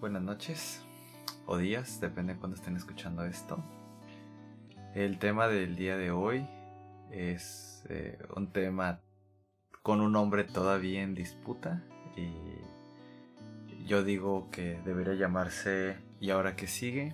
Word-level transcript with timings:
buenas 0.00 0.22
noches 0.22 0.80
o 1.46 1.56
días, 1.56 2.00
depende 2.00 2.34
de 2.34 2.38
cuando 2.38 2.56
estén 2.56 2.76
escuchando 2.76 3.24
esto. 3.24 3.64
El 4.94 5.18
tema 5.18 5.48
del 5.48 5.74
día 5.74 5.96
de 5.96 6.12
hoy 6.12 6.46
es 7.10 7.84
eh, 7.88 8.18
un 8.36 8.52
tema 8.52 9.00
con 9.82 10.00
un 10.00 10.12
nombre 10.12 10.44
todavía 10.44 11.02
en 11.02 11.14
disputa 11.14 11.82
y 12.16 12.32
yo 13.86 14.04
digo 14.04 14.50
que 14.50 14.80
debería 14.84 15.14
llamarse 15.14 15.96
¿Y 16.20 16.30
ahora 16.30 16.54
qué 16.54 16.66
sigue? 16.66 17.12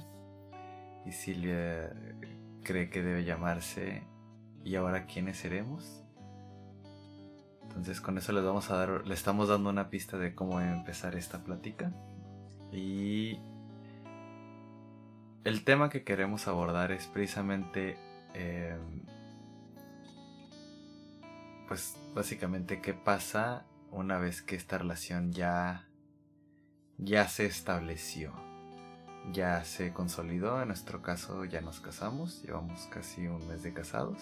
Y 1.07 1.13
Silvia 1.13 1.95
cree 2.65 2.91
que 2.91 3.03
debe 3.03 3.25
llamarse 3.25 4.03
¿Y 4.63 4.77
ahora 4.77 5.07
quiénes 5.07 5.39
seremos? 5.39 6.05
Entonces 7.63 8.01
con 8.03 8.19
eso 8.19 8.33
les 8.33 8.45
vamos 8.45 8.71
a 8.71 8.77
dar, 8.77 9.07
le 9.07 9.15
estamos 9.15 9.49
dando 9.49 9.71
una 9.71 9.89
pista 9.89 10.19
de 10.19 10.35
cómo 10.35 10.61
empezar 10.61 11.15
esta 11.15 11.43
plática. 11.45 11.93
Y 12.75 13.39
el 15.45 15.65
tema 15.65 15.91
que 15.91 16.03
queremos 16.03 16.49
abordar 16.49 16.91
es 16.91 17.07
precisamente, 17.07 17.97
em, 18.35 19.03
pues 21.69 21.97
básicamente 22.15 22.81
qué 22.81 22.95
pasa 22.95 23.65
una 23.93 24.19
vez 24.19 24.43
que 24.43 24.57
esta 24.57 24.77
relación 24.79 25.33
ya, 25.33 25.87
ya 26.99 27.29
se 27.29 27.47
estableció, 27.47 28.33
ya 29.33 29.65
se 29.65 29.93
consolidó. 29.93 30.61
En 30.61 30.69
nuestro 30.69 31.01
caso 31.01 31.45
ya 31.45 31.61
nos 31.61 31.81
casamos, 31.81 32.43
llevamos 32.43 32.89
casi 32.91 33.29
un 33.29 33.47
mes 33.47 33.63
de 33.63 33.73
casados. 33.73 34.21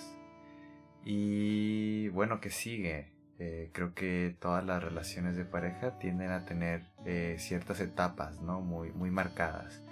Y 1.04 2.08
bueno, 2.08 2.40
¿qué 2.40 2.50
sigue? 2.50 3.12
Eh, 3.38 3.70
creo 3.72 3.94
que 3.94 4.36
todas 4.40 4.64
las 4.64 4.82
relaciones 4.82 5.36
de 5.36 5.44
pareja 5.44 5.98
tienden 5.98 6.30
a 6.30 6.44
tener 6.44 6.84
eh, 7.04 7.36
ciertas 7.38 7.80
etapas, 7.80 8.40
¿no? 8.40 8.60
Muy, 8.60 8.92
muy 8.92 9.10
marcadas, 9.10 9.82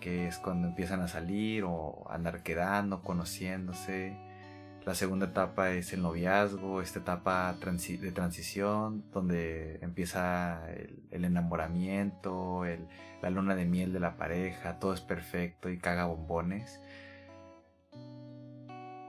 que 0.00 0.26
es 0.26 0.38
cuando 0.38 0.68
empiezan 0.68 1.00
a 1.00 1.08
salir 1.08 1.64
o 1.64 2.06
andar 2.10 2.42
quedando, 2.42 3.02
conociéndose. 3.02 4.16
La 4.84 4.94
segunda 4.94 5.26
etapa 5.26 5.72
es 5.72 5.92
el 5.92 6.02
noviazgo, 6.02 6.80
esta 6.80 7.00
etapa 7.00 7.54
de 7.54 8.12
transición, 8.12 9.04
donde 9.12 9.78
empieza 9.82 10.62
el, 11.10 11.24
enamoramiento, 11.24 12.64
la 13.22 13.30
luna 13.30 13.54
de 13.54 13.66
miel 13.66 13.92
de 13.92 14.00
la 14.00 14.16
pareja, 14.16 14.78
todo 14.78 14.94
es 14.94 15.02
perfecto 15.02 15.68
y 15.68 15.78
caga 15.78 16.06
bombones. 16.06 16.80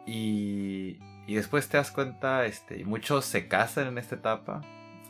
Y, 0.05 0.99
y 1.27 1.35
después 1.35 1.69
te 1.69 1.77
das 1.77 1.91
cuenta, 1.91 2.45
este, 2.45 2.83
muchos 2.85 3.25
se 3.25 3.47
casan 3.47 3.87
en 3.87 3.97
esta 3.97 4.15
etapa. 4.15 4.61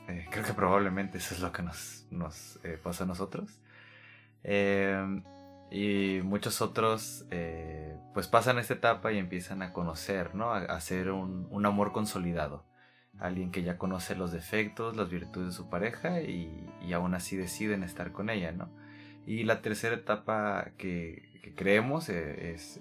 Eh, 0.08 0.26
creo 0.30 0.44
que 0.44 0.54
probablemente 0.54 1.18
eso 1.18 1.34
es 1.34 1.42
lo 1.42 1.52
que 1.52 1.64
nos, 1.64 2.06
nos 2.12 2.60
eh, 2.64 2.80
a 2.84 3.06
nosotros. 3.06 3.60
Em, 4.44 5.24
y 5.72 6.20
muchos 6.24 6.62
otros 6.62 7.26
eh, 7.32 7.96
pues 8.14 8.28
pasan 8.28 8.60
esta 8.60 8.74
etapa 8.74 9.12
y 9.14 9.18
empiezan 9.18 9.62
a 9.62 9.72
conocer, 9.72 10.36
¿no? 10.36 10.52
A, 10.52 10.60
hacer 10.60 11.12
un, 11.12 11.48
un, 11.50 11.66
amor 11.66 11.94
consolidado. 11.94 12.66
Alguien 13.20 13.52
que 13.52 13.64
ya 13.64 13.78
conoce 13.78 14.16
los 14.16 14.32
defectos, 14.32 14.98
las 14.98 15.10
virtudes 15.10 15.48
de 15.50 15.54
su 15.54 15.70
pareja 15.70 16.22
y, 16.22 16.68
aún 16.94 17.14
así 17.14 17.38
deciden 17.38 17.84
estar 17.84 18.12
con 18.12 18.30
ella, 18.30 18.52
¿no? 18.52 18.70
Y 19.26 19.44
la 19.44 19.62
tercera 19.62 19.96
etapa 19.96 20.72
que 20.78 21.54
creemos 21.56 22.10
es 22.10 22.80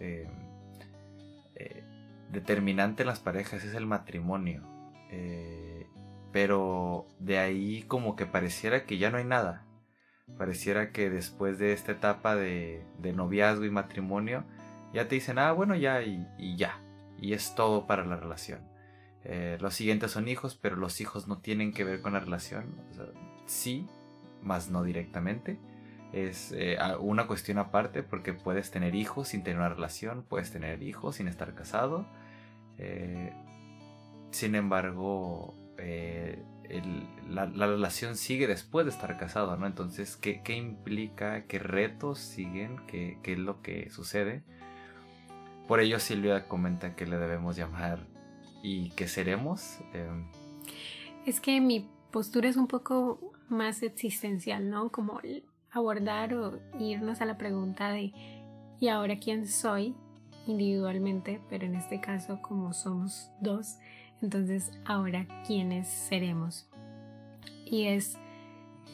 determinante 2.33 3.03
en 3.03 3.09
las 3.09 3.21
parejas 3.21 3.65
es 3.65 3.75
el 3.75 3.87
matrimonio. 3.87 4.63
Eh, 5.11 5.87
pero 6.33 7.07
de 7.19 7.39
ahí 7.39 7.83
como 7.83 8.17
que 8.17 8.27
pareciera 8.27 8.85
que 8.85 8.99
ya 8.99 9.11
no 9.11 9.19
hay 9.19 9.25
nada. 9.25 9.67
Pareciera 10.39 10.93
que 10.93 11.11
después 11.11 11.59
de 11.59 11.73
esta 11.73 11.93
etapa 11.93 12.37
de, 12.37 12.85
noviazgo 13.15 13.65
y 13.65 13.71
matrimonio, 13.71 14.45
ya 14.95 15.09
te 15.09 15.17
dicen, 15.17 15.39
ah, 15.39 15.53
bueno, 15.53 15.75
ya 15.75 16.03
y, 16.03 16.57
ya. 16.57 16.81
Y 17.19 17.33
es 17.33 17.55
todo 17.55 17.87
para 17.87 18.05
la 18.05 18.17
relación. 18.17 18.61
Eh, 19.25 19.59
los 19.61 19.75
siguientes 19.75 20.13
son 20.13 20.29
hijos, 20.29 20.57
pero 20.57 20.77
los 20.77 21.01
hijos 21.01 21.27
no 21.27 21.39
tienen 21.39 21.73
que 21.73 21.85
ver 21.85 22.01
con 22.01 22.13
la 22.13 22.21
relación. 22.21 22.77
sí, 23.47 23.89
más 24.41 24.71
no 24.71 24.85
directamente. 24.85 25.59
Es 26.13 26.53
eh, 26.53 26.77
una 27.01 27.27
cuestión 27.27 27.59
aparte 27.59 28.03
porque 28.03 28.33
puedes 28.33 28.71
tener 28.71 28.95
hijos 28.95 29.29
sin 29.29 29.43
tener 29.43 29.59
una 29.59 29.69
relación, 29.69 30.25
puedes 30.29 30.51
tener 30.51 30.83
hijos 30.83 31.17
sin 31.17 31.29
estar 31.29 31.55
casado, 31.55 32.07
eh, 32.81 33.33
sin 34.31 34.55
embargo, 34.55 35.55
eh, 35.77 36.43
la, 37.29 37.47
relación 37.47 38.17
sigue 38.17 38.47
después 38.47 38.87
de 38.87 38.93
estar 38.93 39.19
casado, 39.19 39.57
¿no? 39.57 39.67
Entonces, 39.67 40.17
¿qué, 40.17 40.41
implica? 40.57 41.47
¿Qué 41.47 41.59
retos 41.59 42.19
siguen? 42.19 42.77
¿Qué, 42.87 43.19
es 43.23 43.39
lo 43.39 43.61
que 43.61 43.91
sucede? 43.91 44.43
Por 45.69 45.81
ello, 45.81 45.99
Silvia 45.99 46.49
comenta 46.49 46.97
que 46.97 47.07
le 47.07 47.19
debemos 47.19 47.57
llamar 47.57 48.07
y 48.63 48.91
que 48.91 49.09
seremos. 49.09 49.79
Em, 49.93 50.31
es 51.27 51.41
que 51.41 51.61
mi 51.61 51.89
postura 52.11 52.49
es 52.49 52.57
un 52.57 52.67
poco 52.67 53.35
más 53.49 53.83
existencial, 53.83 54.71
¿no? 54.71 54.91
Como 54.91 55.21
abordar 55.71 56.35
o 56.35 56.61
irnos 56.79 57.21
a 57.21 57.27
la 57.27 57.37
pregunta 57.37 57.91
de 57.91 58.13
¿y 58.81 58.89
ahora 58.89 59.19
quién 59.19 59.47
soy? 59.47 59.95
Individualmente, 60.47 61.41
pero 61.49 61.67
en 61.67 61.75
este 61.75 62.01
caso 62.01 62.41
como 62.43 62.73
somos 62.73 63.31
dos, 63.41 63.79
entonces 64.23 64.73
ahora 64.85 65.27
quiénes 65.47 65.89
seremos. 65.89 66.69
Y 67.65 67.85
es 67.85 68.17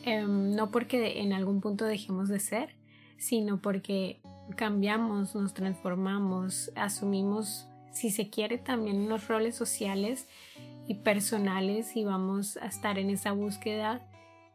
em, 0.04 0.54
no 0.54 0.70
porque 0.70 1.20
en 1.20 1.32
algún 1.32 1.60
punto 1.60 1.84
dejemos 1.84 2.28
de 2.28 2.40
ser, 2.40 2.74
sino 3.18 3.60
porque 3.60 4.20
cambiamos, 4.56 5.34
nos 5.34 5.54
transformamos, 5.54 6.70
asumimos, 6.76 7.66
si 7.92 8.10
se 8.10 8.28
quiere, 8.28 8.58
también 8.58 8.98
unos 8.98 9.26
roles 9.26 9.56
sociales 9.56 10.28
y 10.86 10.94
personales 10.94 11.96
y 11.96 12.04
vamos 12.04 12.58
a 12.58 12.66
estar 12.66 12.98
en 12.98 13.10
esa 13.10 13.32
búsqueda, 13.32 14.06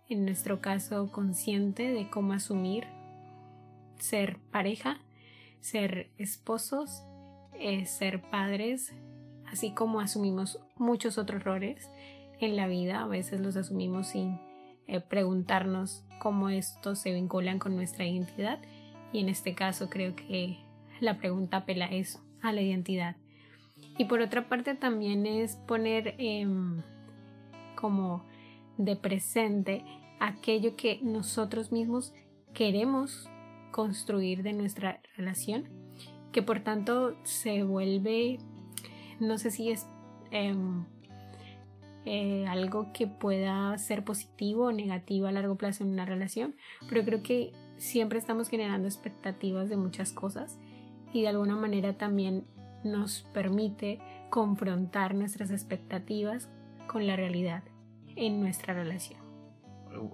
en 0.08 0.26
nuestro 0.26 0.62
caso 0.62 1.12
consciente 1.12 1.92
de 1.92 2.10
cómo 2.10 2.34
asumir 2.34 2.86
ser 3.98 4.38
pareja 4.52 5.00
ser 5.62 6.12
esposos, 6.18 7.04
eh, 7.54 7.86
ser 7.86 8.22
padres, 8.30 8.94
así 9.48 9.72
como 9.74 10.02
asumimos 10.02 10.60
muchos 10.78 11.18
otros 11.18 11.44
roles 11.44 11.90
en 12.40 12.56
la 12.56 12.68
vida, 12.68 13.02
a 13.02 13.08
veces 13.08 13.40
los 13.40 13.56
asumimos 13.56 14.08
sin 14.08 14.40
eh, 14.88 15.00
preguntarnos 15.00 16.04
cómo 16.20 16.50
estos 16.50 17.00
se 17.00 17.14
vinculan 17.14 17.60
con 17.60 17.76
nuestra 17.76 18.06
identidad 18.06 18.60
y 19.14 19.20
en 19.20 19.30
este 19.30 19.54
caso 19.54 19.90
creo 19.90 20.16
que 20.16 20.58
la 21.00 21.18
pregunta 21.18 21.58
apela 21.58 21.86
a 21.86 21.92
eso, 21.92 22.20
a 22.42 22.52
la 22.52 22.62
identidad. 22.62 23.16
Y 23.98 24.06
por 24.06 24.22
otra 24.22 24.48
parte 24.48 24.76
también 24.76 25.26
es 25.26 25.56
poner 25.56 26.16
em, 26.18 26.82
como 27.76 28.26
de 28.78 28.96
presente 28.96 29.84
aquello 30.20 30.76
que 30.76 31.00
nosotros 31.02 31.72
mismos 31.72 32.14
queremos 32.54 33.30
construir 33.72 34.44
de 34.44 34.54
nuestra 34.54 35.02
relación, 35.18 35.70
que 36.32 36.42
por 36.42 36.62
tanto 36.62 37.16
se 37.24 37.64
vuelve, 37.64 38.40
no 39.20 39.38
sé 39.38 39.52
si 39.52 39.72
es 39.72 39.88
em, 40.32 40.86
eh, 42.06 42.46
algo 42.48 42.92
que 42.94 43.08
pueda 43.08 43.78
ser 43.78 44.04
positivo 44.04 44.66
o 44.66 44.72
negativo 44.72 45.28
a 45.28 45.32
largo 45.32 45.56
plazo 45.56 45.84
en 45.84 45.92
una 45.92 46.06
relación, 46.06 46.56
pero 46.90 47.04
creo 47.04 47.24
que 47.24 47.52
siempre 47.78 48.20
estamos 48.20 48.50
generando 48.50 48.88
expectativas 48.88 49.70
de 49.70 49.78
muchas 49.78 50.14
cosas 50.14 50.58
y 51.14 51.22
de 51.22 51.28
alguna 51.28 51.56
manera 51.56 51.98
también 51.98 52.46
nos 52.84 53.24
permite 53.34 54.00
confrontar 54.30 55.14
nuestras 55.14 55.52
expectativas 55.52 56.50
con 56.88 57.06
la 57.06 57.16
realidad 57.16 57.64
en 58.16 58.40
nuestra 58.40 58.74
relación. 58.74 59.21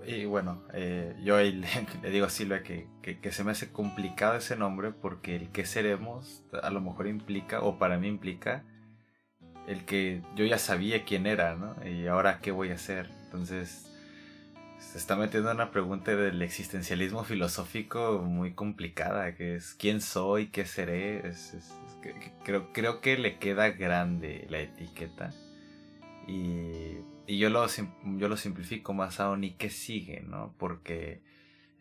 Y 0.06 0.26
bueno, 0.26 0.64
eh, 0.74 1.16
yo 1.24 1.38
le, 1.42 1.52
le, 1.52 2.10
digo 2.10 2.26
a 2.26 2.30
Silvia 2.30 2.64
que, 2.64 2.88
que, 3.02 3.32
se 3.32 3.44
me 3.44 3.52
hace 3.52 3.72
complicado 3.72 4.36
ese 4.36 4.56
nombre 4.56 4.92
porque 4.92 5.36
el 5.36 5.50
que 5.50 5.66
seremos 5.66 6.44
a 6.62 6.70
lo 6.70 6.82
mejor 6.82 7.08
implica, 7.08 7.62
o 7.62 7.78
para 7.78 7.98
mí 7.98 8.08
implica, 8.08 8.64
el 9.68 9.86
que 9.86 10.22
yo 10.36 10.46
ya 10.46 10.58
sabía 10.58 11.04
quién 11.04 11.28
era, 11.28 11.56
¿no? 11.56 11.76
Y 11.86 12.08
ahora 12.08 12.40
qué 12.40 12.52
voy 12.52 12.72
a 12.72 12.76
hacer. 12.76 13.10
Entonces, 13.26 13.92
se 14.80 14.98
está 14.98 15.16
metiendo 15.16 15.52
en 15.52 15.58
una 15.58 15.72
pregunta 15.72 16.16
del 16.16 16.42
existencialismo 16.42 17.24
filosófico 17.24 18.24
muy 18.24 18.54
complicada, 18.54 19.36
que 19.36 19.56
es 19.56 19.74
quién 19.74 20.02
soy, 20.02 20.48
qué 20.48 20.66
seré. 20.66 21.24
creo, 22.44 22.72
creo 22.72 23.02
que 23.02 23.18
le 23.18 23.38
queda 23.38 23.70
grande 23.72 24.48
la 24.50 24.60
etiqueta. 24.60 25.32
Y 26.28 27.00
y 27.28 27.38
yo 27.38 27.50
lo, 27.50 27.68
yo 27.68 28.30
lo 28.30 28.38
simplifico 28.38 28.94
más 28.94 29.20
aún 29.20 29.44
y 29.44 29.52
qué 29.52 29.70
sigue, 29.70 30.22
¿no? 30.22 30.56
Porque 30.58 31.22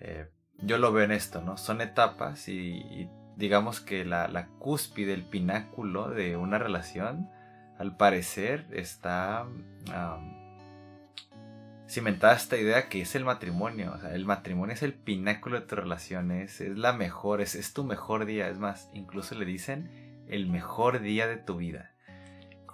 eh, 0.00 0.28
yo 0.58 0.78
lo 0.78 0.92
veo 0.92 1.04
en 1.04 1.12
esto, 1.12 1.40
¿no? 1.40 1.56
Son 1.56 1.80
etapas 1.80 2.48
y, 2.48 3.08
digamos 3.36 3.80
que 3.80 4.04
la, 4.04 4.26
la, 4.26 4.48
cúspide, 4.58 5.14
el 5.14 5.22
pináculo 5.22 6.10
de 6.10 6.36
una 6.36 6.58
relación, 6.58 7.30
al 7.78 7.96
parecer 7.96 8.66
está 8.72 9.46
cimentada 11.88 12.34
esta 12.34 12.56
idea 12.56 12.88
que 12.88 13.02
es 13.02 13.14
el 13.14 13.24
matrimonio. 13.24 13.92
O 13.94 14.00
sea, 14.00 14.14
el 14.14 14.24
matrimonio 14.24 14.74
es 14.74 14.82
el 14.82 14.94
pináculo 14.94 15.60
de 15.60 15.66
tus 15.66 15.78
relaciones, 15.78 16.60
es 16.60 16.76
la 16.76 16.92
mejor, 16.92 17.40
es, 17.40 17.54
es 17.54 17.72
tu 17.72 17.84
mejor 17.84 18.24
día. 18.24 18.48
Es 18.48 18.58
más, 18.58 18.90
incluso 18.94 19.34
le 19.36 19.44
dicen 19.44 20.24
el 20.28 20.48
mejor 20.48 21.00
día 21.00 21.28
de 21.28 21.36
tu 21.36 21.58
vida. 21.58 21.92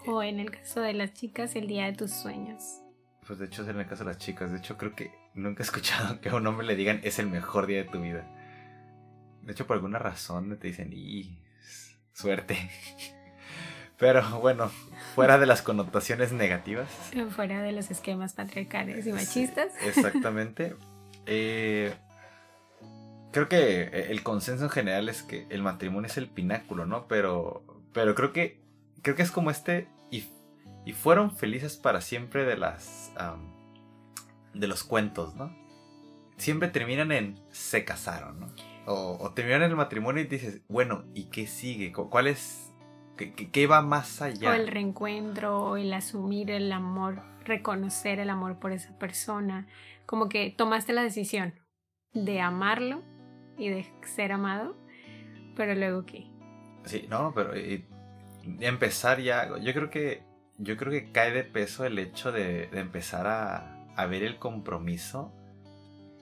O 0.06 0.22
en 0.22 0.40
el 0.40 0.50
caso 0.50 0.80
de 0.80 0.92
las 0.92 1.14
chicas, 1.14 1.54
el 1.56 1.66
día 1.66 1.86
de 1.86 1.92
tus 1.92 2.10
sueños. 2.10 2.80
Pues 3.26 3.38
de 3.38 3.46
hecho 3.46 3.62
es 3.62 3.68
en 3.68 3.78
el 3.78 3.86
caso 3.86 4.04
de 4.04 4.10
las 4.10 4.18
chicas. 4.18 4.50
De 4.50 4.58
hecho 4.58 4.76
creo 4.76 4.94
que 4.94 5.12
nunca 5.34 5.62
he 5.62 5.64
escuchado 5.64 6.20
que 6.20 6.28
a 6.28 6.34
un 6.34 6.46
hombre 6.46 6.66
le 6.66 6.76
digan 6.76 7.00
es 7.04 7.18
el 7.18 7.28
mejor 7.28 7.66
día 7.66 7.84
de 7.84 7.88
tu 7.88 8.00
vida. 8.00 8.26
De 9.42 9.52
hecho 9.52 9.66
por 9.66 9.76
alguna 9.76 9.98
razón 9.98 10.58
te 10.58 10.66
dicen 10.66 10.92
y 10.92 11.38
suerte. 12.12 12.56
Pero 13.98 14.40
bueno, 14.40 14.68
fuera 15.14 15.38
de 15.38 15.46
las 15.46 15.62
connotaciones 15.62 16.32
negativas. 16.32 16.88
Fuera 17.30 17.62
de 17.62 17.70
los 17.70 17.90
esquemas 17.90 18.32
patriarcales 18.32 19.06
y 19.06 19.12
machistas. 19.12 19.72
exactamente. 19.84 20.76
Eh, 21.24 21.94
creo 23.30 23.48
que 23.48 24.08
el 24.10 24.24
consenso 24.24 24.64
en 24.64 24.70
general 24.70 25.08
es 25.08 25.22
que 25.22 25.46
el 25.50 25.62
matrimonio 25.62 26.08
es 26.08 26.16
el 26.16 26.28
pináculo, 26.28 26.84
¿no? 26.84 27.06
Pero, 27.06 27.62
pero 27.92 28.16
creo 28.16 28.32
que 28.32 28.61
creo 29.02 29.16
que 29.16 29.22
es 29.22 29.30
como 29.30 29.50
este 29.50 29.88
y, 30.10 30.24
y 30.84 30.92
fueron 30.92 31.36
felices 31.36 31.76
para 31.76 32.00
siempre 32.00 32.44
de 32.44 32.56
las 32.56 33.12
de 34.54 34.66
los 34.66 34.84
cuentos, 34.84 35.34
¿no? 35.34 35.54
Siempre 36.36 36.68
terminan 36.68 37.12
en 37.12 37.40
se 37.50 37.84
casaron, 37.84 38.40
¿no? 38.40 38.46
O, 38.86 39.18
o 39.20 39.32
terminan 39.32 39.62
el 39.62 39.76
matrimonio 39.76 40.22
y 40.22 40.26
dices, 40.26 40.62
bueno, 40.68 41.04
¿y 41.14 41.24
qué 41.24 41.46
sigue? 41.46 41.92
¿Cuál 41.92 42.26
es 42.26 42.72
¿Qué, 43.16 43.66
va 43.66 43.82
más 43.82 44.22
allá? 44.22 44.50
O 44.50 44.52
el 44.54 44.68
reencuentro, 44.68 45.58
o 45.58 45.76
el 45.76 45.92
asumir 45.92 46.50
el 46.50 46.72
amor, 46.72 47.22
reconocer 47.44 48.18
el 48.18 48.30
amor 48.30 48.58
por 48.58 48.72
esa 48.72 48.98
persona. 48.98 49.66
Como 50.06 50.28
que 50.28 50.50
tomaste 50.50 50.92
la 50.92 51.02
decisión 51.02 51.54
de 52.14 52.40
amarlo 52.40 53.02
y 53.58 53.68
de 53.68 53.86
ser 54.02 54.32
amado, 54.32 54.76
pero 55.56 55.74
luego 55.74 56.04
qué. 56.04 56.26
Sí, 56.84 57.06
no, 57.08 57.32
pero 57.34 57.54
empezar 58.60 59.20
ya, 59.20 59.58
yo 59.58 59.72
creo 59.72 59.90
que 59.90 60.22
yo 60.58 60.76
creo 60.76 60.92
que 60.92 61.10
cae 61.10 61.32
de 61.32 61.44
peso 61.44 61.84
el 61.84 61.98
hecho 61.98 62.30
de, 62.30 62.68
empezar 62.72 63.26
a, 63.26 63.84
a, 63.96 64.06
ver 64.06 64.22
el 64.22 64.38
compromiso 64.38 65.32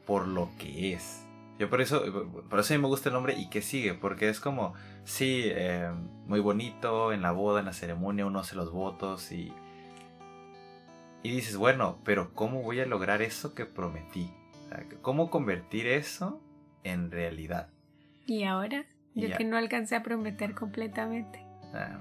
por 0.07 0.27
lo 0.27 0.51
que 0.59 0.95
es. 0.95 1.27
Yo 1.59 1.69
por 1.69 1.83
eso, 1.83 2.03
por 2.49 2.59
eso 2.59 2.73
a 2.73 2.77
mí 2.77 2.83
me 2.83 2.89
gusta 2.89 3.11
el 3.11 3.15
nombre 3.15 3.35
y 3.39 3.51
que 3.51 3.61
sigue, 3.61 3.93
porque 3.93 4.31
es 4.31 4.41
como, 4.41 4.73
sí, 5.05 5.43
eh, 5.45 5.91
muy 6.27 6.41
bonito, 6.41 7.13
en 7.13 7.21
la 7.21 7.33
boda, 7.33 7.61
en 7.61 7.67
la 7.67 7.75
ceremonia, 7.75 8.25
uno 8.25 8.39
hace 8.39 8.57
los 8.57 8.73
votos 8.73 9.31
y... 9.31 9.53
Y 11.23 11.33
dices, 11.33 11.59
bueno, 11.59 11.99
pero 12.03 12.33
¿cómo 12.33 12.63
voy 12.63 12.81
a 12.81 12.87
lograr 12.87 13.21
eso 13.21 13.55
que 13.55 13.67
prometí? 13.67 14.33
¿Cómo 15.03 15.29
convertir 15.29 15.87
eso 15.87 16.41
en 16.83 17.11
realidad? 17.11 17.69
¿Y 18.27 18.45
ahora? 18.45 18.87
Yo 19.15 19.37
que 19.37 19.45
no 19.45 19.59
alcancé 19.59 19.97
a 19.97 20.03
prometer 20.03 20.55
completamente. 20.55 21.50
Ah, 21.73 22.01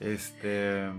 este... 0.00 0.90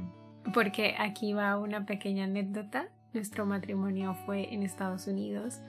Porque 0.53 0.95
aquí 0.97 1.33
va 1.33 1.57
una 1.57 1.85
pequeña 1.85 2.25
anécdota. 2.25 2.87
Nuestro 3.13 3.45
matrimonio 3.45 4.15
fue 4.25 4.53
en 4.53 4.63
Estados 4.63 5.07
Unidos 5.07 5.59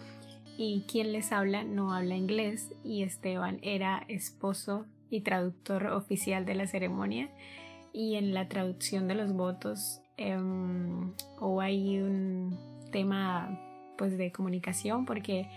y 0.56 0.84
quien 0.90 1.12
les 1.12 1.32
habla 1.32 1.64
no 1.64 1.92
habla 1.92 2.14
inglés 2.14 2.72
y 2.84 3.02
Esteban 3.02 3.58
era 3.62 4.04
esposo 4.08 4.86
y 5.10 5.22
traductor 5.22 5.86
oficial 5.88 6.44
de 6.44 6.54
la 6.54 6.66
ceremonia 6.66 7.30
y 7.92 8.16
en 8.16 8.32
la 8.32 8.48
traducción 8.48 9.08
de 9.08 9.14
los 9.14 9.32
votos 9.32 10.00
eh, 10.16 10.36
hubo 10.38 11.60
ahí 11.60 11.98
un 11.98 12.58
tema 12.92 13.58
pues 13.98 14.16
de 14.16 14.30
comunicación 14.30 15.04
porque 15.04 15.48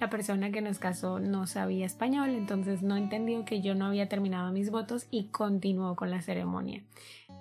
la 0.00 0.10
persona 0.10 0.50
que 0.50 0.60
nos 0.60 0.78
casó 0.78 1.20
no 1.20 1.46
sabía 1.46 1.86
español 1.86 2.30
entonces 2.30 2.82
no 2.82 2.96
entendió 2.96 3.44
que 3.44 3.60
yo 3.60 3.74
no 3.74 3.86
había 3.86 4.08
terminado 4.08 4.52
mis 4.52 4.70
votos 4.70 5.06
y 5.10 5.28
continuó 5.28 5.96
con 5.96 6.10
la 6.10 6.22
ceremonia 6.22 6.82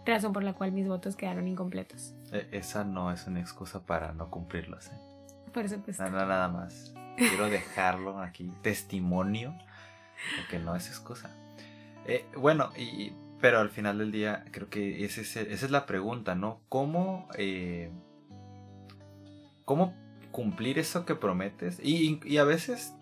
razón 0.05 0.33
por 0.33 0.43
la 0.43 0.53
cual 0.53 0.71
mis 0.71 0.87
votos 0.87 1.15
quedaron 1.15 1.47
incompletos 1.47 2.13
e, 2.31 2.47
esa 2.51 2.83
no 2.83 3.11
es 3.11 3.27
una 3.27 3.39
excusa 3.39 3.85
para 3.85 4.13
no 4.13 4.29
cumplirlos 4.29 4.87
¿eh? 4.87 5.13
Por 5.53 5.69
supuesto. 5.69 6.03
Nada, 6.03 6.25
nada 6.25 6.47
más. 6.49 6.93
Quiero 7.15 7.47
dejarlo 7.47 8.19
aquí. 8.19 8.51
Testimonio. 8.61 9.55
Porque 10.37 10.59
no 10.59 10.75
es 10.75 10.87
excusa. 10.87 11.29
Eh, 12.07 12.25
bueno, 12.35 12.71
y, 12.75 13.13
pero 13.39 13.59
al 13.59 13.69
final 13.69 13.99
del 13.99 14.11
día 14.11 14.45
creo 14.51 14.69
que 14.69 15.05
esa 15.05 15.21
es 15.21 15.71
la 15.71 15.85
pregunta, 15.85 16.35
¿no? 16.35 16.61
¿Cómo, 16.69 17.27
eh, 17.37 17.91
¿Cómo 19.63 19.93
cumplir 20.33 20.77
eso 20.77 21.05
que 21.05 21.15
prometes? 21.15 21.79
Y, 21.81 22.19
y, 22.25 22.37
a 22.39 22.43
veces 22.43 22.93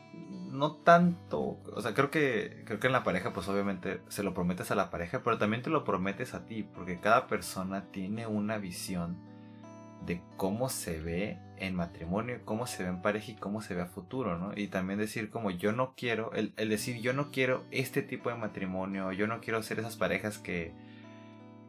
no 0.52 0.74
tanto, 0.74 1.58
o 1.74 1.82
sea, 1.82 1.96
creo 1.96 2.12
que, 2.12 2.62
creo 2.66 2.80
que 2.80 2.88
en 2.88 2.94
la 2.94 3.04
pareja 3.04 3.34
pues 3.34 3.48
obviamente 3.48 4.02
se 4.10 4.22
lo 4.22 4.36
prometes 4.36 4.70
a 4.70 4.76
la 4.76 4.92
pareja, 4.92 5.24
pero 5.24 5.40
también 5.40 5.64
te 5.64 5.72
lo 5.72 5.84
prometes 5.84 6.36
a 6.36 6.46
ti, 6.46 6.62
porque 6.62 7.00
cada 7.00 7.26
persona 7.28 7.86
tiene 7.92 8.28
una 8.28 8.60
visión 8.60 9.18
de 10.06 10.22
cómo 10.38 10.70
se 10.70 11.00
ve 11.00 11.40
en 11.58 11.76
matrimonio, 11.76 12.40
cómo 12.44 12.68
se 12.68 12.84
ve 12.84 12.90
en 12.90 13.02
pareja 13.02 13.32
y 13.32 13.36
cómo 13.36 13.62
se 13.62 13.76
ve 13.76 13.82
a 13.82 13.86
futuro, 13.86 14.38
¿no? 14.38 14.52
Y 14.56 14.68
también 14.68 15.00
decir 15.00 15.30
como 15.30 15.52
yo 15.52 15.72
no 15.72 15.94
quiero, 15.96 16.34
el, 16.34 16.54
decir 16.70 17.00
yo 17.02 17.14
no 17.14 17.32
quiero 17.32 17.64
este 17.72 18.02
tipo 18.02 18.30
de 18.30 18.36
matrimonio, 18.36 19.12
yo 19.14 19.28
no 19.28 19.40
quiero 19.42 19.64
ser 19.64 19.80
esas 19.80 19.96
parejas 19.96 20.38
que, 20.38 20.74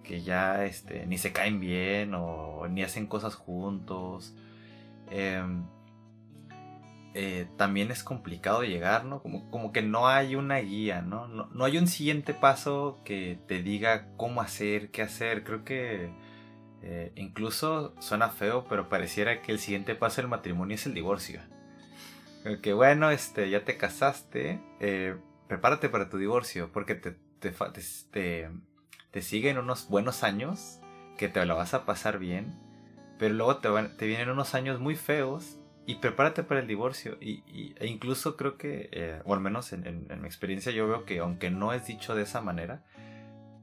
que 0.02 0.22
ya 0.22 0.64
este, 0.64 1.06
ni 1.06 1.18
se 1.18 1.32
caen 1.32 1.60
bien 1.60 2.14
o 2.14 2.66
ni 2.68 2.82
hacen 2.82 3.06
cosas 3.06 3.34
juntos. 3.34 4.34
Em, 5.12 5.66
eh, 7.14 7.46
también 7.58 7.90
es 7.90 8.02
complicado 8.02 8.62
llegar, 8.62 9.04
¿no? 9.04 9.20
Como, 9.20 9.50
como 9.50 9.70
que 9.70 9.82
no 9.82 10.08
hay 10.08 10.34
una 10.34 10.56
guía, 10.58 11.02
¿no? 11.02 11.28
¿no? 11.28 11.46
¿no? 11.52 11.64
hay 11.66 11.76
un 11.76 11.86
siguiente 11.86 12.32
paso 12.32 13.00
que 13.04 13.38
te 13.46 13.62
diga 13.62 14.08
cómo 14.16 14.40
hacer, 14.40 14.90
qué 14.90 15.02
hacer. 15.02 15.44
Creo 15.44 15.64
que 15.64 16.10
eh, 16.82 17.12
incluso 17.14 17.94
suena 18.00 18.30
feo, 18.30 18.64
pero 18.66 18.88
pareciera 18.88 19.42
que 19.42 19.52
el 19.52 19.58
siguiente 19.58 19.94
paso 19.94 20.22
del 20.22 20.28
matrimonio 20.28 20.74
es 20.76 20.86
el 20.86 20.94
divorcio. 20.94 21.40
Que 22.62 22.72
bueno, 22.72 23.10
este, 23.10 23.50
ya 23.50 23.64
te 23.64 23.76
casaste, 23.76 24.60
eh, 24.80 25.16
prepárate 25.46 25.88
para 25.88 26.08
tu 26.08 26.16
divorcio, 26.16 26.72
porque 26.72 26.94
te, 26.96 27.12
te, 27.38 27.52
te, 28.10 28.50
te, 29.12 29.22
siguen 29.22 29.58
unos 29.58 29.88
buenos 29.88 30.24
años, 30.24 30.80
que 31.18 31.28
te 31.28 31.44
lo 31.46 31.54
vas 31.54 31.72
a 31.74 31.84
pasar 31.84 32.18
bien, 32.18 32.58
pero 33.22 33.34
luego 33.36 33.58
te, 33.58 33.68
te 33.96 34.08
vienen 34.08 34.30
unos 34.30 34.52
años 34.56 34.80
muy 34.80 34.96
feos 34.96 35.56
y 35.86 35.94
prepárate 35.94 36.42
para 36.42 36.58
el 36.58 36.66
divorcio. 36.66 37.18
Y, 37.20 37.72
e 37.78 37.86
incluso 37.86 38.36
creo 38.36 38.58
que, 38.58 38.88
eh, 38.90 39.22
o 39.24 39.32
al 39.32 39.38
menos 39.38 39.72
en, 39.72 40.08
mi 40.08 40.26
experiencia, 40.26 40.72
yo 40.72 40.88
veo 40.88 41.04
que 41.04 41.20
aunque 41.20 41.48
no 41.48 41.72
es 41.72 41.86
dicho 41.86 42.16
de 42.16 42.22
esa 42.24 42.40
manera, 42.40 42.82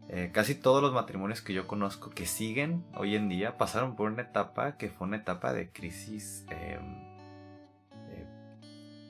eh, 0.08 0.30
casi 0.32 0.56
todos 0.56 0.82
los 0.82 0.94
matrimonios 0.94 1.42
que 1.42 1.54
yo 1.54 1.68
conozco 1.68 2.10
que 2.10 2.26
siguen 2.26 2.86
hoy 2.96 3.18
en 3.18 3.28
día 3.28 3.58
pasaron 3.58 3.98
por 3.98 4.10
una 4.10 4.22
etapa 4.22 4.78
que 4.78 4.88
fue 4.88 5.08
una 5.08 5.18
etapa 5.18 5.52
de 5.52 5.74
crisis 5.74 6.46
em, 6.52 6.96
eh, 8.12 8.26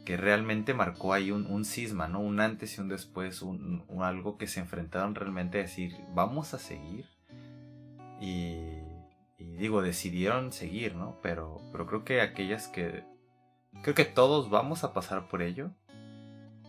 que 0.03 0.18
realmente 0.18 0.74
marcó 0.74 1.13
ahí 1.13 1.29
un, 1.29 1.63
cisma, 1.63 2.08
¿no? 2.08 2.22
Un 2.22 2.39
antes 2.39 2.75
y 2.75 2.82
un 2.82 2.88
después, 2.89 3.44
un, 3.44 3.86
algo 4.01 4.39
que 4.39 4.48
se 4.48 4.62
enfrentaron 4.62 5.13
realmente 5.13 5.60
a 5.60 5.62
decir, 5.62 5.96
vamos 6.15 6.56
a 6.56 6.58
seguir. 6.58 7.06
Y, 9.39 9.55
digo, 9.55 9.81
decidieron 9.81 10.51
seguir, 10.51 10.96
¿no? 10.96 11.17
Pero, 11.22 11.62
pero 11.72 11.88
creo 11.88 12.03
que 12.03 12.22
aquellas 12.22 12.67
que... 12.67 13.03
Creo 13.84 13.96
que 13.96 14.05
todos 14.05 14.50
vamos 14.50 14.84
a 14.84 14.93
pasar 14.93 15.29
por 15.29 15.41
ello. 15.41 15.72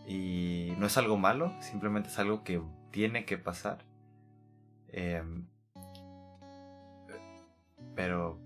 Y 0.07 0.73
no 0.77 0.87
es 0.87 0.97
algo 0.97 1.17
malo, 1.17 1.53
simplemente 1.59 2.09
es 2.09 2.17
algo 2.17 2.43
que 2.43 2.61
tiene 2.91 3.25
que 3.25 3.37
pasar. 3.37 3.85
Em, 4.89 5.45
pero, 7.95 8.39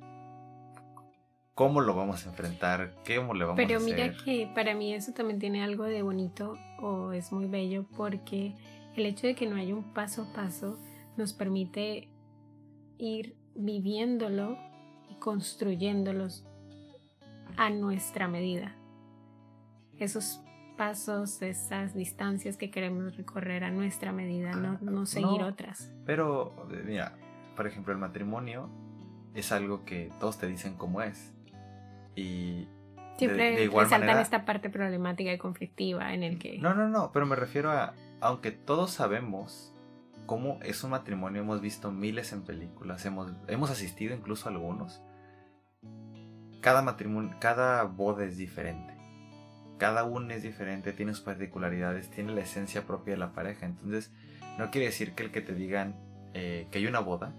¿cómo 1.53 1.82
lo 1.82 1.96
vamos 1.96 2.25
a 2.25 2.29
enfrentar? 2.29 2.96
¿Cómo 3.05 3.34
le 3.34 3.46
vamos 3.46 3.58
pero 3.58 3.75
a 3.75 3.77
hacer? 3.77 3.96
Pero 3.96 4.12
mira 4.12 4.24
que 4.24 4.51
para 4.53 4.74
mí 4.74 4.94
eso 4.94 5.13
también 5.13 5.39
tiene 5.39 5.63
algo 5.63 5.84
de 5.84 6.01
bonito 6.01 6.58
o 6.79 7.12
es 7.12 7.32
muy 7.32 7.48
bello 7.48 7.86
porque 7.96 8.55
el 8.96 9.05
hecho 9.05 9.27
de 9.27 9.36
que 9.36 9.48
no 9.48 9.55
haya 9.55 9.75
un 9.75 9.94
paso 9.94 10.24
a 10.24 10.34
paso 10.34 10.79
nos 11.17 11.34
permite 11.34 12.10
ir 12.98 13.36
viviéndolo 13.55 14.57
y 15.09 15.15
construyéndolos 15.15 16.45
a 17.57 17.69
nuestra 17.69 18.27
medida. 18.27 18.75
Esos 19.97 20.41
pasos, 20.77 21.41
esas 21.41 21.93
distancias 21.93 22.57
que 22.57 22.69
queremos 22.69 23.15
recorrer 23.15 23.63
a 23.63 23.71
nuestra 23.71 24.12
medida, 24.12 24.51
no, 24.51 24.77
no 24.81 25.05
seguir 25.05 25.41
otras. 25.41 25.91
Pero, 26.05 26.67
mira, 26.85 27.17
por 27.55 27.67
ejemplo, 27.67 27.93
el 27.93 28.00
matrimonio 28.00 28.69
es 29.33 29.51
algo 29.51 29.85
que 29.85 30.12
todos 30.19 30.38
te 30.38 30.47
dicen 30.47 30.75
cómo 30.75 31.01
es. 31.01 31.33
Y 32.15 32.67
siempre 33.17 33.55
de, 33.55 33.69
resaltan 33.69 34.19
esta 34.19 34.45
parte 34.45 34.69
problemática 34.69 35.31
y 35.31 35.38
conflictiva 35.38 36.13
en 36.13 36.24
el 36.24 36.39
que... 36.39 36.57
No, 36.59 36.74
no, 36.74 36.89
no, 36.89 37.12
pero 37.12 37.25
me 37.25 37.35
refiero 37.35 37.71
a, 37.71 37.93
aunque 38.21 38.51
todos 38.51 38.91
sabemos 38.91 39.75
cómo 40.25 40.60
es 40.63 40.84
un 40.84 40.91
matrimonio, 40.91 41.41
hemos 41.41 41.62
visto 41.62 41.91
miles 41.91 42.34
en 42.34 42.44
películas, 42.44 43.05
hemos, 43.05 43.32
hemos 43.48 43.70
asistido 43.70 44.15
incluso 44.15 44.48
a 44.48 44.51
algunos, 44.51 45.01
cada 46.62 46.82
matrimonio, 46.82 47.36
cada 47.39 47.84
boda 47.84 48.25
es 48.25 48.38
diferente. 48.38 48.94
Cada 49.77 50.05
uno 50.05 50.34
es 50.34 50.41
diferente, 50.41 50.94
tiene 50.94 51.13
sus 51.13 51.22
particularidades, 51.22 52.10
tiene 52.10 52.34
la 52.34 52.41
esencia 52.41 52.88
propia 52.88 53.13
de 53.13 53.20
la 53.20 53.34
pareja. 53.34 53.65
Entonces, 53.65 54.12
no 54.58 54.72
quiere 54.72 54.88
decir 54.88 55.13
que 55.13 55.24
el 55.24 55.32
que 55.32 55.41
te 55.41 55.53
digan 55.53 55.96
eh, 56.34 56.67
que 56.72 56.79
hay 56.79 56.88
una 56.88 57.01
boda, 57.01 57.34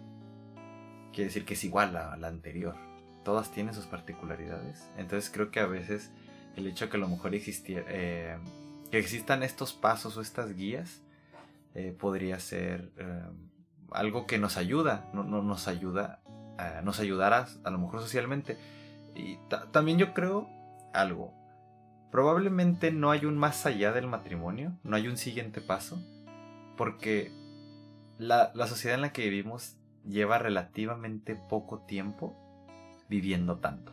quiere 1.12 1.28
decir 1.28 1.45
que 1.45 1.55
es 1.55 1.64
igual 1.64 1.97
a 1.97 2.16
la 2.16 2.28
anterior. 2.28 2.76
Todas 3.25 3.50
tienen 3.50 3.75
sus 3.75 3.87
particularidades. 3.87 4.88
Entonces 4.97 5.31
creo 5.31 5.50
que 5.50 5.61
a 5.61 5.66
veces 5.66 6.12
el 6.57 6.66
hecho 6.66 6.85
de 6.85 6.90
que 6.90 6.97
a 6.97 7.00
lo 7.00 7.09
mejor 7.09 7.33
eh, 7.35 8.38
que 8.90 8.99
existan 8.99 9.43
estos 9.43 9.73
pasos 9.73 10.16
o 10.16 10.21
estas 10.21 10.55
guías 10.55 11.02
eh, 11.76 11.95
podría 11.99 12.40
ser 12.40 12.92
algo 13.92 14.26
que 14.26 14.38
nos 14.38 14.56
ayuda, 14.56 15.09
no, 15.12 15.23
nos 15.25 15.68
ayuda, 15.68 16.23
nos 16.83 16.99
ayudará 16.99 17.47
a 17.64 17.71
lo 17.71 17.78
mejor 17.78 18.00
socialmente. 18.00 18.56
Y 19.14 19.38
también 19.71 19.99
yo 19.99 20.12
creo 20.12 20.49
algo. 20.92 21.33
Probablemente 22.11 22.90
no 22.90 23.11
hay 23.11 23.26
un 23.26 23.37
más 23.37 23.66
allá 23.66 23.92
del 23.92 24.06
matrimonio, 24.06 24.78
no 24.83 24.97
hay 24.97 25.09
un 25.09 25.16
siguiente 25.16 25.61
paso, 25.61 26.00
porque 26.76 27.30
la, 28.18 28.52
sociedad 28.66 28.95
en 28.95 29.02
la 29.02 29.12
que 29.12 29.28
vivimos 29.28 29.76
lleva 30.04 30.38
relativamente 30.38 31.35
poco 31.35 31.80
tiempo 31.80 32.35
viviendo 33.09 33.59
tanto. 33.59 33.92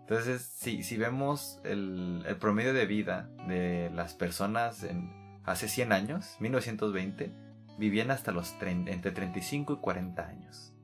Entonces, 0.00 0.42
si, 0.42 0.82
si 0.82 0.96
vemos 0.96 1.60
el, 1.64 2.24
promedio 2.40 2.72
de 2.72 2.86
vida 2.86 3.28
de 3.48 3.90
las 3.94 4.14
personas 4.14 4.84
en, 4.84 5.25
hace 5.46 5.68
100 5.68 5.92
años, 5.92 6.36
1920, 6.40 7.32
vivían 7.78 8.10
hasta 8.10 8.32
los 8.32 8.54
entre 8.60 9.12
35 9.12 9.74
y 9.74 9.76
40 9.76 10.26
años. 10.26 10.74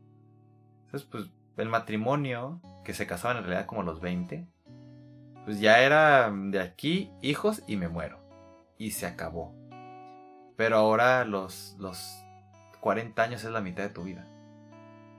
Entonces, 0.85 1.09
pues 1.11 1.31
el 1.57 1.69
matrimonio, 1.69 2.61
que 2.85 2.95
se 2.95 3.07
casaban 3.07 3.39
en 3.39 3.45
realidad 3.45 3.67
como 3.67 3.83
los 3.83 4.01
20, 4.01 4.47
pues 5.45 5.61
ya 5.61 5.81
era 5.81 6.31
de 6.31 6.61
aquí, 6.61 7.11
hijos 7.21 7.63
y 7.67 7.77
me 7.77 7.89
muero. 7.89 8.21
Y 8.79 8.93
se 8.93 9.07
acabó. 9.07 9.55
Pero 10.57 10.77
ahora 10.77 11.25
los, 11.25 11.77
los 11.79 12.25
40 12.81 13.23
años 13.23 13.45
es 13.45 13.51
la 13.51 13.61
mitad 13.61 13.83
de 13.83 13.91
tu 13.91 14.05
vida. 14.05 14.27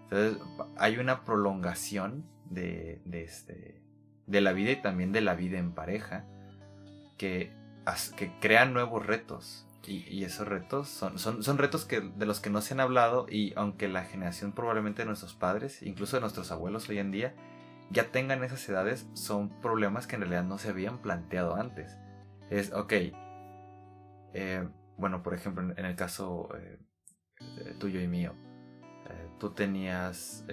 Entonces 0.03 0.41
hay 0.77 0.97
una 0.97 1.23
prolongación 1.23 2.25
de, 2.49 3.01
de, 3.05 3.23
este, 3.23 3.81
de 4.27 4.41
la 4.41 4.53
vida 4.53 4.71
y 4.71 4.81
también 4.81 5.11
de 5.11 5.21
la 5.21 5.33
vida 5.33 5.57
en 5.57 5.73
pareja 5.73 6.25
que, 7.17 7.51
que 8.15 8.31
crean 8.39 8.73
nuevos 8.73 9.05
retos. 9.05 9.67
Y, 9.85 10.23
esos 10.23 10.47
retos 10.47 10.87
son, 10.87 11.19
son, 11.19 11.43
son, 11.43 11.57
retos 11.57 11.83
que, 11.83 11.99
de 11.99 12.25
los 12.25 12.39
que 12.39 12.49
no 12.49 12.61
se 12.61 12.73
han 12.73 12.79
hablado 12.79 13.25
y 13.29 13.51
aunque 13.57 13.89
la 13.89 14.05
generación 14.05 14.53
probablemente 14.53 15.01
de 15.01 15.07
nuestros 15.07 15.33
padres, 15.33 15.83
incluso 15.83 16.15
de 16.15 16.21
nuestros 16.21 16.51
abuelos 16.51 16.87
hoy 16.87 16.99
en 16.99 17.11
día, 17.11 17.35
ya 17.89 18.11
tengan 18.11 18.45
esas 18.45 18.67
edades, 18.69 19.07
son 19.13 19.49
problemas 19.61 20.07
que 20.07 20.15
en 20.15 20.21
realidad 20.21 20.45
no 20.45 20.57
se 20.57 20.69
habían 20.69 20.99
planteado 20.99 21.55
antes. 21.55 21.97
Es, 22.49 22.71
ok, 22.71 22.93
eh, 24.33 24.67
bueno, 24.97 25.21
por 25.23 25.33
ejemplo, 25.33 25.63
en, 25.75 25.85
el 25.85 25.95
caso 25.95 26.49
eh, 26.57 26.79
tuyo 27.79 28.01
y 28.01 28.07
mío, 28.07 28.33
eh, 29.09 29.29
tú 29.39 29.51
tenías 29.51 30.45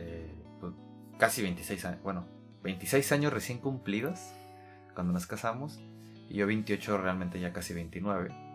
pues, 0.60 0.74
casi 1.18 1.42
26 1.42 1.84
años, 1.84 2.02
bueno, 2.02 2.26
26 2.62 3.12
años 3.12 3.32
recién 3.32 3.58
cumplidos 3.58 4.20
cuando 4.94 5.12
nos 5.12 5.26
casamos, 5.26 5.80
y 6.30 6.36
yo 6.36 6.46
28 6.46 6.96
realmente 6.96 7.38
ya 7.40 7.52
casi 7.52 7.74
29 7.74 8.50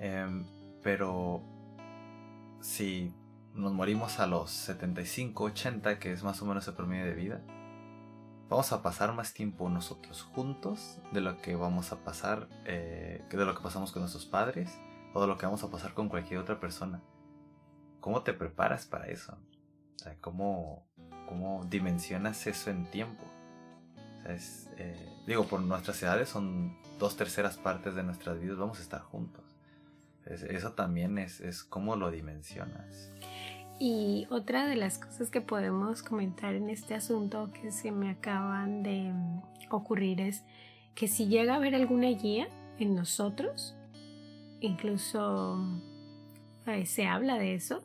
Em, 0.00 0.46
pero 0.82 1.42
si 2.62 3.14
nos 3.54 3.72
morimos 3.72 4.18
a 4.18 4.26
los 4.26 4.50
75, 4.50 5.44
80, 5.44 5.98
que 5.98 6.10
es 6.10 6.24
más 6.24 6.40
o 6.40 6.46
menos 6.46 6.66
el 6.66 6.74
promedio 6.74 7.04
de 7.04 7.14
vida, 7.14 7.42
vamos 8.48 8.72
a 8.72 8.82
pasar 8.82 9.12
más 9.12 9.34
tiempo 9.34 9.68
nosotros 9.68 10.22
juntos 10.22 10.98
de 11.12 11.20
lo 11.20 11.42
que 11.42 11.54
vamos 11.54 11.92
a 11.92 12.02
pasar, 12.02 12.48
eh, 12.64 13.22
de 13.30 13.44
lo 13.44 13.54
que 13.54 13.62
pasamos 13.62 13.92
con 13.92 14.00
nuestros 14.00 14.24
padres 14.24 14.80
o 15.12 15.20
de 15.20 15.26
lo 15.26 15.36
que 15.36 15.44
vamos 15.44 15.62
a 15.64 15.70
pasar 15.70 15.92
con 15.92 16.08
cualquier 16.08 16.40
otra 16.40 16.58
persona. 16.58 17.02
¿Cómo 18.00 18.22
te 18.22 18.32
preparas 18.32 18.86
para 18.86 19.08
eso? 19.08 19.36
¿cómo, 20.22 20.86
¿Cómo 21.28 21.66
dimensionas 21.68 22.46
eso 22.46 22.70
en 22.70 22.90
tiempo? 22.90 23.26
Eh, 24.26 25.22
digo, 25.26 25.46
por 25.46 25.60
nuestras 25.60 26.02
edades 26.02 26.28
son 26.28 26.76
dos 26.98 27.16
terceras 27.16 27.56
partes 27.56 27.94
de 27.94 28.02
nuestras 28.02 28.40
vidas, 28.40 28.58
vamos 28.58 28.78
a 28.78 28.82
estar 28.82 29.00
juntos 29.00 29.50
eso 30.26 30.72
también 30.72 31.18
es, 31.18 31.40
es 31.40 31.64
cómo 31.64 31.96
lo 31.96 32.10
dimensionas. 32.10 33.12
Y 33.78 34.26
otra 34.30 34.66
de 34.66 34.76
las 34.76 34.98
cosas 34.98 35.30
que 35.30 35.40
podemos 35.40 36.02
comentar 36.02 36.54
en 36.54 36.68
este 36.68 36.94
asunto 36.94 37.50
que 37.52 37.72
se 37.72 37.90
me 37.90 38.10
acaban 38.10 38.82
de 38.82 39.12
mm, 39.12 39.42
ocurrir 39.70 40.20
es 40.20 40.44
que 40.94 41.08
si 41.08 41.28
llega 41.28 41.54
a 41.54 41.56
haber 41.56 41.74
alguna 41.74 42.08
guía 42.08 42.48
en 42.78 42.94
nosotros, 42.94 43.74
incluso 44.60 45.58
eh, 46.66 46.84
se 46.84 47.06
habla 47.06 47.38
de 47.38 47.54
eso, 47.54 47.82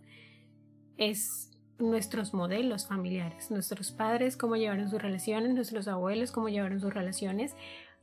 es 0.98 1.52
nuestros 1.78 2.34
modelos 2.34 2.88
familiares, 2.88 3.52
nuestros 3.52 3.92
padres, 3.92 4.38
cómo 4.38 4.56
llevaron 4.56 4.90
sus 4.90 5.02
relaciones, 5.02 5.54
nuestros 5.54 5.88
abuelos, 5.88 6.32
cómo 6.32 6.50
llevaron 6.50 6.80
sus 6.80 6.94
relaciones, 6.94 7.56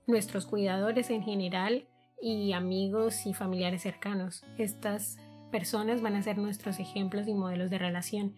nuestros 0.06 0.46
cuidadores 0.46 1.10
en 1.10 1.22
general, 1.22 1.86
y 2.22 2.52
amigos 2.52 3.26
y 3.26 3.34
familiares 3.34 3.82
cercanos. 3.82 4.44
Estas 4.56 5.18
personas 5.50 6.00
van 6.00 6.14
a 6.14 6.22
ser 6.22 6.38
nuestros 6.38 6.78
ejemplos 6.78 7.26
y 7.26 7.34
modelos 7.34 7.68
de 7.68 7.78
relación. 7.78 8.34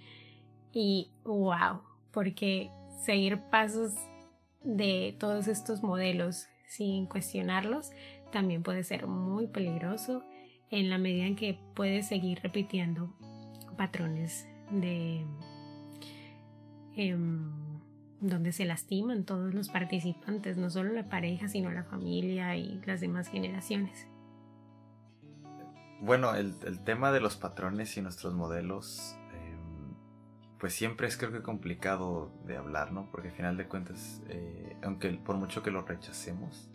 Y 0.73 1.13
wow, 1.23 1.83
porque 2.11 2.71
seguir 3.05 3.43
pasos 3.51 3.93
de 4.63 5.15
todos 5.21 5.47
estos 5.49 5.83
modelos 5.83 6.47
sin 6.67 7.07
cuestionarlos 7.07 7.91
también 8.33 8.63
puede 8.63 8.83
ser 8.83 9.07
muy 9.07 9.47
peligroso 9.47 10.25
en 10.71 10.89
la 10.89 10.97
medida 10.97 11.27
en 11.27 11.37
que 11.37 11.59
puedes 11.75 12.09
seguir 12.09 12.41
repitiendo 12.43 13.15
patrones 13.77 14.49
de 14.71 15.25
em, 16.97 17.51
donde 18.21 18.53
se 18.53 18.65
lastiman 18.65 19.25
todos 19.25 19.55
los 19.55 19.69
participantes, 19.69 20.57
no 20.57 20.71
solo 20.71 20.93
la 20.93 21.09
pareja, 21.09 21.49
sino 21.49 21.71
la 21.71 21.85
familia 21.85 22.57
y 22.57 22.81
las 22.87 23.01
demás 23.01 23.29
generaciones. 23.29 24.09
Bueno, 26.01 26.35
el, 26.35 26.55
tema 26.85 27.13
de 27.13 27.21
los 27.21 27.37
patrones 27.37 27.97
y 27.97 28.03
nuestros 28.03 28.35
modelos, 28.35 29.17
em, 29.33 29.95
pues 30.59 30.75
siempre 30.75 31.07
es 31.07 31.17
creo 31.17 31.33
que 31.33 31.43
complicado 31.43 32.31
de 32.47 32.57
hablar, 32.57 32.93
¿no? 32.93 33.11
Porque 33.11 33.29
al 33.29 33.35
final 33.35 33.57
de 33.57 33.67
cuentas, 33.67 34.23
eh, 34.29 34.77
aunque 34.83 35.11
por 35.11 35.37
mucho 35.37 35.63
que 35.63 35.71
lo 35.71 35.83
rechacemos, 35.83 36.71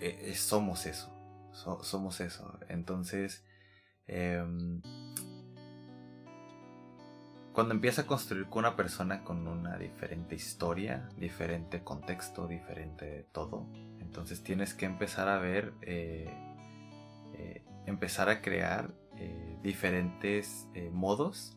eh, 0.00 0.34
somos 0.34 0.86
eso, 0.86 1.12
somos 1.52 2.20
eso. 2.20 2.58
Entonces, 2.68 3.44
em, 4.06 4.82
cuando 7.54 7.72
empieza 7.72 8.02
a 8.02 8.06
construir 8.06 8.46
con 8.46 8.64
una 8.64 8.74
persona 8.74 9.22
con 9.22 9.46
una 9.46 9.78
diferente 9.78 10.34
historia, 10.34 11.08
diferente 11.16 11.84
contexto, 11.84 12.48
diferente 12.48 13.28
todo, 13.30 13.68
entonces 14.00 14.42
tienes 14.42 14.74
que 14.74 14.86
empezar 14.86 15.28
a 15.28 15.38
ver, 15.38 15.72
eh, 15.82 16.28
eh, 17.34 17.62
empezar 17.86 18.28
a 18.28 18.42
crear 18.42 18.92
eh, 19.16 19.56
diferentes 19.62 20.66
modos 20.90 21.56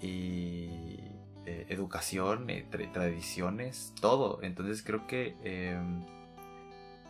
y 0.00 0.98
educación, 1.44 2.46
tradiciones, 2.70 3.92
todo. 4.00 4.42
Entonces 4.42 4.82
creo 4.82 5.06
que 5.06 5.36
em, 5.44 6.06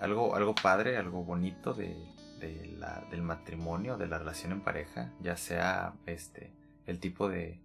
algo, 0.01 0.35
algo 0.35 0.57
padre, 0.57 0.97
algo 0.97 1.23
bonito 1.23 1.73
de, 1.73 1.97
del 2.41 3.23
matrimonio, 3.23 3.97
de 3.97 4.09
la 4.09 4.19
relación 4.19 4.51
en 4.51 4.61
pareja, 4.63 5.13
ya 5.21 5.37
sea 5.37 5.95
este 6.07 6.60
el 6.91 6.99
tipo 6.99 7.29
de, 7.29 7.61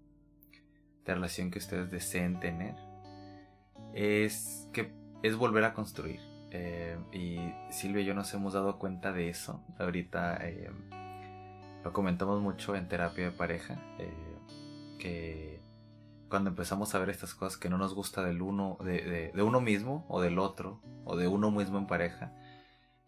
relación 1.06 1.52
que 1.52 1.60
ustedes 1.60 1.92
deseen 1.92 2.40
tener, 2.40 2.76
es 3.94 4.70
que 4.72 4.92
es 5.24 5.36
volver 5.36 5.64
a 5.64 5.74
construir. 5.74 6.20
Eh, 6.52 6.98
y 7.12 7.38
Silvia 7.72 8.02
y 8.02 8.06
yo 8.06 8.14
nos 8.14 8.34
hemos 8.34 8.54
dado 8.54 8.80
cuenta 8.80 9.12
de 9.12 9.30
eso. 9.30 9.64
Ahorita 9.78 10.38
eh, 10.48 10.72
lo 11.84 11.92
comentamos 11.92 12.42
mucho 12.42 12.76
en 12.76 12.88
terapia 12.88 13.26
de 13.26 13.32
pareja. 13.32 13.82
Eh, 14.00 14.14
que 15.00 15.62
cuando 16.30 16.50
empezamos 16.52 16.96
a 16.96 17.00
ver 17.00 17.10
estas 17.10 17.36
cosas 17.36 17.58
que 17.58 17.70
no 17.70 17.78
nos 17.78 17.94
gusta 17.94 18.24
del 18.24 18.42
uno, 18.42 18.78
de, 18.84 19.32
uno 19.36 19.62
mismo 19.62 20.06
o 20.08 20.22
del 20.22 20.40
otro, 20.40 20.82
o 21.04 21.16
de 21.16 21.28
uno 21.28 21.52
mismo 21.52 21.78
en 21.78 21.88
pareja, 21.88 22.32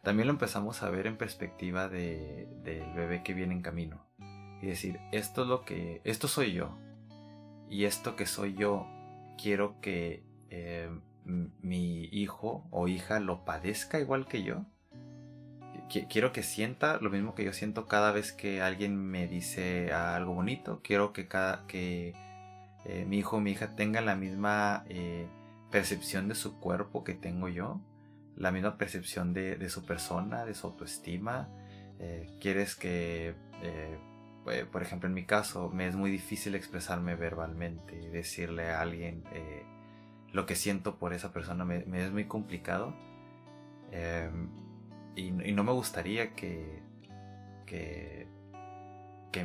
también 0.03 0.27
lo 0.27 0.33
empezamos 0.33 0.83
a 0.83 0.89
ver 0.89 1.07
en 1.07 1.17
perspectiva 1.17 1.89
del 1.89 2.93
bebé 2.95 3.23
que 3.23 3.33
viene 3.33 3.53
en 3.53 3.61
camino 3.61 4.06
y 4.61 4.67
decir, 4.67 4.99
esto 5.11 5.43
es 5.43 5.47
lo 5.47 5.63
que, 5.63 6.01
esto 6.03 6.27
soy 6.27 6.53
yo. 6.53 6.77
Y 7.69 7.85
esto 7.85 8.15
que 8.15 8.25
soy 8.25 8.53
yo, 8.53 8.87
quiero 9.37 9.79
que 9.81 10.23
eh, 10.49 10.89
mi 11.25 12.05
hijo 12.05 12.65
o 12.71 12.87
hija 12.87 13.19
lo 13.19 13.45
padezca 13.45 13.99
igual 13.99 14.27
que 14.27 14.43
yo. 14.43 14.65
Quiero 16.09 16.33
que 16.33 16.43
sienta 16.43 16.97
lo 16.99 17.09
mismo 17.09 17.33
que 17.33 17.45
yo 17.45 17.53
siento 17.53 17.87
cada 17.87 18.11
vez 18.11 18.33
que 18.33 18.61
alguien 18.61 18.97
me 18.97 19.27
dice 19.27 19.93
algo 19.93 20.33
bonito. 20.33 20.81
Quiero 20.83 21.13
que 21.13 21.27
cada 21.27 21.65
que 21.65 22.13
eh, 22.85 23.05
mi 23.07 23.19
hijo 23.19 23.37
o 23.37 23.39
mi 23.39 23.51
hija 23.51 23.75
tengan 23.75 24.05
la 24.05 24.15
misma 24.15 24.83
eh, 24.89 25.27
percepción 25.71 26.27
de 26.27 26.35
su 26.35 26.59
cuerpo 26.59 27.05
que 27.05 27.13
tengo 27.13 27.47
yo, 27.47 27.79
la 28.35 28.51
misma 28.51 28.77
percepción 28.77 29.33
de, 29.33 29.69
su 29.69 29.85
persona, 29.85 30.43
de 30.45 30.55
su 30.55 30.67
autoestima. 30.67 31.49
Quieres 32.39 32.75
que, 32.75 33.33
por 34.71 34.81
ejemplo, 34.81 35.07
en 35.07 35.13
mi 35.13 35.25
caso, 35.25 35.69
me 35.69 35.87
es 35.87 35.95
muy 35.95 36.11
difícil 36.11 36.55
expresarme 36.55 37.15
verbalmente, 37.15 38.09
decirle 38.09 38.69
a 38.69 38.81
alguien 38.81 39.23
lo 40.31 40.45
que 40.45 40.55
siento 40.55 40.97
por 40.97 41.13
esa 41.13 41.31
persona, 41.31 41.65
me, 41.65 41.83
es 42.03 42.11
muy 42.11 42.25
complicado. 42.25 42.93
Em, 43.91 44.49
y, 45.15 45.31
no 45.31 45.63
me 45.63 45.71
gustaría 45.71 46.35
que, 46.35 46.83
que, 47.65 48.27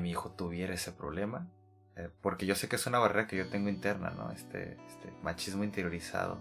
mi 0.01 0.11
hijo 0.11 0.31
tuviera 0.31 0.73
ese 0.73 0.91
problema. 0.91 1.49
Eh, 1.97 2.09
porque 2.23 2.47
yo 2.47 2.55
sé 2.55 2.67
que 2.67 2.77
es 2.77 2.87
una 2.87 2.99
barrera 2.99 3.27
que 3.27 3.37
yo 3.37 3.49
tengo 3.49 3.69
interna, 3.69 4.11
¿no? 4.11 4.33
Este, 4.33 4.79
este 4.89 5.13
machismo 5.23 5.65
interiorizado 5.65 6.41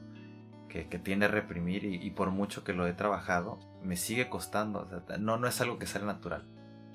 que, 0.70 0.88
que 0.88 1.00
tiende 1.00 1.26
a 1.26 1.28
reprimir 1.28 1.84
y, 1.84 2.10
por 2.12 2.32
mucho 2.32 2.64
que 2.64 2.72
lo 2.72 2.88
he 2.88 2.94
trabajado, 2.94 3.60
me 3.84 3.98
sigue 3.98 4.30
costando. 4.30 4.88
no, 5.20 5.38
no 5.38 5.48
es 5.48 5.60
algo 5.60 5.80
que 5.80 5.86
sale 5.86 6.06
natural. 6.06 6.48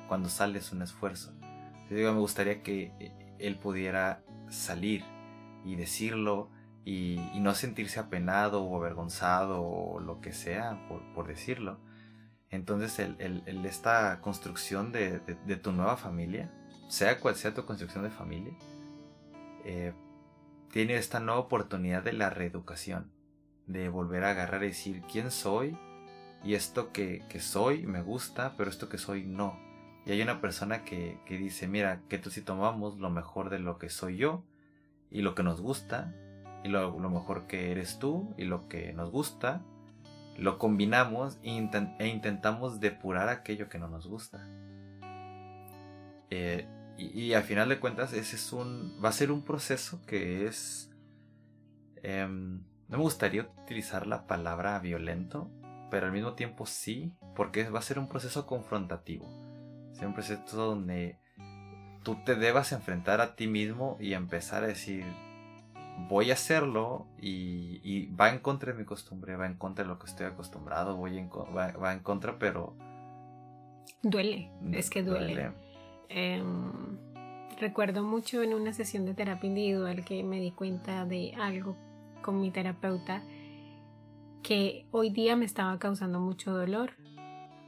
Cuando 0.08 0.30
sale 0.30 0.58
es 0.60 0.72
un 0.72 0.80
esfuerzo. 0.80 1.35
Digo, 1.90 2.12
me 2.12 2.20
gustaría 2.20 2.62
que 2.62 2.92
eh, 3.00 3.36
él 3.38 3.58
pudiera 3.58 4.22
salir 4.48 5.04
y 5.64 5.76
decirlo 5.76 6.50
y, 6.84 7.18
no 7.40 7.54
sentirse 7.54 8.00
apenado 8.00 8.64
o 8.64 8.76
avergonzado 8.76 9.62
o 9.62 10.00
lo 10.00 10.20
que 10.20 10.32
sea 10.32 10.88
por, 11.14 11.26
decirlo. 11.26 11.78
Entonces, 12.50 12.98
el, 12.98 13.42
esta 13.66 14.20
construcción 14.20 14.92
de, 14.92 15.20
de 15.20 15.56
tu 15.56 15.72
nueva 15.72 15.96
familia 15.96 16.50
sea 16.88 17.20
cual 17.20 17.36
sea 17.36 17.54
tu 17.54 17.64
construcción 17.64 18.04
de 18.04 18.10
familia, 18.10 18.54
eh, 19.64 19.92
tiene 20.70 20.96
esta 20.96 21.20
nueva 21.20 21.40
oportunidad 21.40 22.02
de 22.02 22.12
la 22.12 22.30
reeducación, 22.30 23.10
de 23.66 23.88
volver 23.88 24.24
a 24.24 24.30
agarrar 24.30 24.62
y 24.62 24.68
decir 24.68 25.02
quién 25.10 25.30
soy 25.30 25.76
y 26.44 26.54
esto 26.54 26.92
que, 26.92 27.24
soy 27.40 27.86
me 27.86 28.02
gusta, 28.02 28.54
pero 28.56 28.70
esto 28.70 28.88
que 28.88 28.98
soy 28.98 29.24
no. 29.24 29.58
Y 30.06 30.12
hay 30.12 30.22
una 30.22 30.40
persona 30.40 30.84
que, 30.84 31.18
dice, 31.28 31.66
mira, 31.66 32.00
que 32.08 32.18
tú 32.18 32.30
si 32.30 32.40
tomamos 32.40 32.98
lo 32.98 33.10
mejor 33.10 33.50
de 33.50 33.58
lo 33.58 33.76
que 33.76 33.90
soy 33.90 34.16
yo 34.16 34.44
y 35.10 35.20
lo 35.22 35.34
que 35.34 35.42
nos 35.42 35.60
gusta, 35.60 36.14
y 36.62 36.68
lo, 36.68 36.96
mejor 37.10 37.48
que 37.48 37.72
eres 37.72 37.98
tú 37.98 38.32
y 38.38 38.44
lo 38.44 38.68
que 38.68 38.92
nos 38.92 39.10
gusta, 39.10 39.62
lo 40.38 40.58
combinamos 40.58 41.38
e, 41.42 41.68
e 41.98 42.06
intentamos 42.06 42.78
depurar 42.78 43.28
aquello 43.28 43.68
que 43.68 43.78
no 43.80 43.88
nos 43.88 44.06
gusta. 44.06 44.46
Eh, 46.30 46.68
y, 46.98 47.32
al 47.34 47.42
final 47.42 47.68
de 47.68 47.80
cuentas, 47.80 48.12
ese 48.12 48.36
es 48.36 48.52
un. 48.52 48.98
va 49.04 49.08
a 49.08 49.12
ser 49.12 49.32
un 49.32 49.42
proceso 49.42 50.00
que 50.06 50.46
es. 50.46 50.90
Em, 52.02 52.62
no 52.88 52.98
me 52.98 53.02
gustaría 53.02 53.50
utilizar 53.64 54.06
la 54.06 54.28
palabra 54.28 54.78
violento, 54.78 55.50
pero 55.90 56.06
al 56.06 56.12
mismo 56.12 56.34
tiempo 56.34 56.64
sí, 56.64 57.12
porque 57.34 57.68
va 57.68 57.80
a 57.80 57.82
ser 57.82 57.98
un 57.98 58.08
proceso 58.08 58.46
confrontativo. 58.46 59.45
Es 59.96 60.02
un 60.02 60.12
proceso 60.12 60.56
donde 60.56 61.16
tú 62.02 62.16
te 62.24 62.34
debas 62.34 62.72
enfrentar 62.72 63.20
a 63.20 63.34
ti 63.34 63.46
mismo 63.46 63.96
y 63.98 64.12
empezar 64.12 64.62
a 64.62 64.66
decir, 64.66 65.04
voy 66.08 66.30
a 66.30 66.34
hacerlo 66.34 67.06
y, 67.20 68.06
va 68.14 68.30
en 68.30 68.38
contra 68.38 68.72
de 68.72 68.78
mi 68.78 68.84
costumbre, 68.84 69.36
va 69.36 69.46
en 69.46 69.54
contra 69.54 69.84
de 69.84 69.88
lo 69.88 69.98
que 69.98 70.06
estoy 70.06 70.26
acostumbrado, 70.26 70.96
voy 70.96 71.18
en, 71.18 71.30
va, 71.30 71.92
en 71.92 72.00
contra, 72.00 72.38
pero... 72.38 72.76
Duele, 74.02 74.50
es 74.72 74.90
que 74.90 75.02
duele. 75.02 75.52
Em, 76.08 76.98
recuerdo 77.58 78.02
mucho 78.02 78.42
en 78.42 78.54
una 78.54 78.72
sesión 78.72 79.06
de 79.06 79.14
terapia 79.14 79.48
individual 79.48 80.04
que 80.04 80.22
me 80.22 80.40
di 80.40 80.50
cuenta 80.52 81.04
de 81.06 81.34
algo 81.40 81.76
con 82.22 82.40
mi 82.40 82.50
terapeuta 82.50 83.22
que 84.42 84.86
hoy 84.92 85.10
día 85.10 85.34
me 85.34 85.44
estaba 85.44 85.76
causando 85.78 86.20
mucho 86.20 86.52
dolor, 86.52 86.92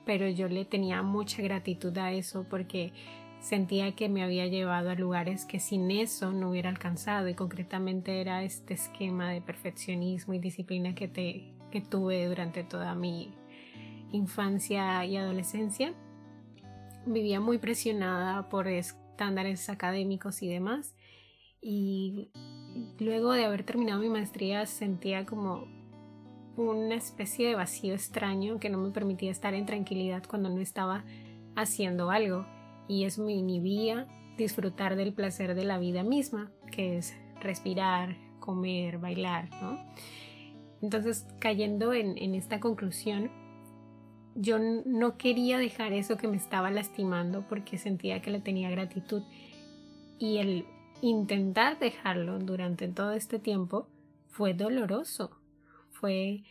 pero 0.09 0.27
yo 0.27 0.49
le 0.49 0.64
tenía 0.64 1.03
mucha 1.03 1.42
gratitud 1.42 1.97
a 1.99 2.12
eso 2.12 2.47
porque 2.49 2.94
sentía 3.40 3.94
que 3.94 4.09
me 4.09 4.23
había 4.23 4.47
llevado 4.47 4.88
a 4.88 4.94
lugares 4.94 5.44
que 5.44 5.61
sin 5.61 5.90
eso 5.90 6.33
no 6.33 6.49
hubiera 6.49 6.71
alcanzado 6.71 7.29
y 7.29 7.35
concretamente 7.35 8.23
era 8.23 8.42
este 8.42 8.73
esquema 8.73 9.31
de 9.31 9.42
perfeccionismo 9.42 10.33
y 10.33 10.38
disciplina 10.38 10.94
que, 10.94 11.09
te, 11.09 11.53
que 11.71 11.83
tuve 11.83 12.27
durante 12.27 12.64
toda 12.64 12.94
mi 12.94 13.35
infancia 14.11 15.05
y 15.05 15.18
adolescencia 15.18 15.92
vivía 17.05 17.38
muy 17.38 17.59
presionada 17.59 18.49
por 18.49 18.66
estándares 18.66 19.68
académicos 19.68 20.42
y 20.42 20.49
demás. 20.49 20.94
Y 21.61 22.31
luego 22.99 23.35
de 23.35 23.44
haber 23.44 23.62
terminado 23.62 24.01
mi 24.01 24.09
maestría 24.09 24.64
sentía 24.64 25.27
como 25.27 25.66
una 26.59 26.94
especie 26.94 27.49
de 27.49 27.55
vacío 27.55 27.94
extraño 27.94 28.59
que 28.59 28.71
no 28.71 28.79
me 28.79 28.90
permitía 28.90 29.31
estar 29.31 29.55
en 29.55 29.66
tranquilidad 29.66 30.25
cuando 30.27 30.49
no 30.49 30.61
estaba 30.61 31.05
haciendo 31.57 32.11
algo. 32.11 32.47
Y 32.88 33.05
eso 33.05 33.25
me 33.25 33.33
inhibía 33.33 34.07
disfrutar 34.37 34.97
del 34.97 35.12
placer 35.12 35.55
de 35.55 35.64
la 35.64 35.79
vida 35.79 36.03
misma, 36.03 36.51
que 36.71 36.99
es 36.99 37.14
respirar, 37.40 38.16
comer, 38.40 38.99
bailar, 38.99 39.51
¿no? 39.62 39.79
Entonces, 40.81 41.27
cayendo 41.40 41.92
en, 41.92 42.16
en 42.18 42.35
esta 42.35 42.61
conclusión, 42.61 43.31
yo 44.35 44.59
no 44.59 45.16
quería 45.18 45.59
dejar 45.59 45.92
eso 45.92 46.16
que 46.16 46.29
me 46.29 46.37
estaba 46.37 46.71
lastimando 46.71 47.44
porque 47.49 47.77
sentía 47.77 48.23
que 48.23 48.31
le 48.31 48.40
tenía 48.40 48.71
gratitud 48.71 49.23
y 50.18 50.38
el 50.38 50.64
intentar 51.03 51.79
dejarlo 51.79 52.38
durante 52.38 52.88
todo 52.88 53.12
este 53.12 53.38
tiempo 53.38 53.88
fue 54.29 54.55
doloroso. 54.55 55.38
Fue 56.00 56.42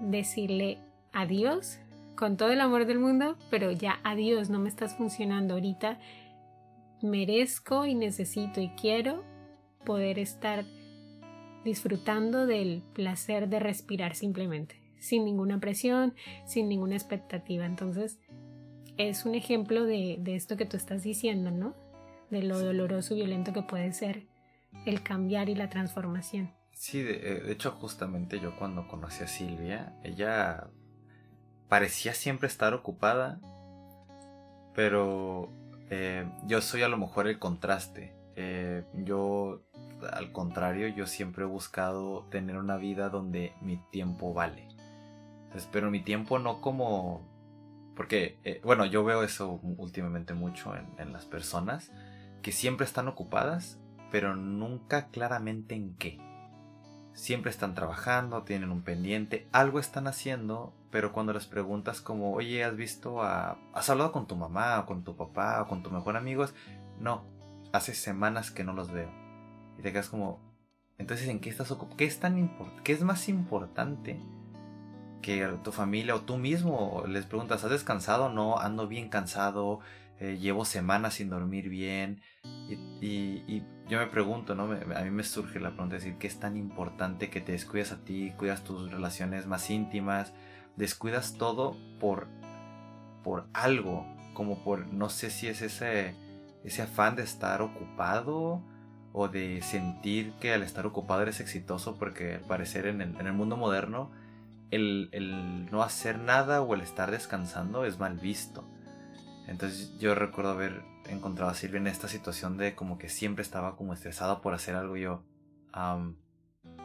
decirle 0.00 0.78
adiós 1.12 1.78
con 2.16 2.36
todo 2.36 2.50
el 2.50 2.60
amor 2.60 2.86
del 2.86 2.98
mundo, 2.98 3.36
pero 3.50 3.72
ya 3.72 4.00
adiós, 4.04 4.50
no 4.50 4.58
me 4.58 4.68
estás 4.68 4.96
funcionando 4.96 5.54
ahorita. 5.54 5.98
Merezco 7.02 7.86
y 7.86 7.94
necesito 7.94 8.60
y 8.60 8.68
quiero 8.70 9.24
poder 9.84 10.18
estar 10.18 10.64
disfrutando 11.64 12.46
del 12.46 12.82
placer 12.94 13.48
de 13.48 13.58
respirar 13.58 14.14
simplemente 14.14 14.84
sin 15.04 15.24
ninguna 15.24 15.60
presión, 15.60 16.14
sin 16.46 16.68
ninguna 16.68 16.96
expectativa. 16.96 17.66
Entonces, 17.66 18.18
es 18.96 19.26
un 19.26 19.34
ejemplo 19.34 19.84
de, 19.84 20.20
esto 20.26 20.56
que 20.56 20.64
tú 20.64 20.76
estás 20.76 21.02
diciendo, 21.02 21.50
¿no? 21.50 21.74
De 22.30 22.42
lo 22.42 22.58
doloroso 22.58 23.14
y 23.14 23.18
violento 23.18 23.52
que 23.52 23.62
puede 23.62 23.92
ser 23.92 24.26
el 24.86 25.02
cambiar 25.02 25.50
y 25.50 25.54
la 25.54 25.68
transformación. 25.68 26.50
Sí, 26.74 27.02
de, 27.02 27.12
eh, 27.14 27.52
hecho 27.52 27.70
justamente 27.70 28.40
yo 28.40 28.56
cuando 28.56 28.86
conocí 28.88 29.22
a 29.22 29.28
Silvia, 29.28 29.94
ella 30.02 30.68
parecía 31.68 32.14
siempre 32.14 32.48
estar 32.48 32.74
ocupada, 32.74 33.40
pero 34.74 35.48
eh, 35.90 36.28
yo 36.46 36.60
soy 36.60 36.82
a 36.82 36.88
lo 36.88 36.98
mejor 36.98 37.28
el 37.28 37.38
contraste. 37.38 38.14
Eh, 38.36 38.84
yo, 39.04 39.62
al 40.12 40.32
contrario, 40.32 40.88
yo 40.88 41.06
siempre 41.06 41.44
he 41.44 41.46
buscado 41.46 42.24
tener 42.30 42.56
una 42.56 42.76
vida 42.76 43.08
donde 43.08 43.52
mi 43.60 43.78
tiempo 43.90 44.34
vale 44.34 44.74
pero 45.70 45.90
mi 45.90 46.00
tiempo 46.00 46.38
no 46.38 46.60
como... 46.60 47.22
Porque, 47.96 48.60
bueno, 48.64 48.86
yo 48.86 49.04
veo 49.04 49.22
eso 49.22 49.60
últimamente 49.62 50.34
mucho 50.34 50.72
en, 50.74 51.12
las 51.12 51.26
personas, 51.26 51.92
que 52.42 52.50
siempre 52.50 52.84
están 52.84 53.06
ocupadas, 53.06 53.78
pero 54.10 54.34
nunca 54.34 55.10
claramente 55.10 55.76
en 55.76 55.94
qué. 55.94 56.18
Siempre 57.14 57.50
están 57.50 57.74
trabajando, 57.74 58.42
tienen 58.42 58.70
un 58.70 58.82
pendiente, 58.82 59.48
algo 59.52 59.78
están 59.78 60.06
haciendo, 60.06 60.74
pero 60.90 61.12
cuando 61.12 61.32
les 61.32 61.46
preguntas 61.46 62.00
como, 62.00 62.34
oye, 62.34 62.64
¿has 62.64 62.76
visto 62.76 63.22
a... 63.22 63.56
¿Has 63.72 63.88
hablado 63.88 64.12
con 64.12 64.26
tu 64.26 64.36
mamá 64.36 64.80
o 64.80 64.86
con 64.86 65.04
tu 65.04 65.16
papá 65.16 65.62
o 65.62 65.68
con 65.68 65.82
tu 65.82 65.90
mejor 65.90 66.16
amigo? 66.16 66.44
No, 66.98 67.24
hace 67.72 67.94
semanas 67.94 68.50
que 68.50 68.64
no 68.64 68.72
los 68.72 68.90
veo. 68.90 69.10
Y 69.78 69.82
te 69.82 69.92
quedas 69.92 70.08
como, 70.08 70.40
entonces, 70.98 71.28
¿en 71.28 71.40
qué 71.40 71.50
estás 71.50 71.70
ocupado? 71.70 71.96
¿Qué 71.96 72.04
es 72.04 72.20
tan? 72.20 72.56
¿Qué 72.82 72.92
es 72.92 73.02
más 73.02 73.28
importante 73.28 74.20
que 75.22 75.46
tu 75.62 75.72
familia 75.72 76.14
o 76.14 76.20
tú 76.20 76.36
mismo 76.36 77.02
les 77.08 77.24
preguntas, 77.24 77.64
¿has 77.64 77.70
descansado? 77.70 78.28
No, 78.28 78.58
ando 78.58 78.86
bien 78.86 79.08
cansado, 79.08 79.80
eh, 80.24 80.38
llevo 80.38 80.64
semanas 80.64 81.14
sin 81.14 81.30
dormir 81.30 81.68
bien. 81.68 82.20
Y, 83.00 83.62
yo 83.86 83.98
me 83.98 84.06
pregunto, 84.06 84.54
¿no? 84.54 84.64
a 84.64 85.02
mí 85.02 85.10
me 85.10 85.22
surge 85.24 85.60
la 85.60 85.72
pregunta 85.72 85.96
de 85.96 86.00
decir, 86.00 86.18
¿qué 86.18 86.26
es 86.26 86.40
tan 86.40 86.56
importante 86.56 87.28
que 87.28 87.42
te 87.42 87.52
descuidas 87.52 87.92
a 87.92 88.02
ti, 88.02 88.32
cuidas 88.38 88.64
tus 88.64 88.90
relaciones 88.90 89.46
más 89.46 89.68
íntimas, 89.68 90.32
descuidas 90.76 91.34
todo 91.34 91.76
por, 92.00 92.28
por 93.22 93.46
algo? 93.52 94.06
Como 94.32 94.64
por, 94.64 94.86
no 94.86 95.10
sé 95.10 95.28
si 95.28 95.48
es 95.48 95.60
ese, 95.60 96.14
ese 96.64 96.80
afán 96.80 97.14
de 97.14 97.24
estar 97.24 97.60
ocupado 97.60 98.62
o 99.12 99.28
de 99.28 99.60
sentir 99.60 100.32
que 100.40 100.54
al 100.54 100.62
estar 100.62 100.86
ocupado 100.86 101.20
eres 101.20 101.40
exitoso 101.40 101.98
porque 101.98 102.36
al 102.36 102.40
parecer 102.40 102.86
en 102.86 103.02
el, 103.02 103.14
en 103.20 103.26
el 103.26 103.34
mundo 103.34 103.58
moderno 103.58 104.10
el, 104.70 105.68
no 105.70 105.82
hacer 105.82 106.18
nada 106.18 106.62
o 106.62 106.74
el 106.74 106.80
estar 106.80 107.10
descansando 107.10 107.84
es 107.84 107.98
mal 107.98 108.18
visto. 108.18 108.64
Entonces 109.46 109.96
yo 109.98 110.14
recuerdo 110.14 110.52
haber 110.52 110.82
encontraba 111.08 111.52
a 111.52 111.54
Silvia 111.54 111.78
en 111.78 111.86
esta 111.86 112.08
situación 112.08 112.56
de 112.56 112.74
como 112.74 112.98
que 112.98 113.08
siempre 113.08 113.42
estaba 113.42 113.76
como 113.76 113.92
estresada 113.92 114.40
por 114.40 114.54
hacer 114.54 114.74
algo 114.74 114.96
yo. 114.96 115.22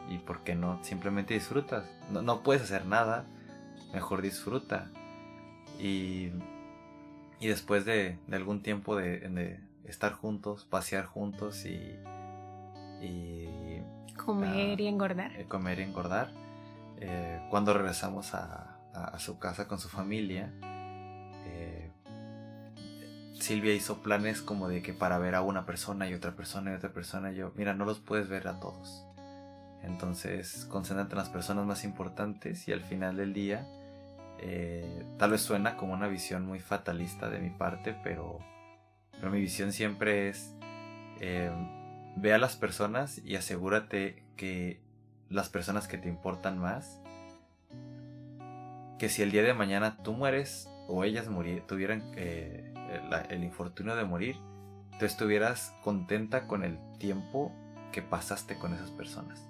¿Y 0.08 0.18
por 0.18 0.42
qué 0.42 0.54
no? 0.54 0.82
Simplemente 0.82 1.34
disfrutas. 1.34 1.84
No, 2.10 2.22
no 2.22 2.42
puedes 2.42 2.62
hacer 2.62 2.84
nada, 2.86 3.26
mejor 3.92 4.22
disfruta. 4.22 4.90
Y, 5.78 6.30
y 7.38 7.46
después 7.46 7.84
de, 7.84 8.18
de 8.26 8.36
algún 8.36 8.62
tiempo 8.62 8.96
de, 8.96 9.20
de, 9.20 9.60
estar 9.84 10.12
juntos, 10.12 10.66
pasear 10.68 11.06
juntos 11.06 11.64
y... 11.64 11.96
y 13.00 13.82
comer 14.16 14.80
y 14.80 14.86
engordar. 14.88 15.34
Eh, 15.36 15.46
comer 15.46 15.78
y 15.78 15.82
engordar. 15.82 16.32
Eh, 16.98 17.40
cuando 17.48 17.72
regresamos 17.72 18.34
a, 18.34 18.78
a, 18.92 19.18
su 19.18 19.38
casa 19.38 19.66
con 19.66 19.78
su 19.78 19.88
familia, 19.88 20.52
Silvia 23.40 23.74
hizo 23.74 24.02
planes 24.02 24.42
como 24.42 24.68
de 24.68 24.82
que 24.82 24.92
para 24.92 25.18
ver 25.18 25.34
a 25.34 25.42
una 25.42 25.66
persona 25.66 26.08
y 26.08 26.14
otra 26.14 26.32
persona 26.32 26.72
y 26.72 26.74
otra 26.74 26.92
persona, 26.92 27.32
yo, 27.32 27.52
mira, 27.56 27.74
no 27.74 27.84
los 27.84 27.98
puedes 27.98 28.28
ver 28.28 28.48
a 28.48 28.60
todos. 28.60 29.04
Entonces, 29.82 30.66
concéntrate 30.70 31.12
en 31.12 31.18
las 31.18 31.30
personas 31.30 31.64
más 31.66 31.84
importantes 31.84 32.68
y 32.68 32.72
al 32.72 32.82
final 32.82 33.16
del 33.16 33.32
día, 33.32 33.66
eh, 34.38 35.04
tal 35.18 35.30
vez 35.30 35.40
suena 35.40 35.76
como 35.76 35.92
una 35.92 36.08
visión 36.08 36.46
muy 36.46 36.60
fatalista 36.60 37.30
de 37.30 37.40
mi 37.40 37.50
parte, 37.50 37.96
pero, 38.04 38.38
pero 39.12 39.30
mi 39.30 39.40
visión 39.40 39.72
siempre 39.72 40.28
es, 40.28 40.54
eh, 41.20 41.50
ve 42.16 42.32
a 42.34 42.38
las 42.38 42.56
personas 42.56 43.18
y 43.24 43.36
asegúrate 43.36 44.22
que 44.36 44.80
las 45.28 45.48
personas 45.48 45.88
que 45.88 45.98
te 45.98 46.08
importan 46.08 46.58
más, 46.58 47.00
que 48.98 49.08
si 49.08 49.22
el 49.22 49.30
día 49.30 49.42
de 49.42 49.54
mañana 49.54 49.96
tú 50.02 50.12
mueres 50.12 50.68
o 50.88 51.04
ellas 51.04 51.26
tuvieran 51.66 52.02
eh, 52.16 52.69
el 53.28 53.44
infortunio 53.44 53.96
de 53.96 54.04
morir, 54.04 54.36
tú 54.98 55.06
estuvieras 55.06 55.74
contenta 55.82 56.46
con 56.46 56.64
el 56.64 56.78
tiempo 56.98 57.52
que 57.92 58.02
pasaste 58.02 58.56
con 58.58 58.74
esas 58.74 58.90
personas. 58.90 59.46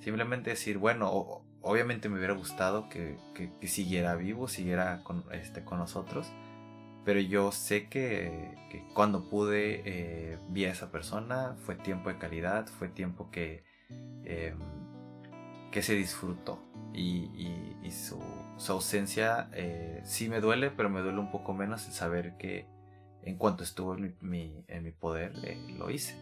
Simplemente 0.00 0.50
decir, 0.50 0.78
bueno, 0.78 1.42
obviamente 1.60 2.08
me 2.08 2.18
hubiera 2.18 2.34
gustado 2.34 2.88
que, 2.88 3.16
siguiera 3.62 4.14
vivo, 4.16 4.48
siguiera 4.48 5.02
con, 5.04 5.24
este, 5.32 5.64
con 5.64 5.78
nosotros, 5.78 6.32
pero 7.04 7.20
yo 7.20 7.52
sé 7.52 7.88
que, 7.88 8.54
cuando 8.94 9.28
pude 9.28 9.82
eh, 9.84 10.38
vi 10.48 10.64
a 10.64 10.72
esa 10.72 10.90
persona, 10.90 11.56
fue 11.64 11.74
tiempo 11.74 12.08
de 12.08 12.18
calidad, 12.18 12.66
fue 12.66 12.88
tiempo 12.88 13.30
que, 13.30 13.64
em, 14.24 14.58
que 15.72 15.82
se 15.82 15.94
disfrutó. 15.94 16.62
Y, 16.94 17.28
su, 17.90 18.18
ausencia 18.68 19.48
eh, 19.52 20.00
sí 20.04 20.28
me 20.28 20.40
duele, 20.40 20.70
pero 20.70 20.88
me 20.88 21.00
duele 21.00 21.18
un 21.18 21.30
poco 21.30 21.52
menos 21.52 21.86
el 21.86 21.92
saber 21.92 22.36
que 22.38 22.66
en 23.24 23.36
cuanto 23.36 23.64
estuvo 23.64 23.96
en 23.96 24.16
mi, 24.20 24.64
en 24.68 24.84
mi 24.84 24.92
poder, 24.92 25.32
eh, 25.42 25.58
lo 25.76 25.90
hice. 25.90 26.14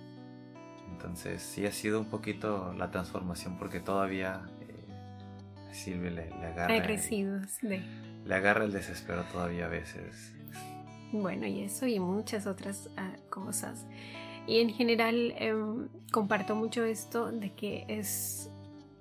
Entonces 0.91 1.43
sí 1.43 1.67
ha 1.67 1.73
sido 1.73 2.01
un 2.01 2.07
poquito 2.07 2.73
la 2.77 2.91
transformación 2.91 3.57
porque 3.59 3.81
todavía 3.81 4.49
eh, 4.61 5.73
Silvia 5.73 6.11
le, 6.11 6.33
agarra... 6.45 6.73
Hay 6.73 6.81
residuos 6.81 7.61
de... 7.61 7.83
Le 8.25 8.35
agarra 8.35 8.65
el 8.65 8.73
desespero 8.73 9.23
todavía 9.25 9.67
a 9.67 9.69
veces. 9.69 10.35
Bueno, 11.13 11.47
y 11.47 11.61
eso 11.63 11.87
y 11.87 11.99
muchas 12.01 12.47
otras 12.47 12.91
ah, 12.97 13.17
cosas. 13.29 13.87
Y 14.47 14.61
en 14.61 14.71
general 14.71 15.35
em, 15.37 15.89
comparto 16.13 16.55
mucho 16.55 16.85
esto 16.85 17.31
de 17.31 17.53
que 17.53 17.85
es 17.89 18.50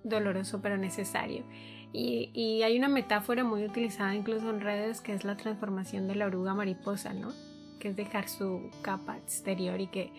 doloroso 0.04 0.62
pero 0.62 0.78
necesario. 0.78 1.44
Y, 1.92 2.30
y, 2.34 2.62
hay 2.62 2.78
una 2.78 2.88
metáfora 2.88 3.44
muy 3.44 3.64
utilizada 3.64 4.14
incluso 4.14 4.52
en 4.52 4.62
redes 4.62 5.02
que 5.02 5.14
es 5.14 5.24
la 5.24 5.36
transformación 5.38 6.08
de 6.08 6.14
la 6.16 6.28
oruga 6.28 6.54
mariposa, 6.54 7.14
¿no? 7.14 7.32
Que 7.80 7.88
es 7.90 7.96
dejar 7.96 8.30
su 8.30 8.70
capa 8.84 9.18
exterior 9.18 9.82
y 9.82 9.88
que 9.88 10.12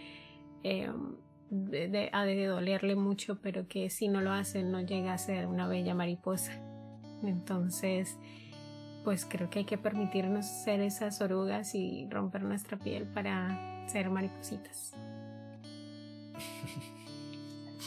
em, 0.64 1.14
de, 1.50 2.10
ha 2.12 2.24
de 2.24 2.46
dolerle 2.46 2.96
mucho, 2.96 3.40
pero 3.40 3.68
que 3.68 3.88
si 3.90 4.08
no 4.08 4.20
lo 4.20 4.32
hace 4.32 4.64
no 4.64 4.80
llega 4.80 5.12
a 5.12 5.18
ser 5.18 5.46
una 5.46 5.68
bella 5.68 5.94
mariposa. 5.94 6.52
Entonces, 7.22 8.16
pues 9.04 9.24
creo 9.24 9.50
que 9.50 9.60
hay 9.60 9.64
que 9.64 9.78
permitirnos 9.78 10.46
ser 10.46 10.80
esas 10.80 11.20
orugas 11.20 11.74
y 11.74 12.06
romper 12.10 12.42
nuestra 12.42 12.78
piel 12.78 13.04
para 13.04 13.86
ser 13.88 14.10
maripositas. 14.10 14.94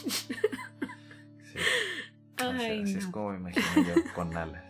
así 2.38 2.96
es 2.96 3.06
como 3.06 3.30
me 3.30 3.50
imagino 3.50 3.94
yo 3.94 3.94
con 4.14 4.36
alas. 4.36 4.64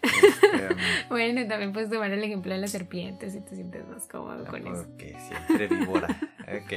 Este, 0.00 0.68
um, 0.68 0.78
bueno, 1.08 1.46
también 1.48 1.72
puedes 1.72 1.90
tomar 1.90 2.10
el 2.10 2.22
ejemplo 2.22 2.52
de 2.52 2.58
las 2.58 2.70
serpientes 2.70 3.32
si 3.32 3.40
te 3.40 3.56
sientes 3.56 3.86
más 3.88 4.06
cómodo 4.06 4.44
con 4.46 4.66
eso. 4.66 4.82
Ok, 4.82 5.02
siempre 5.18 5.68
víbora. 5.68 6.08
Ok. 6.42 6.72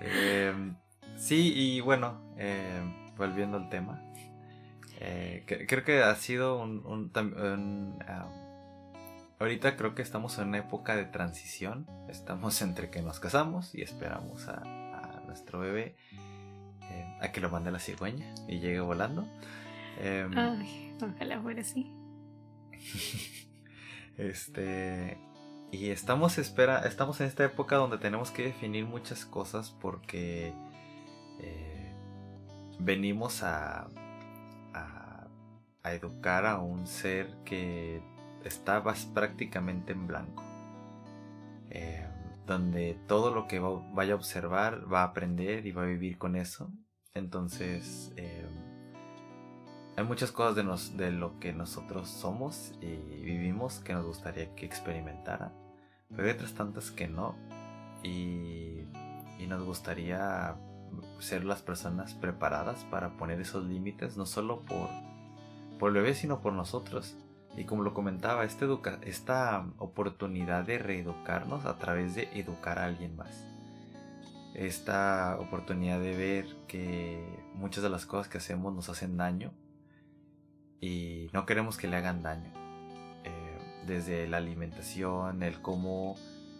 Em, 0.00 0.74
sí, 1.16 1.52
y 1.54 1.80
bueno, 1.80 2.20
em, 2.36 3.14
volviendo 3.16 3.56
al 3.56 3.68
tema, 3.68 4.02
eh, 5.00 5.44
creo 5.46 5.84
que 5.84 6.02
ha 6.02 6.14
sido 6.14 6.62
un... 6.62 7.12
ahorita 9.38 9.76
creo 9.76 9.94
que 9.94 10.02
estamos 10.02 10.38
en 10.38 10.48
una 10.48 10.58
época 10.58 10.96
de 10.96 11.04
transición, 11.04 11.86
estamos 12.08 12.60
entre 12.62 12.90
que 12.90 13.02
nos 13.02 13.20
casamos 13.20 13.74
y 13.74 13.82
esperamos 13.82 14.48
a, 14.48 14.62
nuestro 15.26 15.60
bebé 15.60 15.96
a 17.22 17.32
que 17.32 17.40
lo 17.40 17.48
mande 17.48 17.70
la 17.70 17.78
cigüeña 17.78 18.34
y 18.48 18.58
llegue 18.58 18.80
volando. 18.80 19.26
Ay, 20.02 20.96
ojalá 21.00 21.40
fuera 21.40 21.60
así. 21.60 21.92
este 24.18 25.18
y 25.72 25.88
estamos, 25.88 26.36
espera, 26.36 26.80
estamos 26.80 27.18
en 27.22 27.28
esta 27.28 27.44
época 27.44 27.76
donde 27.76 27.96
tenemos 27.96 28.30
que 28.30 28.42
definir 28.42 28.84
muchas 28.84 29.24
cosas 29.24 29.70
porque 29.80 30.52
eh, 31.40 31.94
venimos 32.78 33.42
a, 33.42 33.88
a, 34.74 35.28
educar 35.84 36.44
a 36.44 36.58
un 36.58 36.86
ser 36.86 37.34
que 37.46 38.02
está 38.44 38.84
prácticamente 39.14 39.92
en 39.92 40.06
blanco. 40.06 40.44
Eh, 41.70 42.06
donde 42.46 42.98
todo 43.06 43.34
lo 43.34 43.48
que 43.48 43.58
vaya 43.58 44.12
a 44.12 44.16
observar 44.16 44.92
va 44.92 45.00
a 45.00 45.04
aprender 45.04 45.64
y 45.66 45.72
va 45.72 45.84
a 45.84 45.86
vivir 45.86 46.18
con 46.18 46.36
eso. 46.36 46.70
Entonces, 47.14 48.12
eh, 48.16 48.46
hay 49.96 50.04
muchas 50.04 50.32
cosas 50.32 50.56
de, 50.56 51.04
de 51.04 51.10
lo 51.10 51.38
que 51.38 51.52
nosotros 51.52 52.08
somos 52.08 52.72
y 52.80 52.96
vivimos 53.20 53.80
que 53.80 53.92
nos 53.92 54.06
gustaría 54.06 54.54
que 54.54 54.66
experimentara 54.66 55.52
pero 56.14 56.28
hay 56.28 56.34
otras 56.34 56.52
tantas 56.52 56.90
que 56.90 57.08
no. 57.08 57.34
Y, 58.02 58.86
y 59.38 59.46
nos 59.48 59.64
gustaría 59.64 60.56
ser 61.20 61.44
las 61.44 61.62
personas 61.62 62.14
preparadas 62.14 62.84
para 62.90 63.16
poner 63.16 63.40
esos 63.40 63.64
límites, 63.64 64.16
no 64.16 64.26
solo 64.26 64.60
por, 64.60 64.88
por 65.78 65.88
el 65.88 65.94
bebé, 65.94 66.14
sino 66.14 66.40
por 66.40 66.52
nosotros. 66.52 67.16
Y 67.56 67.64
como 67.64 67.82
lo 67.82 67.94
comentaba, 67.94 68.44
esta, 68.44 68.64
educa 68.64 68.98
esta 69.02 69.66
oportunidad 69.78 70.64
de 70.64 70.78
reeducarnos 70.78 71.64
a 71.64 71.78
través 71.78 72.14
de 72.14 72.28
educar 72.34 72.78
a 72.78 72.86
alguien 72.86 73.16
más. 73.16 73.46
Esta 74.54 75.38
oportunidad 75.40 76.00
de 76.00 76.16
ver 76.16 76.46
que 76.68 77.24
muchas 77.54 77.82
de 77.82 77.90
las 77.90 78.06
cosas 78.06 78.28
que 78.28 78.38
hacemos 78.38 78.74
nos 78.74 78.88
hacen 78.88 79.16
daño 79.16 79.52
y 80.80 81.30
no 81.32 81.46
queremos 81.46 81.78
que 81.78 81.88
le 81.88 81.96
hagan 81.96 82.22
daño 82.22 82.62
desde 83.86 84.26
la 84.28 84.38
alimentación, 84.38 85.42
el 85.42 85.60
cómo, 85.60 86.16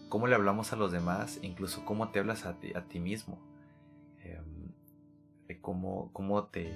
cómo 0.08 0.26
le 0.26 0.34
hablamos 0.34 0.72
a 0.72 0.76
los 0.76 0.92
demás, 0.92 1.38
incluso 1.42 1.84
cómo 1.84 2.10
te 2.10 2.18
hablas 2.18 2.46
a 2.46 2.58
ti, 2.58 2.72
a 2.74 2.82
ti 2.82 3.00
mismo, 3.00 3.38
eh, 4.24 4.40
cómo, 5.60 6.10
cómo, 6.12 6.44
te, 6.44 6.72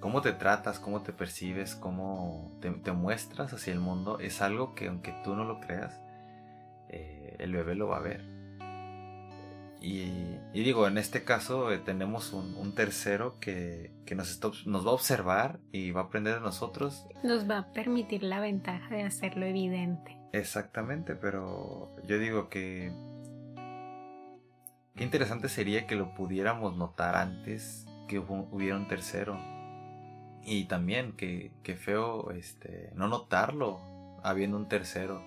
cómo 0.00 0.20
te 0.20 0.32
tratas, 0.32 0.78
cómo 0.78 1.02
te 1.02 1.12
percibes, 1.12 1.74
cómo 1.74 2.52
te, 2.60 2.92
muestras 2.92 3.52
hacia 3.52 3.72
el 3.72 3.80
mundo, 3.80 4.18
es 4.20 4.42
algo 4.42 4.74
que 4.74 4.88
aunque 4.88 5.14
tú 5.24 5.34
no 5.34 5.44
lo 5.44 5.60
creas, 5.60 6.00
eh, 6.88 7.36
el 7.38 7.52
bebé 7.52 7.74
lo 7.74 7.88
va 7.88 7.98
a 7.98 8.00
ver. 8.00 8.37
Y, 9.80 10.38
digo, 10.52 10.88
en 10.88 10.98
este 10.98 11.22
caso 11.22 11.72
eh, 11.72 11.78
tenemos 11.78 12.32
un, 12.32 12.74
tercero 12.74 13.38
que, 13.40 13.92
nos, 14.14 14.66
nos 14.66 14.86
va 14.86 14.90
a 14.90 14.94
observar 14.94 15.60
y 15.72 15.92
va 15.92 16.02
a 16.02 16.04
aprender 16.04 16.34
de 16.34 16.40
nosotros. 16.40 17.06
Nos 17.22 17.48
va 17.48 17.58
a 17.58 17.72
permitir 17.72 18.22
la 18.22 18.40
ventaja 18.40 18.94
de 18.94 19.02
hacerlo 19.02 19.46
evidente. 19.46 20.18
Exactamente, 20.32 21.14
pero 21.14 21.94
yo 22.06 22.18
digo 22.18 22.48
que... 22.48 22.92
Qué 24.96 25.04
interesante 25.04 25.48
sería 25.48 25.86
que 25.86 25.94
lo 25.94 26.12
pudiéramos 26.14 26.76
notar 26.76 27.14
antes 27.14 27.86
que 28.08 28.18
hubiera 28.18 28.76
un 28.76 28.88
tercero. 28.88 29.38
Y 30.42 30.64
también 30.64 31.12
que, 31.12 31.52
feo 31.78 32.32
este, 32.32 32.90
no 32.94 33.06
notarlo 33.06 33.78
habiendo 34.24 34.56
un 34.56 34.68
tercero. 34.68 35.22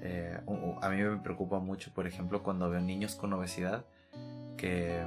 Eh, 0.00 0.38
a 0.82 0.88
mí 0.90 1.02
me 1.02 1.16
preocupa 1.18 1.58
mucho, 1.58 1.92
por 1.92 2.06
ejemplo, 2.06 2.42
cuando 2.42 2.68
veo 2.70 2.80
niños 2.80 3.14
con 3.14 3.32
obesidad, 3.32 3.84
que, 4.56 5.02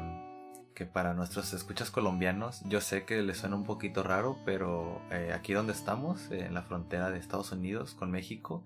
para 0.93 1.13
nuestros 1.13 1.53
escuchas 1.53 1.89
colombianos, 1.89 2.61
yo 2.65 2.81
sé 2.81 3.03
que 3.03 3.21
les 3.23 3.37
suena 3.39 3.55
un 3.55 3.63
poquito 3.63 4.03
raro, 4.03 4.37
pero 4.45 5.01
eh, 5.11 5.31
aquí 5.33 5.53
donde 5.53 5.73
estamos, 5.73 6.29
en 6.31 6.53
la 6.53 6.61
frontera 6.61 7.09
de 7.09 7.17
Estados 7.17 7.51
Unidos 7.51 7.95
con 7.95 8.11
México, 8.11 8.63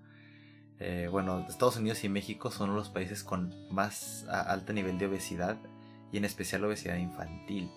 eh, 0.78 1.08
bueno, 1.10 1.46
Estados 1.48 1.76
Unidos 1.76 2.04
y 2.04 2.08
México 2.08 2.50
son 2.50 2.74
los 2.74 2.90
países 2.90 3.24
con 3.24 3.54
más 3.70 4.26
alto 4.28 4.72
nivel 4.72 4.98
de 4.98 5.06
obesidad 5.06 5.56
y 6.10 6.18
en 6.18 6.24
especial 6.24 6.64
obesidad 6.64 6.96
infantil. 6.96 7.70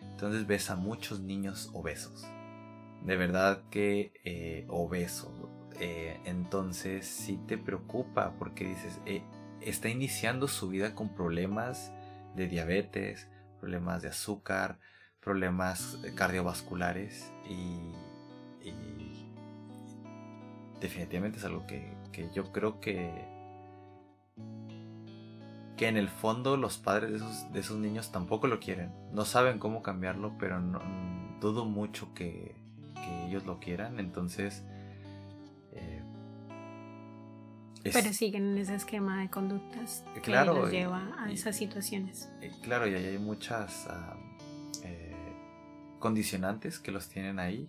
Entonces 0.00 0.46
ves 0.46 0.70
a 0.70 0.76
muchos 0.76 1.20
niños 1.20 1.70
obesos. 1.74 2.24
De 3.04 3.16
verdad 3.16 3.62
que 3.70 4.64
obesos. 4.68 5.30
Eh, 5.78 6.18
entonces 6.24 7.06
sí 7.06 7.38
te 7.46 7.58
preocupa 7.58 8.32
porque 8.38 8.66
dices, 8.66 8.98
está 9.60 9.88
iniciando 9.88 10.48
su 10.48 10.68
vida 10.68 10.94
con 10.94 11.10
problemas 11.14 11.92
de 12.34 12.48
diabetes, 12.48 13.28
problemas 13.60 14.02
de 14.02 14.08
azúcar, 14.08 14.78
problemas 15.20 15.98
cardiovasculares 16.14 17.32
y 17.48 17.76
definitivamente 20.80 21.38
es 21.38 21.44
algo 21.44 21.66
que, 21.66 21.94
yo 22.34 22.52
creo 22.52 22.80
que 22.80 23.34
que 25.76 25.88
en 25.88 25.98
el 25.98 26.08
fondo 26.08 26.56
los 26.56 26.78
padres 26.78 27.10
de 27.10 27.16
esos, 27.18 27.52
de 27.52 27.60
esos 27.60 27.76
niños 27.76 28.10
tampoco 28.10 28.46
lo 28.46 28.60
quieren. 28.60 28.92
No 29.12 29.26
saben 29.26 29.58
cómo 29.58 29.82
cambiarlo, 29.82 30.32
pero 30.38 30.58
no, 30.58 30.80
dudo 31.38 31.66
mucho 31.66 32.14
que, 32.14 32.54
ellos 33.26 33.44
lo 33.44 33.58
quieran. 33.60 34.00
Entonces... 34.00 34.64
pero 37.92 38.12
siguen 38.12 38.52
en 38.52 38.58
ese 38.58 38.74
esquema 38.74 39.20
de 39.20 39.30
conductas 39.30 40.04
que 40.22 40.30
los 40.30 40.70
lleva 40.70 41.14
a 41.18 41.30
esas 41.30 41.56
situaciones. 41.56 42.28
claro, 42.62 42.86
y 42.86 42.94
hay 42.94 43.18
muchas 43.18 43.86
ah, 43.88 44.16
eh, 44.84 45.14
condicionantes 45.98 46.78
que 46.78 46.90
los 46.90 47.08
tienen 47.08 47.38
ahí 47.38 47.68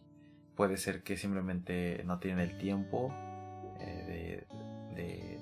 Puede 0.58 0.78
ser 0.78 1.04
que 1.04 1.18
simplemente 1.18 2.02
no 2.06 2.18
tienen 2.18 2.40
el 2.40 2.58
tiempo 2.58 3.14
eh, 3.80 4.44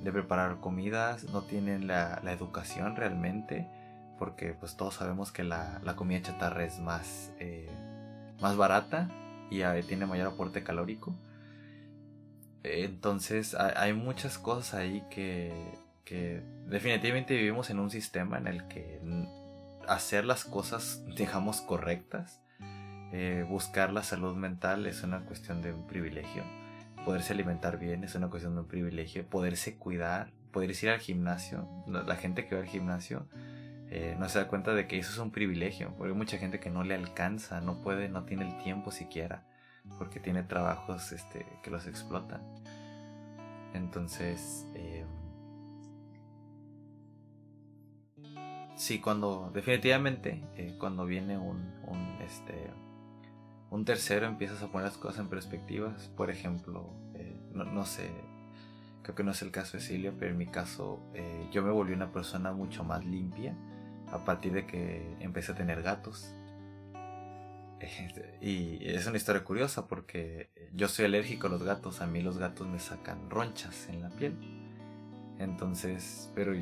de, 0.04 0.12
preparar 0.12 0.60
comidas, 0.60 1.24
no 1.32 1.44
tienen 1.44 1.88
la, 1.88 2.22
educación 2.32 2.98
realmente, 2.98 3.66
porque 4.20 4.54
pues 4.54 4.76
todos 4.76 4.96
sabemos 4.96 5.32
que 5.32 5.46
la, 5.46 5.82
comida 5.96 6.22
chatarra 6.22 6.66
es 6.66 6.80
más, 6.80 7.32
eh, 7.40 7.70
más 8.42 8.58
barata 8.58 9.10
y 9.50 9.62
tiene 9.84 10.06
mayor 10.06 10.28
aporte 10.28 10.64
calórico. 10.64 11.16
Entonces 12.66 13.56
hay 13.56 13.94
muchas 13.94 14.38
cosas 14.38 14.76
ahí 14.76 15.04
que, 15.10 15.54
que 16.04 16.42
definitivamente 16.68 17.36
vivimos 17.36 17.70
en 17.70 17.80
un 17.80 17.90
sistema 17.90 18.38
en 18.38 18.48
el 18.48 18.68
que 18.68 19.00
hacer 19.88 20.26
las 20.26 20.46
cosas, 20.46 21.04
digamos, 21.16 21.62
correctas 21.62 22.42
eh, 23.12 23.46
buscar 23.48 23.94
la 23.94 24.04
salud 24.04 24.36
mental 24.36 24.88
es 24.88 25.02
una 25.04 25.22
cuestión 25.22 25.62
de 25.62 25.72
un 25.72 25.88
privilegio. 25.88 26.44
Poderse 27.06 27.32
alimentar 27.32 27.80
bien 27.80 28.04
es 28.04 28.14
una 28.16 28.30
cuestión 28.30 28.56
de 28.56 28.62
un 28.62 28.68
privilegio. 28.68 29.26
Poderse 29.26 29.78
cuidar, 29.78 30.34
poder 30.52 30.72
ir 30.72 30.90
al 30.90 31.00
gimnasio. 31.00 31.66
La 31.88 32.18
gente 32.18 32.46
que 32.46 32.56
va 32.56 32.62
al 32.62 32.68
gimnasio 32.68 33.28
eh, 33.90 34.18
no 34.20 34.28
se 34.28 34.40
da 34.40 34.50
cuenta 34.50 34.74
de 34.74 34.88
que 34.88 34.98
eso 34.98 35.12
es 35.12 35.18
un 35.20 35.32
privilegio. 35.32 35.94
Porque 35.98 36.12
hay 36.12 36.18
mucha 36.18 36.38
gente 36.38 36.60
que 36.60 36.70
no 36.70 36.84
le 36.84 36.96
alcanza, 36.96 37.62
no 37.62 37.82
puede, 37.82 38.10
no 38.10 38.24
tiene 38.24 38.50
el 38.50 38.62
tiempo 38.64 38.92
siquiera. 38.92 39.46
Porque 39.98 40.20
tiene 40.20 40.44
trabajos 40.44 41.12
este, 41.12 41.46
que 41.64 41.70
los 41.70 41.88
explotan. 41.88 42.42
Entonces, 43.74 44.68
eh, 44.74 45.06
sí, 48.76 49.00
cuando, 49.00 49.52
definitivamente, 49.54 50.42
cuando 50.80 51.06
viene 51.06 51.38
un, 51.38 51.74
un 51.88 52.18
este, 52.22 52.72
un 53.76 53.84
tercero 53.84 54.28
empiezas 54.28 54.62
a 54.64 54.68
poner 54.68 54.88
las 54.88 54.98
cosas 54.98 55.20
en 55.20 55.28
perspectivas. 55.28 56.08
Por 56.16 56.30
ejemplo, 56.30 56.94
eh, 57.14 57.36
no, 57.54 57.86
sé, 57.86 58.10
creo 59.02 59.16
que 59.16 59.24
no 59.24 59.32
es 59.32 59.42
el 59.42 59.52
caso 59.52 59.78
de 59.78 59.84
Silvia, 59.84 60.14
pero 60.18 60.32
en 60.32 60.38
mi 60.38 60.48
caso 60.48 61.00
eh, 61.14 61.50
yo 61.52 61.62
me 61.64 61.72
volví 61.72 61.94
una 61.94 62.12
persona 62.12 62.52
mucho 62.52 62.84
más 62.84 63.06
limpia 63.06 63.54
a 64.12 64.24
partir 64.24 64.54
de 64.54 64.66
que 64.66 65.18
empecé 65.20 65.52
a 65.52 65.56
tener 65.56 65.82
gatos. 65.82 66.34
y 68.42 68.80
es 68.82 69.06
una 69.08 69.18
historia 69.18 69.44
curiosa 69.44 69.88
porque 69.88 70.50
yo 70.74 70.88
soy 70.88 71.06
alérgico 71.06 71.48
a 71.48 71.50
los 71.50 71.64
gatos, 71.64 72.02
a 72.02 72.08
mí 72.08 72.22
los 72.22 72.38
gatos 72.38 72.68
me 72.68 72.80
sacan 72.80 73.30
ronchas 73.30 73.88
en 73.90 74.02
la 74.02 74.10
piel. 74.10 74.36
Entonces, 75.40 76.32
pero 76.36 76.54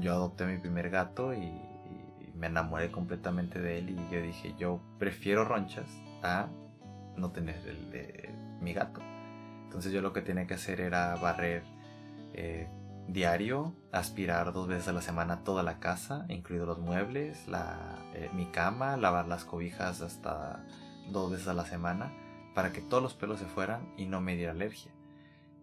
yo 0.00 0.12
adopté 0.12 0.44
a 0.44 0.46
mi 0.46 0.58
primer 0.58 0.90
gato 0.90 1.34
y 1.34 1.52
me 2.34 2.46
enamoré 2.46 2.90
completamente 2.90 3.60
de 3.60 3.78
él 3.78 3.90
y 3.90 4.12
yo 4.12 4.20
dije, 4.20 4.54
yo 4.58 4.80
prefiero 4.98 5.44
ronchas 5.44 5.86
a 6.22 6.48
no 7.16 7.30
tener 7.30 7.56
el 7.66 7.90
de 7.90 8.30
mi 8.60 8.72
gato. 8.72 9.00
Entonces 9.64 9.92
yo 9.92 10.02
lo 10.02 10.12
que 10.12 10.22
tenía 10.22 10.46
que 10.46 10.54
hacer 10.54 10.80
era 10.80 11.14
barrer 11.16 11.62
eh, 12.34 12.68
diario, 13.08 13.74
aspirar 13.90 14.52
dos 14.52 14.68
veces 14.68 14.88
a 14.88 14.92
la 14.92 15.02
semana 15.02 15.44
toda 15.44 15.62
la 15.62 15.78
casa, 15.78 16.26
incluidos 16.28 16.66
los 16.66 16.78
muebles, 16.78 17.46
la, 17.48 17.98
eh, 18.14 18.30
mi 18.34 18.46
cama, 18.46 18.96
lavar 18.96 19.26
las 19.28 19.44
cobijas 19.44 20.00
hasta 20.00 20.64
dos 21.10 21.30
veces 21.30 21.48
a 21.48 21.54
la 21.54 21.66
semana 21.66 22.12
para 22.54 22.72
que 22.72 22.80
todos 22.80 23.02
los 23.02 23.14
pelos 23.14 23.40
se 23.40 23.46
fueran 23.46 23.92
y 23.96 24.06
no 24.06 24.20
me 24.20 24.36
diera 24.36 24.52
alergia. 24.52 24.92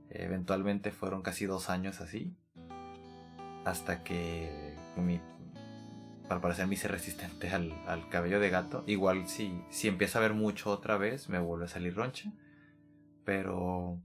Eventualmente 0.10 0.92
fueron 0.92 1.22
casi 1.22 1.46
dos 1.46 1.70
años 1.70 2.02
así, 2.02 2.36
hasta 3.66 4.04
que 4.04 4.76
mi 4.96 5.22
para 6.30 6.42
parecer 6.42 6.68
me 6.68 6.76
resistente 6.76 7.50
al, 7.50 8.08
cabello 8.10 8.40
de 8.40 8.52
gato. 8.52 8.84
Igual 8.86 9.28
si, 9.28 9.64
si 9.72 9.88
empieza 9.88 10.20
a 10.20 10.22
ver 10.22 10.36
mucho 10.36 10.70
otra 10.70 10.96
vez, 10.96 11.28
me 11.28 11.40
vuelve 11.40 11.66
a 11.66 11.68
salir 11.68 11.96
roncha. 11.96 12.32
Pero... 13.26 14.00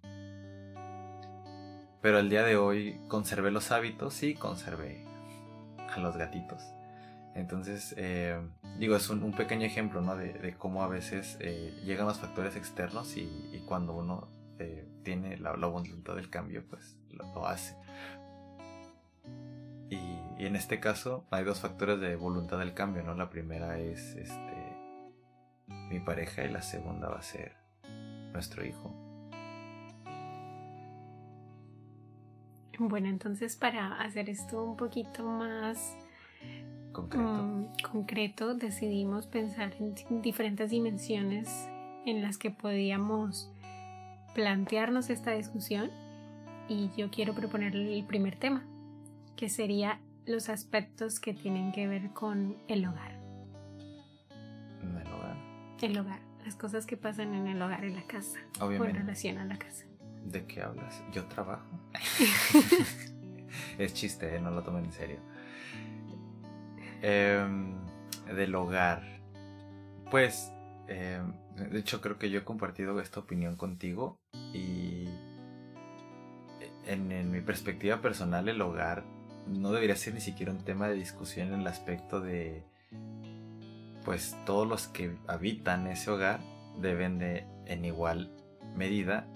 Pero 2.04 2.18
el 2.18 2.28
día 2.28 2.42
de 2.42 2.58
hoy 2.58 3.00
conservé 3.08 3.50
los 3.50 3.72
hábitos 3.72 4.22
y 4.24 4.34
conservé 4.34 5.06
a 5.88 5.98
los 6.00 6.18
gatitos. 6.18 6.62
Entonces, 7.34 7.94
eh, 7.96 8.38
digo, 8.78 8.94
es 8.94 9.08
un, 9.08 9.32
pequeño 9.32 9.64
ejemplo, 9.64 10.02
¿no? 10.02 10.14
De, 10.14 10.54
cómo 10.58 10.82
a 10.82 10.86
veces 10.88 11.38
eh, 11.40 11.74
llegan 11.82 12.06
los 12.06 12.18
factores 12.18 12.56
externos 12.56 13.16
y, 13.16 13.64
cuando 13.66 13.94
uno 13.94 14.28
eh, 14.58 14.86
tiene 15.02 15.38
la, 15.38 15.54
voluntad 15.54 16.14
del 16.16 16.28
cambio, 16.28 16.62
pues 16.68 16.98
lo 17.08 17.46
hace. 17.46 17.74
Y, 19.88 20.44
en 20.44 20.56
este 20.56 20.80
caso 20.80 21.24
hay 21.30 21.44
dos 21.44 21.60
factores 21.60 22.00
de 22.00 22.16
voluntad 22.16 22.58
del 22.58 22.74
cambio, 22.74 23.02
¿no? 23.02 23.14
La 23.14 23.30
primera 23.30 23.78
es 23.78 24.14
este 24.14 24.76
mi 25.88 26.00
pareja 26.00 26.44
y 26.44 26.50
la 26.50 26.60
segunda 26.60 27.08
va 27.08 27.20
a 27.20 27.22
ser 27.22 27.56
nuestro 28.34 28.62
hijo. 28.62 29.03
Bueno, 32.78 33.08
entonces 33.08 33.56
para 33.56 34.00
hacer 34.00 34.28
esto 34.28 34.62
un 34.64 34.76
poquito 34.76 35.24
más 35.24 35.96
concreto, 36.92 37.42
mm, 37.42 37.66
concreto 37.90 38.54
decidimos 38.54 39.26
pensar 39.26 39.74
en 39.78 39.94
diferentes 40.22 40.70
dimensiones 40.70 41.68
en 42.04 42.22
las 42.22 42.38
que 42.38 42.50
podíamos 42.50 43.50
plantearnos 44.34 45.10
esta 45.10 45.32
discusión 45.32 45.90
y 46.68 46.90
yo 46.96 47.10
quiero 47.10 47.34
proponer 47.34 47.74
el 47.76 48.04
primer 48.04 48.36
tema, 48.36 48.64
que 49.36 49.48
sería 49.48 50.00
los 50.26 50.48
aspectos 50.48 51.20
que 51.20 51.34
tienen 51.34 51.72
que 51.72 51.86
ver 51.86 52.10
con 52.10 52.56
el 52.68 52.86
hogar. 52.86 53.20
¿El 54.82 55.12
hogar? 55.12 55.36
El 55.80 55.98
hogar, 55.98 56.20
las 56.44 56.56
cosas 56.56 56.86
que 56.86 56.96
pasan 56.96 57.34
en 57.34 57.46
el 57.46 57.60
hogar, 57.60 57.84
en 57.84 57.94
la 57.94 58.02
casa, 58.02 58.38
Obviamente. 58.60 58.78
con 58.78 59.00
relación 59.02 59.38
a 59.38 59.44
la 59.44 59.58
casa. 59.58 59.84
¿De 60.24 60.46
qué 60.46 60.62
hablas? 60.62 61.02
Yo 61.12 61.24
trabajo. 61.26 61.66
es 63.78 63.94
chiste, 63.94 64.36
¿eh? 64.36 64.40
no 64.40 64.50
lo 64.50 64.62
tomen 64.62 64.84
en 64.84 64.92
serio. 64.92 65.18
Em, 67.02 67.74
del 68.34 68.54
hogar. 68.54 69.02
Pues, 70.10 70.52
em, 70.88 71.32
de 71.56 71.78
hecho 71.78 72.00
creo 72.00 72.18
que 72.18 72.30
yo 72.30 72.40
he 72.40 72.44
compartido 72.44 73.00
esta 73.00 73.20
opinión 73.20 73.56
contigo 73.56 74.18
y 74.52 75.08
en 76.86 77.30
mi 77.30 77.40
perspectiva 77.40 78.00
personal 78.00 78.48
el 78.48 78.60
hogar 78.60 79.04
no 79.46 79.72
debería 79.72 79.96
ser 79.96 80.14
ni 80.14 80.20
siquiera 80.20 80.52
un 80.52 80.64
tema 80.64 80.88
de 80.88 80.94
discusión 80.94 81.52
en 81.52 81.60
el 81.60 81.66
aspecto 81.66 82.20
de, 82.20 82.64
pues 84.04 84.36
todos 84.44 84.66
los 84.66 84.88
que 84.88 85.16
habitan 85.26 85.86
ese 85.86 86.10
hogar 86.10 86.40
deben 86.80 87.18
de, 87.18 87.46
en 87.66 87.84
igual 87.84 88.30
medida, 88.76 89.26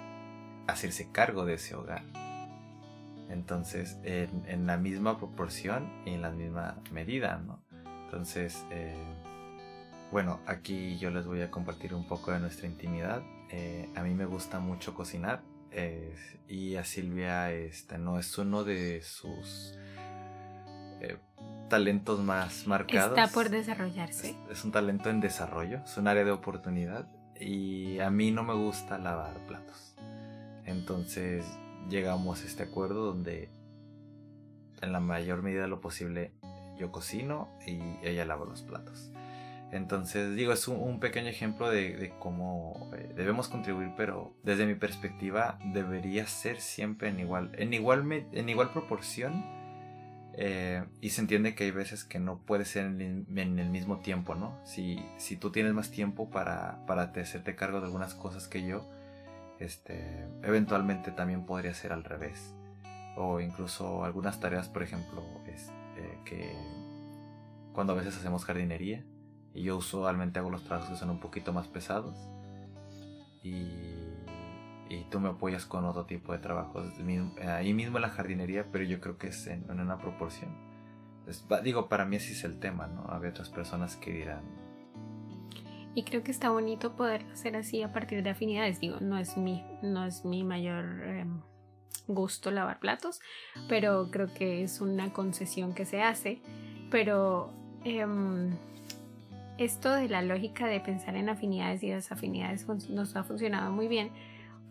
hacerse 0.69 1.11
cargo 1.11 1.45
de 1.45 1.55
ese 1.55 1.75
hogar. 1.75 2.03
Entonces, 3.29 3.99
en, 4.05 4.67
la 4.67 4.77
misma 4.77 5.19
proporción 5.19 5.91
y 6.07 6.11
en 6.11 6.23
la 6.23 6.31
misma 6.31 6.81
medida, 6.93 7.39
¿no? 7.39 7.61
Entonces, 8.05 8.65
eh, 8.71 8.97
bueno, 10.11 10.41
aquí 10.47 10.97
yo 10.99 11.11
les 11.11 11.27
voy 11.27 11.43
a 11.43 11.51
compartir 11.51 11.93
un 11.95 12.07
poco 12.07 12.33
de 12.33 12.41
nuestra 12.41 12.67
intimidad. 12.67 13.23
Eh, 13.51 13.89
a 13.97 14.03
mí 14.03 14.15
me 14.15 14.25
gusta 14.25 14.61
mucho 14.61 14.95
cocinar 14.95 15.43
y 16.49 16.77
a 16.77 16.85
Silvia 16.85 17.53
este, 17.53 17.99
no 17.99 18.19
es 18.19 18.37
uno 18.39 18.65
de 18.65 19.03
sus 19.03 19.79
eh, 21.01 21.19
talentos 21.69 22.21
más 22.21 22.67
marcados. 22.67 23.17
Está 23.17 23.33
por 23.33 23.51
desarrollarse. 23.51 24.35
Es, 24.51 24.65
un 24.65 24.73
talento 24.73 25.11
en 25.11 25.21
desarrollo, 25.21 25.83
es 25.85 25.97
un 25.97 26.09
área 26.09 26.25
de 26.25 26.31
oportunidad 26.31 27.07
y 27.39 28.01
a 28.01 28.11
mí 28.11 28.31
no 28.31 28.43
me 28.43 28.55
gusta 28.55 28.99
lavar 28.99 29.35
platos. 29.47 29.88
Entonces 30.69 31.47
llegamos 31.89 32.43
a 32.43 32.47
este 32.47 32.63
acuerdo 32.63 33.07
donde 33.07 33.49
en 34.83 34.93
la 34.93 35.01
mayor 35.01 35.43
medida 35.43 35.63
de 35.63 35.69
lo 35.69 35.81
posible 35.81 36.33
yo 36.79 36.93
cocino 36.93 37.49
y 37.67 37.81
ella 38.07 38.25
lava 38.27 38.45
los 38.45 38.63
platos. 38.63 39.11
Entonces, 39.71 40.35
digo, 40.35 40.53
es 40.53 40.67
un, 40.69 40.99
pequeño 40.99 41.29
ejemplo 41.29 41.69
de, 41.69 42.15
cómo 42.19 42.91
eh, 42.95 43.13
debemos 43.15 43.49
contribuir, 43.49 43.91
pero 43.97 44.35
desde 44.43 44.65
mi 44.65 44.75
perspectiva 44.75 45.59
debería 45.75 46.27
ser 46.27 46.61
siempre 46.61 47.09
en 47.09 47.21
igual, 47.21 47.51
en 47.55 47.75
igual, 47.75 48.11
en 48.33 48.49
igual 48.49 48.71
proporción. 48.71 49.45
Eh, 50.41 50.85
y 51.01 51.11
se 51.11 51.21
entiende 51.21 51.55
que 51.55 51.65
hay 51.65 51.71
veces 51.71 52.05
que 52.05 52.19
no 52.19 52.39
puede 52.39 52.65
ser 52.65 52.87
en, 52.87 53.27
el 53.37 53.71
mismo 53.71 53.99
tiempo, 53.99 54.37
¿no? 54.37 54.57
Si, 54.65 55.05
si 55.19 55.37
tú 55.37 55.51
tienes 55.51 55.75
más 55.75 55.91
tiempo 55.91 56.31
para, 56.31 56.87
para 56.87 57.03
hacerte 57.03 57.57
cargo 57.57 57.81
de 57.81 57.87
algunas 57.87 58.15
cosas 58.15 58.47
que 58.47 58.65
yo, 58.65 58.89
este, 59.59 60.27
eventualmente 60.43 61.11
también 61.11 61.47
podría 61.47 61.75
ser 61.75 61.93
al 61.93 62.05
revés. 62.05 62.55
O 63.17 63.41
incluso 63.41 64.05
algunas 64.05 64.41
tareas, 64.41 64.69
por 64.69 64.83
ejemplo, 64.83 65.23
es, 65.47 65.73
eh, 65.97 66.19
que 66.25 66.55
cuando 67.73 67.93
a 67.93 67.97
veces 67.97 68.17
hacemos 68.17 68.45
jardinería, 68.45 69.05
y 69.55 69.63
yo 69.65 69.77
usualmente 69.77 70.39
hago 70.39 70.51
los 70.51 70.63
trabajos 70.65 70.91
que 70.91 70.97
son 70.97 71.11
un 71.11 71.21
poquito 71.21 71.53
más 71.53 71.67
pesados. 71.67 72.17
Y, 73.43 73.67
y 74.89 75.05
tú 75.11 75.21
me 75.21 75.31
apoyas 75.31 75.67
con 75.67 75.85
otro 75.85 76.07
tipo 76.07 76.33
de 76.33 76.39
trabajos. 76.39 76.93
Ahí 77.45 77.75
mismo 77.75 77.99
en 77.99 78.03
la 78.03 78.11
jardinería, 78.11 78.67
pero 78.71 78.85
yo 78.85 79.01
creo 79.01 79.19
que 79.19 79.29
es 79.29 79.47
en, 79.47 79.69
una 79.71 79.99
proporción. 79.99 80.51
digo, 81.65 81.89
para 81.89 82.05
mí 82.05 82.17
así 82.17 82.33
es 82.33 82.45
el 82.45 82.59
tema, 82.59 82.87
¿no? 82.87 83.03
Había 83.09 83.31
otras 83.31 83.49
personas 83.49 83.97
que 83.97 84.13
dirán... 84.13 84.68
Y 85.95 86.05
creo 86.05 86.23
que 86.23 86.31
está 86.31 86.51
bonito 86.51 86.95
poder 86.95 87.25
hacer 87.33 87.57
así 87.57 87.83
a 87.83 87.93
partir 87.93 88.23
de 88.23 88.31
afinidades. 88.31 88.81
Digo, 88.81 88.99
no 89.01 89.19
es 89.19 89.37
mi, 89.37 89.65
no 89.83 90.05
es 90.05 90.25
mi 90.25 90.45
mayor 90.45 91.03
em, 91.05 91.41
gusto 92.07 92.51
lavar 92.51 92.79
platos, 92.79 93.21
pero 93.69 94.11
creo 94.11 94.33
que 94.33 94.63
es 94.63 94.81
una 94.81 95.13
concesión 95.13 95.75
que 95.75 95.85
se 95.85 96.03
hace. 96.03 96.41
Pero 96.91 97.53
em, 97.85 98.51
esto 99.59 99.93
de 99.93 100.09
la 100.09 100.23
lógica 100.23 100.67
de 100.67 100.81
pensar 100.81 101.17
en 101.17 101.29
afinidades 101.29 101.83
y 101.83 101.91
desafinidades 101.91 102.67
nos 102.89 103.17
ha 103.17 103.25
funcionado 103.25 103.73
muy 103.73 103.89
bien 103.89 104.11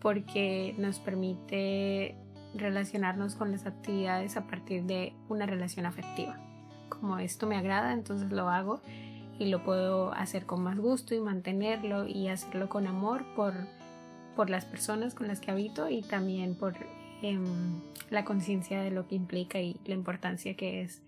porque 0.00 0.74
nos 0.78 0.98
permite 0.98 2.16
relacionarnos 2.54 3.34
con 3.34 3.52
las 3.52 3.66
actividades 3.66 4.36
a 4.36 4.46
partir 4.46 4.84
de 4.84 5.12
una 5.28 5.46
relación 5.46 5.86
afectiva. 5.86 6.38
Como 6.88 7.18
esto 7.18 7.46
me 7.46 7.56
agrada, 7.56 7.92
entonces 7.92 8.30
lo 8.32 8.48
hago 8.48 8.80
y 9.38 9.46
lo 9.46 9.62
puedo 9.62 10.12
hacer 10.12 10.46
con 10.46 10.62
más 10.62 10.78
gusto 10.78 11.14
y 11.14 11.20
mantenerlo 11.20 12.06
y 12.06 12.28
hacerlo 12.28 12.68
con 12.68 12.86
amor 12.86 13.24
por, 13.36 13.54
por 14.36 14.50
las 14.50 14.64
personas 14.64 15.14
con 15.14 15.28
las 15.28 15.40
que 15.40 15.50
habito 15.50 15.88
y 15.88 16.02
también 16.02 16.54
por 16.54 16.74
em, 17.22 17.80
la 18.10 18.24
conciencia 18.24 18.80
de 18.80 18.90
lo 18.90 19.06
que 19.06 19.14
implica 19.14 19.60
y 19.60 19.76
la 19.84 19.94
importancia 19.94 20.54
que 20.54 20.82
es 20.82 21.02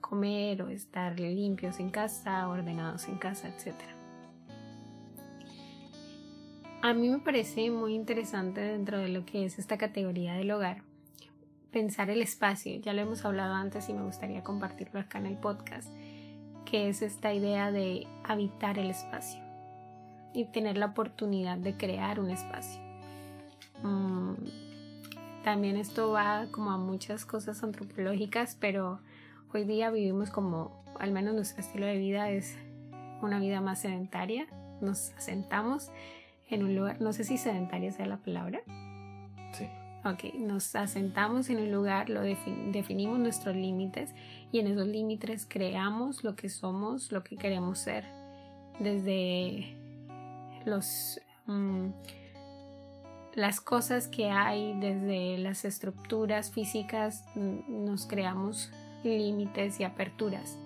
comer 0.00 0.62
o 0.62 0.68
estar 0.68 1.18
limpios 1.18 1.80
en 1.80 1.90
casa, 1.90 2.48
ordenados 2.48 3.08
en 3.08 3.16
casa, 3.18 3.48
etc. 3.48 3.74
A 6.82 6.94
mí 6.94 7.08
me 7.08 7.18
parece 7.18 7.70
muy 7.70 7.94
interesante 7.94 8.60
dentro 8.60 8.98
de 8.98 9.08
lo 9.08 9.24
que 9.24 9.44
es 9.44 9.58
esta 9.58 9.78
categoría 9.78 10.34
del 10.34 10.50
hogar 10.50 10.82
pensar 11.72 12.10
el 12.10 12.22
espacio, 12.22 12.78
ya 12.80 12.92
lo 12.92 13.00
hemos 13.00 13.24
hablado 13.24 13.54
antes 13.54 13.88
y 13.88 13.94
me 13.94 14.02
gustaría 14.02 14.44
compartirlo 14.44 15.00
acá 15.00 15.18
en 15.18 15.26
el 15.26 15.38
podcast, 15.38 15.88
que 16.72 16.88
es 16.88 17.02
esta 17.02 17.32
idea 17.32 17.70
de 17.70 18.08
habitar 18.24 18.80
el 18.80 18.90
espacio 18.90 19.40
y 20.34 20.46
tener 20.46 20.76
la 20.76 20.86
oportunidad 20.86 21.56
de 21.56 21.76
crear 21.76 22.18
un 22.18 22.30
espacio. 22.30 22.80
Mm, 23.84 24.34
también 25.44 25.76
esto 25.76 26.10
va 26.10 26.46
como 26.50 26.72
a 26.72 26.78
muchas 26.78 27.24
cosas 27.24 27.62
antropológicas, 27.62 28.56
pero 28.58 28.98
Hoy 29.54 29.64
día 29.64 29.90
vivimos 29.90 30.30
como, 30.30 30.82
al 30.98 31.12
menos 31.12 31.34
nuestro 31.34 31.60
estilo 31.60 31.84
de 31.84 31.98
vida 31.98 32.30
es 32.30 32.56
una 33.20 33.38
vida 33.38 33.60
más 33.60 33.80
sedentaria. 33.80 34.46
Nos 34.80 35.10
asentamos 35.10 35.90
en 36.48 36.64
un 36.64 36.74
lugar, 36.74 37.02
no 37.02 37.12
sé 37.12 37.24
si 37.24 37.36
sedentaria 37.36 37.92
sea 37.92 38.06
la 38.06 38.16
palabra. 38.16 38.62
Ok, 40.04 40.34
nos 40.34 40.74
asentamos 40.74 41.48
en 41.48 41.58
un 41.58 41.70
lugar, 41.70 42.10
lo 42.10 42.22
definimos 42.22 43.20
nuestros 43.20 43.54
límites 43.54 44.10
y 44.50 44.58
en 44.58 44.66
esos 44.66 44.88
límites 44.88 45.46
creamos 45.48 46.24
lo 46.24 46.34
que 46.34 46.48
somos, 46.48 47.12
lo 47.12 47.22
que 47.22 47.36
queremos 47.36 47.78
ser. 47.78 48.04
Desde 48.80 49.76
los... 50.64 51.20
Mm, 51.46 51.90
las 53.34 53.60
cosas 53.60 54.08
que 54.08 54.28
hay, 54.28 54.78
desde 54.78 55.38
las 55.38 55.64
estructuras 55.64 56.50
físicas, 56.50 57.24
mm, 57.34 57.84
nos 57.84 58.06
creamos 58.06 58.70
límites 59.04 59.80
y 59.80 59.84
aperturas. 59.84 60.58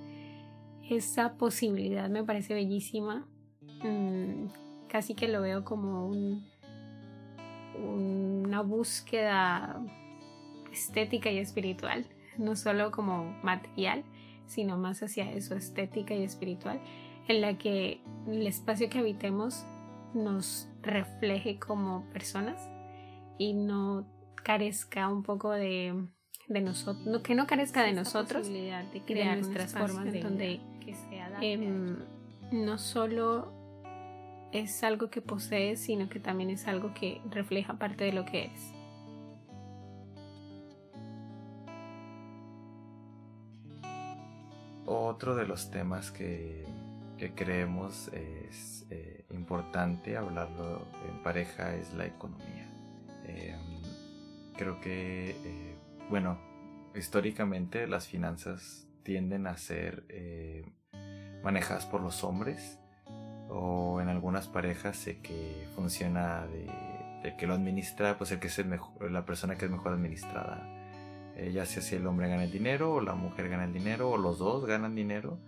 Esa 0.89 1.35
posibilidad 1.35 2.09
me 2.09 2.25
parece 2.25 2.55
bellísima. 2.55 3.27
Mm, 3.83 4.47
casi 4.89 5.15
que 5.15 5.29
lo 5.29 5.43
veo 5.43 5.65
como 5.65 6.09
un, 6.09 6.45
una 7.79 8.63
búsqueda 8.63 9.81
estética 10.73 11.31
y 11.31 11.39
espiritual, 11.39 12.07
no 12.39 12.57
solo 12.57 12.91
como 12.91 13.25
material, 13.43 14.05
sino 14.47 14.77
más 14.77 15.03
hacia 15.03 15.31
eso, 15.33 15.55
estética 15.55 16.15
y 16.15 16.23
espiritual, 16.23 16.81
en 17.29 17.41
la 17.41 17.59
que 17.59 18.01
el 18.27 18.47
espacio 18.47 18.89
que 18.89 18.99
habitemos 18.99 19.65
nos 20.15 20.69
refleje 20.83 21.59
como 21.59 22.05
personas 22.13 22.69
y 23.39 23.55
no 23.55 24.07
carezca 24.43 25.09
un 25.09 25.23
poco 25.23 25.51
de 25.51 26.07
de 26.49 26.61
nosotros, 26.61 27.23
que 27.23 27.35
no 27.35 27.47
carezca 27.47 27.83
de 27.83 27.93
nosotros, 27.93 28.49
de 28.49 29.03
crear 29.05 29.39
nuestras 29.39 29.73
formas 29.73 30.05
de 30.05 30.21
donde 30.21 30.61
que 30.81 30.95
em, 31.41 31.97
no 32.53 32.79
solo 32.79 33.53
es 34.59 34.83
algo 34.83 35.11
que 35.11 35.21
posees, 35.21 35.81
sino 35.81 36.09
que 36.09 36.21
también 36.21 36.51
es 36.51 36.67
algo 36.67 36.95
que 36.95 37.21
refleja 37.31 37.79
parte 37.79 38.05
de 38.05 38.13
lo 38.13 38.25
que 38.25 38.45
eres. 38.45 38.73
Otro 44.87 45.35
de 45.35 45.47
los 45.47 45.71
temas 45.71 46.11
que, 46.11 46.65
que 47.19 47.33
creemos 47.35 48.09
es 48.09 48.87
eh, 48.91 49.25
importante 49.31 50.17
hablarlo 50.17 50.87
en 51.09 51.23
pareja 51.23 51.75
es 51.75 51.93
la 51.95 52.07
economía. 52.07 52.71
Em, 53.25 53.83
creo 54.57 54.81
que 54.81 55.31
eh, 55.31 55.77
bueno, 56.09 56.39
históricamente 56.95 57.87
las 57.87 58.07
finanzas 58.07 58.87
tienden 59.03 59.47
a 59.47 59.57
ser 59.57 60.05
eh, 60.09 60.65
manejadas 61.43 61.87
por 61.87 62.01
los 62.01 62.23
hombres 62.23 62.79
o 63.49 64.01
en 64.01 64.09
algunas 64.09 64.49
parejas 64.49 64.97
sé 64.97 65.19
que 65.21 65.67
funciona 65.75 66.47
de, 66.47 67.37
que 67.37 67.47
lo 67.47 67.55
administra, 67.55 68.17
pues 68.19 68.31
el 68.33 68.39
que 68.39 68.47
es 68.47 68.59
la 69.11 69.25
persona 69.25 69.57
que 69.57 69.65
es 69.65 69.71
mejor 69.71 69.93
administrada. 69.93 70.63
Eh, 71.37 71.53
ya 71.53 71.67
sea 71.67 71.83
si 71.83 71.97
el 71.97 72.07
hombre 72.07 72.29
gana 72.29 72.45
el 72.45 72.53
dinero 72.53 72.95
o 72.95 73.01
la 73.01 73.15
mujer 73.15 73.49
gana 73.49 73.65
el 73.65 73.73
dinero 73.73 74.11
o 74.11 74.17
los 74.17 74.39
dos 74.39 74.65
ganan 74.65 74.95
dinero, 74.95 75.39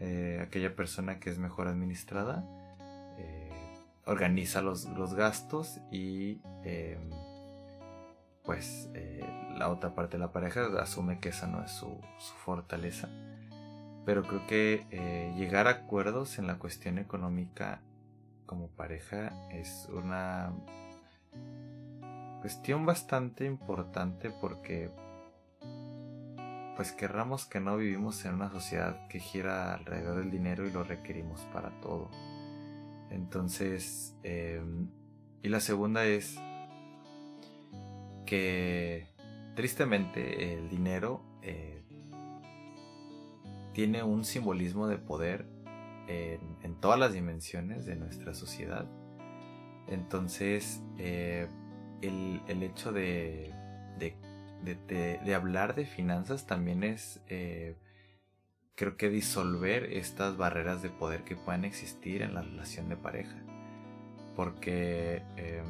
eh, 0.00 0.40
aquella 0.42 0.74
persona 0.74 1.20
que 1.20 1.30
es 1.30 1.38
mejor 1.38 1.68
administrada 1.68 2.44
organiza 4.06 4.62
los, 4.62 4.86
los 4.86 5.12
gastos 5.12 5.80
y 5.90 6.40
pues 8.42 8.88
la 9.58 9.68
otra 9.68 9.94
parte 9.94 10.16
de 10.16 10.20
la 10.20 10.32
pareja 10.32 10.68
asume 10.80 11.18
que 11.18 11.30
esa 11.30 11.46
no 11.46 11.62
es 11.62 11.72
su, 11.72 12.00
fortaleza. 12.44 13.08
Pero 14.08 14.22
creo 14.22 14.46
que 14.46 14.86
eh, 14.90 15.34
llegar 15.36 15.66
a 15.66 15.72
acuerdos 15.72 16.38
en 16.38 16.46
la 16.46 16.58
cuestión 16.58 16.96
económica 16.96 17.82
como 18.46 18.68
pareja 18.68 19.34
es 19.50 19.86
una 19.92 20.50
cuestión 22.40 22.86
bastante 22.86 23.44
importante 23.44 24.30
porque 24.30 24.90
pues 26.74 26.92
querramos 26.92 27.44
que 27.44 27.60
no 27.60 27.76
vivimos 27.76 28.24
en 28.24 28.32
una 28.32 28.48
sociedad 28.48 29.06
que 29.08 29.20
gira 29.20 29.74
alrededor 29.74 30.20
del 30.20 30.30
dinero 30.30 30.66
y 30.66 30.70
lo 30.70 30.84
requerimos 30.84 31.42
para 31.52 31.78
todo. 31.82 32.10
Entonces, 33.10 34.16
em, 34.22 34.88
y 35.42 35.50
la 35.50 35.60
segunda 35.60 36.06
es 36.06 36.40
que 38.24 39.06
Tristemente, 39.58 40.54
el 40.54 40.68
dinero 40.68 41.20
eh, 41.42 41.77
tiene 43.78 44.02
un 44.02 44.24
simbolismo 44.24 44.88
de 44.88 44.98
poder 44.98 45.46
en, 46.08 46.74
todas 46.80 46.98
las 46.98 47.12
dimensiones 47.12 47.86
de 47.86 47.94
nuestra 47.94 48.34
sociedad. 48.34 48.86
Entonces, 49.86 50.82
eh, 50.98 51.46
el, 52.02 52.62
hecho 52.64 52.90
de, 52.90 53.54
de, 54.64 55.34
hablar 55.36 55.76
de 55.76 55.86
finanzas 55.86 56.44
también 56.44 56.82
es, 56.82 57.20
eh, 57.28 57.76
creo 58.74 58.96
que 58.96 59.10
disolver 59.10 59.84
estas 59.92 60.36
barreras 60.36 60.82
de 60.82 60.90
poder 60.90 61.22
que 61.22 61.36
puedan 61.36 61.64
existir 61.64 62.22
en 62.22 62.34
la 62.34 62.42
relación 62.42 62.88
de 62.88 62.96
pareja. 62.96 63.36
Porque, 64.34 65.22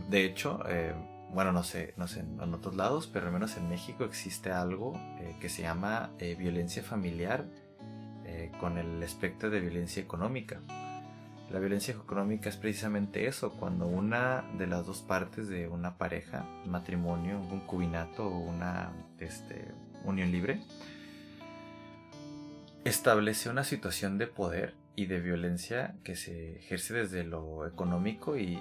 de 0.08 0.24
hecho, 0.24 0.62
bueno, 1.30 1.52
no 1.52 1.62
sé, 1.62 1.92
no 1.96 2.08
sé 2.08 2.20
en 2.20 2.54
otros 2.54 2.74
lados, 2.74 3.06
pero 3.06 3.26
al 3.26 3.32
menos 3.32 3.56
en 3.56 3.68
México 3.68 4.04
existe 4.04 4.50
algo 4.50 4.94
eh, 5.20 5.36
que 5.40 5.48
se 5.48 5.62
llama 5.62 6.10
eh, 6.18 6.34
violencia 6.36 6.82
familiar 6.82 7.44
con 8.60 8.78
el 8.78 9.02
espectro 9.02 9.50
de 9.50 9.60
violencia 9.60 10.02
económica. 10.02 10.60
La 11.50 11.60
violencia 11.60 11.94
económica 11.94 12.50
es 12.50 12.58
precisamente 12.58 13.26
eso, 13.26 13.52
cuando 13.52 13.86
una 13.86 14.44
de 14.58 14.66
las 14.66 14.86
dos 14.86 15.00
partes 15.00 15.48
de 15.48 15.66
una 15.66 15.96
pareja, 15.96 16.44
matrimonio, 16.66 17.40
un 17.40 17.48
concubinato 17.48 18.26
o 18.26 18.38
una 18.38 18.92
este, 19.18 19.72
unión 20.04 20.30
libre, 20.30 20.60
establece 22.84 23.48
una 23.48 23.64
situación 23.64 24.18
de 24.18 24.26
poder 24.26 24.74
y 24.94 25.06
de 25.06 25.20
violencia 25.20 25.94
que 26.04 26.16
se 26.16 26.58
ejerce 26.58 26.92
desde 26.92 27.24
lo 27.24 27.66
económico 27.66 28.36
y, 28.36 28.60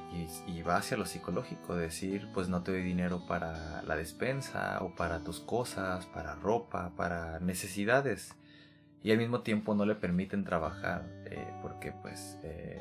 va 0.65 0.77
hacia 0.77 0.95
lo 0.95 1.05
psicológico, 1.05 1.75
decir, 1.75 2.29
pues 2.33 2.47
no 2.47 2.61
te 2.63 2.71
doy 2.71 2.83
dinero 2.83 3.25
para 3.27 3.81
la 3.83 3.95
despensa 3.95 4.77
o 4.81 4.95
para 4.95 5.23
tus 5.23 5.39
cosas, 5.39 6.05
para 6.05 6.35
ropa, 6.35 6.91
para 6.95 7.39
necesidades 7.39 8.35
y 9.07 9.11
al 9.11 9.19
mismo 9.19 9.39
tiempo 9.39 9.73
no 9.73 9.85
le 9.85 9.95
permiten 9.95 10.43
trabajar 10.43 11.05
eh, 11.23 11.47
porque 11.61 11.93
pues 11.93 12.37
eh, 12.43 12.77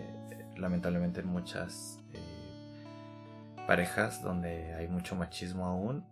lamentablemente 0.57 1.21
en 1.21 1.29
muchas 1.29 2.01
eh, 2.13 3.65
parejas 3.65 4.25
donde 4.25 4.75
hay 4.75 4.89
mucho 4.89 5.15
machismo 5.15 5.67
aún 5.67 6.05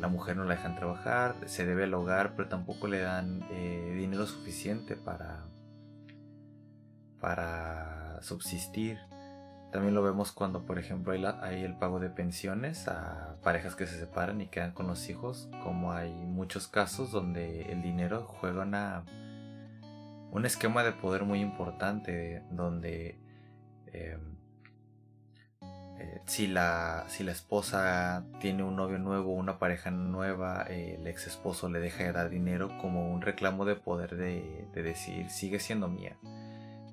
la 0.00 0.08
mujer 0.08 0.36
no 0.36 0.42
la 0.42 0.56
dejan 0.56 0.74
trabajar 0.74 1.36
se 1.46 1.66
debe 1.66 1.84
al 1.84 1.94
hogar 1.94 2.34
pero 2.34 2.48
tampoco 2.48 2.88
le 2.88 2.98
dan 2.98 3.38
dinero 3.96 4.26
suficiente 4.26 4.96
para 4.96 5.44
para 7.20 8.18
subsistir. 8.22 8.98
También 9.70 9.94
lo 9.94 10.02
vemos 10.02 10.32
cuando 10.32 10.66
por 10.66 10.80
ejemplo 10.80 11.12
hay, 11.12 11.62
el 11.62 11.76
pago 11.76 12.00
de 12.00 12.10
pensiones 12.10 12.88
a 12.88 13.36
parejas 13.44 13.76
que 13.76 13.86
se 13.86 14.00
separan 14.00 14.40
y 14.40 14.48
quedan 14.48 14.72
con 14.72 14.88
los 14.88 15.08
hijos 15.08 15.48
como 15.62 15.92
hay 15.92 16.12
muchos 16.12 16.66
casos 16.66 17.12
donde 17.12 17.70
el 17.70 17.82
dinero 17.82 18.26
juega 18.40 18.62
una 18.62 19.04
un 20.32 20.46
esquema 20.46 20.84
de 20.84 20.92
poder 20.92 21.24
muy 21.24 21.40
importante 21.40 22.42
donde 22.50 23.18
em, 23.92 24.36
eh, 25.98 26.22
si, 26.26 26.46
la, 26.46 27.04
si 27.08 27.24
la 27.24 27.32
esposa 27.32 28.24
tiene 28.40 28.62
un 28.62 28.76
novio 28.76 28.98
nuevo, 28.98 29.32
una 29.32 29.58
pareja 29.58 29.90
nueva, 29.90 30.62
el 30.62 31.06
ex 31.06 31.26
esposo 31.26 31.68
le 31.68 31.80
deja 31.80 32.04
de 32.04 32.12
dar 32.12 32.30
dinero 32.30 32.70
como 32.80 33.12
un 33.12 33.22
reclamo 33.22 33.64
de 33.64 33.76
poder 33.76 34.16
de, 34.16 34.66
decir 34.72 35.30
sigue 35.30 35.58
siendo 35.58 35.88
mía, 35.88 36.16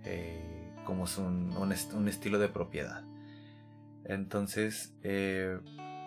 eh, 0.04 0.74
como 0.86 1.06
es 1.06 1.18
un, 1.18 1.56
un, 1.56 2.08
estilo 2.08 2.40
de 2.40 2.50
propiedad. 2.50 3.04
Entonces, 4.04 4.96
eh, 5.04 5.60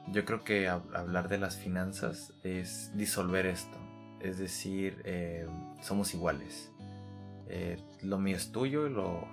yo 0.08 0.24
creo 0.24 0.42
que 0.42 0.68
hablar 0.68 1.28
de 1.28 1.38
las 1.38 1.56
finanzas 1.56 2.34
es 2.42 2.90
disolver 2.96 3.46
esto, 3.46 3.78
es 4.20 4.38
decir, 4.38 5.04
somos 5.80 6.14
iguales 6.14 6.69
eh, 7.52 7.76
lo 8.02 8.18
mío 8.18 8.36
es 8.36 8.52
tuyo, 8.52 8.88
lo, 8.88 9.26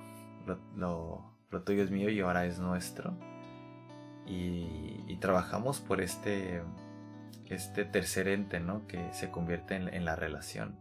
lo, 0.75 1.61
tuyo 1.63 1.83
es 1.83 1.91
mío 1.91 2.09
y 2.09 2.19
ahora 2.19 2.45
es 2.45 2.59
nuestro. 2.59 3.13
Y, 4.25 5.15
trabajamos 5.19 5.79
por 5.79 5.99
este, 5.99 6.61
este 7.49 7.85
tercer 7.85 8.27
ente, 8.27 8.59
¿no? 8.59 8.85
Que 8.85 9.11
se 9.13 9.31
convierte 9.31 9.75
en, 9.75 10.05
la 10.05 10.15
relación. 10.15 10.77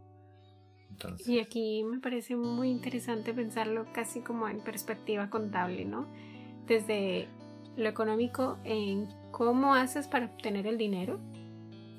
Y 1.25 1.39
aquí 1.39 1.83
me 1.83 1.99
parece 1.99 2.35
muy 2.35 2.69
interesante 2.69 3.33
pensarlo 3.33 3.87
casi 3.93 4.21
como 4.21 4.47
en 4.47 4.59
perspectiva 4.59 5.31
contable, 5.31 5.85
¿no? 5.85 6.07
Desde 6.67 7.27
lo 7.77 7.89
económico 7.89 8.59
en 8.63 9.07
cómo 9.31 9.73
haces 9.73 10.07
para 10.07 10.27
obtener 10.27 10.67
el 10.67 10.77
dinero, 10.77 11.19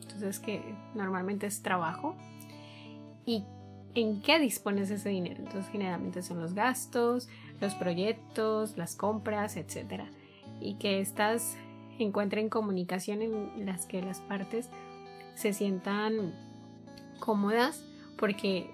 entonces 0.03 0.39
que 0.39 0.63
normalmente 0.95 1.47
es 1.47 1.63
trabajo, 1.63 2.17
y 3.27 3.45
en 4.01 4.23
qué 4.23 4.39
dispones 4.39 4.91
ese 4.91 5.09
dinero. 5.09 5.37
Entonces 5.39 5.71
generalmente 5.71 6.23
son 6.23 6.41
los 6.41 6.55
gastos, 6.55 7.29
los 7.61 7.75
proyectos, 7.75 8.77
las 8.77 8.95
compras, 8.95 9.57
etc. 9.57 10.05
Y 10.61 10.75
que 10.75 11.01
estas 11.01 11.57
encuentren 11.99 12.49
comunicación 12.49 13.23
en 13.23 13.67
las 13.67 13.87
que 13.87 14.01
las 14.03 14.21
partes 14.21 14.69
se 15.35 15.53
sientan 15.53 16.35
cómodas 17.19 17.85
porque 18.17 18.71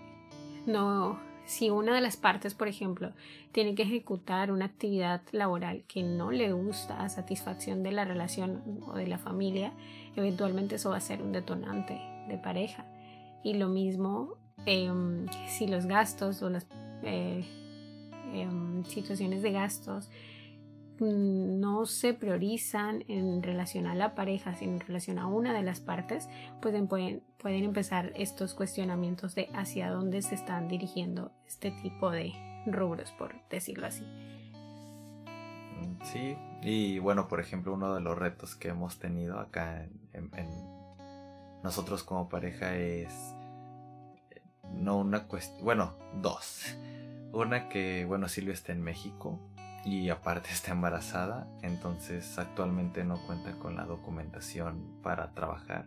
no 0.67 1.19
si 1.47 1.71
una 1.71 1.95
de 1.95 2.01
las 2.01 2.17
partes, 2.17 2.55
por 2.55 2.69
ejemplo, 2.69 3.13
tiene 3.53 3.75
que 3.75 3.83
ejecutar 3.83 4.51
una 4.51 4.65
actividad 4.65 5.21
laboral 5.31 5.85
que 5.87 6.03
no 6.03 6.31
le 6.31 6.53
gusta 6.53 7.03
a 7.03 7.09
satisfacción 7.09 7.83
de 7.83 7.93
la 7.93 8.05
relación 8.05 8.81
o 8.87 8.95
de 8.95 9.07
la 9.07 9.19
familia, 9.19 9.73
eventualmente 10.17 10.77
eso 10.77 10.91
va 10.91 10.97
a 10.97 11.01
ser 11.01 11.23
un 11.23 11.33
detonante 11.33 12.01
de 12.29 12.39
pareja. 12.39 12.87
Y 13.43 13.55
lo 13.55 13.69
mismo 13.69 14.39
Em, 14.67 15.27
si 15.49 15.67
los 15.67 15.87
gastos 15.87 16.43
o 16.43 16.49
las 16.49 16.67
eh, 17.03 17.45
em, 18.33 18.85
situaciones 18.85 19.43
de 19.43 19.53
gastos 19.53 20.11
no 21.01 21.87
se 21.87 22.15
priorizan 22.15 23.05
en 23.09 23.43
relación 23.43 23.87
a 23.87 23.95
la 23.95 24.15
pareja, 24.15 24.55
sino 24.55 24.75
en 24.75 24.81
relación 24.81 25.19
a 25.19 25.27
una 25.27 25.53
de 25.53 25.63
las 25.63 25.81
partes, 25.81 26.29
pueden, 26.63 26.87
pueden, 26.87 27.23
pueden 27.37 27.65
empezar 27.65 28.13
estos 28.15 28.55
cuestionamientos 28.55 29.35
de 29.35 29.49
hacia 29.55 29.91
dónde 29.91 30.23
se 30.23 30.37
están 30.37 30.69
dirigiendo 30.69 31.33
este 31.47 31.73
tipo 31.83 32.11
de 32.11 32.33
rubros, 32.67 33.11
por 33.13 33.35
decirlo 33.49 33.87
así. 33.87 34.05
Sí, 36.05 36.37
y 36.63 37.01
bueno, 37.01 37.27
por 37.29 37.41
ejemplo, 37.41 37.75
uno 37.75 37.95
de 37.95 38.01
los 38.01 38.17
retos 38.17 38.55
que 38.55 38.69
hemos 38.69 38.99
tenido 38.99 39.41
acá 39.41 39.87
en 40.13 40.31
nosotros 41.65 42.05
como 42.05 42.29
pareja 42.29 42.77
es 42.77 43.34
no 44.77 44.99
una 44.99 45.25
cuestión, 45.25 45.65
bueno, 45.65 45.95
dos. 46.21 46.77
Una 47.33 47.69
que, 47.69 48.05
bueno, 48.05 48.29
Silvia 48.29 48.55
está 48.55 48.73
en 48.73 48.83
México 48.83 49.41
y 49.85 50.09
aparte 50.11 50.49
está 50.53 50.73
embarazada, 50.73 51.49
entonces 51.63 52.39
actualmente 52.39 53.05
no 53.05 53.25
cuenta 53.27 53.53
con 53.59 53.77
la 53.77 53.85
documentación 53.85 55.01
para 55.03 55.33
trabajar. 55.33 55.87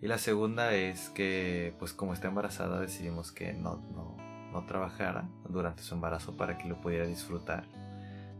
Y 0.00 0.08
la 0.08 0.18
segunda 0.18 0.74
es 0.74 1.08
que, 1.10 1.74
pues 1.78 1.92
como 1.92 2.12
está 2.12 2.28
embarazada, 2.28 2.80
decidimos 2.80 3.32
que 3.32 3.54
no, 3.54 3.76
no, 3.94 4.16
no 4.52 4.66
trabajara 4.66 5.28
durante 5.48 5.82
su 5.82 5.94
embarazo 5.94 6.36
para 6.36 6.58
que 6.58 6.68
lo 6.68 6.80
pudiera 6.80 7.06
disfrutar, 7.06 7.64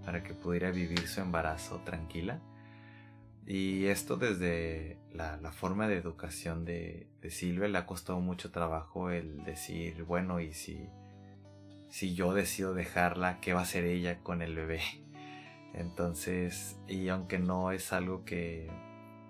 para 0.05 0.23
que 0.23 0.35
pudiera 0.35 0.71
vivir 0.71 1.07
su 1.09 1.21
embarazo 1.21 1.81
tranquila 1.85 2.41
y 3.47 3.87
esto 3.87 4.17
desde 4.17 4.99
la, 5.13 5.39
forma 5.53 5.87
de 5.87 5.99
educación 5.99 6.65
de, 6.65 7.09
Silvia 7.29 7.69
le 7.69 7.79
ha 7.79 7.87
costado 7.87 8.21
mucho 8.21 8.51
trabajo 8.51 9.11
el 9.11 9.45
decir, 9.45 10.05
bueno, 10.05 10.41
y 10.41 10.55
si, 10.55 10.89
si 11.91 12.15
yo 12.15 12.33
decido 12.33 12.75
dejarla, 12.75 13.41
¿qué 13.41 13.53
va 13.53 13.61
a 13.61 13.65
hacer 13.65 13.85
ella 13.85 14.21
con 14.21 14.41
el 14.41 14.55
bebé? 14.55 14.81
Entonces, 15.75 16.79
y 16.89 17.09
aunque 17.09 17.39
no 17.39 17.71
es 17.71 17.93
algo 17.93 18.25
que, 18.25 18.71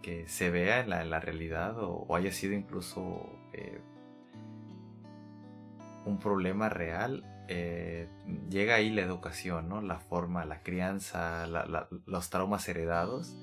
que 0.03 0.29
se 0.29 0.51
vea 0.51 0.81
en 0.81 1.11
la, 1.11 1.21
realidad 1.21 1.75
o, 1.79 2.15
haya 2.15 2.31
sido 2.31 2.53
incluso 2.53 3.29
eh, 3.53 3.81
un 6.05 6.21
problema 6.21 6.69
real, 6.69 7.25
eh, 7.49 8.09
llega 8.49 8.77
ahí 8.77 8.91
la 8.91 9.03
educación, 9.03 9.69
¿no? 9.69 9.81
La 9.83 9.99
forma, 9.99 10.45
la 10.45 10.63
crianza, 10.63 11.47
los 12.07 12.31
traumas 12.31 12.69
heredados 12.69 13.35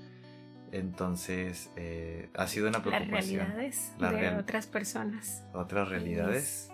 entonces, 0.72 1.70
eh, 1.76 2.30
ha 2.34 2.48
sido 2.48 2.70
una 2.70 2.82
preocupación. 2.82 3.48
Las 3.48 4.12
realidades 4.12 4.34
de 4.34 4.38
otras 4.38 4.68
personas. 4.68 5.44
Otras 5.54 5.90
realidades. 5.90 6.72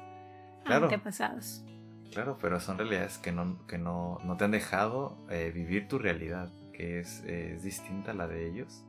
Claro. 0.63 0.85
Antepasados. 0.85 1.63
Claro, 2.11 2.37
pero 2.41 2.59
son 2.59 2.77
realidades 2.77 3.17
que 3.17 3.31
no, 3.31 3.65
que 3.67 3.77
no, 3.77 4.19
no 4.23 4.37
te 4.37 4.45
han 4.45 4.51
dejado 4.51 5.17
eh, 5.29 5.51
vivir 5.53 5.87
tu 5.87 5.99
realidad, 5.99 6.51
que 6.73 6.99
es, 6.99 7.23
es, 7.25 7.63
distinta 7.63 8.11
a 8.11 8.13
la 8.13 8.27
de 8.27 8.47
ellos. 8.47 8.83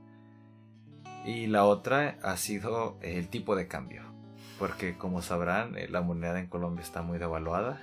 Y 1.25 1.47
la 1.47 1.65
otra 1.65 2.19
ha 2.23 2.37
sido 2.37 2.99
el 3.03 3.29
tipo 3.29 3.57
de 3.57 3.67
cambio, 3.67 4.03
porque 4.59 4.97
como 4.97 5.21
sabrán, 5.23 5.77
eh, 5.77 5.89
la 5.89 6.01
moneda 6.01 6.39
en 6.39 6.47
Colombia 6.47 6.83
está 6.83 7.03
muy 7.03 7.19
devaluada. 7.19 7.81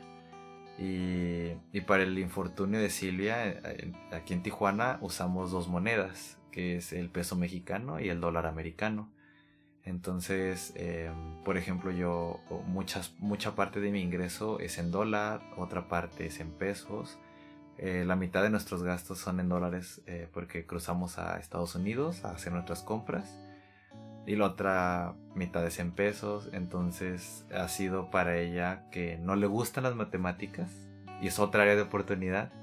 Y, 0.77 1.53
y 1.71 1.81
para 1.81 2.03
el 2.03 2.17
infortunio 2.19 2.79
de 2.79 2.89
Silvia, 2.89 3.61
aquí 4.11 4.33
en 4.33 4.43
Tijuana 4.43 4.97
usamos 5.01 5.51
dos 5.51 5.69
monedas, 5.69 6.37
que 6.55 6.77
es 6.77 6.93
el 6.93 7.09
peso 7.09 7.35
mexicano 7.35 7.99
y 7.99 8.07
el 8.07 8.21
dólar 8.21 8.45
americano. 8.45 9.11
Entonces, 9.83 10.71
em, 10.77 11.43
por 11.43 11.57
ejemplo, 11.57 11.91
yo 11.91 12.39
muchas, 12.65 13.13
mucha 13.19 13.55
parte 13.55 13.81
de 13.81 13.91
mi 13.91 14.01
ingreso 14.01 14.59
es 14.61 14.77
en 14.77 14.89
dólar, 14.89 15.41
otra 15.57 15.89
parte 15.89 16.27
es 16.27 16.39
en 16.39 16.51
pesos. 16.51 17.19
Eh, 17.77 18.05
la 18.07 18.15
mitad 18.15 18.41
de 18.41 18.49
nuestros 18.49 18.83
gastos 18.83 19.19
son 19.19 19.41
en 19.41 19.49
dólares 19.49 20.01
eh, 20.07 20.29
porque 20.33 20.65
cruzamos 20.65 21.19
a 21.19 21.37
Estados 21.39 21.75
Unidos 21.75 22.23
a 22.23 22.31
hacer 22.31 22.53
nuestras 22.53 22.83
compras. 22.83 23.37
Y 24.25 24.37
la 24.37 24.45
otra 24.45 25.13
mitad 25.35 25.65
es 25.67 25.77
en 25.79 25.91
pesos. 25.91 26.49
Entonces 26.53 27.45
ha 27.53 27.67
sido 27.67 28.09
para 28.11 28.37
ella 28.37 28.89
que 28.91 29.17
no 29.17 29.35
le 29.35 29.47
gustan 29.47 29.83
las 29.83 29.95
matemáticas. 29.95 30.71
Y 31.21 31.27
es 31.27 31.37
otra 31.37 31.63
área 31.63 31.75
de 31.75 31.81
oportunidad. 31.81 32.53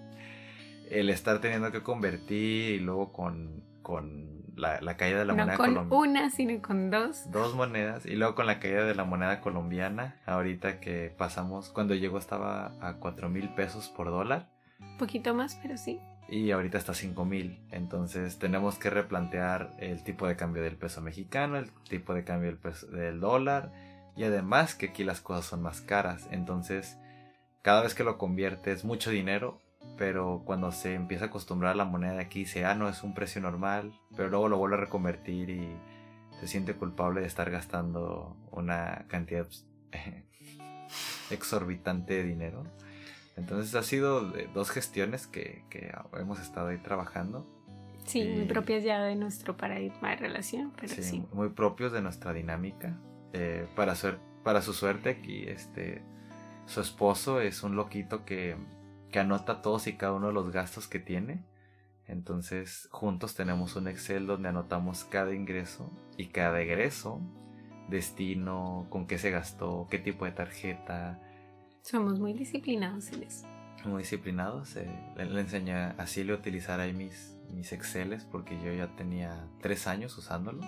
El 0.91 1.11
estar 1.11 1.43
teniendo 1.43 1.71
que 1.73 1.83
convertir 1.83 2.75
y 2.77 2.81
luego 2.81 3.13
con 3.13 3.71
con 3.83 4.45
la, 4.57 4.97
caída 4.97 5.19
de 5.19 5.25
la 5.25 5.35
moneda 5.35 5.57
colombiana. 5.57 5.89
con 5.89 5.99
una, 5.99 6.31
sino 6.31 6.63
con 6.63 6.91
dos. 6.91 7.31
Dos 7.31 7.55
monedas. 7.55 8.07
Y 8.07 8.17
luego 8.17 8.35
con 8.35 8.47
la 8.47 8.61
caída 8.61 8.85
de 8.85 8.95
la 8.95 9.05
moneda 9.05 9.41
colombiana, 9.41 10.17
ahorita 10.27 10.81
que 10.81 11.15
pasamos, 11.17 11.71
cuando 11.71 11.95
llegó 11.95 12.19
estaba 12.19 12.75
a 12.81 12.95
cuatro 12.99 13.29
mil 13.29 13.49
pesos 13.55 13.89
por 13.89 14.09
dólar. 14.09 14.49
Un 14.81 14.99
poquito 14.99 15.35
más, 15.35 15.59
pero 15.63 15.77
sí. 15.77 16.01
Y 16.29 16.51
ahorita 16.51 16.79
está 16.79 16.93
a 16.93 16.95
5 16.95 17.25
mil. 17.27 17.61
Entonces 17.71 18.39
tenemos 18.39 18.79
que 18.79 18.89
replantear 18.89 19.75
el 19.79 20.03
tipo 20.03 20.27
de 20.27 20.37
cambio 20.37 20.63
del 20.63 20.77
peso 20.77 21.03
mexicano, 21.03 21.59
el 21.59 21.71
tipo 21.89 22.15
de 22.15 22.25
cambio 22.25 22.57
del, 22.57 22.91
del 22.91 23.21
dólar. 23.21 23.71
Y 24.17 24.25
además 24.25 24.75
que 24.75 24.87
aquí 24.87 25.05
las 25.05 25.21
cosas 25.21 25.45
son 25.45 25.63
más 25.63 25.83
caras. 25.83 26.29
Entonces 26.31 26.97
cada 27.63 27.83
vez 27.83 27.95
que 27.95 28.03
lo 28.03 28.19
conviertes 28.19 28.85
mucho 28.85 29.11
dinero, 29.11 29.62
pero 29.97 30.43
cuando 30.45 30.73
se 30.73 30.95
empieza 30.95 31.27
a 31.27 31.29
acostumbrar 31.29 31.73
a 31.73 31.77
la 31.77 31.85
moneda 31.85 32.15
de 32.15 32.23
aquí 32.23 32.41
dice, 32.41 32.65
ah, 32.65 32.75
no, 32.75 32.89
es 32.89 33.03
un 33.03 33.15
precio 33.15 33.41
normal, 33.41 33.93
pero 34.17 34.29
luego 34.29 34.49
lo 34.49 34.59
vuelve 34.59 34.77
a 34.77 34.81
reconvertir 34.81 35.51
y 35.51 35.77
se 36.41 36.49
siente 36.49 36.75
culpable 36.75 37.21
de 37.21 37.27
estar 37.27 37.51
gastando 37.51 38.37
una 38.51 39.05
cantidad 39.09 39.45
pues, 39.45 39.67
exorbitante 41.31 42.15
de 42.15 42.25
dinero. 42.25 42.65
Entonces 43.37 43.75
ha 43.75 43.83
sido 43.83 44.33
dos 44.53 44.71
gestiones 44.71 45.27
que, 45.27 45.65
hemos 46.19 46.41
estado 46.41 46.69
ahí 46.69 46.79
trabajando. 46.79 47.47
Sí, 48.05 48.25
muy 48.25 48.47
propias 48.47 48.83
ya 48.83 49.01
de 49.03 49.15
nuestro 49.15 49.57
paradigma 49.57 50.11
de 50.11 50.17
relación, 50.17 50.73
pero 50.79 51.01
sí. 51.01 51.25
Muy 51.33 51.51
propios 51.51 51.93
de 51.93 52.03
nuestra 52.03 52.33
dinámica. 52.33 52.99
Eh, 53.33 53.67
para, 53.77 53.95
para 54.43 54.61
su 54.61 54.73
suerte 54.73 55.11
aquí, 55.11 55.45
este, 55.47 56.03
su 56.67 56.81
esposo 56.81 57.41
es 57.41 57.63
un 57.63 57.77
loquito 57.77 58.25
que, 58.25 58.57
que 59.13 59.21
anota 59.21 59.63
todos 59.63 59.87
y 59.87 59.93
cada 59.93 60.15
uno 60.15 60.29
de 60.29 60.33
los 60.33 60.51
gastos 60.51 60.89
que 60.89 60.99
tiene. 60.99 61.45
Entonces 62.09 62.89
juntos 62.91 63.37
tenemos 63.37 63.77
un 63.77 63.87
Excel 63.87 64.27
donde 64.27 64.49
anotamos 64.49 65.05
cada 65.05 65.33
ingreso 65.35 65.93
y 66.17 66.27
cada 66.27 66.61
egreso, 66.61 67.21
destino, 67.89 68.87
con 68.91 69.07
qué 69.07 69.19
se 69.19 69.31
gastó, 69.31 69.87
qué 69.89 69.99
tipo 69.99 70.25
de 70.25 70.33
tarjeta. 70.33 71.21
Somos 71.83 72.19
muy 72.19 72.33
disciplinados 72.33 73.13
en 73.13 73.23
eso. 73.23 73.47
Muy 73.85 74.03
disciplinados. 74.03 74.77
Eh, 74.77 74.91
le, 75.17 75.41
enseñé 75.41 75.75
a 75.75 76.07
Silvia 76.07 76.35
a 76.35 76.39
utilizar 76.39 76.81
ahí 76.81 76.93
mis, 76.93 77.39
mis 77.51 77.73
Exceles 77.73 78.25
porque 78.25 78.61
yo 78.65 78.73
ya 78.73 78.97
tenía 78.97 79.47
tres 79.61 79.87
años 79.87 80.17
usándolos. 80.19 80.67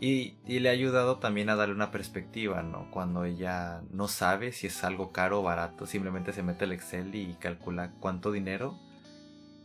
Y, 0.00 0.36
le 0.46 0.68
ha 0.68 0.72
ayudado 0.72 1.18
también 1.18 1.48
a 1.48 1.56
darle 1.56 1.74
una 1.74 1.90
perspectiva, 1.90 2.62
¿no? 2.62 2.90
Cuando 2.90 3.24
ella 3.24 3.82
no 3.90 4.08
sabe 4.08 4.52
si 4.52 4.66
es 4.66 4.84
algo 4.84 5.12
caro 5.12 5.40
o 5.40 5.42
barato, 5.42 5.86
simplemente 5.86 6.32
se 6.32 6.42
mete 6.42 6.64
el 6.64 6.72
Excel 6.72 7.14
y 7.14 7.34
calcula 7.34 7.92
cuánto 8.00 8.32
dinero 8.32 8.78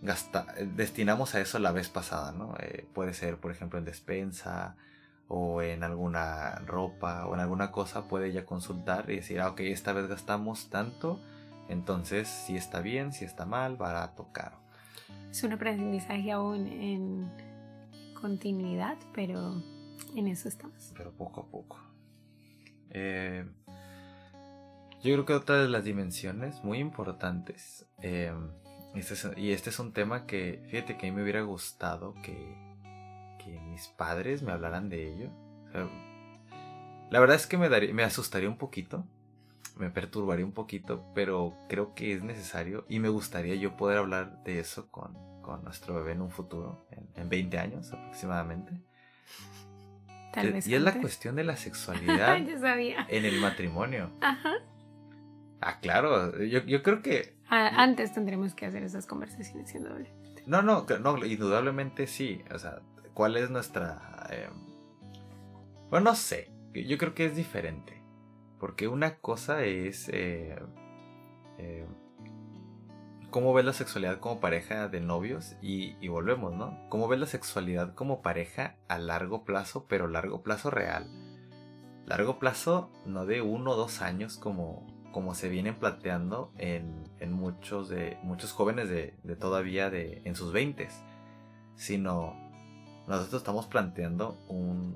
gasta, 0.02 0.46
destinamos 0.76 1.36
a 1.36 1.42
eso 1.42 1.60
la 1.60 1.72
vez 1.72 1.90
pasada, 1.90 2.32
¿no? 2.32 2.56
Eh, 2.60 2.88
puede 2.94 3.14
ser, 3.14 3.38
por 3.38 3.52
ejemplo, 3.52 3.80
en 3.80 3.86
despensa 3.86 4.76
o 5.28 5.62
en 5.62 5.84
alguna 5.84 6.56
ropa 6.66 7.26
o 7.28 7.34
en 7.34 7.42
alguna 7.42 7.72
cosa, 7.72 8.08
puede 8.08 8.30
ella 8.30 8.46
consultar 8.46 9.10
y 9.10 9.18
decir, 9.18 9.42
ah, 9.42 9.50
ok, 9.50 9.62
esta 9.62 9.94
vez 9.94 10.08
gastamos 10.08 10.70
tanto, 10.70 11.20
entonces 11.68 12.28
si 12.28 12.56
está 12.56 12.82
bien, 12.82 13.14
si 13.14 13.26
está 13.26 13.46
mal, 13.46 13.76
barato, 13.76 14.28
caro. 14.32 14.58
Es 15.30 15.44
un 15.44 15.54
aprendizaje 15.54 16.32
aún 16.32 16.68
en 16.68 17.32
continuidad, 18.20 18.98
pero 19.14 19.62
en 20.16 20.28
eso 20.28 20.48
estamos. 20.48 20.94
Pero 20.96 21.12
poco 21.12 21.42
a 21.42 21.48
poco. 21.48 21.80
Eh, 22.92 23.46
yo 25.02 25.14
creo 25.14 25.26
que 25.26 25.34
otra 25.34 25.62
de 25.62 25.70
las 25.70 25.84
dimensiones 25.86 26.64
muy 26.64 26.80
importantes, 26.80 27.86
eh, 28.02 28.34
este 28.96 29.16
y 29.40 29.52
este 29.52 29.70
es 29.70 29.80
un 29.80 29.94
tema 29.94 30.26
que, 30.26 30.62
fíjate 30.70 30.98
que 30.98 31.08
a 31.08 31.10
mí 31.10 31.16
me 31.16 31.24
hubiera 31.24 31.42
gustado 31.42 32.16
que, 32.24 32.70
mis 33.72 33.88
padres 33.88 34.44
me 34.44 34.52
hablaran 34.52 34.90
de 34.90 35.12
ello. 35.12 35.32
la 37.10 37.20
verdad 37.20 37.36
es 37.36 37.48
que 37.48 37.58
me, 37.58 37.68
daría, 37.68 37.92
me 37.96 38.04
asustaría 38.04 38.48
un 38.48 38.60
poquito, 38.60 39.08
me 39.76 39.90
perturbaría 39.90 40.46
un 40.46 40.52
poquito, 40.52 41.04
pero 41.16 41.56
creo 41.68 41.96
que 41.96 42.14
es 42.14 42.22
necesario 42.22 42.86
y 42.90 43.00
me 43.00 43.10
gustaría 43.10 43.56
yo 43.56 43.76
poder 43.76 43.98
hablar 43.98 44.44
de 44.44 44.60
eso 44.60 44.92
con, 44.92 45.18
con 45.42 45.64
nuestro 45.64 45.96
bebé 45.96 46.12
en 46.12 46.22
un 46.22 46.30
futuro, 46.30 46.86
en, 46.92 47.10
en 47.16 47.28
20 47.28 47.58
años 47.58 47.92
aproximadamente 47.92 48.84
y 50.66 50.74
es 50.74 50.82
la 50.82 50.94
cuestión 50.94 51.36
de 51.36 51.44
la 51.44 51.58
sexualidad 51.58 52.38
en 52.38 53.26
el 53.26 53.40
matrimonio. 53.40 54.12
Ajá. 54.22 54.54
Ah, 55.62 55.80
claro. 55.80 56.42
Yo, 56.44 56.84
creo 56.84 57.02
que. 57.02 57.36
antes 57.50 58.14
tendremos 58.14 58.54
que 58.54 58.66
hacer 58.66 58.84
esas 58.84 59.06
conversaciones 59.06 59.74
indudablemente. 59.76 60.44
No, 60.46 60.62
no, 60.62 60.86
no, 61.00 61.26
indudablemente 61.26 62.08
sí. 62.08 62.42
O 62.54 62.60
sea, 62.60 62.82
¿cuál 63.14 63.38
es 63.38 63.50
nuestra. 63.50 64.28
Em, 64.30 64.54
bueno, 65.90 66.12
no 66.12 66.16
sé. 66.16 66.52
Yo 66.74 66.98
creo 66.98 67.14
que 67.14 67.26
es 67.26 67.36
diferente. 67.36 68.02
Porque 68.60 68.88
una 68.88 69.16
cosa 69.16 69.64
es. 69.64 70.10
Eh, 70.10 70.56
eh, 71.58 71.86
cómo 73.32 73.54
ves 73.54 73.66
la 73.66 73.74
sexualidad 73.74 74.20
como 74.20 74.40
pareja 74.40 74.88
de 74.88 75.02
novios 75.02 75.56
y, 75.62 76.08
volvemos, 76.08 76.54
¿no? 76.54 76.78
¿Cómo 76.90 77.08
ves 77.08 77.20
la 77.20 77.26
sexualidad 77.26 77.94
como 77.94 78.22
pareja 78.22 78.76
a 78.88 78.98
largo 78.98 79.46
plazo, 79.46 79.86
pero 79.88 80.08
largo 80.08 80.42
plazo 80.42 80.70
real? 80.70 81.08
Largo 82.06 82.40
plazo 82.40 82.92
no 83.06 83.26
de 83.26 83.42
uno 83.42 83.72
o 83.72 83.76
dos 83.76 84.02
años 84.02 84.38
como, 84.38 84.88
como 85.12 85.36
se 85.36 85.50
vienen 85.50 85.76
planteando 85.76 86.52
en, 86.58 87.06
muchos, 87.32 87.90
de, 87.90 88.18
muchos 88.24 88.52
jóvenes 88.52 88.90
de, 88.90 89.14
todavía 89.40 89.90
de, 89.90 90.22
en 90.26 90.36
sus 90.36 90.52
veintes, 90.52 91.04
sino 91.76 92.36
nosotros 93.08 93.42
estamos 93.42 93.68
planteando 93.68 94.38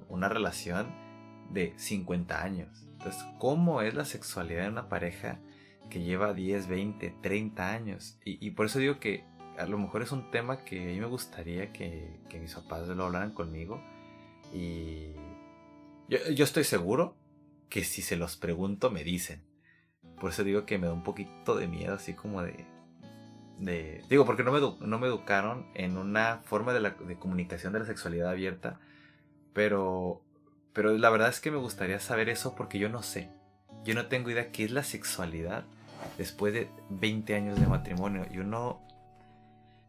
una 0.09 0.29
relación 0.29 0.87
de 1.51 1.73
50 1.77 2.41
años. 2.41 2.87
Entonces, 2.93 3.23
¿cómo 3.37 3.81
es 3.81 3.93
la 3.93 4.05
sexualidad 4.05 4.65
en 4.65 4.71
una 4.73 4.89
pareja? 4.89 5.39
Que 5.93 6.01
lleva 6.01 6.33
10, 6.33 6.67
20, 6.67 7.17
30 7.21 7.71
años. 7.71 8.17
Y, 8.25 8.49
por 8.51 8.65
eso 8.65 8.79
digo 8.79 8.99
que 8.99 9.23
a 9.59 9.67
lo 9.67 9.77
mejor 9.77 10.01
es 10.01 10.11
un 10.11 10.31
tema 10.31 10.63
que 10.65 10.81
a 10.81 10.85
mí 10.87 10.99
me 10.99 11.05
gustaría 11.05 11.71
que, 11.71 12.19
mis 12.41 12.55
papás 12.55 12.87
lo 12.87 13.05
hablaran 13.05 13.31
conmigo. 13.31 13.79
Y 14.51 15.11
yo, 16.09 16.43
estoy 16.43 16.63
seguro 16.63 17.15
que 17.69 17.83
si 17.83 18.01
se 18.01 18.15
los 18.15 18.37
pregunto 18.37 18.89
me 18.89 19.03
dicen. 19.03 19.43
Por 20.19 20.31
eso 20.31 20.43
digo 20.43 20.65
que 20.65 20.79
me 20.79 20.87
da 20.87 20.93
un 20.93 21.03
poquito 21.03 21.55
de 21.55 21.67
miedo, 21.67 21.93
así 21.93 22.15
como 22.15 22.41
de... 22.41 22.65
de 23.59 24.03
digo, 24.09 24.25
porque 24.25 24.43
no 24.43 24.51
me, 24.51 24.59
no 24.59 24.97
me 24.97 25.05
educaron 25.05 25.67
en 25.75 25.97
una 25.97 26.41
forma 26.43 26.73
de, 26.73 26.79
la, 26.79 26.89
de 26.91 27.19
comunicación 27.19 27.71
de 27.71 27.79
la 27.79 27.85
sexualidad 27.85 28.29
abierta. 28.31 28.79
Pero, 29.53 30.23
pero 30.73 30.97
la 30.97 31.11
verdad 31.11 31.29
es 31.29 31.39
que 31.39 31.51
me 31.51 31.57
gustaría 31.57 31.99
saber 31.99 32.29
eso 32.29 32.55
porque 32.55 32.79
yo 32.79 32.89
no 32.89 33.03
sé. 33.03 33.29
Yo 33.83 33.93
no 33.93 34.07
tengo 34.07 34.31
idea 34.31 34.51
qué 34.51 34.63
es 34.63 34.71
la 34.71 34.83
sexualidad 34.83 35.65
después 36.17 36.53
de 36.53 36.69
20 36.89 37.35
años 37.35 37.59
de 37.59 37.67
matrimonio 37.67 38.25
y 38.31 38.39
uno 38.39 38.81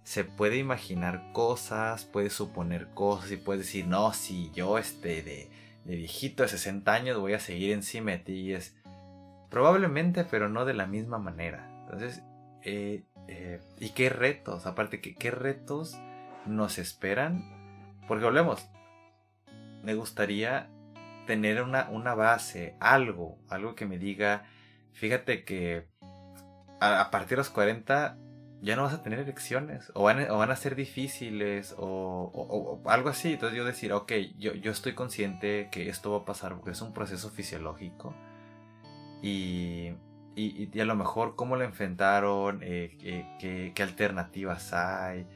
se 0.04 0.24
puede 0.24 0.58
imaginar 0.58 1.32
cosas, 1.32 2.04
puede 2.04 2.30
suponer 2.30 2.88
cosas 2.88 3.32
y 3.32 3.36
puede 3.36 3.60
decir, 3.60 3.86
no, 3.86 4.12
si 4.12 4.50
yo 4.52 4.78
este 4.78 5.22
de, 5.22 5.50
viejito 5.84 6.42
de 6.42 6.50
60 6.50 6.92
años 6.92 7.18
voy 7.18 7.32
a 7.32 7.40
seguir 7.40 7.72
encima 7.72 8.12
de 8.12 8.18
ti 8.18 8.32
y 8.34 8.52
es 8.52 8.76
probablemente, 9.50 10.24
pero 10.24 10.48
no 10.48 10.64
de 10.66 10.74
la 10.74 10.86
misma 10.86 11.18
manera. 11.18 11.70
Entonces, 11.84 12.22
eh, 12.62 13.04
eh, 13.28 13.60
¿y 13.80 13.90
qué 13.90 14.10
retos? 14.10 14.66
Aparte, 14.66 15.00
¿qué, 15.00 15.14
¿qué 15.14 15.30
retos 15.30 15.98
nos 16.46 16.78
esperan? 16.78 17.42
Porque 18.06 18.26
hablemos, 18.26 18.68
me 19.82 19.94
gustaría 19.94 20.68
tener 21.26 21.62
una, 21.62 21.88
una 21.90 22.14
base, 22.14 22.76
algo, 22.80 23.38
algo 23.48 23.74
que 23.74 23.86
me 23.86 23.98
diga, 23.98 24.44
fíjate 24.92 25.44
que 25.44 25.86
a, 26.84 27.10
partir 27.10 27.30
de 27.30 27.36
los 27.36 27.50
40 27.50 28.16
ya 28.60 28.76
no 28.76 28.84
vas 28.84 28.94
a 28.94 29.02
tener 29.02 29.18
elecciones 29.18 29.92
o 29.94 30.04
van, 30.04 30.30
o 30.30 30.38
van 30.38 30.50
a 30.50 30.56
ser 30.56 30.74
difíciles 30.74 31.74
o, 31.76 32.80
algo 32.86 33.10
así. 33.10 33.34
Entonces 33.34 33.56
yo 33.56 33.64
decir, 33.64 33.92
ok, 33.92 34.12
yo, 34.38 34.54
yo 34.54 34.70
estoy 34.70 34.94
consciente 34.94 35.68
que 35.70 35.88
esto 35.88 36.12
va 36.12 36.18
a 36.18 36.24
pasar 36.24 36.54
porque 36.54 36.70
es 36.70 36.80
un 36.80 36.94
proceso 36.94 37.30
fisiológico 37.30 38.14
y, 39.22 39.92
y, 40.34 40.80
a 40.80 40.84
lo 40.84 40.94
mejor 40.96 41.36
cómo 41.36 41.56
lo 41.56 41.64
enfrentaron, 41.64 42.60
eh, 42.62 42.96
qué, 43.38 43.72
qué, 43.74 43.82
alternativas 43.82 44.72
hay, 44.72 45.26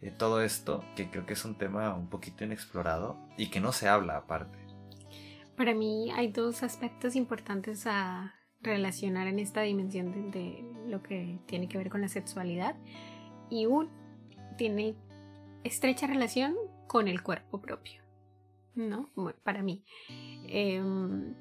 eh, 0.00 0.10
todo 0.10 0.42
esto 0.42 0.84
que 0.96 1.10
creo 1.10 1.26
que 1.26 1.32
es 1.32 1.44
un 1.44 1.56
tema 1.56 1.94
un 1.94 2.08
poquito 2.08 2.44
inexplorado 2.44 3.18
y 3.36 3.48
que 3.48 3.60
no 3.60 3.72
se 3.72 3.88
habla 3.88 4.16
aparte. 4.18 4.58
Para 5.56 5.74
mí 5.74 6.10
hay 6.12 6.30
dos 6.30 6.62
aspectos 6.62 7.16
importantes 7.16 7.86
a 7.86 8.34
relacionar 8.60 9.26
en 9.26 9.38
esta 9.38 9.62
dimensión 9.62 10.30
de, 10.30 10.64
lo 10.86 11.02
que 11.02 11.38
tiene 11.46 11.68
que 11.68 11.78
ver 11.78 11.90
con 11.90 12.00
la 12.00 12.08
sexualidad 12.08 12.76
y 13.50 13.66
un 13.66 13.88
tiene 14.56 14.94
estrecha 15.64 16.06
relación 16.06 16.54
con 16.86 17.08
el 17.08 17.22
cuerpo 17.22 17.60
propio, 17.60 18.02
¿no? 18.74 19.10
para 19.42 19.62
mí, 19.62 19.84
em, 20.48 21.34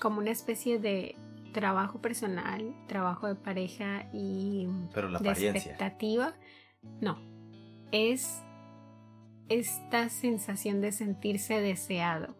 como 0.00 0.18
una 0.18 0.30
especie 0.30 0.78
de 0.78 1.16
trabajo 1.52 2.00
personal, 2.00 2.74
trabajo 2.86 3.26
de 3.26 3.34
pareja 3.34 4.08
y 4.12 4.68
Pero 4.94 5.08
la 5.08 5.18
de 5.18 5.30
expectativa, 5.30 6.34
no, 7.00 7.18
es 7.90 8.42
esta 9.48 10.08
sensación 10.08 10.80
de 10.80 10.92
sentirse 10.92 11.60
deseado. 11.60 12.34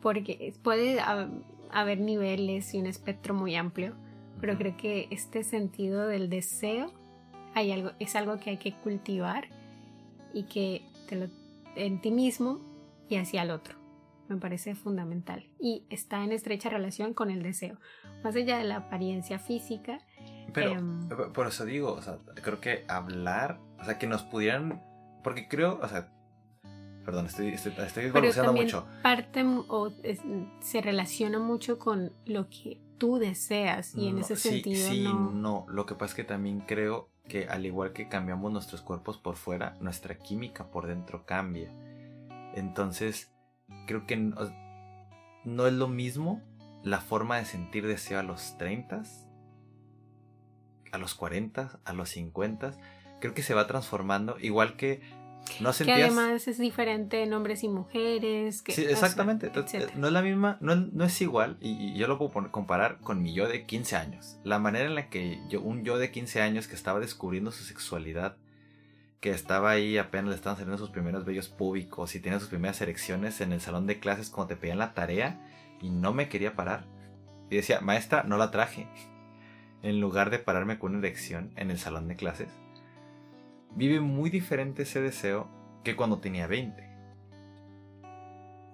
Porque 0.00 0.52
puede 0.62 1.00
haber 1.74 2.00
niveles 2.00 2.72
y 2.74 2.80
un 2.80 2.86
espectro 2.86 3.34
muy 3.34 3.56
amplio, 3.56 3.94
pero 4.40 4.56
creo 4.56 4.76
que 4.76 5.08
este 5.10 5.44
sentido 5.44 6.06
del 6.06 6.30
deseo 6.30 6.92
hay 7.54 7.72
algo, 7.72 7.92
es 7.98 8.16
algo 8.16 8.38
que 8.38 8.50
hay 8.50 8.56
que 8.56 8.74
cultivar 8.74 9.48
y 10.32 10.44
que 10.44 10.82
te 11.08 11.16
lo, 11.16 11.26
en 11.76 12.00
ti 12.00 12.10
mismo 12.10 12.60
y 13.08 13.16
hacia 13.16 13.42
el 13.42 13.50
otro. 13.50 13.76
Me 14.28 14.36
parece 14.36 14.74
fundamental 14.74 15.50
y 15.60 15.84
está 15.90 16.24
en 16.24 16.32
estrecha 16.32 16.70
relación 16.70 17.12
con 17.12 17.30
el 17.30 17.42
deseo. 17.42 17.78
Más 18.22 18.34
allá 18.34 18.56
de 18.56 18.64
la 18.64 18.76
apariencia 18.76 19.38
física. 19.38 19.98
Pero 20.54 20.72
em, 20.72 21.08
por 21.08 21.46
eso 21.46 21.66
digo, 21.66 21.92
o 21.92 22.00
sea, 22.00 22.18
creo 22.42 22.60
que 22.60 22.84
hablar, 22.88 23.60
o 23.78 23.84
sea, 23.84 23.98
que 23.98 24.06
nos 24.06 24.22
pudieran 24.22 24.82
porque 25.22 25.48
creo, 25.48 25.80
o 25.82 25.88
sea, 25.88 26.12
perdón, 27.04 27.26
estoy, 27.26 27.48
estoy, 27.48 27.72
estoy 27.78 28.10
mucho. 28.52 28.86
Parte 29.02 29.44
o 29.44 29.92
se 30.60 30.80
relaciona 30.80 31.38
mucho 31.38 31.78
con 31.78 32.12
lo 32.26 32.48
que 32.48 32.80
tú 32.98 33.18
deseas 33.18 33.94
y 33.94 34.08
en 34.08 34.18
ese 34.18 34.36
sentido 34.36 34.88
sí, 34.88 35.04
no... 35.04 35.30
no. 35.30 35.66
Lo 35.68 35.86
que 35.86 35.94
pasa 35.94 36.12
es 36.12 36.14
que 36.14 36.24
también 36.24 36.60
creo 36.60 37.10
que 37.28 37.46
al 37.48 37.66
igual 37.66 37.92
que 37.92 38.08
cambiamos 38.08 38.52
nuestros 38.52 38.82
cuerpos 38.82 39.18
por 39.18 39.36
fuera, 39.36 39.76
nuestra 39.80 40.18
química 40.18 40.70
por 40.70 40.86
dentro 40.86 41.24
cambia. 41.26 41.70
Entonces, 42.54 43.32
creo 43.86 44.06
que 44.06 44.16
no, 44.16 44.36
no 45.44 45.66
es 45.66 45.72
lo 45.72 45.88
mismo 45.88 46.42
la 46.82 47.00
forma 47.00 47.38
de 47.38 47.44
sentir 47.44 47.86
deseo 47.86 48.18
a 48.18 48.22
los 48.22 48.56
30, 48.58 49.02
a 50.92 50.98
los 50.98 51.14
40, 51.14 51.80
a 51.84 51.92
los 51.92 52.10
50 52.10 52.76
creo 53.24 53.32
que 53.32 53.42
se 53.42 53.54
va 53.54 53.66
transformando, 53.66 54.36
igual 54.38 54.76
que 54.76 55.00
no 55.60 55.72
sentías... 55.72 55.98
Que 55.98 56.04
además 56.04 56.48
es 56.48 56.58
diferente 56.58 57.22
en 57.22 57.32
hombres 57.32 57.62
y 57.64 57.68
mujeres. 57.68 58.62
Que, 58.62 58.72
sí, 58.72 58.84
exactamente. 58.84 59.50
no 59.96 60.06
es 60.06 60.12
la 60.12 60.22
misma, 60.22 60.58
no, 60.60 61.04
es 61.04 61.20
igual, 61.20 61.56
y, 61.60 61.94
yo 61.94 62.06
lo 62.08 62.18
puedo 62.18 62.50
comparar 62.50 62.98
con 63.00 63.22
mi 63.22 63.34
yo 63.34 63.48
de 63.48 63.66
15 63.66 63.96
años. 63.96 64.38
La 64.44 64.58
manera 64.58 64.86
en 64.86 64.94
la 64.94 65.08
que 65.08 65.40
yo, 65.48 65.60
un 65.60 65.84
yo 65.84 65.98
de 65.98 66.10
15 66.10 66.42
años 66.42 66.68
que 66.68 66.74
estaba 66.74 67.00
descubriendo 67.00 67.52
su 67.52 67.64
sexualidad, 67.64 68.36
que 69.20 69.30
estaba 69.30 69.70
ahí 69.70 69.96
apenas 69.96 70.30
le 70.30 70.36
estaban 70.36 70.56
saliendo 70.56 70.78
sus 70.78 70.90
primeros 70.90 71.24
vellos 71.24 71.48
públicos 71.48 72.14
y 72.14 72.20
tenía 72.20 72.40
sus 72.40 72.48
primeras 72.48 72.80
erecciones 72.80 73.40
en 73.40 73.52
el 73.52 73.60
salón 73.60 73.86
de 73.86 73.98
clases 73.98 74.28
cuando 74.28 74.54
te 74.54 74.60
pedían 74.60 74.78
la 74.78 74.92
tarea 74.92 75.40
y 75.80 75.90
no 75.90 76.12
me 76.12 76.28
quería 76.28 76.54
parar. 76.54 76.84
Y 77.50 77.56
decía, 77.56 77.80
maestra, 77.80 78.22
no 78.24 78.36
la 78.36 78.50
traje. 78.50 78.88
En 79.82 80.00
lugar 80.00 80.30
de 80.30 80.38
pararme 80.38 80.78
con 80.78 80.94
una 80.94 81.06
erección 81.06 81.52
en 81.56 81.70
el 81.70 81.78
salón 81.78 82.08
de 82.08 82.16
clases 82.16 82.48
vive 83.76 84.00
muy 84.00 84.30
diferente 84.30 84.82
ese 84.82 85.00
deseo 85.00 85.48
que 85.82 85.96
cuando 85.96 86.18
tenía 86.18 86.46
20. 86.46 86.90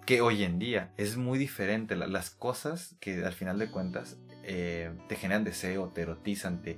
Que 0.07 0.20
hoy 0.20 0.44
en 0.44 0.59
día 0.59 0.92
es 0.96 1.16
muy 1.16 1.38
diferente. 1.38 1.96
Las 1.96 2.30
cosas 2.30 2.96
que 3.01 3.24
al 3.24 3.32
final 3.32 3.59
de 3.59 3.70
cuentas 3.70 4.18
eh, 4.42 4.92
te 5.09 5.16
generan 5.16 5.44
deseo, 5.44 5.88
te 5.88 6.03
erotizan, 6.03 6.62
te, 6.62 6.76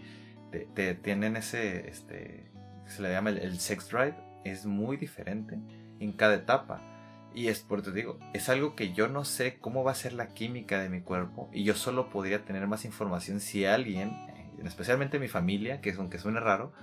te, 0.74 0.94
tienen 0.94 1.36
ese, 1.36 1.88
este, 1.88 2.50
se 2.86 3.02
le 3.02 3.10
llama 3.10 3.30
el, 3.30 3.58
sex 3.58 3.88
drive, 3.88 4.14
es 4.44 4.66
muy 4.66 4.96
diferente 4.96 5.58
en 6.00 6.12
cada 6.12 6.34
etapa. 6.34 6.88
Y 7.34 7.48
es 7.48 7.60
por 7.60 7.80
te 7.80 7.92
digo, 7.92 8.18
es 8.34 8.50
algo 8.50 8.76
que 8.76 8.92
yo 8.92 9.08
no 9.08 9.24
sé 9.24 9.58
cómo 9.58 9.84
va 9.84 9.92
a 9.92 9.94
ser 9.94 10.12
la 10.12 10.28
química 10.28 10.82
de 10.82 10.90
mi 10.90 11.00
cuerpo 11.00 11.48
y 11.50 11.64
yo 11.64 11.74
solo 11.74 12.10
podría 12.10 12.44
tener 12.44 12.66
más 12.66 12.84
información 12.84 13.40
si 13.40 13.64
alguien, 13.64 14.10
eh, 14.10 14.50
especialmente 14.64 15.18
mi 15.18 15.28
familia, 15.28 15.80
que 15.80 15.92
aunque 15.92 16.18
suene 16.18 16.40
raro, 16.40 16.74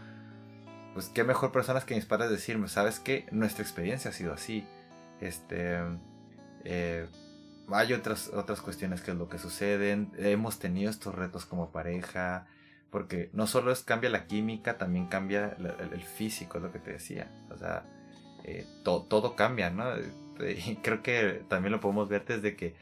pues 0.93 1.09
qué 1.09 1.23
mejor 1.23 1.51
personas 1.51 1.85
que 1.85 1.95
mis 1.95 2.05
padres 2.05 2.29
decirme, 2.29 2.67
sabes 2.67 2.99
que 2.99 3.27
nuestra 3.31 3.63
experiencia 3.63 4.11
ha 4.11 4.13
sido 4.13 4.33
así. 4.33 4.65
Este, 5.21 5.79
eh, 6.63 7.07
hay 7.71 7.93
otras, 7.93 8.29
otras 8.29 8.61
cuestiones 8.61 9.01
que 9.01 9.11
es 9.11 9.17
lo 9.17 9.29
que 9.29 9.37
suceden, 9.37 10.11
hemos 10.17 10.59
tenido 10.59 10.89
estos 10.89 11.15
retos 11.15 11.45
como 11.45 11.71
pareja, 11.71 12.47
porque 12.89 13.29
no 13.33 13.47
solo 13.47 13.71
es 13.71 13.83
cambia 13.83 14.09
la 14.09 14.25
química, 14.25 14.77
también 14.77 15.07
cambia 15.07 15.55
el, 15.57 16.01
físico, 16.03 16.57
es 16.57 16.63
lo 16.63 16.71
que 16.71 16.79
te 16.79 16.93
decía. 16.93 17.31
O 17.51 17.57
sea, 17.57 17.85
eh, 18.43 18.65
todo 18.83 19.35
cambia, 19.35 19.69
¿no? 19.69 19.85
Y 20.39 20.77
creo 20.77 21.03
que 21.03 21.43
también 21.49 21.73
lo 21.73 21.81
podemos 21.81 22.07
ver 22.07 22.23
desde 22.23 22.55
que 22.55 22.73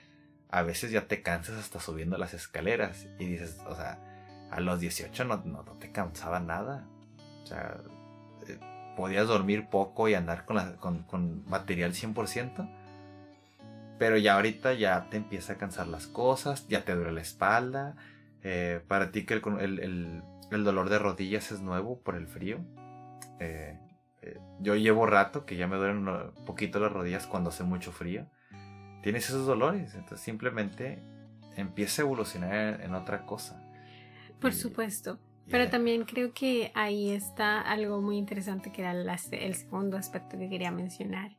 a 0.49 0.62
veces 0.62 0.91
ya 0.91 1.08
te 1.08 1.24
cansas 1.24 1.58
hasta 1.58 1.80
subiendo 1.80 2.20
las 2.20 2.36
escaleras 2.36 3.08
y 3.18 3.26
dices, 3.26 3.58
o 3.68 3.76
sea, 3.76 3.99
a 4.51 4.60
los 4.60 4.80
18 4.80 5.26
no, 5.26 5.38
no, 5.38 5.64
no 5.64 5.74
te 5.74 5.91
cansaba 5.91 6.39
nada. 6.39 6.88
O 7.43 7.45
sea, 7.47 7.82
podías 8.98 9.28
dormir 9.28 9.70
poco 9.70 10.10
y 10.10 10.16
andar 10.16 10.45
con, 10.45 11.04
con, 11.04 11.48
material 11.48 11.93
100%. 11.93 12.68
Pero 14.00 14.18
ya 14.18 14.36
ahorita 14.36 14.74
ya 14.74 15.08
te 15.10 15.18
empieza 15.18 15.54
a 15.54 15.58
cansar 15.58 15.88
las 15.88 16.08
cosas, 16.08 16.68
ya 16.68 16.84
te 16.84 16.95
duele 16.95 17.12
la 17.12 17.22
espalda. 17.22 17.95
Eh, 18.43 18.82
para 18.88 19.12
ti 19.12 19.26
que 19.26 19.36
el, 19.36 20.24
dolor 20.52 20.89
de 20.89 21.00
rodillas 21.00 21.52
es 21.52 21.62
nuevo 21.62 22.00
por 22.02 22.16
el 22.16 22.28
frío. 22.28 22.60
Eh, 23.39 23.80
eh, 24.24 24.39
yo 24.60 24.76
llevo 24.76 25.06
rato 25.06 25.45
que 25.45 25.58
ya 25.58 25.68
me 25.68 25.78
duelen 25.78 26.08
un 26.08 26.45
poquito 26.45 26.80
las 26.80 26.91
rodillas 26.91 27.28
cuando 27.28 27.52
hace 27.52 27.64
mucho 27.64 27.91
frío. 27.91 28.26
Tienes 29.04 29.30
esos 29.30 29.45
dolores, 29.45 29.93
entonces 29.93 30.22
simplemente 30.22 31.04
empieza 31.56 32.02
a 32.02 32.06
evolucionar 32.06 32.82
en, 32.82 32.95
otra 32.95 33.26
cosa. 33.26 33.64
Por 34.41 34.54
supuesto. 34.54 35.20
Pero 35.50 35.70
también 35.70 36.04
creo 36.04 36.34
que 36.34 36.72
ahí 36.76 37.10
está 37.12 37.62
algo 37.62 38.02
muy 38.02 38.18
interesante 38.18 38.72
que 38.72 38.82
era 38.82 38.91
el 38.91 39.56
segundo 39.56 39.98
aspecto 39.98 40.38
que 40.38 40.50
quería 40.50 40.72
mencionar. 40.72 41.38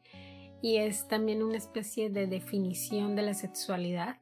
Y 0.63 0.77
es 0.77 1.07
también 1.09 1.43
una 1.43 1.57
especie 1.57 2.11
de 2.11 2.27
definición 2.27 3.17
de 3.17 3.23
la 3.23 3.35
sexualidad, 3.35 4.17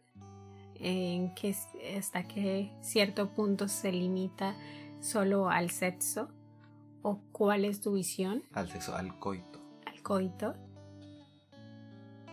en 0.75 1.35
que 1.35 1.55
hasta 1.97 2.25
que 2.25 2.73
cierto 2.83 3.31
punto 3.31 3.69
se 3.69 3.93
limita 3.93 4.55
solo 5.01 5.49
al 5.49 5.71
sexo, 5.71 6.29
o 7.03 7.21
cuál 7.33 7.65
es 7.65 7.81
tu 7.81 7.93
visión. 7.93 8.43
Al 8.53 8.69
sexo, 8.69 8.95
al 8.97 9.19
coito. 9.19 9.61
Al 9.87 10.03
coito. 10.03 10.55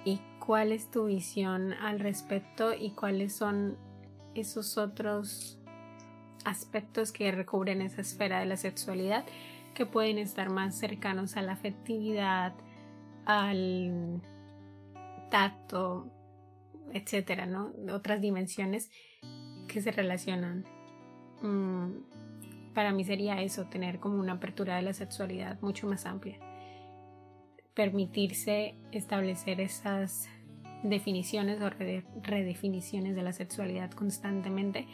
Y 0.03 0.19
cuál 0.45 0.71
es 0.71 0.89
tu 0.89 1.05
visión 1.05 1.73
al 1.73 1.99
respecto 1.99 2.73
y 2.73 2.91
cuáles 2.91 3.33
son 3.35 3.77
esos 4.33 4.77
otros 4.77 5.59
aspectos 6.45 7.11
que 7.11 7.31
recubren 7.31 7.81
esa 7.81 8.01
esfera 8.01 8.39
de 8.39 8.45
la 8.45 8.57
sexualidad 8.57 9.25
que 9.73 9.85
pueden 9.85 10.17
estar 10.17 10.49
más 10.49 10.75
cercanos 10.75 11.35
a 11.35 11.41
la 11.41 11.53
afectividad, 11.53 12.53
al 13.25 14.21
tacto, 15.29 16.11
etcétera, 16.93 17.45
¿no? 17.45 17.71
Otras 17.91 18.21
dimensiones 18.21 18.91
que 19.67 19.81
se 19.81 19.91
relacionan. 19.91 20.65
Mm, 21.41 22.73
para 22.73 22.91
mí 22.91 23.03
sería 23.03 23.41
eso, 23.41 23.65
tener 23.65 23.99
como 23.99 24.19
una 24.19 24.33
apertura 24.33 24.75
de 24.75 24.83
la 24.83 24.93
sexualidad 24.93 25.59
mucho 25.61 25.87
más 25.87 26.05
amplia. 26.05 26.37
Permitirse 27.73 28.75
establecer 28.91 29.59
esas 29.59 30.29
definiciones 30.83 31.61
o 31.61 31.69
redefiniciones 32.21 33.15
de 33.15 33.23
la 33.23 33.33
sexualidad 33.33 33.91
constantemente 33.91 34.87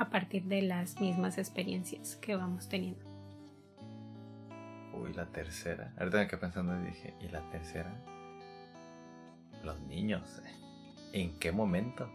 a 0.00 0.08
partir 0.08 0.44
de 0.44 0.62
las 0.62 0.98
mismas 0.98 1.36
experiencias 1.36 2.16
que 2.16 2.34
vamos 2.34 2.70
teniendo. 2.70 3.04
Uy, 4.94 5.12
la 5.12 5.26
tercera. 5.26 5.92
Ahorita 5.98 6.16
me 6.16 6.26
quedé 6.26 6.38
pensando 6.38 6.74
y 6.80 6.86
dije, 6.86 7.14
¿y 7.20 7.28
la 7.28 7.42
tercera? 7.50 7.92
Los 9.62 9.78
niños. 9.82 10.40
¿En 11.12 11.38
qué 11.38 11.52
momento? 11.52 12.10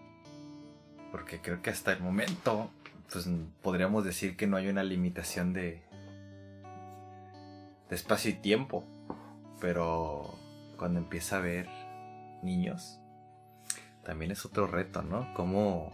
Porque 1.12 1.42
creo 1.42 1.62
que 1.62 1.70
hasta 1.70 1.94
el 1.94 2.02
momento, 2.02 2.72
pues 3.12 3.30
podríamos 3.62 4.04
decir 4.04 4.36
que 4.36 4.48
no 4.48 4.58
hay 4.58 4.68
una 4.68 4.84
limitación 4.84 5.54
de, 5.54 5.84
de 7.88 7.96
espacio 7.96 8.32
y 8.32 8.34
tiempo. 8.34 8.84
Pero 9.62 10.34
cuando 10.78 10.98
empieza 10.98 11.38
a 11.38 11.42
ver 11.42 11.70
niños, 12.42 13.00
también 14.04 14.32
es 14.32 14.44
otro 14.44 14.66
reto, 14.66 15.04
¿no? 15.04 15.32
Cómo 15.36 15.92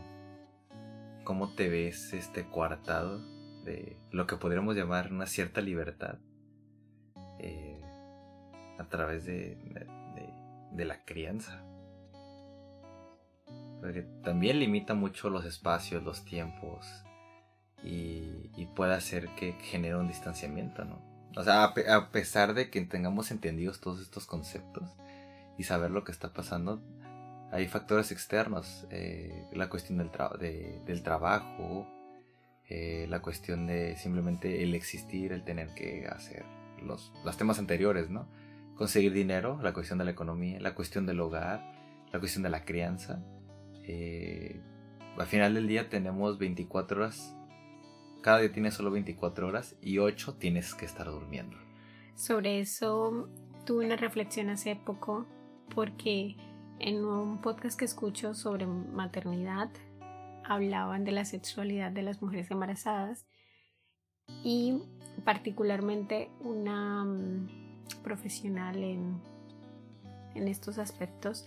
cómo 1.24 1.54
te 1.54 1.70
ves 1.70 2.14
este 2.14 2.46
coartado 2.46 3.20
de 3.64 3.98
lo 4.12 4.28
que 4.28 4.38
podríamos 4.38 4.76
llamar 4.76 5.12
una 5.12 5.26
cierta 5.26 5.62
libertad 5.62 6.18
eh, 7.40 7.82
a 8.80 8.86
través 8.86 9.26
de, 9.26 9.58
la 10.76 11.06
crianza. 11.06 11.64
Porque 13.80 14.04
también 14.24 14.60
limita 14.60 14.94
mucho 14.94 15.30
los 15.30 15.46
espacios, 15.46 16.04
los 16.04 16.26
tiempos 16.26 16.88
y, 17.84 18.68
puede 18.76 18.94
hacer 18.94 19.28
que 19.36 19.54
genere 19.54 19.96
un 19.98 20.08
distanciamiento, 20.08 20.86
¿no? 20.86 21.02
O 21.36 21.44
sea, 21.44 21.64
a 21.64 22.12
pesar 22.12 22.54
de 22.54 22.70
que 22.70 22.82
tengamos 22.82 23.32
entendidos 23.32 23.80
todos 23.80 24.02
estos 24.02 24.26
conceptos 24.26 24.90
y 25.58 25.64
saber 25.64 25.92
lo 25.92 26.04
que 26.04 26.12
está 26.12 26.34
pasando, 26.34 26.82
hay 27.52 27.68
factores 27.68 28.12
externos, 28.12 28.88
eh, 28.90 29.46
la 29.52 29.70
cuestión 29.70 29.98
del, 29.98 30.10
del 30.86 31.04
trabajo, 31.04 31.88
eh, 32.70 33.06
la 33.10 33.22
cuestión 33.22 33.68
de 33.68 33.98
simplemente 33.98 34.64
el 34.64 34.74
existir, 34.74 35.34
el 35.34 35.44
tener 35.44 35.74
que 35.74 36.08
hacer 36.08 36.46
los, 36.82 37.12
los 37.26 37.36
temas 37.36 37.60
anteriores, 37.60 38.10
¿no? 38.10 38.30
Conseguir 38.76 39.12
dinero, 39.12 39.60
la 39.62 39.74
cuestión 39.74 40.00
de 40.00 40.06
la 40.06 40.12
economía, 40.12 40.62
la 40.62 40.74
cuestión 40.74 41.06
del 41.06 41.20
hogar, 41.20 41.62
la 42.14 42.20
cuestión 42.20 42.44
de 42.44 42.50
la 42.50 42.64
crianza. 42.64 43.22
Eh, 43.84 44.62
al 45.18 45.28
final 45.28 45.54
del 45.54 45.68
día 45.68 45.90
tenemos 45.90 46.38
24 46.38 47.02
horas. 47.02 47.36
Cada 48.22 48.40
día 48.40 48.54
tienes 48.54 48.76
solo 48.76 48.92
24 48.92 49.48
horas 49.48 49.76
y 49.82 49.98
8 49.98 50.36
tienes 50.36 50.74
que 50.74 50.86
estar 50.86 51.08
durmiendo. 51.08 51.58
Sobre 52.16 52.62
eso 52.62 53.30
tuve 53.66 53.86
una 53.86 53.98
reflexión 53.98 54.50
hace 54.50 54.78
poco 54.78 55.26
porque 55.76 56.38
en 56.82 57.06
un 57.06 57.38
podcast 57.42 57.78
que 57.78 57.86
escucho 57.86 58.34
sobre 58.34 58.66
maternidad 58.66 59.70
hablaban 60.44 61.04
de 61.04 61.12
la 61.12 61.26
sexualidad 61.26 61.92
de 61.92 62.02
las 62.02 62.24
mujeres 62.24 62.50
embarazadas 62.50 63.28
y 64.44 64.82
particularmente 65.24 66.32
una 66.40 67.06
mm, 67.06 67.50
profesional 68.02 68.84
en, 68.84 69.22
en 70.34 70.48
estos 70.48 70.80
aspectos 70.80 71.46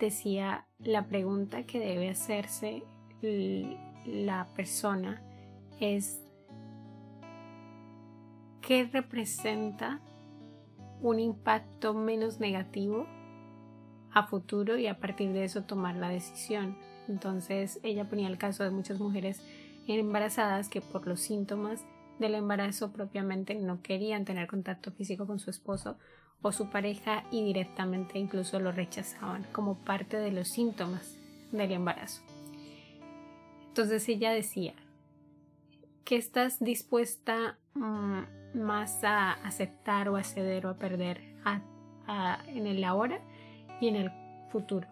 decía 0.00 0.66
la 0.80 1.06
pregunta 1.06 1.64
que 1.66 1.78
debe 1.78 2.10
hacerse 2.10 2.82
la 4.04 4.48
persona 4.56 5.22
es 5.78 6.20
¿qué 8.60 8.88
representa 8.92 10.00
un 11.00 11.20
impacto 11.20 11.94
menos 11.94 12.40
negativo 12.40 13.06
a 14.14 14.26
futuro 14.26 14.78
y 14.78 14.86
a 14.86 14.98
partir 14.98 15.32
de 15.32 15.44
eso 15.44 15.62
tomar 15.64 15.96
la 15.96 16.08
decisión? 16.08 16.76
Entonces 17.08 17.80
ella 17.82 18.08
ponía 18.08 18.28
el 18.28 18.38
caso 18.38 18.64
de 18.64 18.70
muchas 18.70 18.98
mujeres 18.98 19.42
embarazadas 19.86 20.68
que 20.68 20.80
por 20.80 21.06
los 21.06 21.20
síntomas 21.20 21.84
del 22.18 22.34
embarazo 22.34 22.92
propiamente 22.92 23.54
no 23.54 23.82
querían 23.82 24.24
tener 24.24 24.46
contacto 24.46 24.92
físico 24.92 25.26
con 25.26 25.38
su 25.38 25.50
esposo 25.50 25.98
o 26.42 26.52
su 26.52 26.70
pareja 26.70 27.24
y 27.30 27.44
directamente 27.44 28.18
incluso 28.18 28.60
lo 28.60 28.72
rechazaban 28.72 29.44
como 29.52 29.78
parte 29.78 30.16
de 30.18 30.30
los 30.30 30.48
síntomas 30.48 31.16
del 31.52 31.72
embarazo. 31.72 32.22
Entonces 33.68 34.08
ella 34.08 34.30
decía 34.30 34.74
que 36.04 36.16
estás 36.16 36.60
dispuesta 36.60 37.58
mm, 37.74 38.20
más 38.54 39.02
a 39.04 39.32
aceptar 39.32 40.08
o 40.08 40.16
a 40.16 40.22
ceder 40.22 40.66
o 40.66 40.70
a 40.70 40.76
perder 40.76 41.20
en 42.48 42.66
el 42.66 42.84
ahora 42.84 43.20
y 43.80 43.88
en 43.88 43.96
el 43.96 44.10
futuro. 44.48 44.88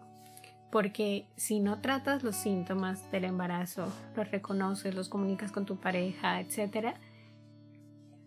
Porque 0.71 1.27
si 1.35 1.59
no 1.59 1.81
tratas 1.81 2.23
los 2.23 2.35
síntomas 2.35 3.11
del 3.11 3.25
embarazo, 3.25 3.87
los 4.15 4.31
reconoces, 4.31 4.95
los 4.95 5.09
comunicas 5.09 5.51
con 5.51 5.65
tu 5.65 5.77
pareja, 5.77 6.39
etc., 6.39 6.95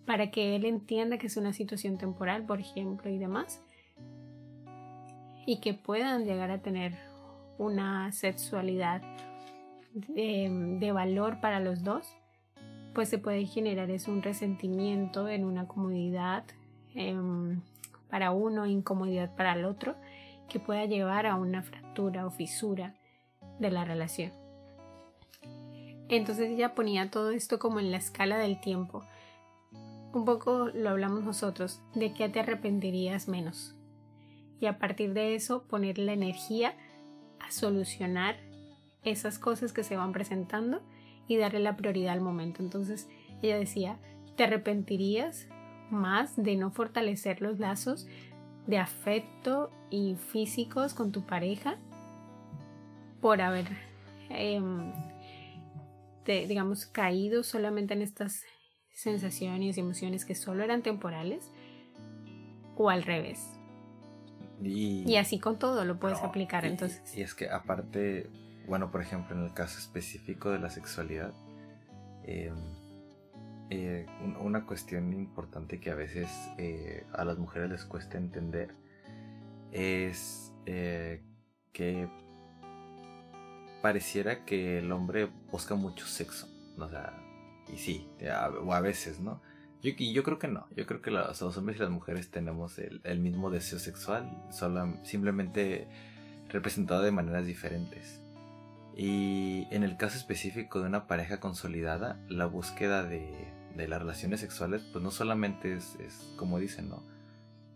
para 0.07 0.30
que 0.30 0.54
él 0.54 0.64
entienda 0.64 1.18
que 1.18 1.26
es 1.26 1.36
una 1.36 1.52
situación 1.52 1.98
temporal, 1.98 2.44
por 2.44 2.61
ejemplo, 2.61 3.11
y 3.11 3.18
demás, 3.18 3.61
y 5.44 5.61
que 5.61 5.74
puedan 5.74 6.24
llegar 6.24 6.50
a 6.50 6.59
tener 6.59 6.94
una 7.59 8.12
sexualidad 8.12 9.02
de, 9.94 10.92
valor 10.92 11.40
para 11.40 11.61
los 11.61 11.82
dos, 11.82 12.14
pues 12.94 13.09
se 13.09 13.18
puede 13.18 13.44
generar 13.46 13.90
es 13.90 14.09
un 14.09 14.22
resentimiento 14.22 15.28
en 15.28 15.44
una 15.44 15.66
comodidad 15.66 16.44
em, 16.94 17.61
para 18.09 18.30
uno, 18.30 18.66
incomodidad 18.66 19.34
para 19.36 19.54
el 19.54 19.64
otro, 19.64 19.96
que 20.49 20.61
pueda 20.61 20.84
llevar 20.84 21.26
a 21.26 21.36
una 21.36 21.62
fractura 21.62 22.26
o 22.26 22.30
fisura 22.30 22.94
de 23.59 23.70
la 23.70 23.84
relación. 23.84 24.32
Entonces 26.09 26.51
ella 26.51 26.74
ponía 26.74 27.11
todo 27.11 27.30
esto 27.30 27.59
como 27.59 27.80
en 27.80 27.90
la 27.90 27.97
escala 27.97 28.38
del 28.38 28.61
tiempo 28.61 29.05
un 30.16 30.24
poco 30.24 30.70
lo 30.72 30.90
hablamos 30.90 31.24
nosotros, 31.24 31.82
de 31.94 32.12
qué 32.14 32.28
te 32.28 32.40
arrepentirías 32.40 33.28
menos. 33.28 33.74
Y 34.61 34.66
a 34.66 34.78
partir 34.78 35.12
de 35.12 35.34
eso 35.34 35.64
poner 35.64 35.99
la 35.99 36.14
energía 36.14 36.74
a 37.38 37.51
solucionar 37.51 38.36
esas 39.03 39.38
cosas 39.38 39.74
que 39.74 39.84
se 39.84 39.97
van 39.97 40.12
presentando 40.12 40.80
y 41.28 41.36
darle 41.36 41.61
la 41.61 41.76
prioridad 41.76 42.14
al 42.14 42.22
momento. 42.22 42.62
Entonces 42.62 43.09
ella 43.42 43.59
decía, 43.59 43.99
¿te 44.36 44.44
arrepentirías 44.44 45.49
más 45.90 46.34
de 46.36 46.57
no 46.57 46.70
fortalecer 46.70 47.42
los 47.42 47.59
lazos 47.59 48.07
de 48.66 48.78
afecto 48.78 49.70
y 49.90 50.16
físicos 50.16 50.94
con 50.94 51.12
tu 51.12 51.24
pareja 51.24 51.78
por 53.20 53.40
haber, 53.40 53.66
em, 54.30 54.92
digamos, 56.24 56.86
caído 56.86 57.42
solamente 57.42 57.94
en 57.94 58.02
estas 58.02 58.42
sensaciones 58.92 59.76
y 59.76 59.80
emociones 59.80 60.24
que 60.24 60.34
solo 60.34 60.64
eran 60.64 60.82
temporales 60.82 61.50
o 62.76 62.90
al 62.90 63.02
revés. 63.02 63.58
Y, 64.62 65.16
así 65.16 65.38
con 65.38 65.58
todo 65.58 65.84
lo 65.84 65.98
puedes 65.98 66.20
aplicar 66.20 66.64
entonces. 66.64 67.16
Y 67.16 67.20
es 67.20 67.34
que 67.34 67.50
aparte, 67.50 68.30
bueno, 68.66 68.90
por 68.90 69.02
ejemplo, 69.02 69.36
en 69.36 69.44
el 69.44 69.52
caso 69.52 69.78
específico 69.78 70.50
de 70.50 70.58
la 70.58 70.70
sexualidad, 70.70 71.34
em, 72.24 72.56
eh, 73.68 74.06
una 74.40 74.64
cuestión 74.64 75.12
importante 75.12 75.80
que 75.80 75.90
a 75.90 75.96
veces 75.96 76.28
eh, 76.56 77.04
a 77.12 77.24
las 77.24 77.36
mujeres 77.36 77.68
les 77.68 77.84
cuesta 77.84 78.16
entender 78.16 78.70
es 79.72 80.52
eh, 80.66 81.20
que 81.72 82.08
pareciera 83.82 84.44
que 84.44 84.78
el 84.78 84.92
hombre 84.92 85.28
busca 85.50 85.74
mucho 85.74 86.06
sexo. 86.06 86.48
O 86.78 86.88
sea, 86.88 87.12
y 87.72 87.78
sí, 87.78 88.08
o 88.64 88.72
a 88.72 88.80
veces, 88.80 89.18
¿no? 89.18 89.42
Yo, 89.82 89.92
yo 89.92 90.22
creo 90.22 90.38
que 90.38 90.48
no. 90.48 90.68
Yo 90.76 90.86
creo 90.86 91.02
que 91.02 91.10
los, 91.10 91.42
hombres 91.42 91.78
y 91.78 91.80
las 91.80 91.90
mujeres 91.90 92.30
tenemos 92.30 92.78
el, 92.78 93.18
mismo 93.18 93.50
deseo 93.50 93.80
sexual, 93.80 94.30
solo, 94.50 94.96
simplemente 95.02 95.88
representado 96.48 97.02
de 97.02 97.10
maneras 97.10 97.46
diferentes. 97.46 98.22
Y 98.96 99.66
en 99.72 99.82
el 99.82 99.96
caso 99.96 100.16
específico 100.16 100.80
de 100.80 100.86
una 100.86 101.06
pareja 101.06 101.40
consolidada, 101.40 102.18
la 102.28 102.46
búsqueda 102.46 103.02
de, 103.02 103.55
de 103.77 103.89
las 103.89 104.01
relaciones 104.01 104.41
sexuales, 104.41 104.83
pues 104.93 105.03
no 105.03 105.11
solamente 105.11 105.74
es, 105.74 105.97
es 106.01 106.35
como 106.37 106.59
dicen, 106.59 106.89
¿no? 106.89 107.03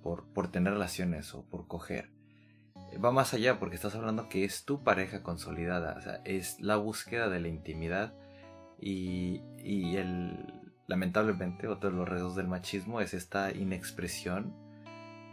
Por, 0.03 0.25
por, 0.33 0.51
tener 0.51 0.73
relaciones 0.73 1.35
o 1.35 1.45
por 1.45 1.67
coger. 1.67 2.11
Va 3.05 3.13
más 3.13 3.35
allá 3.35 3.59
porque 3.59 3.77
estás 3.77 3.95
hablando 3.95 4.29
que 4.29 4.45
es 4.45 4.65
tu 4.65 4.83
pareja 4.83 5.23
consolidada, 5.23 5.95
o 5.99 6.01
sea, 6.01 6.23
es 6.25 6.59
la 6.61 6.77
búsqueda 6.77 7.29
de 7.29 7.41
la 7.41 7.49
intimidad 7.49 8.15
y, 8.81 9.43
el, 9.97 10.71
lamentablemente, 10.87 11.69
otro 11.69 11.91
de 11.91 11.97
los 11.97 12.09
retos 12.09 12.35
del 12.35 12.49
machismo 12.49 13.01
es 13.01 13.15
esta 13.15 13.53
inexpresión 13.53 14.55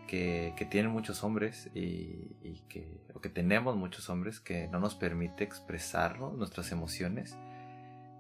que, 0.08 0.54
tienen 0.70 0.92
muchos 0.92 1.24
hombres 1.24 1.70
y, 1.74 2.62
que, 2.70 3.02
o 3.14 3.22
que 3.22 3.30
tenemos 3.30 3.76
muchos 3.76 4.10
hombres 4.10 4.40
que 4.40 4.68
no 4.68 4.80
nos 4.80 4.96
permite 4.96 5.44
expresarnos 5.44 6.36
nuestras 6.36 6.72
emociones. 6.72 7.38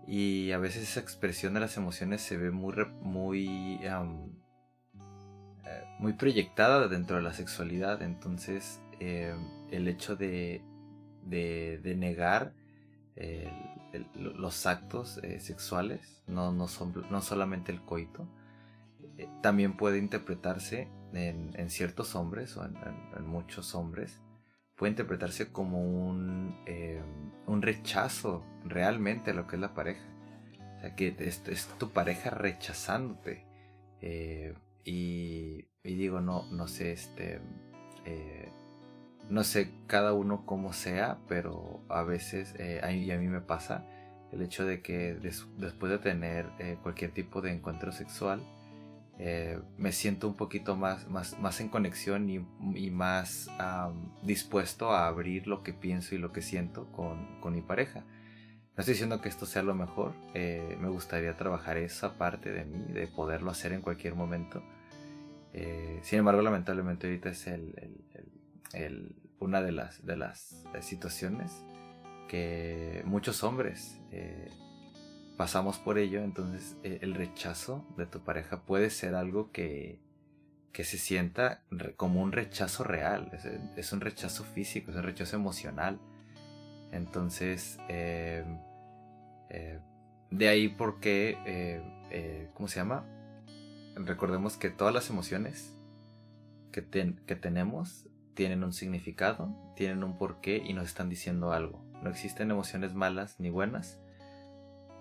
Y 0.08 0.52
a 0.52 0.58
veces 0.58 0.84
esa 0.84 1.00
expresión 1.02 1.54
de 1.54 1.60
las 1.60 1.76
emociones 1.78 2.22
se 2.22 2.38
ve 2.38 2.52
muy, 2.52 2.74
muy, 3.02 3.80
eh, 3.84 3.92
muy 6.00 6.14
proyectada 6.14 6.88
dentro 6.88 7.18
de 7.18 7.24
la 7.24 7.34
sexualidad. 7.34 8.02
Entonces, 8.02 8.80
eh, 9.00 9.36
el 9.72 9.88
hecho 9.88 10.16
de, 10.16 10.62
de, 11.26 11.96
negar 11.98 12.54
los 14.16 14.66
actos 14.66 15.20
eh, 15.24 15.40
sexuales, 15.40 16.22
no, 16.28 16.52
no, 16.52 16.68
son, 16.68 16.94
no 17.10 17.22
solamente 17.22 17.72
el 17.72 17.82
coito, 17.82 18.28
eh, 19.18 19.30
también 19.42 19.78
puede 19.78 19.98
interpretarse 19.98 20.90
en, 21.14 21.70
ciertos 21.70 22.16
hombres 22.16 22.56
o 22.58 22.66
en, 22.66 23.28
muchos 23.28 23.76
hombres, 23.76 24.20
puede 24.78 24.92
interpretarse 24.92 25.52
como 25.52 25.82
un, 25.82 26.58
eh, 26.66 27.02
un 27.48 27.62
rechazo 27.62 28.46
realmente 28.64 29.32
a 29.32 29.34
lo 29.34 29.48
que 29.48 29.58
es 29.58 29.62
la 29.62 29.74
pareja. 29.74 30.06
O 30.78 30.80
sea, 30.80 30.96
que 30.96 31.16
es, 31.20 31.42
es 31.48 31.68
tu 31.78 31.92
pareja 31.92 32.30
rechazándote. 32.30 33.46
y, 34.86 35.66
y, 35.84 35.96
digo, 35.96 36.22
no, 36.22 36.46
no 36.52 36.68
sé, 36.68 36.94
este 36.94 37.42
no 39.30 39.44
sé 39.44 39.72
cada 39.88 40.14
uno 40.14 40.46
como 40.46 40.74
sea, 40.74 41.20
pero 41.28 41.82
a 41.90 42.04
veces, 42.04 42.56
eh, 42.58 42.82
y 42.94 43.12
a 43.12 43.18
mí 43.18 43.28
me 43.28 43.42
pasa, 43.42 43.86
el 44.32 44.42
hecho 44.42 44.66
de 44.66 44.82
que 44.82 45.16
después 45.58 45.92
de 45.92 46.00
tener 46.00 46.50
eh, 46.60 46.78
cualquier 46.82 47.12
tipo 47.12 47.42
de 47.42 47.52
encuentro 47.52 47.92
sexual, 47.92 48.42
eh, 49.20 49.60
me 49.78 49.92
siento 49.92 50.28
un 50.28 50.36
poquito 50.36 50.76
más, 50.76 51.08
más, 51.10 51.40
más 51.40 51.60
en 51.60 51.70
conexión 51.70 52.30
y, 52.30 52.40
más 52.92 53.50
dispuesto 54.24 54.92
a 54.92 55.08
abrir 55.08 55.48
lo 55.48 55.64
que 55.64 55.74
pienso 55.74 56.16
y 56.16 56.18
lo 56.18 56.32
que 56.32 56.42
siento 56.42 56.92
con, 56.92 57.40
con 57.42 57.54
mi 57.54 57.62
pareja. 57.62 58.02
No 58.02 58.82
estoy 58.82 58.94
diciendo 58.94 59.22
que 59.22 59.30
esto 59.30 59.48
sea 59.48 59.64
lo 59.64 59.74
mejor, 59.74 60.14
me 60.36 60.88
gustaría 60.90 61.36
trabajar 61.36 61.78
esa 61.78 62.18
parte 62.18 62.52
de 62.52 62.66
mí, 62.66 62.94
de 62.94 63.08
poderlo 63.08 63.50
hacer 63.50 63.74
en 63.74 63.82
cualquier 63.82 64.14
momento. 64.14 64.62
sin 66.04 66.20
embargo, 66.20 66.44
lamentablemente 66.44 67.08
ahorita 67.08 67.30
es 67.30 67.48
el 67.48 69.16
una 69.40 69.62
de 69.62 69.72
las, 69.72 70.06
de 70.06 70.18
las 70.18 70.66
eh, 70.74 70.82
situaciones 70.82 71.64
que 72.28 73.02
muchos 73.06 73.44
hombres 73.44 74.00
eh, 74.12 74.50
pasamos 75.38 75.78
por 75.78 75.98
ello, 75.98 76.24
entonces 76.24 76.76
eh, 76.84 77.00
el 77.02 77.14
rechazo 77.14 77.86
de 77.96 78.06
tu 78.06 78.20
pareja 78.22 78.62
puede 78.64 78.90
ser 78.90 79.16
algo 79.16 79.52
que, 79.52 80.00
que 80.78 80.84
se 80.84 81.00
sienta 81.00 81.64
como 81.96 82.22
un 82.22 82.32
rechazo 82.32 82.84
real, 82.84 83.32
es, 83.76 83.94
un 83.94 84.00
rechazo 84.00 84.44
físico, 84.44 84.92
es 84.92 84.98
un 84.98 85.02
rechazo 85.02 85.36
emocional. 85.36 86.00
Entonces, 86.92 87.80
eh, 87.90 88.46
eh, 89.50 89.80
de 90.30 90.48
ahí 90.48 90.68
porque, 90.68 91.36
eh, 91.48 92.52
¿cómo 92.54 92.68
se 92.68 92.76
llama? 92.76 93.06
Recordemos 93.96 94.56
que 94.56 94.70
todas 94.70 94.94
las 94.94 95.10
emociones 95.10 95.76
que, 96.72 96.86
que 97.26 97.36
tenemos 97.36 98.08
tienen 98.36 98.64
un 98.64 98.72
significado, 98.72 99.74
tienen 99.76 100.04
un 100.04 100.16
porqué 100.20 100.58
y 100.64 100.74
nos 100.76 100.86
están 100.86 101.10
diciendo 101.10 101.54
algo. 101.54 101.84
No 102.04 102.12
existen 102.12 102.52
emociones 102.52 102.94
malas 102.94 103.40
ni 103.40 103.50
buenas. 103.50 104.00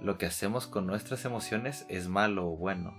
Lo 0.00 0.18
que 0.18 0.26
hacemos 0.26 0.66
con 0.66 0.86
nuestras 0.86 1.24
emociones 1.24 1.86
es 1.88 2.08
malo 2.08 2.48
o 2.48 2.56
bueno. 2.56 2.94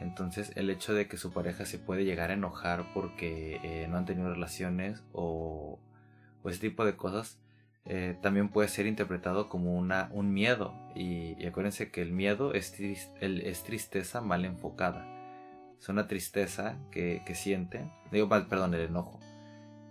Entonces 0.00 0.52
el 0.56 0.70
hecho 0.70 0.92
de 0.92 1.08
que 1.08 1.16
su 1.16 1.32
pareja 1.32 1.64
se 1.64 1.78
puede 1.78 2.04
llegar 2.04 2.30
a 2.30 2.34
enojar 2.34 2.92
porque 2.92 3.60
eh, 3.62 3.86
no 3.88 3.96
han 3.96 4.04
tenido 4.04 4.32
relaciones 4.32 5.02
o, 5.12 5.78
ese 6.44 6.58
tipo 6.58 6.84
de 6.84 6.94
cosas 6.94 7.40
eh, 7.86 8.18
también 8.20 8.50
puede 8.50 8.68
ser 8.68 8.86
interpretado 8.86 9.48
como 9.48 9.78
una, 9.78 10.10
un 10.12 10.32
miedo. 10.32 10.74
Y, 10.94 11.42
acuérdense 11.46 11.90
que 11.90 12.02
el 12.02 12.12
miedo 12.12 12.52
es, 12.52 12.78
es, 12.80 13.64
tristeza 13.64 14.20
mal 14.20 14.44
enfocada. 14.44 15.06
Es 15.78 15.88
una 15.88 16.06
tristeza 16.06 16.78
que, 16.90 17.22
que 17.26 17.34
sienten. 17.34 17.90
Digo, 18.10 18.28
perdón, 18.28 18.74
el 18.74 18.82
enojo. 18.82 19.20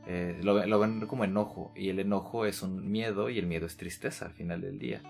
Eh, 0.05 0.37
lo, 0.43 0.79
ven 0.79 1.05
como 1.07 1.23
enojo 1.23 1.71
y 1.75 1.89
el 1.89 1.99
enojo 1.99 2.45
es 2.45 2.61
un 2.61 2.91
miedo 2.91 3.29
y 3.29 3.39
el 3.39 3.47
miedo 3.47 3.65
es 3.65 3.77
tristeza 3.77 4.25
al 4.25 4.33
final 4.33 4.61
del 4.61 4.79
día. 4.79 5.01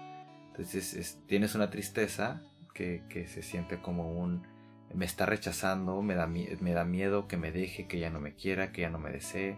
Entonces 0.55 1.19
tienes 1.25 1.55
una 1.55 1.69
tristeza 1.69 2.43
que, 2.73 3.03
se 3.27 3.41
siente 3.41 3.81
como 3.81 4.11
un 4.11 4.45
me 4.93 5.05
está 5.05 5.25
rechazando, 5.25 6.03
me 6.03 6.13
da, 6.13 6.27
me 6.27 6.73
da 6.73 6.85
miedo 6.85 7.27
que 7.27 7.35
me 7.35 7.51
deje, 7.51 7.87
que 7.87 7.97
ya 7.97 8.11
no 8.11 8.19
me 8.19 8.35
quiera, 8.35 8.71
que 8.71 8.81
ya 8.81 8.91
no 8.91 8.99
me 8.99 9.09
desee 9.09 9.57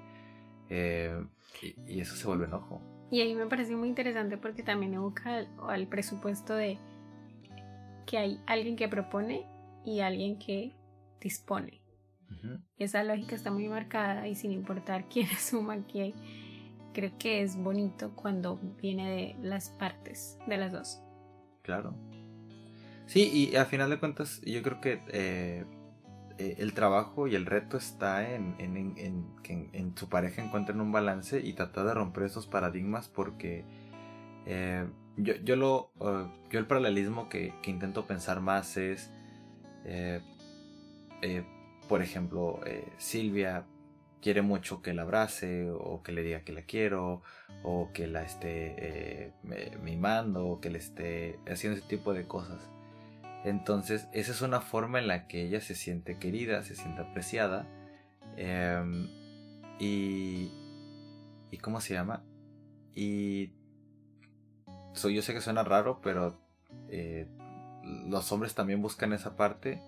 eh, 0.70 1.26
y, 1.62 2.00
eso 2.00 2.16
se 2.16 2.26
vuelve 2.26 2.46
enojo. 2.46 2.82
Y 3.12 3.22
ahí 3.22 3.36
me 3.36 3.46
parece 3.46 3.76
muy 3.76 3.89
interesante 3.89 4.38
porque 4.38 4.64
también 4.64 4.93
evoca 4.93 5.36
al, 5.36 5.50
al 5.68 5.88
presupuesto 5.88 6.56
de 6.56 6.80
que 8.06 8.18
hay 8.18 8.41
alguien 8.48 8.76
que 8.76 8.88
propone 8.88 9.46
y 9.84 10.00
alguien 10.00 10.39
que 10.39 10.74
dispone. 11.20 11.82
Y 12.78 12.84
esa 12.84 13.04
lógica 13.04 13.36
está 13.36 13.50
muy 13.52 13.68
marcada 13.68 14.28
y 14.28 14.36
sin 14.36 14.52
importar 14.52 15.06
quién 15.10 15.28
suma 15.28 15.78
quién, 15.86 16.14
creo 16.96 17.12
que 17.20 17.41
es 17.41 17.58
bonito 17.58 18.16
cuando 18.16 18.58
viene 18.82 19.10
de 19.10 19.36
las 19.48 19.70
partes, 19.70 20.39
de 20.48 20.58
las 20.58 20.72
dos. 20.72 21.02
Claro. 21.62 21.93
Sí, 23.06 23.30
y 23.32 23.56
a 23.58 23.66
final 23.66 23.89
de 23.89 24.00
cuentas 24.00 24.41
yo 24.46 24.64
creo 24.64 24.80
que 24.80 25.02
eh, 25.10 25.66
eh, 26.38 26.56
el 26.58 26.74
trabajo 26.74 27.28
y 27.28 27.36
el 27.36 27.46
reto 27.46 27.78
está 27.78 28.34
en, 28.34 28.56
que 29.43 29.70
en, 29.74 29.98
su 29.98 30.10
pareja 30.10 30.41
encuentren 30.41 30.80
un 30.80 30.91
balance 30.91 31.39
y 31.39 31.54
tratar 31.54 31.86
de 31.86 31.93
romper 31.93 32.24
esos 32.24 32.48
paradigmas 32.48 33.10
porque 33.10 33.66
eh, 34.46 34.88
yo, 35.18 35.36
yo, 35.43 35.56
lo, 35.58 35.91
yo 36.50 36.60
el 36.60 36.66
paralelismo 36.66 37.30
que, 37.30 37.54
que, 37.62 37.72
intento 37.72 38.08
pensar 38.08 38.39
más 38.41 38.78
es 38.78 39.12
por 41.88 42.02
ejemplo, 42.02 42.60
Silvia 42.98 43.66
quiere 44.26 44.41
mucho 44.41 44.82
que 44.82 44.95
la 44.95 45.03
abrace 45.03 45.69
o 45.69 46.01
que 46.01 46.11
le 46.11 46.23
diga 46.23 46.39
que 46.39 46.51
la 46.51 46.63
quiero 46.63 47.21
o 47.61 47.91
que 47.93 48.07
la 48.07 48.23
esté 48.23 48.73
eh, 48.80 49.34
mimando 49.84 50.47
o 50.47 50.59
que 50.59 50.71
le 50.71 50.80
esté 50.80 51.39
haciendo 51.47 51.78
ese 51.78 51.88
tipo 51.88 52.11
de 52.11 52.28
cosas. 52.28 52.67
Entonces, 53.43 54.07
esa 54.13 54.32
es 54.32 54.41
una 54.41 54.61
forma 54.61 54.97
en 54.97 55.05
la 55.05 55.28
que 55.28 55.43
ella 55.43 55.61
se 55.61 55.76
siente 55.76 56.17
querida, 56.17 56.63
se 56.63 56.73
siente 56.73 57.03
apreciada. 57.03 57.67
Em, 58.36 59.09
y, 59.78 60.49
y. 61.51 61.57
¿Cómo 61.59 61.80
se 61.80 61.93
llama? 61.93 62.23
Y. 62.95 63.53
yo 65.03 65.21
sé 65.21 65.36
que 65.36 65.41
suena 65.41 65.63
raro, 65.63 66.01
pero. 66.01 66.41
Eh, 66.89 67.28
los 68.07 68.32
hombres 68.32 68.55
también 68.55 68.82
buscan 68.82 69.13
esa 69.13 69.36
parte 69.36 69.84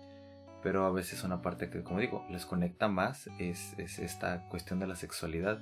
pero 0.62 0.84
a 0.86 0.90
veces 0.90 1.22
una 1.24 1.42
parte 1.42 1.70
que, 1.70 1.82
como 1.82 2.00
digo, 2.00 2.24
les 2.30 2.46
conecta 2.46 2.88
más 2.88 3.28
es, 3.38 3.78
esta 3.78 4.48
cuestión 4.48 4.78
de 4.80 4.86
la 4.86 4.96
sexualidad. 4.96 5.60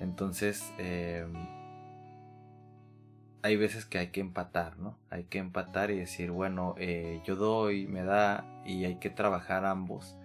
Entonces, 0.00 0.72
em, 0.78 1.32
hay 3.42 3.56
veces 3.56 3.84
que 3.86 3.98
hay 3.98 4.08
que 4.08 4.20
empatar, 4.20 4.78
¿no? 4.78 4.98
Hay 5.10 5.24
que 5.24 5.38
empatar 5.38 5.90
y 5.90 5.98
decir, 5.98 6.30
bueno, 6.30 6.74
eh, 6.78 7.22
yo 7.24 7.36
doy, 7.36 7.86
me 7.86 8.02
da, 8.02 8.44
y 8.64 8.84
hay 8.84 8.96
que 8.96 9.10
trabajar 9.10 9.64
ambos 9.64 10.16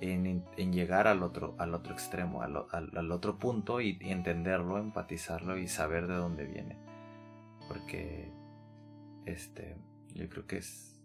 en, 0.00 0.44
llegar 0.72 1.06
al 1.06 1.22
otro, 1.22 1.54
al 1.58 1.74
otro 1.74 1.92
extremo, 1.92 2.42
al, 2.42 2.56
al, 2.72 3.12
otro 3.12 3.38
punto 3.38 3.80
y, 3.80 3.98
entenderlo, 4.00 4.78
empatizarlo 4.78 5.58
y 5.58 5.68
saber 5.68 6.06
de 6.06 6.14
dónde 6.14 6.46
viene. 6.46 6.76
Porque, 7.68 8.30
este, 9.26 9.76
yo 10.14 10.28
creo 10.28 10.46
que 10.46 10.58
es, 10.58 11.00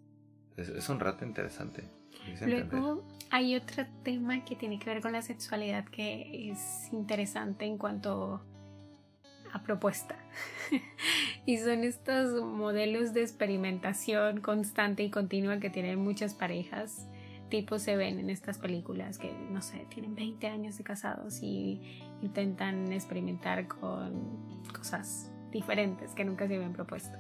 es 0.58 0.90
un 0.90 1.00
rato 1.00 1.26
interesante. 1.26 1.84
Luego 2.42 3.04
hay 3.32 3.56
otro 3.56 3.86
tema 4.04 4.44
que 4.46 4.56
tiene 4.56 4.80
que 4.80 4.90
ver 4.90 5.02
con 5.02 5.12
la 5.12 5.22
sexualidad 5.22 5.86
que 5.86 6.52
es 6.52 6.90
interesante 6.92 7.66
en 7.66 7.78
cuanto 7.78 8.42
a 9.52 9.62
propuesta. 9.64 10.18
y 11.46 11.58
son 11.58 11.84
estos 11.84 12.44
modelos 12.44 13.14
de 13.14 13.22
experimentación 13.22 14.42
constante 14.42 15.04
y 15.04 15.10
continua 15.10 15.60
que 15.60 15.70
tienen 15.70 16.00
muchas 16.00 16.34
parejas. 16.34 17.08
Tipo 17.50 17.78
se 17.78 17.96
ven 17.96 18.20
en 18.20 18.30
estas 18.30 18.58
películas 18.58 19.18
que, 19.18 19.32
no 19.52 19.62
sé, 19.62 19.86
tienen 19.90 20.16
20 20.16 20.48
años 20.48 20.78
de 20.78 20.84
casados 20.84 21.42
y 21.42 21.80
intentan 22.22 22.92
experimentar 22.92 23.68
con 23.68 24.64
cosas 24.74 25.32
diferentes 25.52 26.14
que 26.16 26.26
nunca 26.26 26.48
se 26.48 26.56
habían 26.56 26.74
propuesto. 26.74 27.18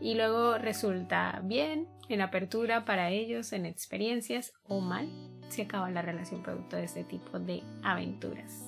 Y 0.00 0.14
luego 0.14 0.56
resulta 0.56 1.40
bien 1.44 1.86
en 2.08 2.22
apertura 2.22 2.84
para 2.84 3.10
ellos, 3.10 3.52
en 3.52 3.66
experiencias 3.66 4.52
o 4.64 4.80
mal, 4.80 5.08
se 5.48 5.62
acaba 5.62 5.90
la 5.90 6.02
relación 6.02 6.42
producto 6.42 6.76
de 6.76 6.84
este 6.84 7.04
tipo 7.04 7.38
de 7.38 7.62
aventuras. 7.82 8.66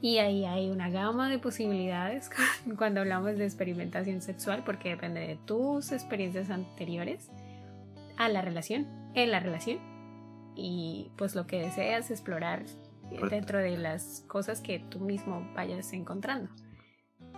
Y 0.00 0.18
ahí 0.18 0.44
hay 0.44 0.70
una 0.70 0.90
gama 0.90 1.28
de 1.28 1.38
posibilidades 1.38 2.30
cuando 2.78 3.00
hablamos 3.00 3.36
de 3.36 3.44
experimentación 3.44 4.20
sexual, 4.20 4.62
porque 4.64 4.90
depende 4.90 5.20
de 5.20 5.36
tus 5.36 5.92
experiencias 5.92 6.50
anteriores 6.50 7.30
a 8.16 8.28
la 8.28 8.42
relación, 8.42 8.86
en 9.14 9.30
la 9.30 9.40
relación, 9.40 9.78
y 10.54 11.10
pues 11.16 11.34
lo 11.34 11.46
que 11.46 11.60
deseas 11.60 12.10
explorar 12.10 12.64
dentro 13.30 13.58
de 13.58 13.76
las 13.76 14.24
cosas 14.26 14.60
que 14.60 14.78
tú 14.78 15.00
mismo 15.00 15.46
vayas 15.54 15.92
encontrando 15.92 16.50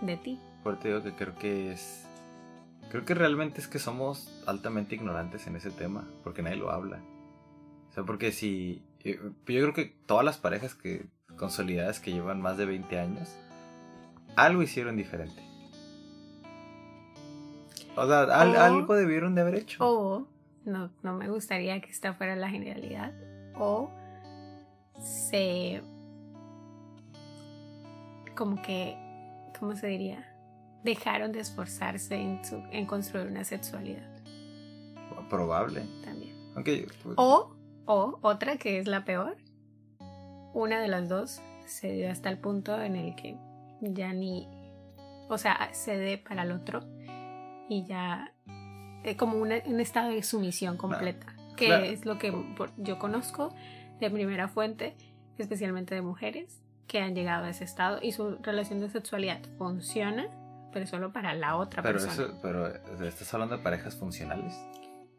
de 0.01 0.17
ti. 0.17 0.39
Por 0.63 0.75
eso 0.75 0.87
digo 0.87 1.03
que 1.03 1.13
creo 1.13 1.35
que 1.35 1.71
es 1.71 2.08
Creo 2.89 3.05
que 3.05 3.13
realmente 3.13 3.61
es 3.61 3.67
que 3.67 3.79
somos 3.79 4.27
altamente 4.47 4.95
ignorantes 4.95 5.45
en 5.47 5.55
ese 5.55 5.69
tema, 5.69 6.07
porque 6.23 6.41
nadie 6.41 6.57
lo 6.57 6.71
habla. 6.71 6.99
O 7.89 7.93
sea, 7.93 8.03
porque 8.03 8.31
si... 8.31 8.83
Eh, 9.03 9.19
yo 9.21 9.31
creo 9.45 9.73
que 9.73 9.85
todas 10.05 10.25
las 10.25 10.37
parejas 10.37 10.75
que 10.75 11.07
consolidadas 11.37 11.99
que 11.99 12.11
llevan 12.11 12.41
más 12.41 12.57
de 12.57 12.65
20 12.65 12.99
años, 12.99 13.35
algo 14.35 14.61
hicieron 14.61 14.97
diferente. 14.97 15.41
O 17.95 18.07
sea, 18.07 18.23
algo 18.23 18.95
debieron 18.95 19.35
de 19.35 19.41
haber 19.41 19.55
hecho. 19.55 19.83
O, 19.83 20.27
no, 20.65 20.91
no 21.01 21.13
me 21.13 21.29
gustaría 21.29 21.79
que 21.81 21.89
esta 21.89 22.13
fuera 22.13 22.35
la 22.35 22.49
generalidad, 22.49 23.13
o 23.55 23.91
se... 24.99 25.81
como 28.35 28.61
que... 28.61 28.97
¿Cómo 29.59 29.75
se 29.75 29.87
diría? 29.87 30.28
Dejaron 30.83 31.31
de 31.31 31.39
esforzarse 31.39 32.15
en, 32.15 32.41
en 32.71 32.85
construir 32.85 33.27
una 33.27 33.43
sexualidad. 33.43 34.09
Probable. 35.29 35.83
También. 36.03 36.35
Pues, 36.53 37.15
o, 37.17 37.55
o 37.85 38.19
otra 38.21 38.57
que 38.57 38.79
es 38.79 38.87
la 38.87 39.05
peor, 39.05 39.37
una 40.53 40.81
de 40.81 40.87
las 40.87 41.07
dos 41.07 41.41
se 41.65 41.91
dio 41.91 42.11
hasta 42.11 42.29
el 42.29 42.37
punto 42.37 42.81
en 42.81 42.95
el 42.95 43.15
que 43.15 43.37
ya 43.81 44.13
ni, 44.13 44.47
o 45.29 45.37
sea, 45.37 45.69
cede 45.73 46.17
para 46.17 46.43
el 46.43 46.51
otro 46.51 46.81
y 47.69 47.85
ya 47.85 48.33
es 49.03 49.15
como 49.15 49.37
un 49.37 49.51
estado 49.51 50.09
de 50.09 50.23
sumisión 50.23 50.75
completa, 50.75 51.27
que 51.55 51.91
es 51.91 52.05
lo 52.05 52.17
que 52.17 52.33
yo 52.77 52.99
conozco 52.99 53.53
de 53.99 54.09
primera 54.09 54.47
fuente, 54.47 54.95
especialmente 55.37 55.95
de 55.95 56.01
mujeres 56.01 56.61
que 56.87 56.99
han 56.99 57.13
llegado 57.15 57.45
a 57.45 57.49
ese 57.51 57.63
estado 57.63 57.99
y 58.01 58.11
su 58.11 58.37
relación 58.41 58.79
de 58.79 58.89
sexualidad 58.89 59.39
funciona 59.57 60.27
pero 60.71 60.87
solo 60.87 61.11
para 61.11 61.33
la 61.33 61.55
otra 61.55 61.81
pero 61.81 61.99
persona. 61.99 62.13
Eso, 62.13 62.39
pero 62.41 62.67
¿estás 63.05 63.33
hablando 63.33 63.57
de 63.57 63.63
parejas 63.63 63.95
funcionales? 63.95 64.53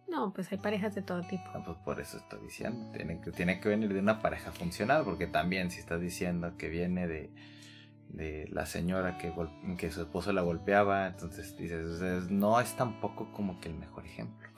No, 0.09 0.33
pues 0.33 0.51
hay 0.51 0.59
parejas 0.59 0.95
de 0.95 1.03
todo 1.03 1.23
tipo. 1.23 1.45
pues 1.65 1.79
por 1.85 2.01
eso 2.01 2.17
estoy 2.17 2.41
diciendo, 2.41 2.91
tiene 2.93 3.21
que, 3.21 3.31
tiene 3.31 3.61
que 3.61 3.69
venir 3.69 3.93
de 3.93 4.01
una 4.01 4.21
pareja 4.21 4.51
funcional, 4.51 5.05
porque 5.05 5.29
también 5.29 5.71
si 5.71 5.79
estás 5.79 6.01
diciendo 6.01 6.57
que 6.59 6.69
viene 6.69 7.07
de, 7.07 7.31
de 8.09 8.49
la 8.51 8.67
señora 8.67 9.19
que, 9.19 9.33
que 9.79 9.91
su 9.93 10.01
esposo 10.01 10.33
la 10.33 10.43
golpeaba, 10.43 11.07
entonces 11.07 11.57
dices, 11.57 12.29
no 12.29 12.61
es 12.61 12.77
tampoco 12.77 13.31
como 13.33 13.61
que 13.61 13.69
el 13.69 13.77
mejor 13.77 14.05
ejemplo. 14.05 14.49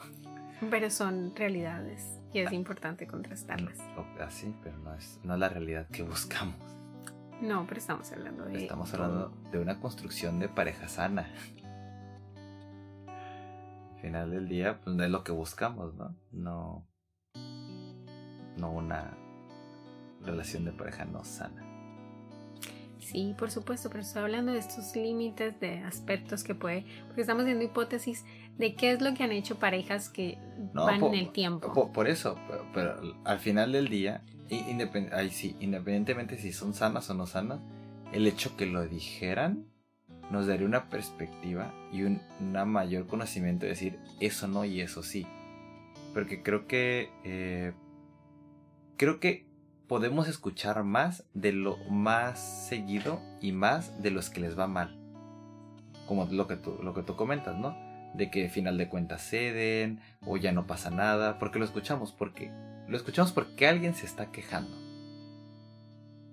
Pero 0.70 0.90
son 0.90 1.34
realidades 1.36 2.18
y 2.32 2.38
es 2.38 2.52
importante 2.52 3.06
contrastarlas. 3.06 3.78
Así, 4.20 4.54
pero 4.62 4.78
no 4.78 4.94
es, 4.94 5.20
no 5.22 5.34
es 5.34 5.40
la 5.40 5.48
realidad 5.48 5.86
que 5.88 6.02
buscamos. 6.02 6.56
No, 7.42 7.66
pero 7.66 7.80
estamos 7.80 8.10
hablando 8.12 8.44
de... 8.44 8.62
Estamos 8.62 8.94
hablando 8.94 9.32
de 9.50 9.58
una 9.58 9.80
construcción 9.80 10.38
de 10.38 10.48
pareja 10.48 10.88
sana. 10.88 11.28
Al 13.08 14.00
final 14.00 14.30
del 14.30 14.48
día, 14.48 14.80
pues 14.82 14.94
no 14.94 15.02
es 15.02 15.10
lo 15.10 15.24
que 15.24 15.32
buscamos, 15.32 15.92
¿no? 15.94 16.14
No, 16.30 16.86
no 18.56 18.70
una 18.70 19.16
relación 20.24 20.64
de 20.64 20.72
pareja 20.72 21.04
no 21.04 21.24
sana. 21.24 21.68
Sí, 23.00 23.34
por 23.36 23.50
supuesto, 23.50 23.90
pero 23.90 24.02
estoy 24.02 24.22
hablando 24.22 24.52
de 24.52 24.58
estos 24.58 24.94
límites 24.94 25.58
de 25.58 25.80
aspectos 25.80 26.44
que 26.44 26.54
puede, 26.54 26.86
porque 27.06 27.22
estamos 27.22 27.42
haciendo 27.42 27.64
hipótesis 27.64 28.24
de 28.56 28.76
qué 28.76 28.92
es 28.92 29.02
lo 29.02 29.14
que 29.14 29.24
han 29.24 29.32
hecho 29.32 29.56
parejas 29.56 30.08
que 30.08 30.38
van 30.72 31.02
en 31.02 31.14
el 31.14 31.32
tiempo. 31.32 31.92
Por, 31.92 32.06
eso, 32.06 32.38
pero, 32.72 33.00
al 33.24 33.40
final 33.40 33.72
del 33.72 33.88
día, 33.88 34.22
sí, 34.48 35.56
independientemente 35.60 36.36
si 36.38 36.52
son 36.52 36.74
sanas 36.74 37.08
o 37.10 37.14
no 37.14 37.26
sanas, 37.26 37.60
el 38.12 38.26
hecho 38.26 38.56
que 38.56 38.66
lo 38.66 38.86
dijeran 38.86 39.66
nos 40.30 40.46
daría 40.46 40.66
una 40.66 40.88
perspectiva 40.88 41.72
y 41.92 42.02
un 42.02 42.20
mayor 42.66 43.06
conocimiento 43.06 43.66
de 43.66 43.70
decir 43.70 43.98
eso 44.20 44.48
no 44.48 44.64
y 44.64 44.80
eso 44.80 45.02
sí. 45.02 45.26
Porque 46.14 46.42
creo 46.42 46.66
que 46.66 47.10
eh, 47.24 47.72
creo 48.96 49.20
que 49.20 49.46
podemos 49.88 50.28
escuchar 50.28 50.82
más 50.84 51.24
de 51.34 51.52
lo 51.52 51.76
más 51.90 52.38
seguido 52.68 53.20
y 53.40 53.52
más 53.52 54.02
de 54.02 54.10
los 54.10 54.30
que 54.30 54.40
les 54.40 54.58
va 54.58 54.66
mal. 54.66 54.98
Como 56.06 56.26
lo 56.26 56.46
que 56.46 56.56
tú, 56.56 56.78
lo 56.82 56.94
que 56.94 57.02
tú 57.02 57.14
comentas, 57.14 57.56
¿no? 57.56 57.76
De 58.14 58.30
que 58.30 58.44
al 58.44 58.50
final 58.50 58.78
de 58.78 58.88
cuentas 58.88 59.22
ceden 59.22 60.00
o 60.26 60.36
ya 60.36 60.52
no 60.52 60.66
pasa 60.66 60.90
nada. 60.90 61.38
Porque 61.38 61.58
lo 61.58 61.64
escuchamos, 61.64 62.12
porque 62.12 62.50
lo 62.92 62.98
escuchamos 62.98 63.32
porque 63.32 63.66
alguien 63.66 63.94
se 63.94 64.04
está 64.06 64.30
quejando. 64.30 64.76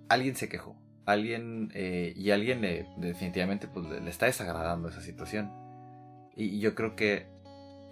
Alguien 0.10 0.36
se 0.36 0.50
quejó. 0.50 0.76
Alguien 1.06 1.72
eh, 1.74 2.14
y 2.16 2.32
alguien 2.32 2.62
definitivamente 2.98 3.68
pues, 3.68 3.88
le 3.88 4.10
está 4.10 4.26
desagradando 4.26 4.90
esa 4.90 5.02
situación. 5.02 5.52
Y 6.36 6.60
yo 6.60 6.76
creo 6.76 6.96
que 6.96 7.28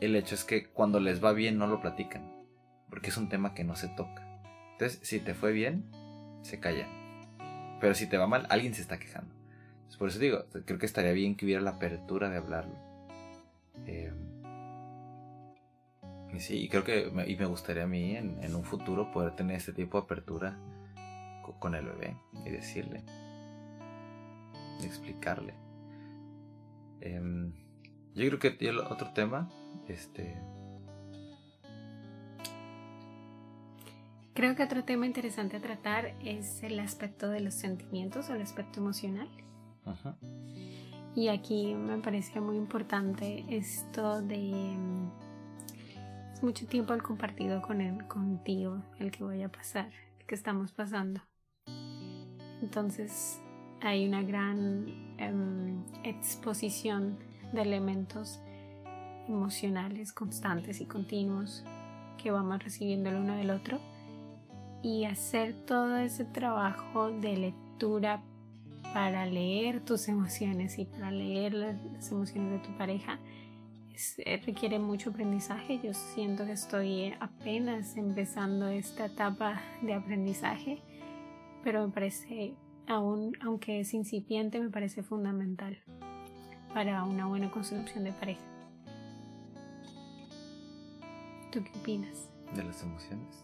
el 0.02 0.16
hecho 0.16 0.36
es 0.36 0.44
que 0.44 0.68
cuando 0.68 1.00
les 1.00 1.24
va 1.24 1.32
bien 1.32 1.58
no 1.58 1.68
lo 1.68 1.82
platican. 1.82 2.30
Porque 2.90 3.10
es 3.10 3.18
un 3.18 3.30
tema 3.30 3.54
que 3.54 3.64
no 3.64 3.76
se 3.76 3.88
toca. 3.88 4.28
Entonces, 4.74 5.00
si 5.02 5.20
te 5.20 5.34
fue 5.34 5.54
bien, 5.54 5.90
se 6.42 6.60
callan. 6.60 6.90
Pero 7.80 7.96
si 7.96 8.06
te 8.08 8.18
va 8.18 8.28
mal, 8.28 8.48
alguien 8.50 8.74
se 8.74 8.82
está 8.82 9.00
quejando. 9.00 9.34
por 9.98 10.10
eso 10.10 10.20
digo, 10.20 10.46
creo 10.66 10.78
que 10.78 10.86
estaría 10.86 11.14
bien 11.14 11.36
que 11.36 11.46
hubiera 11.46 11.62
la 11.62 11.72
apertura 11.72 12.30
de 12.30 12.38
hablarlo. 12.38 12.76
Eh, 13.86 14.12
y 16.34 16.40
sí, 16.40 16.58
y 16.64 16.70
creo 16.70 16.84
que 16.84 17.10
me, 17.12 17.28
y 17.28 17.36
me 17.36 17.46
gustaría 17.46 17.84
a 17.84 17.88
mí 17.88 18.16
en, 18.16 18.56
un 18.56 18.64
futuro 18.64 19.12
poder 19.12 19.36
tener 19.36 19.58
este 19.58 19.74
tipo 19.74 19.98
de 20.00 20.06
apertura 20.06 20.58
con, 21.60 21.76
el 21.76 21.86
bebé 21.86 22.18
y 22.46 22.50
decirle, 22.50 23.04
y 24.82 24.86
explicarle. 24.86 25.54
Em, 27.02 27.54
yo 28.14 28.28
creo 28.28 28.40
que 28.40 28.58
el 28.68 28.80
otro 28.80 29.14
tema, 29.14 29.50
este, 29.88 30.36
Creo 34.38 34.56
que 34.56 34.62
otro 34.62 34.84
tema 34.84 35.08
interesante 35.08 35.58
a 35.58 35.62
tratar 35.62 36.14
es 36.24 36.62
el 36.62 36.80
aspecto 36.80 37.28
de 37.28 37.40
los 37.40 37.56
sentimientos 37.56 38.30
o 38.30 38.36
el 38.36 38.44
aspecto 38.44 38.80
emocional. 38.80 39.28
Y 41.16 41.30
aquí 41.30 41.74
me 41.74 41.98
parece 41.98 42.40
muy 42.40 42.56
importante 42.56 43.46
esto 43.50 44.22
de 44.22 44.76
mm, 44.78 45.27
es 46.38 46.44
mucho 46.44 46.68
tiempo 46.68 46.94
al 46.94 47.02
compartido 47.02 47.64
con 47.64 47.82
el 47.82 48.08
contigo, 48.08 48.84
el 49.00 49.10
que 49.10 49.24
voy 49.24 49.42
a 49.42 49.50
pasar, 49.50 49.90
el 50.20 50.26
que 50.28 50.36
estamos 50.36 50.72
pasando. 50.72 51.20
Entonces 52.62 53.42
hay 53.82 54.08
una 54.08 54.22
gran 54.22 55.16
em, 55.18 55.84
exposición 56.04 57.18
de 57.54 57.64
elementos 57.64 58.40
emocionales 59.28 60.14
constantes 60.14 60.80
y 60.80 60.86
continuos 60.86 61.66
que 62.22 62.30
vamos 62.30 62.64
recibiendo 62.64 63.10
el 63.10 63.16
uno 63.16 63.36
del 63.36 63.50
otro 63.50 63.80
y 64.84 65.06
hacer 65.06 65.66
todo 65.66 65.98
ese 65.98 66.24
trabajo 66.24 67.10
de 67.10 67.36
lectura 67.36 68.22
para 68.94 69.26
leer 69.26 69.84
tus 69.84 70.08
emociones 70.08 70.78
y 70.78 70.86
para 70.86 71.10
leer 71.10 71.56
las 71.56 72.12
emociones 72.12 72.62
de 72.62 72.68
tu 72.68 72.78
pareja 72.78 73.18
requiere 74.46 74.80
mucho 74.80 75.10
aprendizaje. 75.10 75.80
Yo 75.84 75.94
siento 75.94 76.46
que 76.46 76.54
estoy 76.54 77.14
apenas 77.20 77.98
empezando 77.98 78.68
esta 78.68 79.06
etapa 79.06 79.62
de 79.82 79.94
aprendizaje, 79.94 80.82
pero 81.64 81.86
me 81.86 81.94
parece, 81.94 82.54
aún 82.88 83.34
aunque 83.42 83.80
es 83.80 83.94
incipiente, 83.94 84.60
me 84.60 84.70
parece 84.70 85.04
fundamental 85.04 85.78
para 86.74 87.04
una 87.04 87.26
buena 87.28 87.50
construcción 87.50 88.04
de 88.04 88.14
pareja. 88.14 88.42
¿Tú 91.52 91.64
qué 91.64 91.72
opinas? 91.80 92.30
De 92.56 92.64
las 92.64 92.84
emociones. 92.84 93.44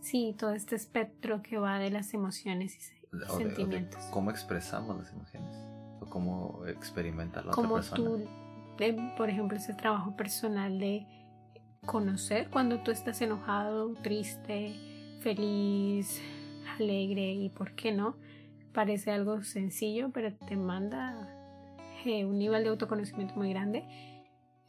Sí, 0.00 0.34
todo 0.38 0.52
este 0.52 0.76
espectro 0.76 1.42
que 1.42 1.58
va 1.58 1.78
de 1.78 1.90
las 1.90 2.12
emociones 2.14 2.76
y 2.76 2.80
sentimientos. 3.38 4.02
¿Cómo 4.10 4.30
expresamos 4.30 4.96
las 4.96 5.12
emociones? 5.12 5.56
¿O 6.00 6.06
cómo 6.08 6.66
experimenta 6.66 7.42
la 7.42 7.52
otra 7.52 7.68
persona? 7.68 8.04
Tú, 8.04 8.26
por 9.16 9.28
ejemplo, 9.28 9.56
ese 9.58 9.74
trabajo 9.74 10.16
personal 10.16 10.78
de 10.78 11.06
conocer 11.86 12.48
cuando 12.50 12.80
tú 12.80 12.90
estás 12.90 13.20
enojado, 13.20 13.94
triste, 14.02 14.74
feliz, 15.20 16.20
alegre 16.78 17.32
y 17.32 17.48
por 17.50 17.72
qué 17.74 17.92
no. 17.92 18.16
Parece 18.72 19.10
algo 19.10 19.42
sencillo, 19.42 20.10
pero 20.12 20.32
te 20.34 20.56
manda 20.56 21.28
eh, 22.04 22.24
un 22.24 22.38
nivel 22.38 22.64
de 22.64 22.70
autoconocimiento 22.70 23.34
muy 23.34 23.50
grande 23.50 23.84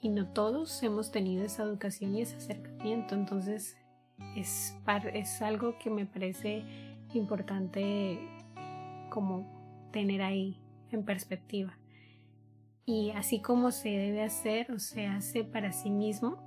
y 0.01 0.09
no 0.09 0.28
todos 0.28 0.82
hemos 0.84 1.12
tenido 1.12 1.45
esa 1.45 1.64
educación 1.64 2.16
y 2.16 2.22
ese 2.22 2.38
acercamiento. 2.38 3.16
Entonces 3.16 3.78
es, 4.36 4.76
es 5.14 5.41
algo 5.41 5.78
que 5.78 5.89
me 5.89 6.05
parece 6.05 6.64
importante 7.14 8.20
como 9.09 9.89
tener 9.91 10.22
ahí 10.22 10.59
en 10.91 11.05
perspectiva. 11.05 11.78
Y 12.86 13.12
así 13.12 13.42
como 13.42 13.72
se 13.72 13.90
debe 13.90 14.24
hacer 14.24 14.72
o 14.72 14.80
se 14.80 15.08
hace 15.08 15.44
para 15.44 15.72
sí 15.72 15.90
mismo, 15.90 16.38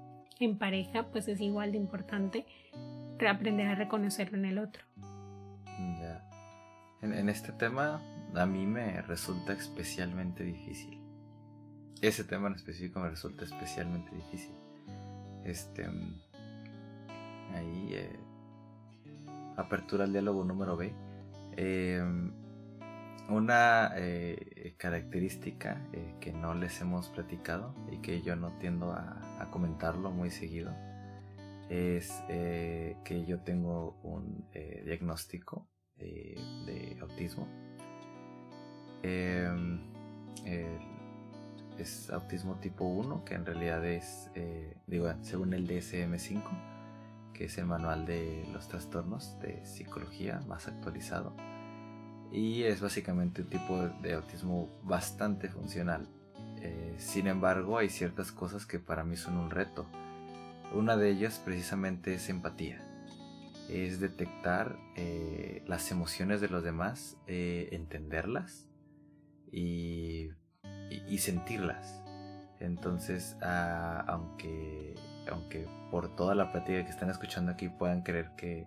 en 0.40 0.58
pareja, 0.58 1.06
pues 1.10 1.28
es 1.28 1.40
igual 1.40 1.72
de 1.72 1.78
importante 1.78 2.46
aprender 3.28 3.66
a 3.68 3.74
reconocerlo 3.74 4.36
en 4.36 4.44
el 4.44 4.58
otro. 4.58 4.82
Ya. 6.00 6.22
En, 7.00 7.28
este 7.28 7.52
tema 7.52 8.02
a 8.34 8.46
mí 8.46 8.66
me 8.66 9.00
resulta 9.02 9.52
especialmente 9.52 10.44
difícil. 10.44 11.00
Ese 12.00 12.24
tema 12.24 12.48
en 12.48 12.54
específico 12.54 13.00
me 13.00 13.10
resulta 13.10 13.44
especialmente 13.44 14.14
difícil. 14.14 14.54
Este, 15.44 15.86
ahí 17.54 17.90
eh, 17.92 18.18
apertura 19.56 20.04
al 20.04 20.12
diálogo 20.12 20.44
número 20.44 20.76
B. 20.76 20.92
Em, 21.56 22.32
una 23.28 23.92
eh, 23.96 24.36
característica 24.72 25.80
eh, 25.92 26.14
que 26.20 26.32
no 26.32 26.54
les 26.54 26.80
hemos 26.80 27.08
platicado 27.08 27.74
y 27.90 27.98
que 27.98 28.22
yo 28.22 28.34
no 28.36 28.56
tiendo 28.58 28.92
a, 28.92 29.20
comentarlo 29.50 30.10
muy 30.10 30.30
seguido 30.30 30.74
es 31.68 32.22
que 32.28 33.24
yo 33.26 33.40
tengo 33.40 33.98
un 34.02 34.46
diagnóstico 34.84 35.68
de 35.96 36.96
autismo. 37.00 37.46
Em, 39.02 39.80
es 41.78 42.10
autismo 42.10 42.56
tipo 42.56 42.84
1, 42.84 43.24
que 43.24 43.34
en 43.34 43.46
realidad 43.46 43.84
es, 43.84 44.30
digo, 44.86 45.12
según 45.22 45.52
el 45.52 45.68
DSM5, 45.68 46.42
que 47.34 47.44
es 47.46 47.58
el 47.58 47.66
manual 47.66 48.06
de 48.06 48.48
los 48.52 48.68
trastornos 48.68 49.38
de 49.40 49.64
psicología 49.66 50.40
más 50.46 50.68
actualizado. 50.68 51.36
Y 52.34 52.64
es 52.64 52.80
básicamente 52.80 53.42
un 53.42 53.48
tipo 53.48 53.88
de 54.02 54.14
autismo 54.14 54.68
bastante 54.82 55.48
funcional. 55.48 56.08
Eh, 56.60 56.94
sin 56.98 57.28
embargo, 57.28 57.78
hay 57.78 57.88
ciertas 57.88 58.32
cosas 58.32 58.66
que 58.66 58.80
para 58.80 59.04
mí 59.04 59.16
son 59.16 59.38
un 59.38 59.50
reto. 59.50 59.86
Una 60.74 60.96
de 60.96 61.10
ellas 61.10 61.40
precisamente 61.44 62.14
es 62.14 62.28
empatía. 62.28 62.84
Es 63.70 64.00
detectar 64.00 64.76
eh, 64.96 65.62
las 65.68 65.92
emociones 65.92 66.40
de 66.40 66.48
los 66.48 66.64
demás, 66.64 67.16
eh, 67.28 67.68
entenderlas 67.70 68.66
y, 69.52 70.30
sentirlas. 71.18 72.02
Entonces, 72.58 73.36
aunque 73.40 74.94
aunque 75.30 75.66
por 75.90 76.14
toda 76.16 76.34
la 76.34 76.52
plática 76.52 76.84
que 76.84 76.90
están 76.90 77.10
escuchando 77.10 77.52
aquí 77.52 77.68
puedan 77.68 78.02
creer 78.02 78.32
que, 78.36 78.66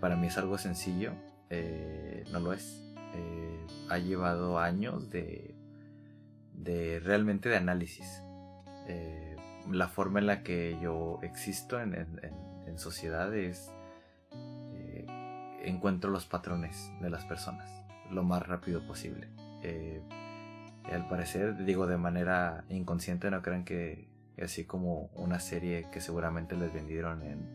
para 0.00 0.16
mí 0.16 0.26
es 0.26 0.36
algo 0.36 0.58
sencillo, 0.58 1.12
eh, 1.54 2.24
no 2.32 2.40
lo 2.40 2.54
es. 2.54 2.82
Eh, 3.14 3.66
ha 3.90 3.98
llevado 3.98 4.58
años 4.58 5.10
de, 5.10 5.54
de 6.54 6.98
realmente 7.00 7.50
de 7.50 7.56
análisis. 7.56 8.22
Eh, 8.88 9.36
la 9.70 9.88
forma 9.88 10.18
en 10.18 10.26
la 10.26 10.42
que 10.42 10.78
yo 10.82 11.18
existo 11.22 11.78
en, 11.78 11.94
en, 11.94 12.78
sociedad 12.78 13.34
es 13.34 13.70
encuentro 15.62 16.10
los 16.10 16.24
patrones 16.24 16.90
de 17.02 17.10
las 17.10 17.26
personas 17.26 17.70
lo 18.10 18.24
más 18.24 18.44
rápido 18.48 18.84
posible. 18.86 19.28
Al 20.90 21.06
parecer, 21.06 21.64
digo 21.66 21.86
de 21.86 21.98
manera 21.98 22.64
inconsciente, 22.70 23.30
no 23.30 23.42
crean 23.42 23.64
que 23.66 24.08
así 24.42 24.64
como 24.64 25.10
una 25.14 25.38
serie 25.38 25.86
que 25.92 26.00
seguramente 26.00 26.56
les 26.56 26.72
vendieron 26.72 27.22
en, 27.22 27.46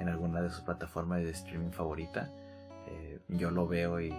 en 0.00 0.08
alguna 0.08 0.42
de 0.42 0.50
sus 0.50 0.62
plataformas 0.62 1.22
de 1.22 1.30
streaming 1.30 1.70
favorita, 1.70 2.30
yo 3.28 3.50
lo 3.50 3.66
veo 3.66 4.00
y, 4.00 4.12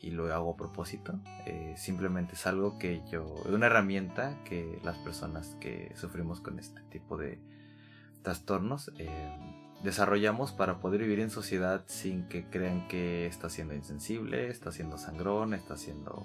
y, 0.00 0.10
lo 0.10 0.32
hago 0.32 0.52
a 0.52 0.56
propósito. 0.56 1.18
Eh, 1.46 1.74
simplemente 1.76 2.34
es 2.34 2.46
algo 2.46 2.78
que 2.78 3.02
yo, 3.10 3.34
es 3.44 3.52
una 3.52 3.66
herramienta 3.66 4.42
que 4.44 4.80
las 4.84 4.98
personas 4.98 5.56
que 5.60 5.92
sufrimos 5.96 6.40
con 6.40 6.58
este 6.58 6.82
tipo 6.90 7.16
de 7.16 7.38
trastornos 8.22 8.90
eh, 8.98 9.08
desarrollamos 9.84 10.52
para 10.52 10.80
poder 10.80 11.02
vivir 11.02 11.20
en 11.20 11.30
sociedad 11.30 11.84
sin 11.86 12.28
que 12.28 12.44
crean 12.44 12.88
que 12.88 13.26
está 13.26 13.48
siendo 13.48 13.74
insensible, 13.74 14.48
está 14.48 14.72
siendo 14.72 14.98
sangrón, 14.98 15.54
está 15.54 15.76
siendo 15.76 16.24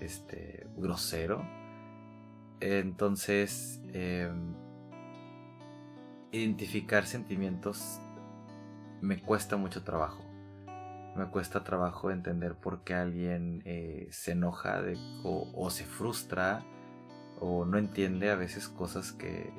este, 0.00 0.66
grosero. 0.76 1.44
Entonces, 2.60 3.80
em, 3.92 4.54
identificar 6.32 7.06
sentimientos 7.06 8.00
me 9.00 9.20
cuesta 9.20 9.56
mucho 9.56 9.82
trabajo. 9.82 10.27
Me 11.18 11.26
cuesta 11.26 11.64
trabajo 11.64 12.12
entender 12.12 12.54
por 12.54 12.84
qué 12.84 12.94
alguien 12.94 13.62
eh, 13.64 14.06
se 14.12 14.32
enoja 14.32 14.80
o, 15.24 15.68
se 15.68 15.84
frustra 15.84 16.62
o 17.40 17.64
no 17.64 17.76
entiende 17.76 18.30
a 18.30 18.36
veces 18.36 18.68
cosas 18.68 19.10
que, 19.10 19.52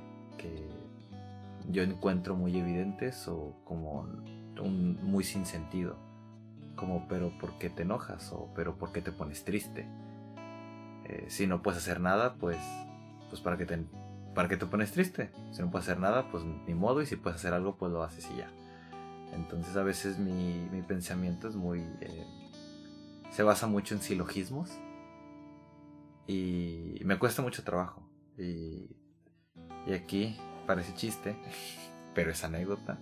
yo 1.68 1.84
encuentro 1.84 2.36
muy 2.36 2.57
evidentes 2.57 3.28
o 3.28 3.57
como 3.66 4.07
muy 4.64 5.26
sin 5.26 5.45
sentido. 5.45 5.97
Como, 6.78 7.10
pero 7.10 7.38
¿por 7.38 7.60
qué 7.60 7.70
te 7.70 7.82
enojas? 7.82 8.32
O 8.32 8.49
pero 8.55 8.78
¿por 8.78 8.93
qué 8.93 9.01
te 9.01 9.12
pones 9.12 9.43
triste? 9.43 9.86
Eh, 11.03 11.26
si 11.28 11.45
no 11.45 11.62
puedes 11.62 11.82
hacer 11.82 11.99
nada, 11.99 12.36
pues, 12.36 12.57
pues 13.30 13.41
para 13.41 13.57
que 13.57 13.66
te, 13.66 13.86
para 14.34 14.47
que 14.47 14.55
te 14.55 14.66
pones 14.66 14.93
triste. 14.93 15.30
Si 15.51 15.62
no 15.62 15.70
puedes 15.70 15.89
hacer 15.89 15.99
nada, 15.99 16.32
pues 16.32 16.45
ni 16.45 16.74
modo. 16.74 17.01
Y 17.01 17.05
si 17.05 17.18
puedes 17.18 17.38
hacer 17.38 17.53
algo, 17.53 17.76
pues 17.76 17.91
lo 17.91 18.01
haces 18.01 18.30
y 18.34 18.38
ya. 18.38 18.49
Entonces 19.34 19.76
a 19.76 19.84
veces 19.84 20.18
mi, 20.18 20.68
mi 20.72 20.82
pensamiento 20.82 21.48
es 21.48 21.56
muy... 21.56 21.82
Eh, 22.02 22.26
se 23.32 23.44
basa 23.44 23.68
mucho 23.68 23.96
en 23.96 24.02
silogismos. 24.02 24.72
Y 26.28 27.02
me 27.06 27.18
cuesta 27.18 27.42
mucho 27.42 27.64
trabajo. 27.64 28.08
Y, 28.38 28.90
y 29.88 29.94
aquí 29.94 30.38
parece 30.68 30.94
chiste, 30.94 31.36
pero 32.14 32.32
es 32.32 32.44
anécdota. 32.44 33.00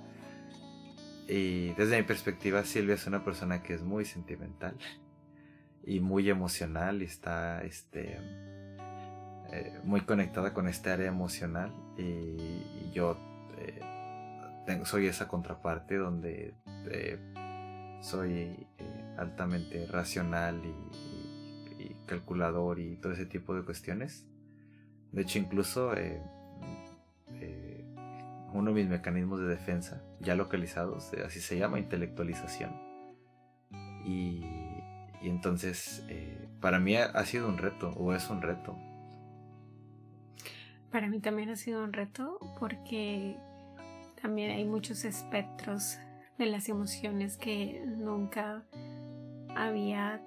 Y 1.28 1.74
desde 1.74 1.98
mi 1.98 2.04
perspectiva, 2.04 2.64
Silvia 2.64 2.96
es 2.96 3.06
una 3.06 3.24
persona 3.26 3.62
que 3.62 3.74
es 3.74 3.82
muy 3.82 4.06
sentimental 4.06 4.78
y 5.84 6.00
muy 6.00 6.30
emocional 6.30 7.02
y 7.02 7.06
está 7.06 7.64
este, 7.64 8.20
eh, 9.52 9.80
muy 9.84 10.02
conectada 10.02 10.54
con 10.54 10.68
este 10.68 10.90
área 10.90 11.08
emocional. 11.08 11.74
Y, 11.98 12.92
yo 12.94 13.18
eh, 13.58 13.82
soy 14.84 15.08
esa 15.08 15.28
contraparte 15.28 15.96
donde 15.96 16.54
eh, 16.90 17.20
soy 18.02 18.32
eh, 18.78 19.16
altamente 19.18 19.86
racional 19.88 20.62
y, 20.66 20.76
calculador 22.06 22.80
y 22.80 22.96
todo 22.96 23.12
ese 23.12 23.26
tipo 23.26 23.54
de 23.54 23.64
cuestiones. 23.64 24.26
De 25.12 25.24
hecho, 25.24 25.40
incluso 25.40 25.94
eh, 25.94 26.22
uno 28.54 28.72
de 28.72 28.82
mis 28.82 28.88
mecanismos 28.90 29.42
de 29.42 29.48
defensa, 29.48 30.02
ya 30.22 30.34
localizados, 30.36 31.12
así 31.26 31.42
se 31.42 31.58
llama 31.58 31.80
intelectualización. 31.80 32.72
Y, 34.06 34.46
y 35.22 35.28
entonces, 35.28 36.02
para 36.62 36.80
mí 36.80 36.96
ha 36.96 37.26
sido 37.26 37.50
un 37.50 37.58
reto, 37.58 37.90
o 37.98 38.14
es 38.14 38.30
un 38.30 38.42
reto. 38.42 38.78
Para 40.90 41.10
mí 41.10 41.20
también 41.20 41.50
ha 41.50 41.58
sido 41.58 41.84
un 41.84 41.92
reto 41.92 42.40
porque 42.58 43.38
también 44.22 44.52
hay 44.52 44.66
muchos 44.66 45.06
espectros 45.06 45.98
de 46.38 46.46
las 46.46 46.70
emociones 46.70 47.38
que 47.38 47.84
nunca 47.86 48.64
había 49.56 50.22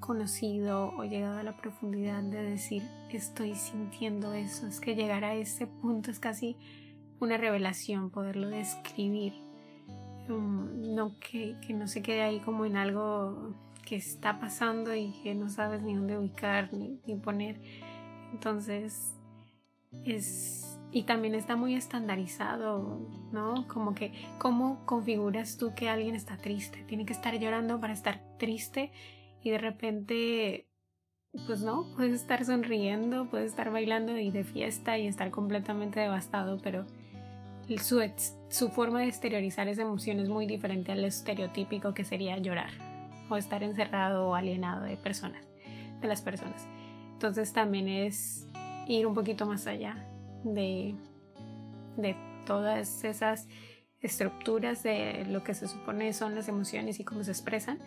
conocido 0.00 0.92
o 0.96 1.04
llegado 1.04 1.38
a 1.38 1.42
la 1.42 1.56
profundidad 1.56 2.22
de 2.22 2.42
decir 2.42 2.82
estoy 3.16 3.54
sintiendo 3.54 4.32
eso. 4.32 4.66
Es 4.66 4.80
que 4.80 4.94
llegar 4.94 5.24
a 5.24 5.34
ese 5.34 5.66
punto 5.66 6.10
es 6.10 6.20
casi 6.20 6.56
una 7.20 7.36
revelación 7.36 8.10
poderlo 8.10 8.48
describir. 8.48 9.34
Um, 10.28 10.94
no 10.94 11.18
que, 11.18 11.56
no 11.70 11.88
se 11.88 12.02
quede 12.02 12.22
ahí 12.22 12.40
como 12.40 12.66
en 12.66 12.76
algo 12.76 13.54
que 13.84 13.96
está 13.96 14.38
pasando 14.38 14.94
y 14.94 15.12
que 15.22 15.34
no 15.34 15.48
sabes 15.48 15.82
ni 15.82 15.94
dónde 15.94 16.18
ubicar 16.18 16.72
ni, 16.72 17.00
ni 17.06 17.16
poner. 17.16 17.60
Entonces 18.32 19.14
es 20.04 20.67
y 20.90 21.02
también 21.02 21.34
está 21.34 21.56
muy 21.56 21.74
estandarizado, 21.74 22.98
¿no? 23.30 23.66
Como 23.68 23.94
que, 23.94 24.12
¿cómo 24.38 24.84
configuras 24.86 25.58
tú 25.58 25.74
que 25.74 25.88
alguien 25.88 26.14
está 26.14 26.36
triste? 26.36 26.82
Tiene 26.84 27.04
que 27.04 27.12
estar 27.12 27.38
llorando 27.38 27.78
para 27.78 27.92
estar 27.92 28.22
triste 28.38 28.90
y 29.42 29.50
de 29.50 29.58
repente, 29.58 30.66
pues 31.46 31.60
no, 31.62 31.86
puedes 31.94 32.14
estar 32.14 32.44
sonriendo, 32.44 33.26
puedes 33.26 33.50
estar 33.50 33.70
bailando 33.70 34.16
y 34.16 34.30
de 34.30 34.44
fiesta 34.44 34.98
y 34.98 35.06
estar 35.06 35.30
completamente 35.30 36.00
devastado, 36.00 36.58
pero 36.62 36.86
su, 37.82 38.02
su 38.48 38.70
forma 38.70 39.00
de 39.00 39.08
exteriorizar 39.08 39.68
esa 39.68 39.82
emoción 39.82 40.20
es 40.20 40.30
muy 40.30 40.46
diferente 40.46 40.92
al 40.92 41.04
estereotípico 41.04 41.92
que 41.92 42.04
sería 42.04 42.38
llorar 42.38 42.70
o 43.28 43.36
estar 43.36 43.62
encerrado 43.62 44.30
o 44.30 44.34
alienado 44.34 44.84
de 44.84 44.96
personas, 44.96 45.44
de 46.00 46.08
las 46.08 46.22
personas. 46.22 46.66
Entonces 47.12 47.52
también 47.52 47.88
es 47.88 48.46
ir 48.86 49.06
un 49.06 49.12
poquito 49.12 49.44
más 49.44 49.66
allá 49.66 50.02
de, 50.54 50.94
de 51.96 52.16
todas 52.46 53.04
esas 53.04 53.48
estructuras 54.00 54.82
de 54.82 55.24
lo 55.26 55.42
que 55.42 55.54
se 55.54 55.66
supone 55.66 56.12
son 56.12 56.34
las 56.34 56.48
emociones 56.48 57.00
y 57.00 57.04
cómo 57.04 57.24
se 57.24 57.32
expresan 57.32 57.78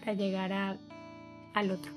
para 0.00 0.14
llegar 0.14 0.52
a, 0.52 0.76
al 1.54 1.70
otro, 1.70 1.92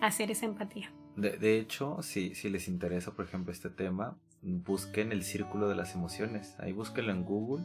hacer 0.00 0.30
esa 0.30 0.46
empatía. 0.46 0.92
De, 1.16 1.36
de 1.36 1.58
hecho, 1.58 1.98
si, 2.02 2.34
si, 2.34 2.48
les 2.48 2.68
interesa, 2.68 3.14
por 3.14 3.24
ejemplo, 3.24 3.52
este 3.52 3.70
tema, 3.70 4.16
busquen 4.40 5.12
el 5.12 5.22
círculo 5.22 5.68
de 5.68 5.74
las 5.74 5.94
emociones. 5.94 6.56
Ahí 6.58 6.72
búsquenlo 6.72 7.12
en 7.12 7.24
Google 7.24 7.64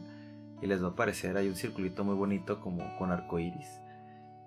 y 0.60 0.66
les 0.66 0.82
va 0.82 0.88
a 0.88 0.90
aparecer. 0.90 1.36
Hay 1.36 1.48
un 1.48 1.56
circulito 1.56 2.04
muy 2.04 2.14
bonito 2.14 2.60
como 2.60 2.96
con 2.98 3.10
arco 3.10 3.38
iris. 3.38 3.80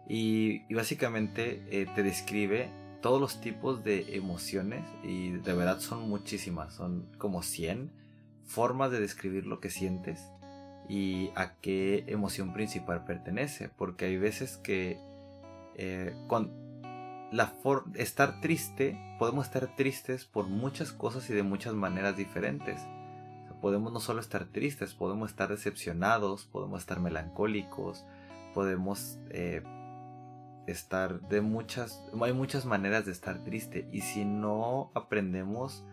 Y, 0.08 0.64
y 0.70 0.74
básicamente 0.74 1.64
eh, 1.72 1.88
te 1.96 2.04
describe 2.04 2.70
todos 3.02 3.20
los 3.20 3.42
tipos 3.42 3.84
de 3.84 4.16
emociones 4.16 4.86
y 5.04 5.32
de 5.32 5.54
verdad 5.54 5.80
son 5.80 6.08
muchísimas, 6.08 6.74
son 6.74 7.08
como 7.18 7.42
100 7.42 7.92
formas 8.46 8.92
de 8.92 9.00
describir 9.00 9.46
lo 9.46 9.60
que 9.60 9.70
sientes 9.70 10.30
y 10.88 11.30
a 11.36 11.54
qué 11.62 12.04
emoción 12.08 12.54
principal 12.54 13.06
pertenece, 13.06 13.70
porque 13.70 14.06
hay 14.06 14.18
veces 14.18 14.58
que 14.58 15.00
eh, 15.76 16.14
con 16.28 16.52
la 17.32 17.54
estar 17.96 18.42
triste, 18.42 19.00
podemos 19.18 19.46
estar 19.46 19.76
tristes 19.76 20.26
por 20.26 20.48
muchas 20.48 20.92
cosas 20.92 21.30
y 21.30 21.34
de 21.34 21.44
muchas 21.44 21.74
maneras 21.74 22.18
diferentes. 22.18 22.82
podemos 23.62 23.94
no 23.94 24.00
solo 24.00 24.20
estar 24.20 24.46
tristes, 24.46 24.94
podemos 24.94 25.30
estar 25.30 25.50
decepcionados, 25.50 26.46
podemos 26.46 26.82
estar 26.82 27.00
melancólicos, 27.00 28.04
podemos 28.54 29.18
eh, 29.30 29.62
estar 30.68 31.22
de 31.28 31.42
muchas, 31.42 32.04
hay 32.22 32.34
muchas 32.34 32.66
maneras 32.66 33.06
de 33.06 33.12
estar 33.12 33.44
triste 33.44 33.88
y 33.92 34.02
si 34.02 34.26
no 34.26 34.92
aprendemos 34.94 35.84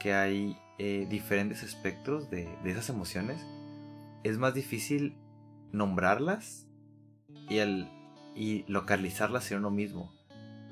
que 0.00 0.14
hay 0.14 0.56
eh, 0.78 1.06
diferentes 1.08 1.62
espectros 1.62 2.30
de, 2.30 2.48
esas 2.64 2.88
emociones, 2.88 3.44
es 4.24 4.38
más 4.38 4.54
difícil 4.54 5.16
nombrarlas 5.72 6.66
y, 7.48 7.58
el, 7.58 7.88
y 8.34 8.64
localizarlas 8.68 9.50
en 9.50 9.58
uno 9.58 9.70
mismo. 9.70 10.12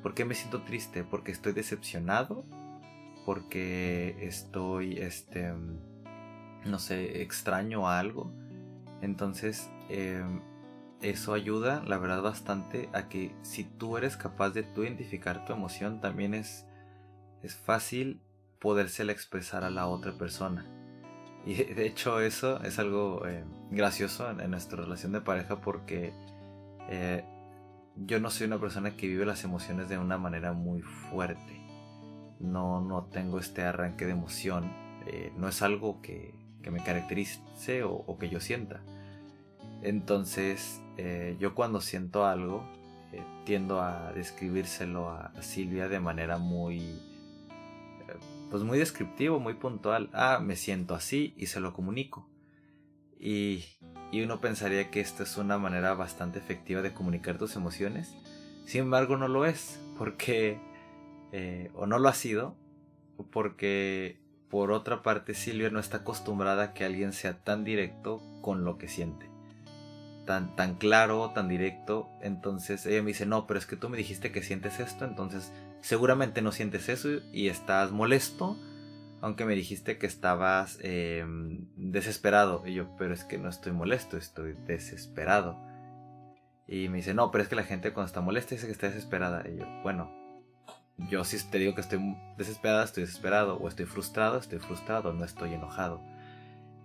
¿Por 0.02 0.14
qué 0.14 0.24
me 0.24 0.34
siento 0.34 0.62
triste? 0.62 1.04
Porque 1.04 1.32
estoy 1.32 1.52
decepcionado, 1.52 2.44
porque 3.24 4.16
estoy, 4.20 4.98
este, 4.98 5.54
no 6.66 6.78
sé, 6.78 7.22
extraño 7.22 7.88
a 7.88 7.98
algo. 7.98 8.30
Entonces, 9.00 9.70
em, 9.88 10.40
eso 11.00 11.34
ayuda, 11.34 11.82
la 11.86 11.98
verdad, 11.98 12.22
bastante 12.22 12.88
a 12.92 13.08
que 13.08 13.34
si 13.42 13.64
tú 13.64 13.96
eres 13.96 14.16
capaz 14.16 14.50
de 14.50 14.62
tú 14.62 14.82
identificar 14.82 15.44
tu 15.44 15.52
emoción, 15.52 16.00
también 16.00 16.34
es, 16.34 16.66
es 17.42 17.54
fácil 17.54 18.20
podérsela 18.58 19.12
expresar 19.12 19.64
a 19.64 19.70
la 19.70 19.86
otra 19.86 20.12
persona. 20.12 20.66
Y 21.46 21.54
de 21.54 21.86
hecho 21.86 22.20
eso 22.20 22.62
es 22.62 22.78
algo 22.78 23.26
eh, 23.26 23.44
gracioso 23.70 24.30
en, 24.30 24.50
nuestra 24.50 24.82
relación 24.82 25.12
de 25.12 25.20
pareja 25.20 25.60
porque 25.60 26.14
eh, 26.88 27.24
yo 27.96 28.18
no 28.18 28.30
soy 28.30 28.46
una 28.46 28.58
persona 28.58 28.96
que 28.96 29.06
vive 29.06 29.26
las 29.26 29.44
emociones 29.44 29.90
de 29.90 29.98
una 29.98 30.16
manera 30.16 30.54
muy 30.54 30.80
fuerte. 30.80 31.60
No, 32.40 32.80
no 32.80 33.04
tengo 33.12 33.38
este 33.38 33.62
arranque 33.62 34.06
de 34.06 34.12
emoción 34.12 34.84
eh, 35.06 35.32
no 35.36 35.48
es 35.48 35.60
algo 35.62 36.00
que, 36.00 36.34
me 36.70 36.82
caracterice 36.82 37.82
o, 37.84 38.16
que 38.18 38.30
yo 38.30 38.40
sienta. 38.40 38.80
Entonces, 39.82 40.80
eh, 40.96 41.36
yo 41.38 41.54
cuando 41.54 41.80
siento 41.80 42.26
algo, 42.26 42.64
eh, 43.12 43.22
tiendo 43.44 43.80
a 43.80 44.12
describírselo 44.12 45.10
a, 45.10 45.32
Silvia 45.40 45.88
de 45.88 46.00
manera 46.00 46.38
muy, 46.38 46.82
pues 48.50 48.62
muy 48.62 48.78
descriptivo, 48.78 49.40
muy 49.40 49.54
puntual. 49.54 50.10
Ah, 50.12 50.40
me 50.42 50.56
siento 50.56 50.94
así 50.94 51.34
y 51.36 51.46
se 51.46 51.60
lo 51.60 51.74
comunico. 51.74 52.28
Y, 53.18 53.64
y 54.12 54.22
uno 54.22 54.40
pensaría 54.40 54.90
que 54.90 55.00
esta 55.00 55.22
es 55.22 55.36
una 55.36 55.58
manera 55.58 55.94
bastante 55.94 56.38
efectiva 56.38 56.82
de 56.82 56.92
comunicar 56.92 57.38
tus 57.38 57.56
emociones. 57.56 58.14
Sin 58.66 58.82
embargo, 58.82 59.16
no 59.16 59.28
lo 59.28 59.44
es, 59.44 59.78
porque, 59.98 60.58
o 61.74 61.86
no 61.86 61.98
lo 61.98 62.08
ha 62.08 62.14
sido, 62.14 62.56
porque 63.30 64.18
por 64.48 64.70
otra 64.70 65.02
parte 65.02 65.34
Silvia 65.34 65.68
no 65.70 65.80
está 65.80 65.98
acostumbrada 65.98 66.62
a 66.62 66.74
que 66.74 66.84
alguien 66.84 67.12
sea 67.12 67.42
tan 67.42 67.64
directo 67.64 68.22
con 68.40 68.64
lo 68.64 68.78
que 68.78 68.88
siente. 68.88 69.33
Tan, 70.26 70.56
tan 70.56 70.76
claro, 70.76 71.30
tan 71.34 71.48
directo. 71.48 72.08
Entonces 72.20 72.86
ella 72.86 73.02
me 73.02 73.08
dice, 73.08 73.26
no, 73.26 73.46
pero 73.46 73.58
es 73.58 73.66
que 73.66 73.76
tú 73.76 73.88
me 73.88 73.96
dijiste 73.96 74.32
que 74.32 74.42
sientes 74.42 74.80
esto, 74.80 75.04
entonces 75.04 75.52
seguramente 75.80 76.40
no 76.40 76.50
sientes 76.50 76.88
eso 76.88 77.08
y 77.30 77.48
estás 77.48 77.92
molesto, 77.92 78.56
aunque 79.20 79.44
me 79.44 79.54
dijiste 79.54 79.98
que 79.98 80.06
estabas 80.06 80.78
em, 80.82 81.66
desesperado. 81.76 82.66
Y 82.66 82.74
yo, 82.74 82.96
pero 82.96 83.12
es 83.12 83.24
que 83.24 83.38
no 83.38 83.48
estoy 83.48 83.72
molesto, 83.72 84.16
estoy 84.16 84.54
desesperado. 84.66 85.58
Y 86.66 86.88
me 86.88 86.98
dice, 86.98 87.12
no, 87.12 87.30
pero 87.30 87.42
es 87.42 87.48
que 87.48 87.56
la 87.56 87.64
gente 87.64 87.92
cuando 87.92 88.06
está 88.06 88.20
molesta 88.20 88.54
dice 88.54 88.66
que 88.66 88.72
está 88.72 88.88
desesperada. 88.88 89.44
Y 89.48 89.58
yo, 89.58 89.66
bueno, 89.82 90.10
yo 91.10 91.24
si 91.24 91.42
te 91.50 91.58
digo 91.58 91.74
que 91.74 91.80
estoy 91.80 92.16
desesperada, 92.38 92.84
estoy 92.84 93.02
desesperado, 93.04 93.56
o 93.56 93.68
estoy 93.68 93.86
frustrado, 93.86 94.38
estoy 94.38 94.58
frustrado, 94.58 95.12
no 95.12 95.24
estoy 95.24 95.54
enojado. 95.54 96.00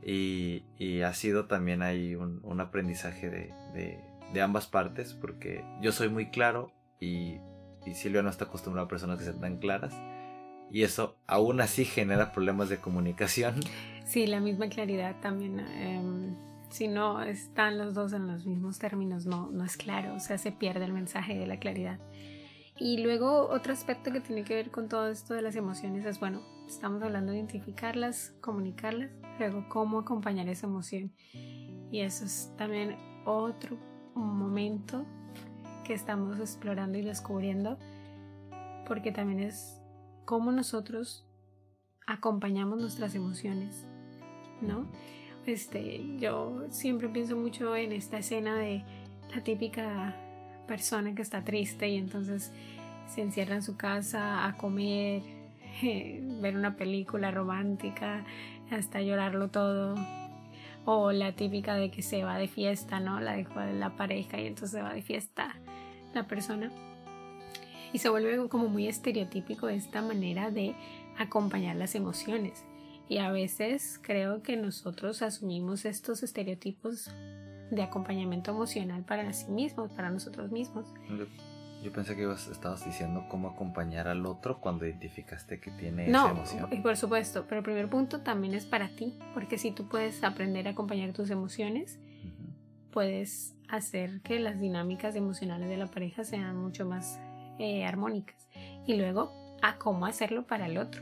Y, 0.03 0.63
ha 1.01 1.13
sido 1.13 1.45
también 1.45 1.81
ahí 1.81 2.15
un, 2.15 2.61
aprendizaje 2.61 3.29
de, 3.29 4.41
ambas 4.41 4.67
partes, 4.67 5.13
porque 5.13 5.63
yo 5.81 5.91
soy 5.91 6.09
muy 6.09 6.29
claro 6.29 6.71
y, 6.99 7.39
y 7.85 7.93
Silvia 7.93 8.21
no 8.21 8.29
está 8.29 8.45
acostumbrada 8.45 8.85
a 8.85 8.89
personas 8.89 9.19
que 9.19 9.25
sean 9.25 9.41
tan 9.41 9.57
claras. 9.57 9.93
Y 10.71 10.83
eso 10.83 11.17
aún 11.25 11.61
así 11.61 11.83
genera 11.83 12.31
problemas 12.31 12.69
de 12.69 12.77
comunicación. 12.77 13.55
Sí, 14.05 14.25
la 14.25 14.39
misma 14.39 14.69
claridad 14.69 15.17
también. 15.21 15.59
Em, 15.59 16.35
si 16.71 16.87
no 16.87 17.21
están 17.21 17.77
los 17.77 17.93
dos 17.93 18.11
en 18.13 18.25
los 18.25 18.43
mismos 18.43 18.79
términos, 18.79 19.27
no, 19.27 19.51
no 19.51 19.63
es 19.63 19.77
claro, 19.77 20.15
o 20.15 20.19
sea, 20.19 20.39
se 20.39 20.51
pierde 20.51 20.85
el 20.85 20.93
mensaje 20.93 21.37
de 21.37 21.45
la 21.45 21.59
claridad. 21.59 21.99
Y 22.79 23.03
luego 23.03 23.49
otro 23.49 23.71
aspecto 23.71 24.11
que 24.11 24.19
tiene 24.21 24.43
que 24.43 24.55
ver 24.55 24.71
con 24.71 24.89
todo 24.89 25.09
esto 25.09 25.35
de 25.35 25.43
las 25.43 25.55
emociones 25.55 26.05
es, 26.05 26.19
bueno, 26.19 26.41
estamos 26.67 27.03
hablando 27.03 27.31
de 27.31 27.37
identificarlas, 27.37 28.33
comunicarlas, 28.41 29.11
luego 29.39 29.65
cómo 29.69 29.99
acompañar 29.99 30.47
esa 30.49 30.67
emoción. 30.67 31.11
Y 31.91 32.01
eso 32.01 32.25
es 32.25 32.53
también 32.57 32.97
otro 33.25 33.77
momento 34.13 35.05
que 35.83 35.93
estamos 35.93 36.39
explorando 36.39 36.97
y 36.97 37.01
descubriendo, 37.01 37.77
porque 38.87 39.11
también 39.11 39.39
es 39.39 39.81
cómo 40.25 40.51
nosotros 40.51 41.25
acompañamos 42.05 42.79
nuestras 42.79 43.15
emociones, 43.15 43.87
¿no? 44.61 44.87
Este, 45.45 46.03
yo 46.19 46.65
siempre 46.69 47.09
pienso 47.09 47.35
mucho 47.35 47.75
en 47.75 47.91
esta 47.91 48.19
escena 48.19 48.55
de 48.55 48.83
la 49.33 49.43
típica 49.43 50.15
persona 50.67 51.15
que 51.15 51.23
está 51.23 51.43
triste 51.43 51.87
y 51.89 51.97
entonces 51.97 52.51
se 53.07 53.21
encierra 53.21 53.55
en 53.55 53.63
su 53.63 53.75
casa 53.75 54.45
a 54.45 54.55
comer, 54.57 55.23
ver 56.41 56.55
una 56.55 56.75
película 56.75 57.31
romántica, 57.31 58.23
hasta 58.71 59.01
llorarlo 59.01 59.49
todo. 59.49 59.95
O 60.85 61.11
la 61.11 61.33
típica 61.33 61.75
de 61.75 61.91
que 61.91 62.01
se 62.01 62.23
va 62.23 62.37
de 62.37 62.47
fiesta, 62.47 62.99
¿no? 62.99 63.19
La 63.19 63.33
dejó 63.33 63.59
de 63.59 63.73
la 63.73 63.95
pareja 63.95 64.39
y 64.39 64.47
entonces 64.47 64.71
se 64.71 64.81
va 64.81 64.93
de 64.93 65.01
fiesta 65.01 65.55
la 66.13 66.27
persona. 66.27 66.71
Y 67.93 67.99
se 67.99 68.09
vuelve 68.09 68.47
como 68.49 68.67
muy 68.67 68.87
estereotípico 68.87 69.69
esta 69.69 70.01
manera 70.01 70.51
de 70.51 70.75
acompañar 71.17 71.75
las 71.75 71.95
emociones. 71.95 72.63
Y 73.07 73.17
a 73.17 73.31
veces 73.31 73.99
creo 74.01 74.43
que 74.43 74.55
nosotros 74.55 75.21
asumimos 75.21 75.85
estos 75.85 76.21
estereotipos 76.21 77.09
de 77.71 77.83
acompañamiento 77.83 78.51
emocional 78.51 79.03
para 79.03 79.33
sí 79.33 79.51
mismos, 79.51 79.91
para 79.91 80.09
nosotros 80.09 80.51
mismos. 80.51 80.85
Yo, 81.83 81.91
pensé 81.91 82.15
que 82.15 82.29
estabas 82.31 82.83
diciendo 82.85 83.25
cómo 83.29 83.49
acompañar 83.49 84.07
al 84.07 84.25
otro 84.25 84.59
cuando 84.59 84.85
identificaste 84.85 85.59
que 85.59 85.71
tiene 85.71 86.09
esa 86.09 86.31
emoción. 86.31 86.69
No, 86.69 86.83
por 86.83 86.97
supuesto, 86.97 87.45
pero 87.47 87.59
el 87.59 87.63
primer 87.63 87.89
punto 87.89 88.21
también 88.21 88.53
es 88.53 88.65
para 88.65 88.89
ti, 88.89 89.17
porque 89.33 89.57
si 89.57 89.71
tú 89.71 89.87
puedes 89.87 90.23
aprender 90.23 90.67
a 90.67 90.71
acompañar 90.71 91.13
tus 91.13 91.29
emociones, 91.29 91.99
puedes 92.91 93.55
hacer 93.69 94.21
que 94.21 94.39
las 94.39 94.59
dinámicas 94.59 95.15
emocionales 95.15 95.69
de 95.69 95.77
la 95.77 95.87
pareja 95.87 96.23
sean 96.23 96.57
mucho 96.57 96.85
más 96.85 97.19
eh, 97.59 97.85
armónicas. 97.85 98.47
Y 98.85 98.95
luego, 98.95 99.57
a 99.61 99.77
cómo 99.77 100.05
hacerlo 100.05 100.47
para 100.47 100.65
el 100.65 100.77
otro, 100.77 101.01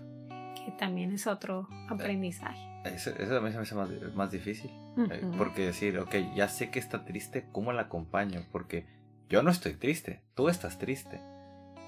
que 0.63 0.71
también 0.77 1.11
es 1.11 1.27
otro 1.27 1.67
aprendizaje. 1.89 2.59
Eso, 2.85 3.11
eso 3.11 3.37
a 3.37 3.41
mí 3.41 3.51
se 3.51 3.57
me 3.57 3.63
hace 3.63 3.75
más, 3.75 3.89
más 4.15 4.31
difícil. 4.31 4.71
Eh, 5.11 5.21
porque 5.37 5.67
decir, 5.67 5.99
ok, 5.99 6.15
ya 6.35 6.47
sé 6.47 6.71
que 6.71 6.79
está 6.79 7.05
triste, 7.05 7.45
¿cómo 7.51 7.71
la 7.71 7.83
acompaño? 7.83 8.43
Porque 8.51 8.85
yo 9.29 9.43
no 9.43 9.51
estoy 9.51 9.73
triste, 9.73 10.21
tú 10.35 10.49
estás 10.49 10.77
triste. 10.79 11.19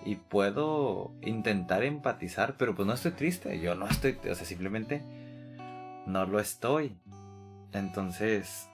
Y 0.06 0.16
puedo 0.16 1.14
intentar 1.22 1.84
empatizar, 1.84 2.56
pero 2.58 2.74
pues 2.74 2.88
no 2.88 2.94
estoy 2.94 3.12
triste, 3.12 3.60
yo 3.60 3.76
no 3.76 3.88
estoy, 3.88 4.18
o 4.30 4.36
sea, 4.36 4.46
simplemente 4.46 5.04
no 6.06 6.26
lo 6.26 6.40
estoy. 6.40 6.98
Entonces... 7.74 8.70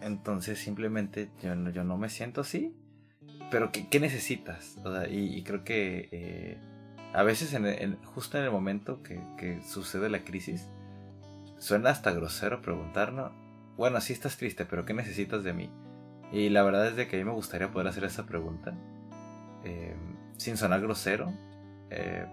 Entonces 0.00 0.58
simplemente 0.58 1.30
yo 1.42 1.54
no, 1.54 1.70
yo 1.70 1.84
no 1.84 1.96
me 1.96 2.08
siento 2.08 2.40
así. 2.40 2.74
Pero 3.50 3.70
¿qué, 3.70 4.00
necesitas? 4.00 4.78
y, 5.10 5.42
creo 5.42 5.62
que 5.62 6.08
eh, 6.10 6.56
a 7.12 7.22
veces 7.22 7.52
en, 7.52 7.96
justo 8.02 8.38
en 8.38 8.44
el 8.44 8.50
momento 8.50 9.02
que, 9.02 9.20
que 9.36 9.62
sucede 9.62 10.08
la 10.08 10.24
crisis, 10.24 10.66
Suena 11.62 11.90
hasta 11.90 12.10
grosero 12.10 12.60
preguntarnos, 12.60 13.30
bueno, 13.76 14.00
sí 14.00 14.12
estás 14.12 14.36
triste, 14.36 14.64
pero 14.64 14.84
¿qué 14.84 14.94
necesitas 14.94 15.44
de 15.44 15.52
mí? 15.52 15.70
Y 16.32 16.48
la 16.48 16.62
verdad 16.62 16.88
es 16.88 16.96
de 16.96 17.08
que 17.08 17.16
a 17.16 17.18
mí 17.18 17.24
me 17.24 17.32
gustaría 17.32 17.70
poder 17.70 17.88
hacer 17.88 18.04
esa 18.04 18.26
pregunta 18.26 18.74
eh, 19.64 19.94
sin 20.36 20.56
sonar 20.56 20.80
grosero. 20.80 21.32
Eh, 21.90 22.26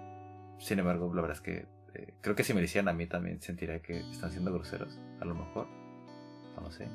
sin 0.58 0.80
embargo, 0.80 1.14
la 1.14 1.22
verdad 1.22 1.38
es 1.38 1.42
que 1.42 1.68
eh, 1.94 2.14
creo 2.22 2.36
que 2.36 2.44
si 2.44 2.54
me 2.54 2.62
decían 2.62 2.88
a 2.88 2.94
mí 2.94 3.08
también 3.08 3.42
sentiría 3.42 3.82
que 3.82 4.00
están 4.00 4.32
siendo 4.32 4.54
groseros, 4.54 4.98
a 5.20 5.26
lo 5.26 5.36
mejor. 5.36 5.68
No 6.56 6.62
lo 6.62 6.72
sé. 6.72 6.88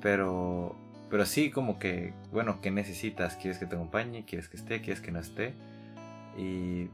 Pero, 0.00 0.76
pero 1.10 1.24
sí, 1.24 1.50
como 1.50 1.78
que, 1.78 2.12
bueno, 2.32 2.60
¿qué 2.60 2.70
necesitas? 2.70 3.36
¿Quieres 3.36 3.58
que 3.58 3.66
te 3.66 3.76
acompañe? 3.76 4.24
¿Quieres 4.24 4.48
que 4.48 4.56
esté? 4.56 4.82
¿Quieres 4.82 5.00
que 5.00 5.10
no 5.10 5.20
esté? 5.20 5.54
Y 6.36 6.90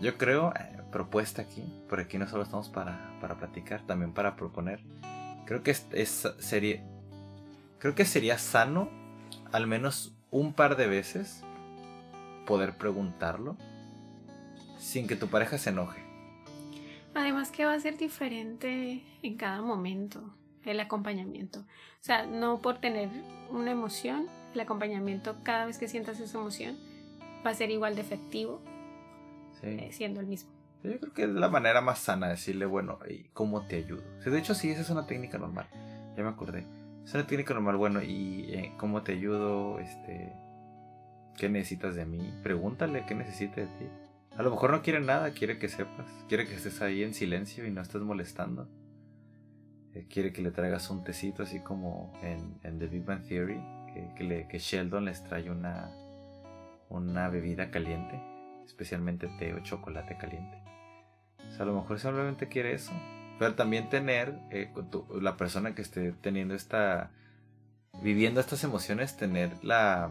yo 0.00 0.16
creo, 0.16 0.52
propuesta 0.90 1.42
aquí, 1.42 1.62
por 1.88 2.00
aquí 2.00 2.18
no 2.18 2.26
solo 2.26 2.44
estamos 2.44 2.68
para, 2.68 3.18
para 3.20 3.36
platicar, 3.36 3.82
también 3.86 4.12
para 4.12 4.36
proponer. 4.36 4.80
Creo 5.46 5.62
que 5.62 5.70
es, 5.70 6.28
sería, 6.38 6.82
creo 7.78 7.94
que 7.94 8.04
sería 8.04 8.38
sano 8.38 8.88
al 9.52 9.66
menos 9.66 10.12
un 10.30 10.52
par 10.52 10.76
de 10.76 10.86
veces 10.86 11.42
poder 12.46 12.76
preguntarlo 12.76 13.56
sin 14.78 15.06
que 15.06 15.16
tu 15.16 15.28
pareja 15.28 15.58
se 15.58 15.70
enoje. 15.70 16.02
Además 17.14 17.50
que 17.50 17.64
va 17.64 17.74
a 17.74 17.80
ser 17.80 17.98
diferente 17.98 19.02
en 19.22 19.36
cada 19.36 19.60
momento 19.60 20.34
el 20.64 20.80
acompañamiento. 20.80 21.60
O 21.60 22.04
sea, 22.04 22.26
no 22.26 22.60
por 22.60 22.78
tener 22.78 23.08
una 23.50 23.70
emoción, 23.70 24.28
el 24.54 24.60
acompañamiento 24.60 25.36
cada 25.42 25.66
vez 25.66 25.78
que 25.78 25.88
sientas 25.88 26.20
esa 26.20 26.38
emoción 26.38 26.76
va 27.44 27.50
a 27.50 27.54
ser 27.54 27.70
igual 27.70 27.94
de 27.94 28.00
efectivo 28.00 28.60
eh, 29.62 29.90
siendo 29.92 30.20
el 30.20 30.26
mismo. 30.26 30.51
Yo 30.84 30.98
creo 30.98 31.12
que 31.12 31.22
es 31.24 31.28
la 31.28 31.48
manera 31.48 31.80
más 31.80 32.00
sana 32.00 32.26
de 32.26 32.32
decirle, 32.32 32.66
bueno, 32.66 32.98
¿y 33.08 33.24
cómo 33.32 33.62
te 33.66 33.76
ayudo? 33.76 34.02
de 34.24 34.38
hecho, 34.38 34.54
sí, 34.54 34.70
esa 34.70 34.80
es 34.80 34.90
una 34.90 35.06
técnica 35.06 35.38
normal. 35.38 35.66
Ya 36.16 36.24
me 36.24 36.28
acordé. 36.28 36.66
Es 37.04 37.14
una 37.14 37.26
técnica 37.26 37.54
normal, 37.54 37.76
bueno, 37.76 38.02
¿y 38.02 38.52
eh, 38.52 38.72
cómo 38.78 39.02
te 39.02 39.12
ayudo? 39.12 39.78
Este, 39.78 40.32
¿Qué 41.36 41.48
necesitas 41.48 41.94
de 41.94 42.04
mí? 42.04 42.34
Pregúntale 42.42 43.04
qué 43.06 43.14
necesita 43.14 43.60
de 43.60 43.66
ti. 43.66 43.86
A 44.36 44.42
lo 44.42 44.50
mejor 44.50 44.72
no 44.72 44.82
quiere 44.82 45.00
nada, 45.00 45.30
quiere 45.32 45.58
que 45.58 45.68
sepas. 45.68 46.06
Quiere 46.28 46.46
que 46.48 46.54
estés 46.54 46.82
ahí 46.82 47.04
en 47.04 47.14
silencio 47.14 47.64
y 47.64 47.70
no 47.70 47.80
estés 47.80 48.02
molestando. 48.02 48.68
Eh, 49.94 50.06
quiere 50.10 50.32
que 50.32 50.42
le 50.42 50.50
traigas 50.50 50.90
un 50.90 51.04
tecito, 51.04 51.44
así 51.44 51.60
como 51.60 52.12
en, 52.22 52.78
The 52.78 52.86
Big 52.88 53.04
Bang 53.04 53.22
Theory, 53.22 53.60
que, 54.16 54.46
que 54.48 54.58
Sheldon 54.58 55.04
les 55.04 55.22
trae 55.22 55.48
una, 55.48 55.92
una 56.88 57.28
bebida 57.28 57.70
caliente, 57.70 58.20
especialmente 58.64 59.28
té 59.38 59.54
o 59.54 59.60
chocolate 59.60 60.16
caliente 60.16 60.61
a 61.58 61.64
lo 61.64 61.74
mejor 61.74 61.98
simplemente 61.98 62.48
quiere 62.48 62.74
eso. 62.74 62.92
Pero 63.38 63.54
también 63.54 63.88
tener 63.88 64.38
eh, 64.50 64.70
la 65.20 65.36
persona 65.36 65.74
que 65.74 65.82
esté 65.82 66.12
teniendo 66.20 66.54
esta. 66.54 67.10
viviendo 68.02 68.40
estas 68.40 68.64
emociones, 68.64 69.16
tener 69.16 69.52
la. 69.62 70.10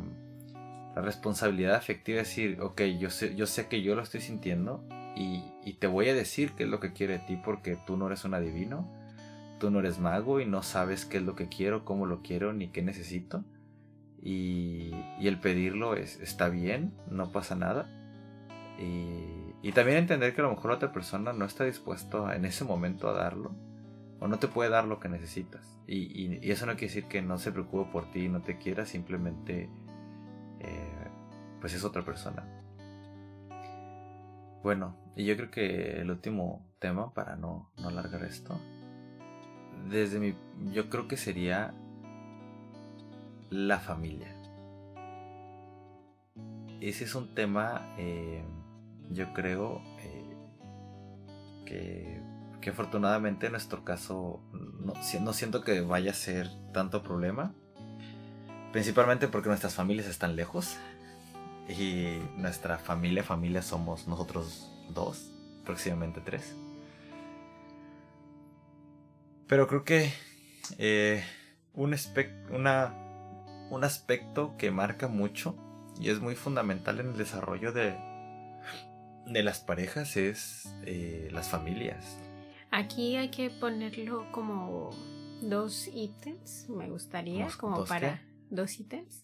Responsabilidad 0.93 1.75
afectiva 1.75 2.19
es 2.19 2.27
decir, 2.27 2.59
ok, 2.59 2.81
yo 2.99 3.09
sé, 3.09 3.33
yo 3.33 3.47
sé 3.47 3.67
que 3.67 3.81
yo 3.81 3.95
lo 3.95 4.01
estoy 4.01 4.19
sintiendo 4.19 4.83
y, 5.15 5.73
te 5.79 5.87
voy 5.87 6.09
a 6.09 6.13
decir 6.13 6.51
qué 6.51 6.63
es 6.63 6.69
lo 6.69 6.79
que 6.79 6.93
quiero 6.93 7.13
de 7.13 7.19
ti 7.19 7.37
porque 7.37 7.77
tú 7.87 7.97
no 7.97 8.07
eres 8.07 8.25
un 8.25 8.33
adivino, 8.33 8.87
tú 9.59 9.71
no 9.71 9.79
eres 9.79 9.99
mago 9.99 10.39
y 10.39 10.45
no 10.45 10.63
sabes 10.63 11.05
qué 11.05 11.17
es 11.17 11.23
lo 11.23 11.35
que 11.35 11.47
quiero, 11.47 11.85
cómo 11.85 12.05
lo 12.05 12.21
quiero 12.21 12.53
ni 12.53 12.67
qué 12.67 12.81
necesito. 12.81 13.43
Y, 14.21 14.91
el 15.21 15.39
pedirlo 15.39 15.95
es, 15.95 16.19
está 16.19 16.49
bien, 16.49 16.93
no 17.09 17.31
pasa 17.31 17.55
nada. 17.55 17.87
Y, 19.61 19.71
también 19.73 19.97
entender 19.97 20.33
que 20.33 20.41
a 20.41 20.45
lo 20.45 20.51
mejor 20.51 20.71
la 20.71 20.77
otra 20.77 20.91
persona 20.91 21.33
no 21.33 21.45
está 21.45 21.63
dispuesto 21.63 22.31
en 22.31 22.45
ese 22.45 22.63
momento 22.63 23.07
a 23.09 23.13
darlo 23.13 23.55
o 24.19 24.27
no 24.27 24.39
te 24.39 24.47
puede 24.47 24.69
dar 24.69 24.85
lo 24.85 24.99
que 24.99 25.09
necesitas. 25.09 25.79
Y, 25.87 26.37
y 26.45 26.51
eso 26.51 26.65
no 26.65 26.73
quiere 26.73 26.93
decir 26.93 27.05
que 27.05 27.21
no 27.21 27.37
se 27.37 27.51
preocupe 27.51 27.91
por 27.91 28.11
ti 28.11 28.25
y 28.25 28.29
no 28.29 28.41
te 28.41 28.57
quiera, 28.57 28.85
simplemente 28.85 29.69
eh, 30.59 31.07
pues 31.59 31.73
es 31.73 31.83
otra 31.83 32.03
persona. 32.03 32.43
Bueno, 34.63 34.95
y 35.15 35.25
yo 35.25 35.35
creo 35.35 35.49
que 35.49 36.01
el 36.01 36.11
último 36.11 36.65
tema, 36.79 37.13
para 37.13 37.35
no, 37.35 37.71
no 37.77 37.87
alargar 37.87 38.23
esto, 38.23 38.59
desde 39.89 40.19
mi. 40.19 40.35
Yo 40.71 40.89
creo 40.89 41.07
que 41.07 41.17
sería 41.17 41.73
la 43.49 43.79
familia. 43.79 44.35
Ese 46.79 47.03
es 47.03 47.15
un 47.15 47.33
tema, 47.33 47.93
eh, 47.97 48.43
yo 49.13 49.33
creo, 49.33 49.81
eh, 49.99 50.35
que, 51.65 52.21
que, 52.61 52.69
afortunadamente 52.69 53.47
en 53.47 53.53
nuestro 53.53 53.83
caso 53.83 54.41
no, 54.79 55.33
siento 55.33 55.63
que 55.63 55.81
vaya 55.81 56.11
a 56.11 56.15
ser 56.15 56.49
tanto 56.73 57.03
problema. 57.03 57.53
Principalmente 58.71 59.27
porque 59.27 59.49
nuestras 59.49 59.75
familias 59.75 60.07
están 60.07 60.35
lejos. 60.35 60.77
Y 61.69 62.19
nuestra 62.35 62.77
familia, 62.77 63.23
familia 63.23 63.61
somos 63.61 64.07
nosotros 64.07 64.69
dos, 64.89 65.31
próximamente 65.65 66.19
tres. 66.21 66.53
Pero 69.47 69.67
creo 69.67 69.83
que 69.83 70.11
eh, 70.77 71.23
un, 71.73 71.95
una, 72.51 72.93
un 73.69 73.83
aspecto 73.83 74.55
que 74.57 74.71
marca 74.71 75.07
mucho 75.07 75.55
y 75.99 76.09
es 76.09 76.19
muy 76.19 76.35
fundamental 76.35 76.99
en 76.99 77.09
el 77.09 77.17
desarrollo 77.17 77.71
de, 77.71 77.95
de 79.25 79.43
las 79.43 79.59
parejas 79.59 80.17
es 80.17 80.73
eh, 80.85 81.29
las 81.31 81.49
familias. 81.49 82.17
Aquí 82.71 83.17
hay 83.17 83.29
que 83.29 83.49
ponerlo 83.49 84.31
como 84.31 84.91
dos 85.41 85.87
ítems, 85.93 86.69
me 86.69 86.89
gustaría, 86.89 87.47
como 87.59 87.83
para 87.85 88.21
dos 88.49 88.79
ítems, 88.79 89.21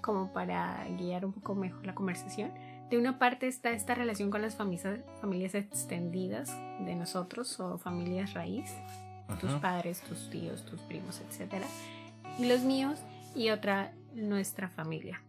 como 0.00 0.32
para 0.32 0.86
guiar 0.98 1.24
un 1.24 1.32
poco 1.32 1.54
mejor 1.54 1.84
la 1.86 1.94
conversación. 1.94 2.52
De 2.90 2.96
una 2.96 3.18
parte 3.18 3.46
está 3.46 3.70
esta 3.72 3.94
relación 3.94 4.30
con 4.30 4.40
las 4.40 4.56
familias, 4.56 5.00
familias 5.20 5.54
extendidas 5.54 6.50
de 6.80 6.94
nosotros 6.94 7.60
o 7.60 7.76
familias 7.76 8.32
raíz, 8.32 8.72
tus 9.40 9.52
padres, 9.54 10.00
tus 10.02 10.30
tíos, 10.30 10.64
tus 10.64 10.80
primos, 10.82 11.20
etc. 11.20 11.62
Y 12.38 12.46
los 12.46 12.60
míos 12.60 12.98
y 13.34 13.50
otra 13.50 13.92
nuestra 14.14 14.70
familia. 14.70 15.20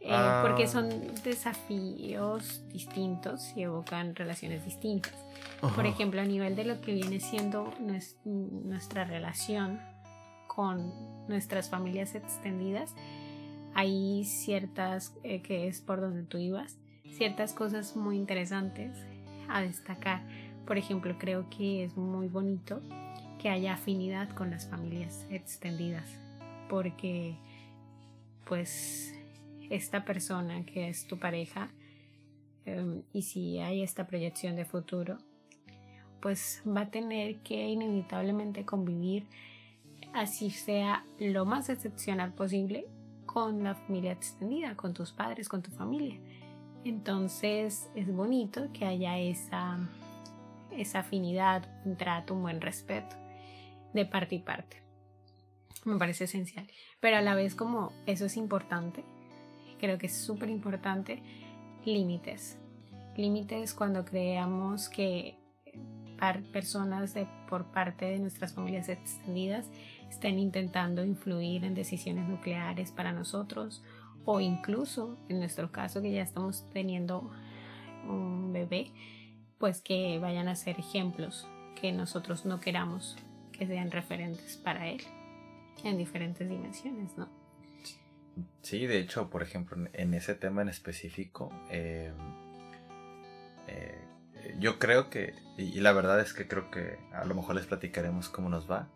Eh, 0.00 0.40
porque 0.42 0.64
ah. 0.64 0.68
son 0.68 0.90
desafíos 1.24 2.62
distintos 2.68 3.52
y 3.56 3.62
evocan 3.62 4.14
relaciones 4.14 4.64
distintas. 4.64 5.14
Por 5.74 5.86
ejemplo, 5.86 6.20
a 6.20 6.24
nivel 6.24 6.54
de 6.54 6.64
lo 6.64 6.80
que 6.80 6.94
viene 6.94 7.18
siendo 7.18 7.72
nuestra 7.80 9.04
relación 9.04 9.80
con 10.46 10.92
nuestras 11.28 11.70
familias 11.70 12.14
extendidas, 12.14 12.94
hay 13.74 14.24
ciertas, 14.24 15.14
eh, 15.22 15.42
que 15.42 15.66
es 15.66 15.80
por 15.80 16.00
donde 16.00 16.22
tú 16.22 16.38
ibas, 16.38 16.78
ciertas 17.16 17.52
cosas 17.52 17.96
muy 17.96 18.16
interesantes 18.16 18.96
a 19.48 19.60
destacar. 19.60 20.22
Por 20.66 20.78
ejemplo, 20.78 21.16
creo 21.18 21.48
que 21.50 21.84
es 21.84 21.96
muy 21.96 22.28
bonito 22.28 22.80
que 23.38 23.48
haya 23.48 23.74
afinidad 23.74 24.30
con 24.30 24.50
las 24.50 24.66
familias 24.68 25.26
extendidas, 25.30 26.08
porque 26.68 27.36
pues 28.44 29.15
esta 29.70 30.04
persona 30.04 30.64
que 30.64 30.88
es 30.88 31.06
tu 31.06 31.18
pareja, 31.18 31.70
em, 32.64 33.02
y 33.12 33.22
si 33.22 33.58
hay 33.58 33.82
esta 33.82 34.06
proyección 34.06 34.56
de 34.56 34.64
futuro, 34.64 35.18
pues 36.20 36.62
va 36.66 36.82
a 36.82 36.90
tener 36.90 37.36
que 37.38 37.68
inevitablemente 37.68 38.64
convivir 38.64 39.26
así 40.16 40.50
sea 40.50 41.04
lo 41.18 41.44
más 41.44 41.68
excepcional 41.68 42.32
posible 42.32 42.86
con 43.26 43.62
la 43.62 43.74
familia 43.74 44.12
extendida, 44.12 44.74
con 44.76 44.94
tus 44.94 45.12
padres, 45.12 45.48
con 45.48 45.62
tu 45.62 45.70
familia. 45.70 46.18
Entonces 46.84 47.90
es 47.94 48.12
bonito 48.12 48.72
que 48.72 48.86
haya 48.86 49.18
esa, 49.18 49.78
esa 50.70 51.00
afinidad, 51.00 51.68
un 51.84 51.96
trato, 51.96 52.34
un 52.34 52.42
buen 52.42 52.60
respeto 52.60 53.16
de 53.92 54.06
parte 54.06 54.36
y 54.36 54.38
parte. 54.38 54.82
Me 55.84 55.98
parece 55.98 56.24
esencial. 56.24 56.66
Pero 57.00 57.18
a 57.18 57.22
la 57.22 57.34
vez 57.34 57.54
como 57.54 57.92
eso 58.06 58.26
es 58.26 58.36
importante, 58.36 59.04
creo 59.78 59.98
que 59.98 60.06
es 60.06 60.16
súper 60.16 60.50
importante, 60.50 61.22
límites. 61.84 62.58
Límites 63.16 63.74
cuando 63.74 64.04
creamos 64.04 64.88
que 64.88 65.38
personas 66.52 67.14
de, 67.14 67.26
por 67.48 67.66
parte 67.66 68.06
de 68.06 68.18
nuestras 68.18 68.54
familias 68.54 68.88
extendidas 68.88 69.66
estén 70.08 70.38
intentando 70.38 71.04
influir 71.04 71.64
en 71.64 71.74
decisiones 71.74 72.28
nucleares 72.28 72.90
para 72.90 73.12
nosotros 73.12 73.82
o 74.24 74.40
incluso 74.40 75.18
en 75.28 75.38
nuestro 75.38 75.70
caso 75.70 76.02
que 76.02 76.12
ya 76.12 76.22
estamos 76.22 76.68
teniendo 76.72 77.30
un 78.08 78.52
bebé, 78.52 78.92
pues 79.58 79.80
que 79.80 80.18
vayan 80.18 80.48
a 80.48 80.56
ser 80.56 80.78
ejemplos 80.78 81.46
que 81.80 81.92
nosotros 81.92 82.44
no 82.46 82.60
queramos 82.60 83.16
que 83.52 83.66
sean 83.66 83.90
referentes 83.90 84.56
para 84.56 84.88
él 84.88 85.02
en 85.84 85.98
diferentes 85.98 86.48
dimensiones, 86.48 87.16
¿no? 87.16 87.45
Sí, 88.62 88.86
de 88.86 88.98
hecho, 88.98 89.30
por 89.30 89.42
ejemplo, 89.42 89.88
en 89.92 90.14
ese 90.14 90.34
tema 90.34 90.62
en 90.62 90.68
específico, 90.68 91.52
eh, 91.70 92.12
eh, 93.68 93.98
yo 94.58 94.78
creo 94.78 95.08
que, 95.08 95.34
y 95.56 95.80
la 95.80 95.92
verdad 95.92 96.20
es 96.20 96.32
que 96.32 96.46
creo 96.46 96.70
que 96.70 96.98
a 97.12 97.24
lo 97.24 97.34
mejor 97.34 97.54
les 97.56 97.66
platicaremos 97.66 98.28
cómo 98.28 98.48
nos 98.48 98.70
va, 98.70 98.88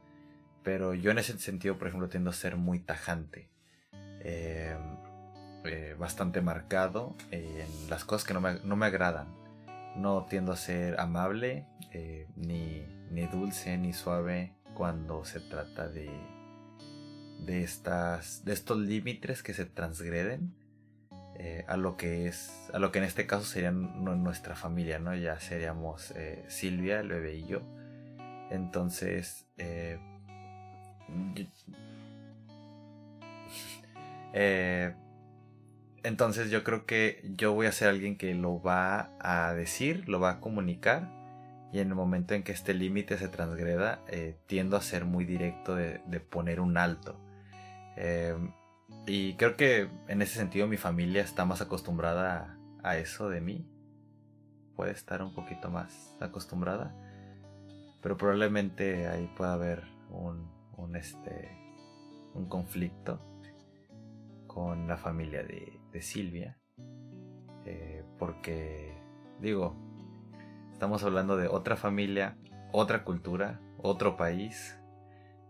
pero 0.62 0.94
yo 0.94 1.10
en 1.10 1.18
ese 1.18 1.38
sentido, 1.38 1.78
por 1.78 1.88
ejemplo, 1.88 2.08
tiendo 2.08 2.30
a 2.30 2.34
ser 2.34 2.56
muy 2.56 2.80
tajante. 2.80 3.48
Eh, 4.22 4.76
eh, 5.64 5.94
bastante 5.98 6.40
marcado 6.40 7.16
en 7.30 7.68
las 7.88 8.04
cosas 8.04 8.26
que 8.26 8.34
no 8.34 8.40
me, 8.40 8.60
no 8.64 8.76
me, 8.76 8.86
agradan. 8.86 9.28
No 9.96 10.26
tiendo 10.28 10.52
a 10.52 10.56
ser 10.56 10.98
amable, 11.00 11.66
ni, 12.36 12.86
ni, 13.10 13.26
dulce, 13.26 13.76
ni 13.78 13.92
suave 13.92 14.54
cuando 14.74 15.24
se 15.24 15.40
trata 15.40 15.88
de, 15.88 16.10
de, 17.44 17.62
estas, 17.62 18.44
de 18.44 18.52
estos 18.52 18.78
límites 18.78 19.42
que 19.42 19.54
se 19.54 19.66
transgreden 19.66 20.54
a 21.68 21.78
lo 21.78 21.96
que 21.96 22.26
es, 22.26 22.68
a 22.74 22.78
lo 22.78 22.92
que 22.92 22.98
en 22.98 23.04
este 23.04 23.26
caso 23.26 23.44
sería 23.44 23.70
nuestra 23.70 24.54
familia, 24.56 24.98
¿no? 24.98 25.16
Ya 25.16 25.40
seríamos 25.40 26.12
Silvia, 26.48 27.00
el 27.00 27.08
bebé 27.08 27.36
y 27.36 27.46
yo. 27.46 27.62
Entonces, 28.50 29.46
eh, 34.34 34.94
entonces 36.02 36.50
yo 36.50 36.64
creo 36.64 36.86
que 36.86 37.22
yo 37.36 37.52
voy 37.52 37.66
a 37.66 37.72
ser 37.72 37.88
alguien 37.88 38.16
que 38.16 38.34
lo 38.34 38.60
va 38.60 39.12
a 39.20 39.52
decir, 39.54 40.08
lo 40.08 40.20
va 40.20 40.30
a 40.30 40.40
comunicar 40.40 41.08
y 41.72 41.78
en 41.80 41.88
el 41.88 41.94
momento 41.94 42.34
en 42.34 42.42
que 42.42 42.52
este 42.52 42.74
límite 42.74 43.18
se 43.18 43.28
transgreda 43.28 44.02
eh, 44.08 44.36
tiendo 44.46 44.76
a 44.76 44.82
ser 44.82 45.04
muy 45.04 45.24
directo 45.24 45.74
de, 45.76 46.00
poner 46.20 46.60
un 46.60 46.76
alto. 46.78 47.20
Eh, 48.02 48.34
y 49.06 49.34
creo 49.34 49.56
que 49.56 49.90
en 50.08 50.22
ese 50.22 50.38
sentido 50.38 50.66
mi 50.66 50.78
familia 50.78 51.22
está 51.22 51.44
más 51.44 51.60
acostumbrada 51.60 52.58
a, 52.82 52.96
eso 52.96 53.28
de 53.28 53.42
mí. 53.42 53.68
Puede 54.74 54.92
estar 54.92 55.22
un 55.22 55.34
poquito 55.34 55.70
más 55.70 56.16
acostumbrada. 56.18 56.96
Pero 58.00 58.16
probablemente 58.16 59.06
ahí 59.06 59.30
pueda 59.36 59.52
haber 59.52 59.84
un, 60.08 60.50
un, 60.78 60.96
este, 60.96 61.50
un 62.32 62.48
conflicto 62.48 63.20
con 64.46 64.88
la 64.88 64.96
familia 64.96 65.42
de, 65.42 66.00
Silvia. 66.00 66.56
Eh, 67.66 68.02
porque, 68.18 68.96
digo, 69.38 69.76
estamos 70.72 71.04
hablando 71.04 71.36
de 71.36 71.46
otra 71.48 71.76
familia, 71.76 72.38
otra 72.72 73.04
cultura, 73.04 73.60
otro 73.76 74.16
país. 74.16 74.79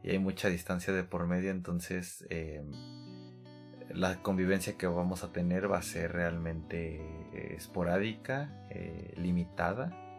Y 0.03 0.11
hay 0.11 0.19
mucha 0.19 0.49
distancia 0.49 0.93
de 0.93 1.05
por 1.05 1.27
medio, 1.27 1.51
entonces 1.51 2.27
em, 2.31 2.71
la 3.91 4.23
convivencia 4.23 4.79
que 4.79 4.87
vamos 4.87 5.25
a 5.25 5.33
tener 5.33 5.71
va 5.71 5.79
a 5.79 5.83
ser 5.83 6.13
realmente 6.13 6.97
eh, 7.35 7.55
esporádica, 7.57 8.67
eh, 8.71 9.13
limitada 9.17 10.11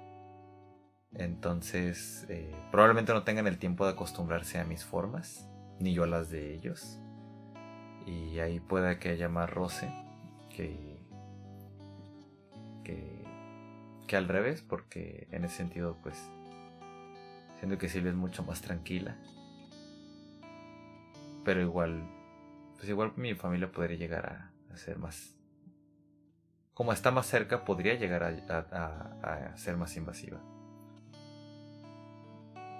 entonces, 1.14 2.26
eh, 2.30 2.56
probablemente 2.72 3.14
no 3.14 3.24
tengan 3.24 3.48
el 3.48 3.58
tiempo 3.58 3.86
de 3.86 3.91
acostumbrarse 3.91 4.60
a 4.60 4.64
mis 4.64 4.86
formas, 4.86 5.48
ni 5.80 5.94
yo 5.94 6.03
a 6.03 6.08
las 6.08 6.30
de 6.30 6.53
ellos. 6.53 6.99
Y 8.06 8.40
ahí 8.40 8.60
puede 8.60 8.98
que 8.98 9.10
haya 9.10 9.28
más 9.28 9.49
roce 9.49 9.91
que, 10.56 11.06
que, 12.84 13.26
que 14.08 14.16
al 14.16 14.28
revés, 14.28 14.62
porque 14.62 15.28
en 15.32 15.44
ese 15.44 15.58
sentido, 15.58 15.98
pues, 16.02 16.32
siento 17.60 17.78
que 17.78 17.90
Silvia 17.90 18.12
es 18.12 18.18
mucho 18.18 18.44
más 18.44 18.62
tranquila. 18.62 19.18
Pero 21.43 21.61
igual, 21.61 22.09
pues 22.76 22.89
igual 22.89 23.13
mi 23.15 23.34
familia 23.35 23.72
podría 23.72 23.97
llegar 23.97 24.26
a, 24.72 24.77
ser 24.77 24.97
más... 24.97 25.35
Como 26.73 26.93
está 26.93 27.11
más 27.11 27.27
cerca, 27.27 27.65
podría 27.65 27.95
llegar 27.95 28.23
a, 28.23 29.49
a 29.51 29.57
ser 29.57 29.77
más 29.77 29.95
invasiva. 29.97 30.39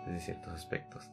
Desde 0.06 0.20
ciertos 0.20 0.54
aspectos. 0.54 1.10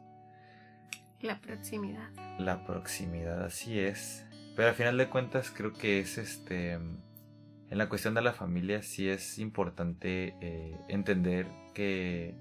La 1.21 1.41
proximidad. 1.41 2.11
La 2.39 2.65
proximidad, 2.65 3.45
así 3.45 3.79
es. 3.79 4.25
Pero 4.55 4.69
al 4.69 4.75
final 4.75 4.97
de 4.99 5.09
cuentas 5.09 5.51
creo 5.51 5.73
que 5.73 6.01
es 6.01 6.19
este... 6.19 6.73
En 6.73 7.77
la 7.77 7.89
cuestión 7.89 8.15
de 8.15 8.23
la 8.23 8.33
familia 8.33 8.83
sí 8.83 9.09
es 9.09 9.39
importante 9.39 10.35
eh, 10.41 10.77
entender 10.89 11.47
que... 11.75 12.35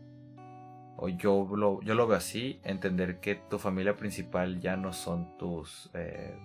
O 0.97 1.09
yo 1.09 1.47
lo, 1.55 1.81
yo 1.81 1.95
lo 1.95 2.07
veo 2.07 2.17
así, 2.17 2.59
entender 2.63 3.19
que 3.19 3.35
tu 3.35 3.59
familia 3.59 3.95
principal 3.95 4.59
ya 4.59 4.75
no 4.75 4.93
son 4.93 5.37
tus... 5.37 5.89
Eh, 5.93 6.35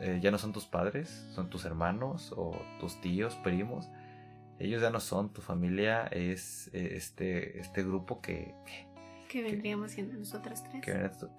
eh, 0.00 0.20
ya 0.22 0.30
no 0.30 0.38
son 0.38 0.52
tus 0.52 0.66
padres, 0.66 1.26
son 1.34 1.50
tus 1.50 1.64
hermanos 1.64 2.32
o 2.36 2.56
tus 2.78 3.00
tíos, 3.00 3.34
primos. 3.42 3.90
Ellos 4.60 4.80
ya 4.80 4.90
no 4.90 5.00
son, 5.00 5.32
tu 5.32 5.42
familia 5.42 6.06
es 6.06 6.70
este, 6.72 7.58
este 7.58 7.82
grupo 7.82 8.20
que 8.20 8.54
que 9.34 9.42
vendríamos 9.42 9.90
siendo 9.90 10.16
nosotros 10.16 10.62
tres. 10.62 10.80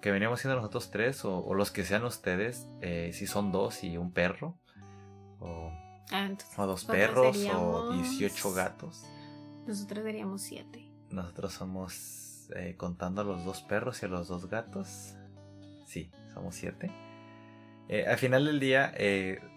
Que, 0.02 0.10
veníamos 0.10 0.40
siendo 0.40 0.56
nosotros 0.56 0.90
tres, 0.90 1.24
o, 1.24 1.54
los 1.54 1.70
que 1.70 1.82
sean 1.82 2.04
ustedes, 2.04 2.68
eh, 2.82 3.10
si 3.14 3.26
son 3.26 3.52
dos 3.52 3.82
y 3.82 3.96
un 3.96 4.12
perro, 4.12 4.58
o, 5.40 5.70
ah, 6.10 6.28
dos 6.58 6.84
perros, 6.84 7.38
o 7.54 7.92
18 7.94 8.52
gatos. 8.52 9.06
Nosotros 9.66 10.04
seríamos 10.04 10.42
siete. 10.42 10.92
Nosotros 11.08 11.54
somos, 11.54 12.25
eh, 12.54 12.74
contando 12.76 13.22
a 13.22 13.24
los 13.24 13.44
dos 13.44 13.62
perros 13.62 14.02
y 14.02 14.06
a 14.06 14.08
los 14.08 14.28
dos 14.28 14.48
gatos, 14.48 15.14
sí, 15.84 16.10
somos 16.34 16.54
siete. 16.54 16.90
Eh, 17.88 18.06
al 18.06 18.18
final 18.18 18.46
del 18.46 18.58
día, 18.58 18.92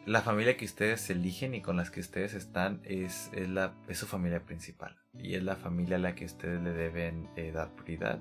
la 0.06 0.22
familia 0.22 0.56
que 0.56 0.66
ustedes 0.66 1.10
eligen 1.10 1.56
y 1.56 1.61
con 1.61 1.78
las 1.78 1.90
que 1.91 1.99
ustedes 1.99 2.34
están 2.34 2.82
es, 2.84 3.30
es, 3.34 3.49
la, 3.49 3.74
es 3.88 3.98
su 3.98 4.06
familia 4.06 4.45
principal 4.45 4.99
y 5.14 5.36
es 5.36 5.44
la 5.44 5.56
familia 5.56 5.98
a 5.98 5.99
la 5.99 6.16
que 6.16 6.26
ustedes 6.26 6.61
le 6.61 6.72
deben 6.72 7.30
eh, 7.36 7.52
dar 7.52 7.76
prioridad 7.76 8.20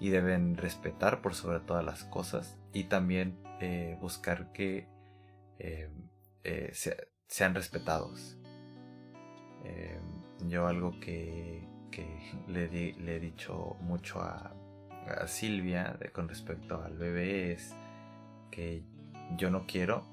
y 0.00 0.10
deben 0.10 0.56
respetar 0.56 1.22
por 1.22 1.34
sobre 1.34 1.60
todas 1.60 1.84
las 1.84 2.04
cosas 2.04 2.58
y 2.72 2.84
también 2.84 3.38
eh, 3.60 3.96
buscar 4.00 4.52
que 4.52 4.88
eh, 5.58 5.90
sean 7.26 7.54
respetados. 7.54 8.38
yo 10.46 10.66
algo 10.66 10.98
que, 10.98 11.68
le, 12.48 13.14
he 13.16 13.20
dicho 13.20 13.76
mucho 13.80 14.20
a, 14.20 14.54
Silvia 15.26 15.98
con 16.12 16.28
respecto 16.28 16.82
al 16.82 16.96
bebé 16.96 17.52
es 17.52 17.74
que 18.52 18.84
yo 19.36 19.50
no 19.50 19.66
quiero 19.66 20.06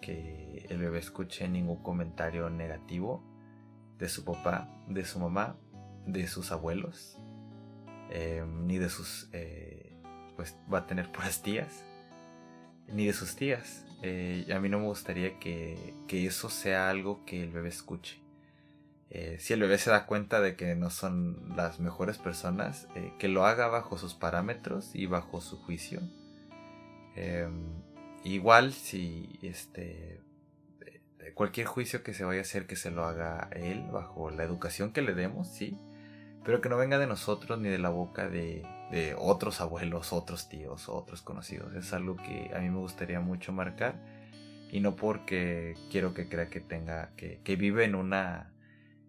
que 0.00 0.66
el 0.70 0.78
bebé 0.78 1.00
escuche 1.00 1.48
ningún 1.48 1.82
comentario 1.82 2.48
negativo 2.48 3.24
de 3.98 4.08
su 4.08 4.24
papá, 4.24 4.68
de 4.88 5.04
su 5.04 5.18
mamá, 5.18 5.56
de 6.06 6.26
sus 6.26 6.52
abuelos, 6.52 7.18
eh, 8.10 8.44
ni 8.46 8.78
de 8.78 8.88
sus, 8.88 9.28
eh, 9.32 9.92
pues 10.36 10.56
va 10.72 10.78
a 10.78 10.86
tener 10.86 11.10
puras 11.10 11.42
tías, 11.42 11.84
ni 12.88 13.06
de 13.06 13.12
sus 13.12 13.34
tías. 13.36 13.84
Eh, 14.02 14.46
a 14.54 14.60
mí 14.60 14.68
no 14.68 14.78
me 14.78 14.86
gustaría 14.86 15.38
que, 15.38 15.94
que, 16.06 16.26
eso 16.26 16.50
sea 16.50 16.90
algo 16.90 17.24
que 17.24 17.42
el 17.42 17.50
bebé 17.50 17.70
escuche. 17.70 18.25
Si 19.38 19.52
el 19.52 19.60
bebé 19.60 19.78
se 19.78 19.90
da 19.90 20.06
cuenta 20.06 20.40
de 20.40 20.56
que 20.56 20.74
no 20.74 20.90
son 20.90 21.54
las 21.56 21.80
mejores 21.80 22.18
personas, 22.18 22.88
que 23.18 23.28
lo 23.28 23.46
haga 23.46 23.68
bajo 23.68 23.98
sus 23.98 24.14
parámetros 24.14 24.94
y 24.94 25.06
bajo 25.06 25.40
su 25.40 25.58
juicio. 25.58 26.00
igual 28.24 28.72
si 28.72 29.38
este 29.42 30.20
cualquier 31.34 31.66
juicio 31.66 32.02
que 32.02 32.14
se 32.14 32.24
vaya 32.24 32.40
a 32.40 32.42
hacer 32.42 32.66
que 32.66 32.76
se 32.76 32.90
lo 32.90 33.04
haga 33.04 33.50
él 33.52 33.84
bajo 33.92 34.30
la 34.30 34.42
educación 34.42 34.92
que 34.92 35.02
le 35.02 35.14
demos, 35.14 35.48
sí, 35.48 35.78
pero 36.44 36.60
que 36.60 36.68
no 36.68 36.76
venga 36.76 36.98
de 36.98 37.06
nosotros 37.06 37.58
ni 37.58 37.68
de 37.68 37.78
la 37.78 37.90
boca 37.90 38.28
de, 38.28 38.64
otros 39.18 39.60
abuelos, 39.60 40.12
otros 40.12 40.48
tíos, 40.48 40.88
otros 40.88 41.20
conocidos. 41.20 41.74
Es 41.74 41.92
algo 41.92 42.16
que 42.16 42.52
a 42.54 42.60
mí 42.60 42.70
me 42.70 42.78
gustaría 42.78 43.18
mucho 43.20 43.52
marcar 43.52 44.00
y 44.70 44.80
no 44.80 44.94
porque 44.94 45.74
quiero 45.90 46.14
que 46.14 46.28
crea 46.28 46.48
que 46.48 46.60
tenga 46.60 47.10
que, 47.16 47.40
que 47.42 47.56
vive 47.56 47.84
en 47.84 47.96
una 47.96 48.52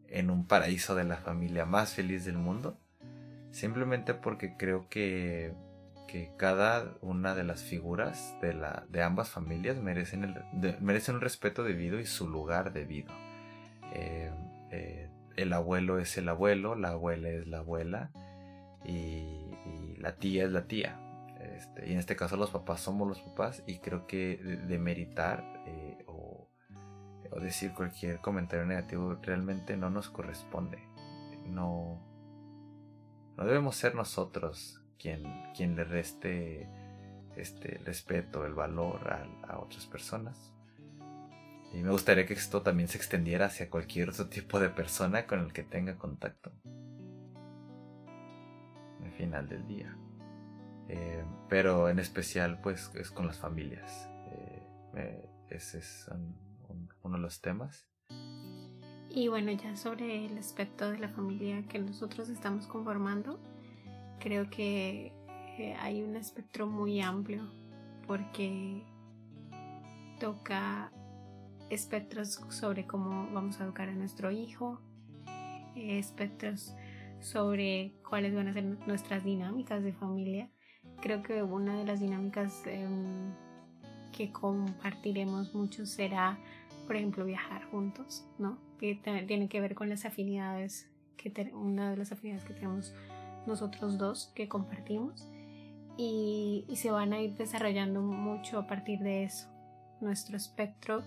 en 0.10 0.30
un 0.30 0.48
paraíso 0.48 0.96
de 0.96 1.04
la 1.04 1.18
familia 1.18 1.66
más 1.66 1.94
feliz 1.94 2.26
del 2.26 2.38
mundo, 2.38 2.78
simplemente 3.52 4.14
porque 4.14 4.56
creo 4.58 4.88
que 4.90 5.54
que 6.08 6.32
cada 6.38 6.96
una 7.02 7.36
de 7.36 7.44
las 7.44 7.62
figuras 7.62 8.36
de, 8.42 8.54
la, 8.54 8.86
de 8.90 9.04
ambas 9.04 9.30
familias 9.30 9.78
merecen, 9.78 10.24
el, 10.24 10.78
merecen 10.80 11.16
un 11.16 11.22
respeto 11.22 11.64
debido 11.64 12.00
y 12.00 12.06
su 12.06 12.28
lugar 12.28 12.74
debido. 12.74 13.14
Eh, 13.94 14.32
eh, 14.72 15.10
el 15.36 15.54
abuelo 15.54 16.00
es 16.00 16.18
el 16.18 16.30
abuelo, 16.30 16.76
la 16.76 16.90
abuela 16.90 17.30
es 17.30 17.46
la 17.46 17.60
abuela 17.60 18.12
y, 18.84 19.44
la 20.00 20.16
tía 20.16 20.46
es 20.46 20.52
la 20.52 20.66
tía. 20.68 21.00
Este, 21.40 21.90
y 21.90 21.94
en 21.94 22.00
este 22.00 22.16
caso 22.16 22.38
los 22.38 22.52
papás 22.52 22.82
somos 22.82 23.08
los 23.08 23.20
papás 23.20 23.64
y 23.68 23.80
creo 23.80 24.08
que 24.08 24.38
demeritar 24.68 25.44
eh, 25.66 25.87
o, 25.87 25.87
o 27.32 27.40
decir 27.40 27.74
cualquier 27.74 28.20
comentario 28.20 28.66
negativo 28.66 29.16
realmente 29.22 29.78
no 29.78 29.90
nos 29.90 30.10
corresponde. 30.10 30.80
No, 31.46 32.02
no 33.38 33.46
debemos 33.46 33.76
ser 33.76 33.96
nosotros 33.96 34.82
quien, 34.98 35.24
quien 35.56 35.76
le 35.76 35.84
reste 35.84 36.70
este 37.36 37.80
respeto, 37.86 38.46
el 38.46 38.54
valor 38.54 39.14
a, 39.48 39.60
otras 39.60 39.86
personas. 39.86 40.54
Y 41.74 41.84
me 41.84 41.92
gustaría 41.92 42.26
que 42.26 42.34
esto 42.34 42.62
también 42.62 42.88
se 42.88 42.98
extendiera 42.98 43.48
hacia 43.48 43.70
cualquier 43.70 44.10
otro 44.10 44.28
tipo 44.28 44.60
de 44.60 44.70
persona 44.70 45.28
con 45.28 45.40
el 45.40 45.54
que 45.54 45.64
tenga 45.64 45.98
contacto. 45.98 46.52
Al 49.04 49.12
final 49.12 49.48
del 49.48 49.68
día. 49.68 49.96
Eh, 50.90 51.24
pero 51.50 51.90
en 51.90 52.00
especial 52.00 52.62
pues 52.62 52.92
es 52.96 53.12
con 53.12 53.28
las 53.28 53.38
familias. 53.38 54.10
Eh, 54.96 55.30
ese 55.50 55.80
es 55.80 56.10
uno 57.08 57.18
de 57.18 57.24
los 57.24 57.42
temas. 57.42 57.88
Y 59.10 59.30
bueno, 59.30 59.52
ya 59.52 59.76
sobre 59.76 60.26
el 60.26 60.38
aspecto 60.38 60.92
de 60.92 61.00
la 61.00 61.10
familia 61.10 61.64
que 61.68 61.80
nosotros 61.80 62.30
estamos 62.30 62.68
conformando, 62.68 63.40
creo 64.20 64.50
que 64.50 65.14
hay 65.80 66.04
un 66.04 66.16
espectro 66.16 66.68
muy 66.68 67.02
amplio 67.02 67.52
porque 68.06 68.84
toca 70.20 70.92
espectros 71.70 72.42
sobre 72.50 72.86
cómo 72.86 73.30
vamos 73.34 73.60
a 73.60 73.66
educar 73.66 73.90
a 73.90 73.94
nuestro 73.94 74.32
hijo, 74.32 74.80
espectros 75.76 76.74
sobre 77.20 77.94
cuáles 78.08 78.34
van 78.34 78.48
a 78.48 78.54
ser 78.54 78.64
nuestras 78.64 79.24
dinámicas 79.24 79.84
de 79.84 79.94
familia. 79.94 80.50
Creo 81.02 81.22
que 81.22 81.44
una 81.44 81.78
de 81.78 81.86
las 81.86 82.00
dinámicas 82.00 82.66
em, 82.66 83.34
que 84.12 84.32
compartiremos 84.32 85.54
mucho 85.54 85.86
será, 85.86 86.40
por 86.88 86.96
ejemplo, 86.96 87.26
viajar 87.26 87.66
juntos, 87.66 88.26
¿no? 88.40 88.58
Que 88.80 88.96
tiene 89.28 89.50
que 89.50 89.62
ver 89.62 89.76
con 89.76 89.90
las 89.90 90.06
afinidades, 90.06 90.90
que 91.18 91.52
una 91.54 91.92
de 91.92 91.98
las 91.98 92.12
afinidades 92.12 92.46
que 92.46 92.54
tenemos 92.54 92.96
nosotros 93.46 93.98
dos 93.98 94.32
que 94.34 94.48
compartimos 94.48 95.28
y, 95.98 96.66
se 96.76 96.92
van 96.92 97.14
a 97.14 97.20
ir 97.20 97.36
desarrollando 97.36 98.02
mucho 98.02 98.60
a 98.60 98.68
partir 98.68 99.00
de 99.00 99.24
eso, 99.24 99.48
nuestro 100.00 100.38
espectro 100.38 101.04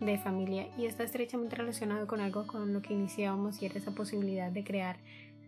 de 0.00 0.18
familia 0.18 0.68
y 0.76 0.86
está 0.86 1.04
estrechamente 1.04 1.54
relacionado 1.54 2.06
con 2.06 2.20
algo 2.20 2.46
con 2.46 2.72
lo 2.72 2.82
que 2.82 2.94
iniciábamos 2.94 3.62
y 3.62 3.66
era 3.66 3.78
esa 3.78 3.92
posibilidad 3.92 4.50
de 4.50 4.64
crear 4.64 4.96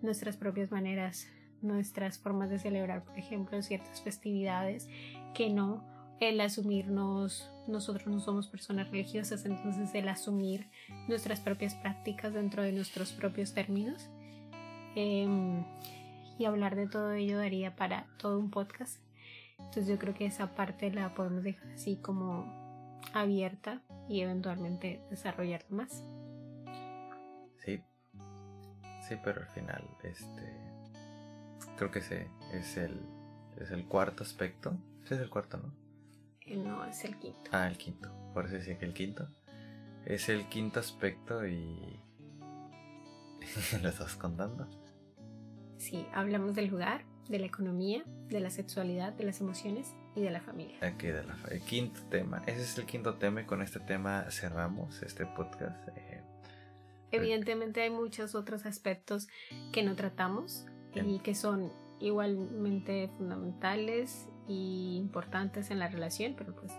nuestras 0.03 0.37
propias 0.37 0.71
maneras, 0.71 1.27
nuestras 1.63 2.19
formas 2.19 2.51
de 2.51 2.59
celebrar, 2.59 3.03
por 3.05 3.19
ejemplo, 3.19 3.61
ciertas 3.63 4.03
festividades 4.03 4.89
que 5.33 5.51
no 5.51 5.83
el 6.21 6.41
asumirnos, 6.41 7.51
nosotros 7.67 8.07
no 8.07 8.21
somos 8.21 8.49
personas 8.49 8.91
religiosas, 8.91 9.45
entonces 9.45 9.95
el 9.95 10.09
asumir 10.09 10.69
nuestras 11.09 11.41
propias 11.41 11.75
prácticas 11.75 12.33
dentro 12.33 12.63
de 12.63 12.73
nuestros 12.73 13.13
propios 13.13 13.55
términos. 13.55 14.09
Em, 14.95 15.65
y 16.39 16.45
hablar 16.45 16.77
de 16.77 16.89
todo 16.89 17.13
ello 17.13 17.39
daría 17.39 17.77
para 17.77 18.07
todo 18.19 18.39
un 18.39 18.51
podcast. 18.51 19.01
Entonces 19.59 19.87
yo 19.87 19.99
creo 19.99 20.15
que 20.15 20.27
esa 20.27 20.55
parte 20.55 20.91
la 20.91 21.15
podemos 21.15 21.43
dejar 21.43 21.73
así 21.73 21.97
como 21.97 23.01
abierta 23.13 23.83
y 24.09 24.21
eventualmente 24.21 25.01
desarrollar 25.11 25.65
más. 25.71 26.05
Sí, 27.65 27.81
sí, 29.09 29.17
pero 29.23 29.41
al 29.41 29.49
final, 29.49 29.89
este, 30.03 30.61
creo 31.77 31.91
que 31.91 32.01
ese 32.01 32.29
es 32.53 32.77
el, 32.77 33.01
es 33.61 33.71
el 33.71 33.87
cuarto 33.87 34.23
aspecto. 34.23 34.77
Ese 35.05 35.15
es 35.17 35.21
el 35.21 35.31
cuarto, 35.31 35.59
¿no? 35.59 35.84
Eh, 36.47 36.57
no, 36.57 36.85
es 36.85 37.05
el 37.05 37.17
quinto. 37.19 37.51
Ah, 37.53 37.67
el 37.69 37.77
quinto. 37.77 38.11
Por 38.33 38.47
eso 38.47 38.55
decía 38.55 38.79
que 38.79 38.85
el 38.85 38.95
quinto. 38.95 39.29
Es 40.05 40.29
el 40.29 40.49
quinto 40.49 40.81
aspecto 40.81 41.47
y... 41.47 42.01
¿Lo 43.83 43.89
estás 43.89 44.17
contando? 44.17 44.69
Sí, 45.79 46.07
hablamos 46.15 46.55
del 46.55 46.67
lugar, 46.67 47.05
de 47.29 47.39
la 47.39 47.47
economía, 47.47 48.05
de 48.29 48.41
la 48.41 48.51
sexualidad, 48.51 49.13
de 49.13 49.25
las 49.25 49.41
emociones 49.41 49.95
y 50.15 50.23
de 50.23 50.31
la 50.31 50.41
familia. 50.41 50.77
Aquí, 50.83 51.09
de 51.09 51.25
la, 51.25 51.37
el 51.51 51.61
quinto 51.63 52.01
tema. 52.11 52.43
Ese 52.47 52.63
es 52.63 52.79
el 52.79 52.87
quinto 52.87 53.15
tema 53.15 53.43
y 53.43 53.45
con 53.45 53.63
este 53.63 53.81
tema 53.81 54.27
cerramos 54.31 55.03
este 55.03 55.27
podcast. 55.27 55.89
Eh, 55.97 56.23
Evidentemente 57.11 57.81
hay 57.83 57.91
muchos 57.91 58.35
otros 58.35 58.67
aspectos 58.67 59.29
que 59.73 59.83
no 59.83 59.95
tratamos 59.95 60.67
y 60.95 61.21
que 61.21 61.35
son 61.35 61.73
igualmente 62.01 63.09
fundamentales 63.17 64.29
y 64.49 64.97
importantes 64.97 65.71
en 65.71 65.79
la 65.79 65.89
relación, 65.89 66.35
pero 66.37 66.55
pues 66.55 66.73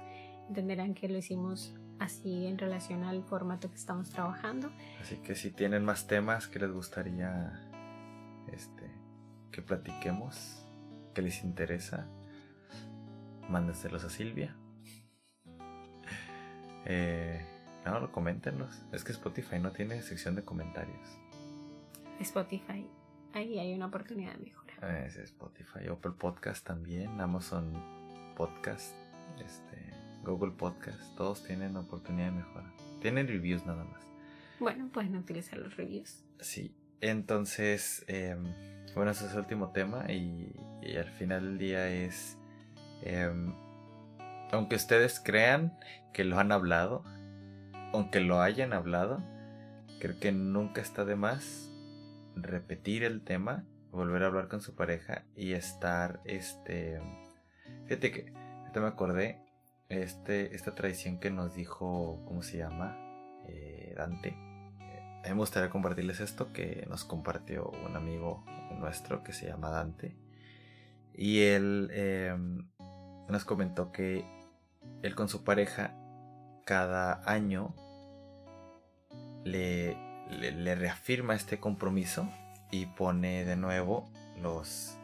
entenderán 0.48 0.94
que 0.94 1.10
lo 1.10 1.18
hicimos 1.18 1.74
así 2.00 2.46
en 2.46 2.58
relación 2.58 3.04
al 3.04 3.24
formato 3.24 3.70
que 3.70 3.76
estamos 3.76 4.10
trabajando. 4.10 4.72
Así 5.02 5.18
que 5.18 5.36
si 5.36 5.52
tienen 5.52 5.84
más 5.84 6.08
temas 6.08 6.48
que 6.48 6.60
les 6.60 6.72
gustaría 6.72 7.60
este, 8.52 8.92
que 9.52 9.62
platiquemos, 9.62 10.66
que 11.14 11.22
les 11.22 11.44
interesa, 11.44 12.08
mándenselos 13.50 14.04
a 14.04 14.10
Silvia. 14.10 14.56
Eh, 16.88 17.44
no, 17.84 18.12
coméntenlos. 18.12 18.84
Es 18.92 19.04
que 19.04 19.12
Spotify 19.12 19.58
no 19.58 19.72
tiene 19.72 20.04
sección 20.04 20.36
de 20.36 20.44
comentarios. 20.44 21.18
Spotify, 22.20 22.88
ahí 23.34 23.58
hay 23.58 23.74
una 23.74 23.88
oportunidad. 23.88 24.34
Ah, 24.36 24.65
es 24.82 25.18
Spotify, 25.18 25.88
Apple 25.92 26.12
Podcast 26.18 26.66
también, 26.66 27.20
Amazon 27.20 27.74
Podcast, 28.36 28.96
este, 29.44 29.94
Google 30.24 30.52
Podcast, 30.52 31.16
todos 31.16 31.44
tienen 31.44 31.76
oportunidad 31.76 32.28
de 32.28 32.32
mejora. 32.32 32.72
Tienen 33.02 33.28
reviews 33.28 33.66
nada 33.66 33.84
más. 33.84 34.04
Bueno, 34.60 34.90
pueden 34.92 35.16
utilizar 35.16 35.60
los 35.60 35.76
reviews. 35.76 36.24
Sí, 36.40 36.76
entonces, 37.02 38.04
em, 38.08 38.44
bueno, 38.96 39.12
ese 39.12 39.26
es 39.26 39.34
el 39.34 39.40
último 39.40 39.72
tema 39.72 40.12
y, 40.12 40.54
al 40.98 41.12
final 41.12 41.44
del 41.44 41.58
día 41.58 41.90
es, 41.90 42.38
em, 43.02 43.54
aunque 44.52 44.76
ustedes 44.76 45.20
crean 45.20 45.78
que 46.14 46.24
lo 46.24 46.38
han 46.38 46.52
hablado, 46.52 47.04
aunque 47.94 48.20
lo 48.20 48.42
hayan 48.42 48.74
hablado, 48.74 49.24
creo 50.00 50.20
que 50.20 50.32
nunca 50.32 50.82
está 50.82 51.06
de 51.06 51.16
más 51.16 51.72
repetir 52.36 53.04
el 53.04 53.22
tema, 53.22 53.66
volver 53.96 54.24
a 54.24 54.28
hablar 54.28 54.48
con 54.48 54.62
su 54.62 54.76
pareja 54.76 55.26
y 55.36 55.54
estar, 55.54 56.22
este, 56.26 57.02
fíjate 57.86 58.12
que, 58.12 58.34
ahorita 58.60 58.80
me 58.82 58.88
acordé, 58.88 59.42
este, 59.90 60.56
esta 60.56 60.76
tradición 60.76 61.20
que 61.20 61.32
nos 61.32 61.56
dijo, 61.56 62.22
¿cómo 62.26 62.44
se 62.44 62.58
llama? 62.58 62.98
Eh, 63.48 63.94
Dante. 63.96 64.30
A 64.30 65.28
mí 65.28 65.34
me 65.34 65.40
gustaría 65.40 65.70
compartirles 65.70 66.20
esto 66.20 66.54
que 66.54 66.86
nos 66.88 67.04
compartió 67.04 67.70
un 67.70 67.96
amigo 67.96 68.44
nuestro 68.80 69.24
que 69.24 69.34
se 69.34 69.48
llama 69.48 69.70
Dante. 69.70 70.16
Y 71.14 71.42
él 71.44 71.90
em, 71.94 72.68
nos 73.30 73.46
comentó 73.46 73.92
que 73.92 74.26
él 75.02 75.16
con 75.16 75.30
su 75.30 75.44
pareja 75.44 75.96
cada 76.66 77.22
año 77.26 77.74
le, 79.44 79.98
le, 80.30 80.76
reafirma 80.76 81.36
este 81.36 81.60
compromiso 81.60 82.28
y 82.82 82.86
pone 82.88 83.46
de 83.46 83.56
nuevo 83.56 84.10
los, 84.42 84.98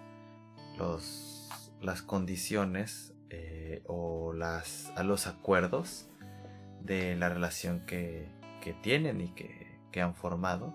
los 0.78 1.50
las 1.82 2.02
condiciones 2.02 3.14
eh, 3.30 3.82
o 3.88 4.34
las, 4.34 4.92
a 4.96 5.04
los 5.04 5.26
acuerdos 5.26 6.10
de 6.82 7.16
la 7.16 7.30
relación 7.30 7.86
que, 7.86 8.30
que 8.62 8.74
tienen 8.74 9.22
y 9.22 9.30
que, 9.30 9.80
que, 9.92 10.02
han 10.02 10.14
formado 10.14 10.74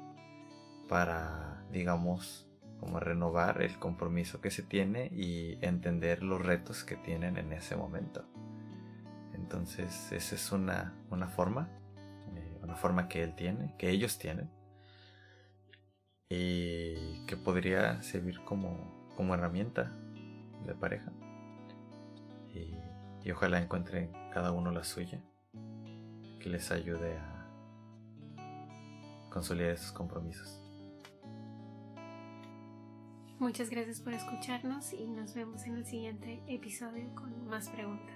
para, 0.89 1.64
digamos, 1.70 2.48
como 2.81 2.98
renovar 2.98 3.62
el 3.62 3.78
compromiso 3.78 4.40
que 4.40 4.51
se 4.51 4.62
tiene 4.62 5.06
y 5.12 5.59
entender 5.64 6.23
los 6.23 6.44
retos 6.44 6.82
que 6.82 6.97
tienen 6.97 7.36
en 7.36 7.52
ese 7.52 7.77
momento. 7.77 8.24
Entonces, 9.35 10.10
esa 10.10 10.35
es 10.35 10.51
una, 10.51 10.93
una 11.10 11.28
forma 11.28 11.68
una 12.66 12.77
forma 12.77 13.09
que 13.09 13.23
él 13.23 13.35
tiene, 13.35 13.74
que 13.78 13.90
ellos 13.90 14.18
tienen, 14.18 14.51
y 16.28 17.24
que 17.27 17.36
podría 17.36 18.03
servir 18.03 18.40
como, 18.44 19.11
como 19.16 19.35
herramienta 19.35 19.93
de 20.66 20.74
pareja. 20.74 21.12
Y, 22.53 22.74
y 23.24 23.31
ojalá 23.31 23.61
encuentren 23.61 24.11
cada 24.32 24.53
uno 24.53 24.70
la 24.70 24.85
suya, 24.85 25.20
que 26.40 26.48
les 26.48 26.70
ayude 26.70 27.19
a 27.19 27.36
consolidar 29.31 29.73
esos 29.73 29.93
compromisos. 29.93 30.62
Muchas 33.39 33.69
gracias 33.69 34.01
por 34.01 34.15
escucharnos 34.15 34.94
y 34.94 35.07
nos 35.07 35.35
vemos 35.35 35.65
en 35.65 35.77
el 35.77 35.85
siguiente 35.85 36.43
episodio 36.48 37.15
con 37.15 37.47
más 37.47 37.69
preguntas. 37.69 38.15